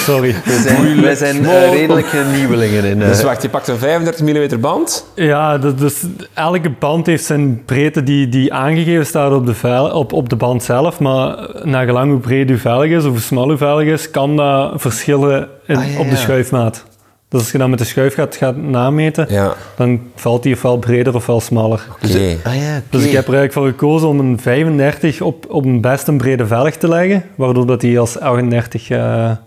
Sorry. 0.12 0.36
We 0.46 0.62
zijn, 0.68 1.02
wij 1.02 1.16
zijn 1.16 1.46
eh, 1.46 1.72
redelijke 1.72 2.24
nieuwelingen 2.36 2.84
in. 2.84 3.02
eh. 3.02 3.08
Dus 3.08 3.24
wacht, 3.24 3.42
je 3.42 3.50
pakt 3.50 3.68
een 3.68 3.78
35 3.78 4.26
mm 4.26 4.60
band. 4.62 5.06
Ja, 5.16 5.58
dus, 5.58 6.04
elke 6.34 6.70
band 6.80 7.06
heeft 7.06 7.26
zijn 7.26 7.64
breedte 7.66 8.04
die, 8.04 8.30
die 8.30 8.54
aangegeven 8.54 9.06
staat 9.06 9.34
op 9.34 9.46
de, 9.46 9.54
vel, 9.54 9.90
op, 9.90 10.14
op 10.14 10.30
de 10.30 10.36
band 10.36 10.64
zelf. 10.64 11.00
Maar 11.00 11.50
nagelang 11.64 12.12
hoe 12.12 12.20
breed 12.20 12.50
uw 12.50 12.58
velg 12.58 12.86
is 12.86 13.04
of 13.04 13.10
hoe 13.10 13.20
smal 13.20 13.50
uw 13.50 13.58
velg 13.58 13.82
is, 13.82 14.12
kan 14.12 14.36
dat 14.36 14.72
verschillen 14.76 15.48
in, 15.66 15.76
Ah, 15.78 15.92
ja, 15.94 16.00
op 16.00 16.10
de 16.10 16.16
schuifmaat. 16.16 16.86
Dus 17.30 17.40
als 17.40 17.52
je 17.52 17.58
dan 17.58 17.70
met 17.70 17.80
de 17.80 17.86
schuif 17.86 18.14
gaat, 18.14 18.36
gaat 18.36 18.56
nameten, 18.58 19.26
Ja, 19.30 19.54
dan 19.76 20.02
valt 20.16 20.44
die 20.44 20.54
ofwel 20.54 20.78
breder 20.78 21.16
ofwel 21.16 21.40
smaller. 21.42 21.86
oké. 21.92 22.36
ah 22.44 22.56
ja, 22.56 22.82
Dus 22.90 23.04
ik 23.04 23.12
heb 23.12 23.28
er 23.28 23.34
eigenlijk 23.34 23.54
voor 23.54 23.68
gekozen 23.68 24.08
om 24.08 24.20
een 24.20 24.40
35 24.40 25.22
op, 25.22 25.46
op 25.50 25.66
een 25.66 25.82
best 25.82 26.08
een 26.08 26.18
brede 26.18 26.48
velg 26.48 26.76
te 26.76 26.88
leggen, 26.88 27.24
waardoor 27.36 27.66
dat 27.68 27.82
die 27.82 28.00
als 28.00 28.20
38... 28.20 28.90
eh, 28.90 28.98
Ja, 28.98 29.38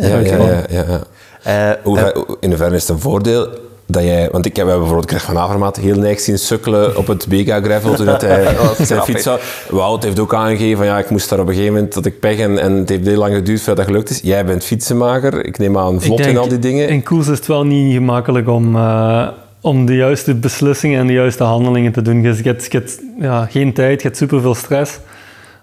ja, 0.00 0.18
ja, 0.18 0.62
ja, 0.70 0.84
ja. 0.88 1.00
Eh, 1.42 1.76
Hoe, 1.82 1.98
eh, 1.98 2.04
ver- 2.04 2.36
in 2.40 2.48
hoeverre 2.48 2.74
is 2.74 2.80
het 2.82 2.90
een 2.90 2.98
voordeel 3.00 3.48
dat 3.86 4.02
jij... 4.02 4.28
Want 4.32 4.46
ik 4.46 4.56
heb 4.56 4.66
bijvoorbeeld 4.66 5.10
Greg 5.10 5.22
van 5.22 5.38
Avermaat 5.38 5.76
heel 5.76 5.98
neig 5.98 6.20
zien 6.20 6.38
sukkelen 6.38 6.96
op 6.96 7.06
het 7.06 7.26
BK 7.28 7.64
Gravel 7.64 7.94
toen 7.96 8.06
hij 8.06 8.56
zijn 8.80 9.02
fiets 9.02 9.24
had. 9.24 9.40
Wout 9.70 10.02
heeft 10.02 10.18
ook 10.18 10.34
aangegeven 10.34 10.76
van 10.76 10.86
ja, 10.86 10.98
ik 10.98 11.10
moest 11.10 11.28
daar 11.28 11.40
op 11.40 11.46
een 11.46 11.54
gegeven 11.54 11.74
moment 11.74 11.94
dat 11.94 12.06
ik 12.06 12.20
pech 12.20 12.38
en, 12.38 12.58
en 12.58 12.72
het 12.72 12.88
heeft 12.88 13.06
heel 13.06 13.18
lang 13.18 13.34
geduurd 13.34 13.58
voordat 13.58 13.76
dat 13.76 13.86
gelukt 13.86 14.10
is. 14.10 14.20
Jij 14.22 14.44
bent 14.44 14.64
fietsenmaker, 14.64 15.44
ik 15.44 15.58
neem 15.58 15.78
aan 15.78 16.00
vlot 16.00 16.20
in 16.20 16.36
al 16.36 16.48
die 16.48 16.58
dingen. 16.58 16.88
In 16.88 17.02
koers 17.02 17.28
is 17.28 17.36
het 17.36 17.46
wel 17.46 17.64
niet 17.64 17.92
gemakkelijk 17.94 18.48
om, 18.48 18.76
eh, 18.76 19.28
om 19.60 19.86
de 19.86 19.96
juiste 19.96 20.34
beslissingen 20.34 21.00
en 21.00 21.06
de 21.06 21.12
juiste 21.12 21.42
handelingen 21.42 21.92
te 21.92 22.02
doen. 22.02 22.22
Dus 22.22 22.38
je 22.38 22.44
hebt, 22.44 22.64
je 22.64 22.78
hebt 22.78 23.00
ja, 23.20 23.44
geen 23.44 23.72
tijd, 23.72 24.00
je 24.00 24.06
hebt 24.06 24.18
superveel 24.18 24.54
stress. 24.54 24.98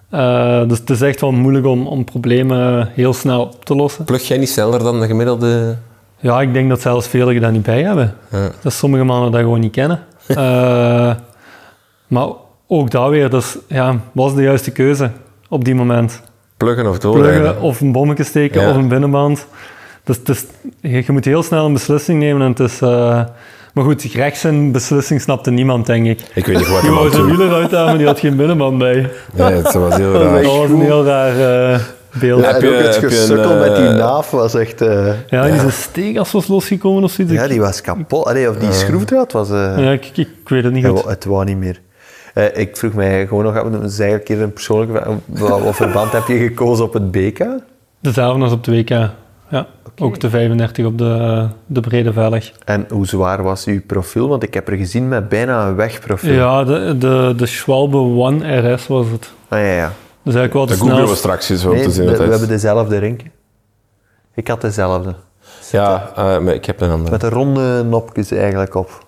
Eh, 0.09 0.67
dus 0.67 0.77
het 0.77 0.89
is 0.89 1.01
echt 1.01 1.21
wel 1.21 1.31
moeilijk 1.31 1.65
om, 1.65 1.87
om 1.87 2.03
problemen 2.03 2.89
heel 2.93 3.13
snel 3.13 3.41
op 3.41 3.65
te 3.65 3.75
lossen. 3.75 4.05
Plug 4.05 4.27
jij 4.27 4.37
niet 4.37 4.49
sneller 4.49 4.79
dan 4.79 4.99
de 4.99 5.07
gemiddelde... 5.07 5.77
Ja, 6.21 6.41
ik 6.41 6.53
denk 6.53 6.69
dat 6.69 6.81
zelfs 6.81 7.07
velen 7.07 7.35
er 7.35 7.41
dat 7.41 7.51
niet 7.51 7.63
bij 7.63 7.83
hebben. 7.83 8.13
Ja. 8.31 8.49
Dat 8.61 8.73
sommige 8.73 9.03
mannen 9.03 9.31
dat 9.31 9.41
gewoon 9.41 9.59
niet 9.59 9.71
kennen. 9.71 9.99
Eh, 10.27 11.11
maar 12.07 12.27
ook 12.67 12.91
dat 12.91 13.09
weer, 13.09 13.29
dus, 13.29 13.57
ja, 13.67 13.95
was 14.11 14.35
de 14.35 14.41
juiste 14.41 14.71
keuze 14.71 15.09
op 15.49 15.65
die 15.65 15.75
moment. 15.75 16.21
Pluggen 16.57 16.89
of 16.89 16.99
doorrijden? 16.99 17.41
Pluggen 17.41 17.61
of 17.61 17.81
een 17.81 17.91
bommetje 17.91 18.23
steken 18.23 18.61
Ja. 18.61 18.69
of 18.69 18.75
een 18.75 18.87
binnenband. 18.87 19.47
Dus 20.03 20.19
is, 20.25 20.45
je, 20.81 21.03
moet 21.11 21.25
heel 21.25 21.43
snel 21.43 21.65
een 21.65 21.73
beslissing 21.73 22.19
nemen. 22.19 22.41
En 22.41 22.47
het 22.47 22.59
is, 22.59 22.81
eh, 22.81 23.21
maar 23.73 23.83
goed, 23.83 24.03
Greg 24.09 24.35
zijn 24.37 24.71
beslissing 24.71 25.21
snapte 25.21 25.51
niemand, 25.51 25.85
denk 25.85 26.05
ik. 26.05 26.21
Ik 26.33 26.45
weet 26.45 26.57
niet 26.57 26.67
wat 26.69 26.81
Die 26.87 26.91
wou 26.91 27.11
zijn 27.11 27.25
wieler 27.25 27.53
uithalen, 27.53 27.85
maar 27.87 27.97
die 27.97 28.07
had 28.07 28.19
geen 28.19 28.35
binnenband 28.35 28.77
bij. 28.77 29.09
Nee, 29.33 29.51
het 29.51 29.73
was 29.73 29.95
heel 29.95 30.13
Dat 30.19 30.21
raar. 30.21 30.43
was 30.43 30.69
een 30.69 30.81
heel 30.81 31.05
raar 31.05 31.71
eh, 31.73 31.79
beeld. 32.19 32.41
ja, 32.41 32.47
Ja, 32.47 32.53
Heb 32.53 32.61
je- 32.61 32.67
het 32.69 32.85
heb 32.95 33.09
je 33.09 33.15
een, 33.15 33.21
gesukkel 33.21 33.55
met 33.57 33.75
die 33.75 33.85
eh, 33.87 33.95
naaf 33.95 34.31
was 34.31 34.55
echt... 34.55 34.81
eh, 34.81 35.05
die 35.29 35.39
zijn 35.59 35.71
steekas 35.71 36.31
was 36.31 36.47
losgekomen 36.47 37.03
of 37.03 37.11
zoiets. 37.11 37.33
ja, 37.33 37.47
die 37.47 37.59
was 37.59 37.81
kapot. 37.81 38.25
Allee, 38.25 38.49
of 38.49 38.55
die 38.57 38.71
schroefdraad 38.71 39.31
was... 39.31 39.49
eh, 39.49 39.73
Ja, 39.77 39.91
ik, 39.91 40.05
ik, 40.05 40.17
ik 40.17 40.49
weet 40.49 40.63
het 40.63 40.73
niet 40.73 40.83
Ja, 40.83 40.89
goed. 40.89 41.03
het 41.05 41.25
wou 41.25 41.45
niet 41.45 41.57
meer. 41.57 41.81
Eh, 42.33 42.45
ik 42.57 42.77
vroeg 42.77 42.93
mij 42.93 43.27
gewoon 43.27 43.43
nog 43.43 43.57
af, 43.57 43.63
dat 43.71 43.83
is 43.83 43.99
eigenlijk 43.99 44.29
een 44.29 44.35
keer 44.35 44.43
een 44.45 44.53
persoonlijke 44.53 44.93
vraag. 44.93 45.15
Wat, 45.49 45.61
wat 45.61 45.75
voor 45.75 45.89
band 45.91 46.11
heb 46.11 46.27
je 46.27 46.37
gekozen 46.37 46.85
op 46.85 46.93
het 46.93 47.11
BK? 47.11 47.45
Dezelfde 47.99 48.43
als 48.43 48.51
op 48.53 48.63
de 48.63 48.71
WK. 48.71 48.89
Ja, 49.49 49.67
ook 49.97 50.19
de 50.19 50.29
35 50.29 50.85
op 50.85 50.97
de, 50.97 51.47
de 51.65 51.79
brede 51.79 52.13
velg. 52.13 52.51
En 52.65 52.85
hoe 52.89 53.07
zwaar 53.07 53.43
was 53.43 53.65
uw 53.65 53.81
profiel? 53.87 54.27
Want 54.27 54.43
ik 54.43 54.53
heb 54.53 54.67
er 54.67 54.77
gezien 54.77 55.07
met 55.07 55.29
bijna 55.29 55.67
een 55.67 55.75
wegprofiel. 55.75 56.33
Ja, 56.33 56.63
de, 56.63 56.95
de, 56.97 57.33
de 57.37 57.45
Schwalbe 57.45 57.97
One 57.97 58.57
RS 58.73 58.87
was 58.87 59.05
het. 59.11 59.31
Ah, 59.47 59.59
ja, 59.59 59.65
ja. 59.73 59.91
Dus 60.23 60.35
eigenlijk 60.35 60.53
wel 60.53 60.65
de 60.89 60.95
Dat 60.99 61.09
we 61.09 61.15
straks 61.15 61.49
eens 61.49 61.65
om 61.65 61.73
Nee, 61.73 61.83
te 61.83 61.91
zien 61.91 62.05
we, 62.05 62.17
wat 62.17 62.29
hebben 62.29 62.47
dezelfde 62.47 62.97
rink. 62.97 63.21
Ik 64.35 64.47
had 64.47 64.61
dezelfde. 64.61 65.15
Ja, 65.71 66.11
eh, 66.15 66.23
maar 66.39 66.53
ik 66.53 66.65
heb 66.65 66.81
een 66.81 66.89
andere. 66.91 67.11
Met 67.11 67.21
de 67.21 67.29
ronde 67.29 67.83
nopjes 67.83 68.31
eigenlijk 68.31 68.75
op. 68.75 69.05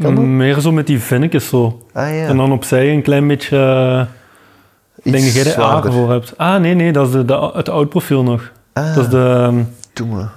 Kan 0.00 0.14
dat? 0.14 0.24
Meer 0.24 0.60
zo 0.60 0.72
met 0.72 0.86
die 0.86 1.00
vinnetjes 1.00 1.48
zo. 1.48 1.80
Ah 1.92 2.08
ja, 2.16 2.26
En 2.26 2.36
dan 2.36 2.52
opzij 2.52 2.92
een 2.92 3.02
klein 3.02 3.26
beetje... 3.28 3.58
eh, 3.58 5.02
Ik 5.02 5.12
denk 5.12 5.24
dat 5.24 5.34
jij 5.34 5.42
de 5.44 5.50
A 5.50 5.52
zwaarder. 5.52 5.92
voor 5.92 6.10
hebt. 6.10 6.32
Ah, 6.36 6.60
nee, 6.60 6.74
nee, 6.74 6.92
dat 6.92 7.06
is 7.06 7.12
de, 7.12 7.24
de, 7.24 7.50
het 7.54 7.68
oud 7.68 7.88
profiel 7.88 8.22
nog. 8.22 8.52
Ah. 8.72 8.94
Dat 8.94 9.04
is 9.04 9.10
de... 9.10 9.34
ehm, 9.46 9.62
Doe 9.92 10.06
maar. 10.06 10.32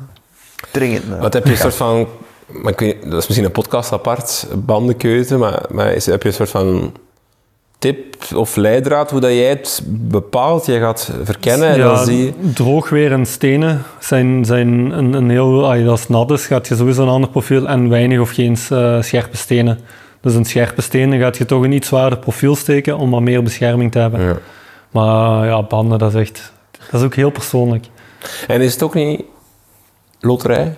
Dringend 0.72 1.10
nou. 1.10 1.22
Wat 1.22 1.34
heb 1.34 1.46
je 1.46 1.52
een 1.52 1.58
soort 1.58 1.76
van... 1.76 2.08
Maar 2.48 2.72
ik 2.72 2.80
weet, 2.80 3.04
dat 3.04 3.22
is 3.22 3.28
misschien 3.28 3.46
een 3.46 3.52
podcast 3.52 3.92
apart, 3.92 4.48
bandenkeuze, 4.58 5.38
maar, 5.38 5.62
maar 5.70 5.92
is, 5.94 6.06
heb 6.06 6.22
je 6.22 6.28
een 6.28 6.34
soort 6.36 6.50
van 6.50 6.94
tip 7.80 8.16
of 8.36 8.56
leidraad 8.56 9.12
hoe 9.12 9.20
dat 9.20 9.32
jij 9.32 9.50
het 9.50 9.82
bepaalt? 9.88 10.66
Je 10.66 10.80
gaat 10.80 11.12
verkennen 11.24 11.70
en 11.70 11.80
dan 11.80 12.06
zie 12.06 12.26
je... 12.26 12.52
droog 12.54 12.90
weer 12.90 13.12
en 13.12 13.26
stenen 13.26 13.84
zijn, 14.00 14.46
zijn 14.46 14.92
een, 14.92 15.14
een 15.14 15.30
heel... 15.30 15.72
Als 15.72 16.00
het 16.00 16.10
nat 16.10 16.32
is, 16.32 16.46
gaat 16.46 16.68
je 16.68 16.76
sowieso 16.76 17.04
een 17.04 17.10
ander 17.10 17.30
profiel 17.30 17.68
en 17.68 17.90
weinig 17.90 18.20
of 18.20 18.30
geen 18.30 18.58
eh, 18.70 19.02
scherpe 19.02 19.38
stenen. 19.38 19.80
Dus 20.22 20.34
een 20.34 20.46
scherpe 20.46 20.82
stenen 20.82 21.20
gaat 21.20 21.38
je 21.38 21.46
toch 21.46 21.64
een 21.64 21.72
iets 21.72 21.88
zwaarder 21.88 22.20
profiel 22.20 22.56
steken 22.56 22.98
om 22.98 23.12
wat 23.12 23.22
meer 23.22 23.44
bescherming 23.44 23.92
te 23.92 24.00
hebben. 24.00 24.22
Ja. 24.22 24.38
Maar 24.92 25.46
ja, 25.46 25.64
banden, 25.64 26.00
dat 26.00 26.14
is 26.14 26.20
echt... 26.20 26.54
Dat 26.92 27.00
is 27.00 27.06
ook 27.06 27.16
heel 27.16 27.30
persoonlijk. 27.30 27.86
En 28.48 28.62
is 28.62 28.74
het 28.74 28.84
ook 28.84 28.94
niet 28.94 29.24
loterij? 30.20 30.76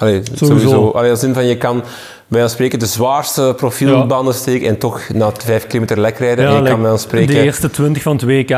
Allee, 0.00 0.22
sowieso. 0.34 0.90
Allee, 0.90 1.10
als 1.10 1.22
in 1.22 1.34
van 1.34 1.46
je 1.46 1.56
kan 1.56 1.84
bij 2.26 2.48
spreken 2.48 2.78
de 2.78 2.86
zwaarste 2.86 3.54
profielbanden 3.56 4.34
steken 4.34 4.68
en 4.68 4.78
toch 4.78 5.08
na 5.12 5.32
vijf 5.32 5.66
kilometer 5.66 6.00
lek 6.00 6.18
rijden. 6.18 6.46
en 6.46 6.62
je 6.62 6.62
kan 6.62 6.82
bij 6.82 6.96
spreken... 6.96 7.34
De 7.34 7.42
eerste 7.42 7.70
20 7.70 8.02
van 8.02 8.12
het 8.12 8.24
WK, 8.24 8.48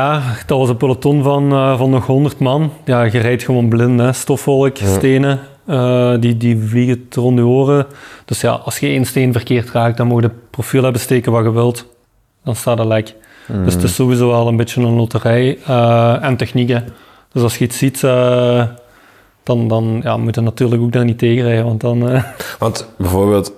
dat 0.45 0.57
was 0.57 0.69
een 0.69 0.77
peloton 0.77 1.23
van, 1.23 1.53
uh, 1.53 1.77
van 1.77 1.89
nog 1.89 2.05
100 2.05 2.39
man. 2.39 2.73
Ja, 2.85 3.03
je 3.03 3.19
rijdt 3.19 3.43
gewoon 3.43 3.69
blind, 3.69 3.99
hè. 3.99 4.13
stofwolk, 4.13 4.77
stenen. 4.77 5.39
Uh, 5.67 6.13
die, 6.19 6.37
die 6.37 6.63
vliegen 6.67 7.07
rond 7.09 7.37
je 7.37 7.45
oren. 7.45 7.85
Dus 8.25 8.41
ja, 8.41 8.51
als 8.51 8.79
je 8.79 8.87
één 8.87 9.05
steen 9.05 9.31
verkeerd 9.31 9.69
raakt, 9.69 9.97
dan 9.97 10.07
mag 10.07 10.21
je 10.21 10.31
profiel 10.49 10.83
hebben 10.83 11.01
steken 11.01 11.31
wat 11.31 11.43
je 11.43 11.51
wilt. 11.51 11.85
Dan 12.43 12.55
staat 12.55 12.79
er 12.79 12.87
lek. 12.87 13.15
Dus 13.63 13.73
het 13.73 13.83
is 13.83 13.95
sowieso 13.95 14.27
wel 14.27 14.47
een 14.47 14.55
beetje 14.55 14.81
een 14.81 14.95
loterij. 14.95 15.57
Uh, 15.69 16.23
en 16.23 16.37
technieken. 16.37 16.85
Dus 17.31 17.43
als 17.43 17.57
je 17.57 17.65
iets 17.65 17.77
ziet, 17.77 18.03
dan, 19.43 19.67
dan 19.67 19.99
ja, 20.03 20.17
moet 20.17 20.35
je 20.35 20.41
natuurlijk 20.41 20.81
ook 20.81 20.91
daar 20.91 21.05
niet 21.05 21.17
tegen 21.17 21.43
rijden. 21.43 21.65
Want, 21.65 21.81
dan, 21.81 21.99
want 22.59 22.87
bijvoorbeeld, 22.97 23.53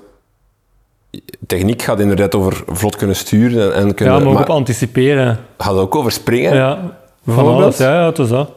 techniek 1.47 1.81
gaat 1.81 1.99
inderdaad 1.99 2.35
over 2.35 2.63
vlot 2.67 2.95
kunnen 2.95 3.15
sturen 3.15 3.75
en, 3.75 3.93
kunnen... 3.93 4.15
Ja, 4.15 4.23
maar 4.23 4.33
ook 4.33 4.39
op 4.39 4.49
anticiperen. 4.49 5.39
Gaat 5.57 5.75
ook 5.75 5.95
over 5.95 6.11
springen? 6.11 6.55
Ja, 6.55 6.97
van 7.25 7.45
alles. 7.47 7.77
Ja, 7.77 7.93
ja, 7.93 8.05
het 8.05 8.19
is 8.19 8.29
dat. 8.29 8.51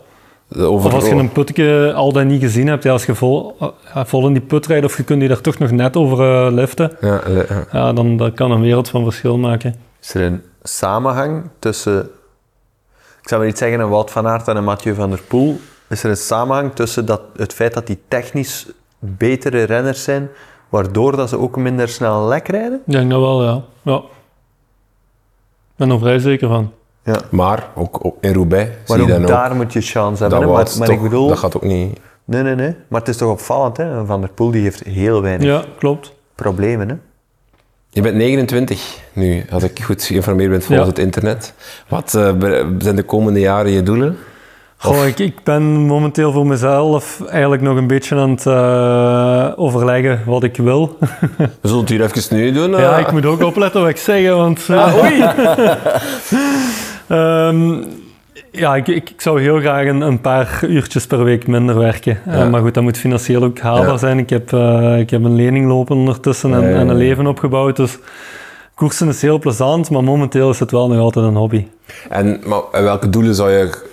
Over, 0.56 0.86
of 0.86 0.94
als 0.94 1.08
je 1.08 1.14
een 1.14 1.32
putje 1.32 1.92
al 1.92 2.12
dan 2.12 2.26
niet 2.26 2.42
gezien 2.42 2.66
hebt, 2.66 2.82
ja, 2.82 2.92
als 2.92 3.06
je 3.06 3.14
vol, 3.14 3.56
vol 3.94 4.26
in 4.26 4.32
die 4.32 4.42
put 4.42 4.66
rijdt 4.66 4.84
of 4.84 4.96
je 4.96 5.02
kunt 5.04 5.20
die 5.20 5.28
daar 5.28 5.40
toch 5.40 5.58
nog 5.58 5.70
net 5.70 5.96
over 5.96 6.46
uh, 6.46 6.52
liften, 6.52 6.96
ja, 7.00 7.20
ja. 7.28 7.66
ja, 7.72 7.92
dan 7.92 8.16
dat 8.16 8.34
kan 8.34 8.50
een 8.50 8.60
wereld 8.60 8.88
van 8.88 9.04
verschil 9.04 9.38
maken. 9.38 9.74
Is 10.02 10.14
er 10.14 10.22
een 10.22 10.42
samenhang 10.62 11.48
tussen, 11.58 12.00
ik 13.22 13.28
zou 13.28 13.40
maar 13.40 13.50
niet 13.50 13.58
zeggen 13.58 13.80
een 13.80 13.88
Wout 13.88 14.10
van 14.10 14.26
Aert 14.26 14.48
en 14.48 14.56
een 14.56 14.64
Mathieu 14.64 14.94
van 14.94 15.10
der 15.10 15.20
Poel, 15.28 15.60
is 15.88 16.02
er 16.02 16.10
een 16.10 16.16
samenhang 16.16 16.74
tussen 16.74 17.06
dat, 17.06 17.20
het 17.36 17.52
feit 17.52 17.74
dat 17.74 17.86
die 17.86 17.98
technisch 18.08 18.66
betere 18.98 19.62
renners 19.62 20.04
zijn, 20.04 20.28
waardoor 20.68 21.16
dat 21.16 21.28
ze 21.28 21.38
ook 21.38 21.56
minder 21.56 21.88
snel 21.88 22.26
lek 22.26 22.48
rijden? 22.48 22.80
Ik 22.86 22.92
denk 22.92 23.10
dat 23.10 23.20
wel, 23.20 23.44
ja. 23.44 23.62
ja. 23.82 23.96
Ik 23.96 24.02
ben 25.76 25.90
er 25.90 25.98
vrij 25.98 26.18
zeker 26.18 26.48
van. 26.48 26.72
Ja. 27.02 27.20
Maar 27.30 27.68
ook 27.74 28.14
in 28.20 28.32
Roubaix 28.32 28.70
maar 28.70 28.98
zie 28.98 29.06
je 29.06 29.12
dan 29.12 29.22
ook 29.22 29.28
daar 29.28 29.56
moet 29.56 29.72
je 29.72 29.80
chance 29.80 30.22
hebben. 30.22 30.40
Dat, 30.40 30.48
maar, 30.48 30.78
maar 30.78 30.86
toch, 30.86 30.96
ik 30.96 31.02
bedoel, 31.02 31.28
dat 31.28 31.38
gaat 31.38 31.56
ook 31.56 31.62
niet... 31.62 31.98
Nee, 32.24 32.42
nee, 32.42 32.54
nee. 32.54 32.76
Maar 32.88 33.00
het 33.00 33.08
is 33.08 33.16
toch 33.16 33.30
opvallend, 33.30 33.76
hè? 33.76 34.06
Van 34.06 34.20
der 34.20 34.30
Poel 34.30 34.50
die 34.50 34.62
heeft 34.62 34.82
heel 34.82 35.22
weinig 35.22 35.46
ja, 35.46 35.64
klopt. 35.78 36.14
problemen, 36.34 36.88
hè? 36.88 36.94
Je 37.90 38.02
bent 38.02 38.14
29 38.14 39.00
nu, 39.12 39.44
als 39.50 39.62
ik 39.62 39.82
goed 39.82 40.02
geïnformeerd 40.02 40.50
ben 40.50 40.62
volgens 40.62 40.88
ja. 40.88 40.94
het 40.94 40.98
internet. 40.98 41.54
Wat 41.88 42.14
uh, 42.16 42.32
zijn 42.78 42.96
de 42.96 43.02
komende 43.02 43.40
jaren 43.40 43.70
je 43.70 43.82
doelen? 43.82 44.18
Goh, 44.80 45.06
ik, 45.06 45.18
ik, 45.18 45.42
ben 45.42 45.62
momenteel 45.62 46.32
voor 46.32 46.46
mezelf 46.46 47.22
eigenlijk 47.28 47.62
nog 47.62 47.76
een 47.76 47.86
beetje 47.86 48.16
aan 48.16 48.30
het 48.30 48.44
uh, 48.44 49.52
overleggen 49.56 50.22
wat 50.26 50.42
ik 50.42 50.56
wil. 50.56 50.96
We 51.38 51.48
zullen 51.60 51.80
het 51.80 51.88
hier 51.88 52.02
even 52.02 52.36
nu 52.36 52.52
doen. 52.52 52.70
Uh. 52.70 52.78
Ja, 52.78 52.98
ik 52.98 53.12
moet 53.12 53.26
ook 53.26 53.42
opletten 53.42 53.80
wat 53.80 53.90
ik 53.90 53.96
zeg, 53.96 54.30
want... 54.30 54.66
Ah, 54.70 54.96
oei! 54.96 55.22
um, 57.08 57.84
ja, 58.62 58.76
ik, 58.76 58.88
ik, 58.88 59.12
zou 59.16 59.40
heel 59.40 59.60
graag 59.60 59.86
een, 59.86 60.00
een, 60.00 60.20
paar 60.20 60.60
uurtjes 60.62 61.06
per 61.06 61.24
week 61.24 61.46
minder 61.46 61.78
werken. 61.78 62.18
Ja. 62.26 62.44
Uh, 62.44 62.50
maar 62.50 62.60
goed, 62.60 62.74
dat 62.74 62.82
moet 62.82 62.98
financieel 62.98 63.42
ook 63.42 63.58
haalbaar 63.58 63.88
ja. 63.88 63.96
zijn. 63.96 64.18
Ik 64.18 64.30
heb, 64.30 64.52
uh, 64.52 64.98
ik 64.98 65.10
heb 65.10 65.24
een 65.24 65.34
lening 65.34 65.66
lopen 65.66 65.96
ondertussen 65.96 66.54
en, 66.54 66.74
en, 66.74 66.88
een 66.88 66.96
leven 66.96 67.26
opgebouwd. 67.26 67.76
Dus 67.76 67.98
koersen 68.74 69.08
is 69.08 69.22
heel 69.22 69.38
plezant, 69.38 69.90
maar 69.90 70.04
momenteel 70.04 70.50
is 70.50 70.58
het 70.58 70.70
wel 70.70 70.88
nog 70.88 70.98
altijd 70.98 71.26
een 71.26 71.36
hobby. 71.36 71.66
En 72.08 72.40
maar, 72.44 72.62
welke 72.70 73.10
doelen 73.10 73.34
zou 73.34 73.50
je 73.50 73.86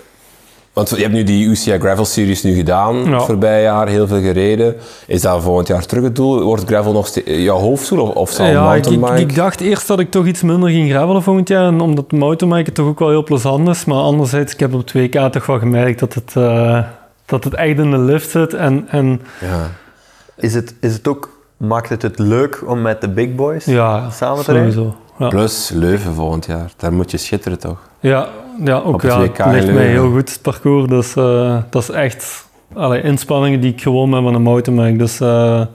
want 0.76 0.89
je 0.89 0.95
hebt 0.95 1.13
nu 1.13 1.23
die 1.23 1.47
UCI 1.47 1.80
Gravel 1.80 2.05
Series 2.05 2.43
nu 2.43 2.53
gedaan, 2.53 2.95
ja. 2.95 3.15
het 3.15 3.23
voorbije 3.23 3.61
jaar, 3.61 3.88
heel 3.88 4.07
veel 4.07 4.21
gereden. 4.21 4.76
Is 5.07 5.21
dat 5.21 5.43
volgend 5.43 5.67
jaar 5.67 5.86
terug 5.86 6.03
het 6.03 6.15
doel? 6.15 6.41
Wordt 6.41 6.63
gravel 6.65 6.91
nog 6.91 7.09
jouw 7.26 7.57
hoofddoel 7.57 8.01
of, 8.01 8.15
of 8.15 8.32
zal 8.32 8.45
ja, 8.45 8.63
mountainbike? 8.63 9.13
Ik, 9.13 9.30
ik, 9.30 9.36
dacht 9.36 9.61
eerst 9.61 9.88
dat 9.88 9.99
ik 9.99 10.11
toch 10.11 10.26
iets 10.26 10.41
minder 10.41 10.69
ging 10.69 10.89
gravelen 10.89 11.23
volgend 11.23 11.47
jaar, 11.47 11.67
en 11.67 11.80
omdat 11.80 12.11
mountainbiken 12.11 12.73
toch 12.73 12.88
ook 12.88 12.99
wel 12.99 13.09
heel 13.09 13.23
plezant 13.23 13.69
is. 13.69 13.86
Maar 13.86 13.97
anderzijds, 13.97 14.53
ik 14.53 14.59
heb 14.59 14.73
op 14.73 14.89
2K 14.97 15.30
toch 15.32 15.45
wel 15.45 15.59
gemerkt 15.59 15.99
dat 15.99 16.13
het, 16.13 16.34
uh, 16.38 16.84
dat 17.26 17.43
het 17.43 17.53
echt 17.53 17.78
in 17.78 17.91
de 17.91 17.97
lift 17.97 18.30
zit. 18.30 18.53
En, 18.53 18.86
en 18.89 19.21
ja. 19.41 19.69
is, 20.36 20.53
het, 20.53 20.76
is 20.80 20.93
het 20.93 21.07
ook, 21.07 21.30
maakt 21.57 21.89
het 21.89 22.01
het 22.01 22.19
leuk 22.19 22.63
om 22.65 22.82
met 22.82 23.01
de 23.01 23.09
big 23.09 23.36
boys 23.36 23.65
ja, 23.65 24.09
samen 24.09 24.43
te 24.43 24.51
rijden? 24.51 24.95
Plus 25.30 25.69
Leuven 25.73 26.13
volgend 26.13 26.45
jaar, 26.45 26.71
daar 26.78 26.93
moet 26.93 27.11
je 27.11 27.17
schitteren 27.17 27.59
toch? 27.59 27.80
Ja, 27.99 28.28
ja 28.64 28.80
ook 28.80 29.01
ja, 29.01 29.22
het 29.22 29.45
ligt 29.45 29.74
mij 29.74 29.88
heel 29.88 30.12
goed, 30.12 30.30
het 30.30 30.41
parcours. 30.41 30.88
Dus 30.88 31.16
uh, 31.16 31.58
dat 31.70 31.82
is 31.82 31.89
echt 31.89 32.47
allee, 32.74 33.01
inspanningen 33.01 33.62
die 33.62 33.72
ik 33.72 33.82
gewoon 33.82 34.10
met 34.10 34.24
mijn 34.24 34.41
mountainbike. 34.41 34.97
Dus 34.97 35.22
uh, 35.22 35.66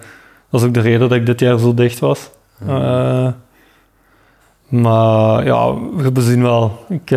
dat 0.51 0.61
is 0.61 0.66
ook 0.66 0.74
de 0.74 0.81
reden 0.81 1.01
dat 1.01 1.12
ik 1.12 1.26
dit 1.26 1.41
jaar 1.41 1.59
zo 1.59 1.74
dicht 1.74 1.99
was. 1.99 2.31
Uh, 2.68 3.28
maar 4.68 5.45
ja, 5.45 5.74
we 5.97 6.20
zien 6.20 6.43
wel. 6.43 6.85
Ik, 6.89 7.11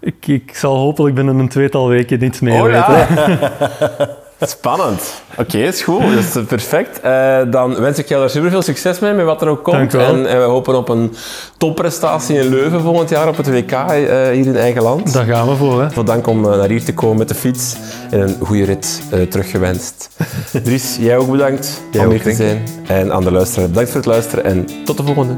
ik, 0.00 0.26
ik 0.26 0.54
zal 0.54 0.76
hopelijk 0.76 1.14
binnen 1.14 1.38
een 1.38 1.48
tweetal 1.48 1.88
weken 1.88 2.24
iets 2.24 2.40
meer 2.40 2.54
oh, 2.54 2.62
weten. 2.62 3.14
Ja. 3.14 4.08
Spannend. 4.40 5.22
Oké, 5.30 5.40
okay, 5.40 5.66
is 5.66 5.82
goed. 5.82 6.00
Dat 6.00 6.36
is 6.36 6.44
perfect. 6.46 7.00
Uh, 7.04 7.40
dan 7.50 7.80
wens 7.80 7.98
ik 7.98 8.08
jou 8.08 8.20
daar 8.20 8.30
super 8.30 8.50
veel 8.50 8.62
succes 8.62 8.98
mee, 8.98 9.12
met 9.12 9.24
wat 9.24 9.42
er 9.42 9.48
ook 9.48 9.64
komt. 9.64 9.94
En, 9.94 10.26
en, 10.26 10.38
we 10.38 10.44
hopen 10.44 10.76
op 10.76 10.88
een 10.88 11.14
topprestatie 11.56 12.38
in 12.38 12.48
Leuven 12.48 12.80
volgend 12.80 13.08
jaar 13.08 13.28
op 13.28 13.36
het 13.36 13.48
WK 13.48 13.72
uh, 13.72 13.86
hier 13.88 14.46
in 14.46 14.56
eigen 14.56 14.82
land. 14.82 15.12
Daar 15.12 15.24
gaan 15.24 15.48
we 15.48 15.56
voor. 15.56 15.82
Hè? 15.82 15.90
Veel 15.90 16.04
dank 16.04 16.26
om 16.26 16.44
uh, 16.44 16.56
naar 16.56 16.68
hier 16.68 16.84
te 16.84 16.94
komen 16.94 17.18
met 17.18 17.28
de 17.28 17.34
fiets. 17.34 17.76
En 18.10 18.20
een 18.20 18.36
goede 18.40 18.64
rit 18.64 19.02
teruggewenst. 19.30 20.08
Dries, 20.64 20.96
jij 21.00 21.16
ook 21.16 21.30
bedankt 21.30 21.80
jij 21.90 22.04
om 22.04 22.10
hier 22.10 22.22
te 22.22 22.32
zijn. 22.32 22.62
En 22.86 23.12
aan 23.12 23.24
de 23.24 23.32
luisteraar, 23.32 23.68
bedankt 23.68 23.90
voor 23.90 24.00
het 24.00 24.08
luisteren 24.08 24.44
en 24.44 24.66
tot 24.84 24.96
de 24.96 25.02
volgende. 25.02 25.36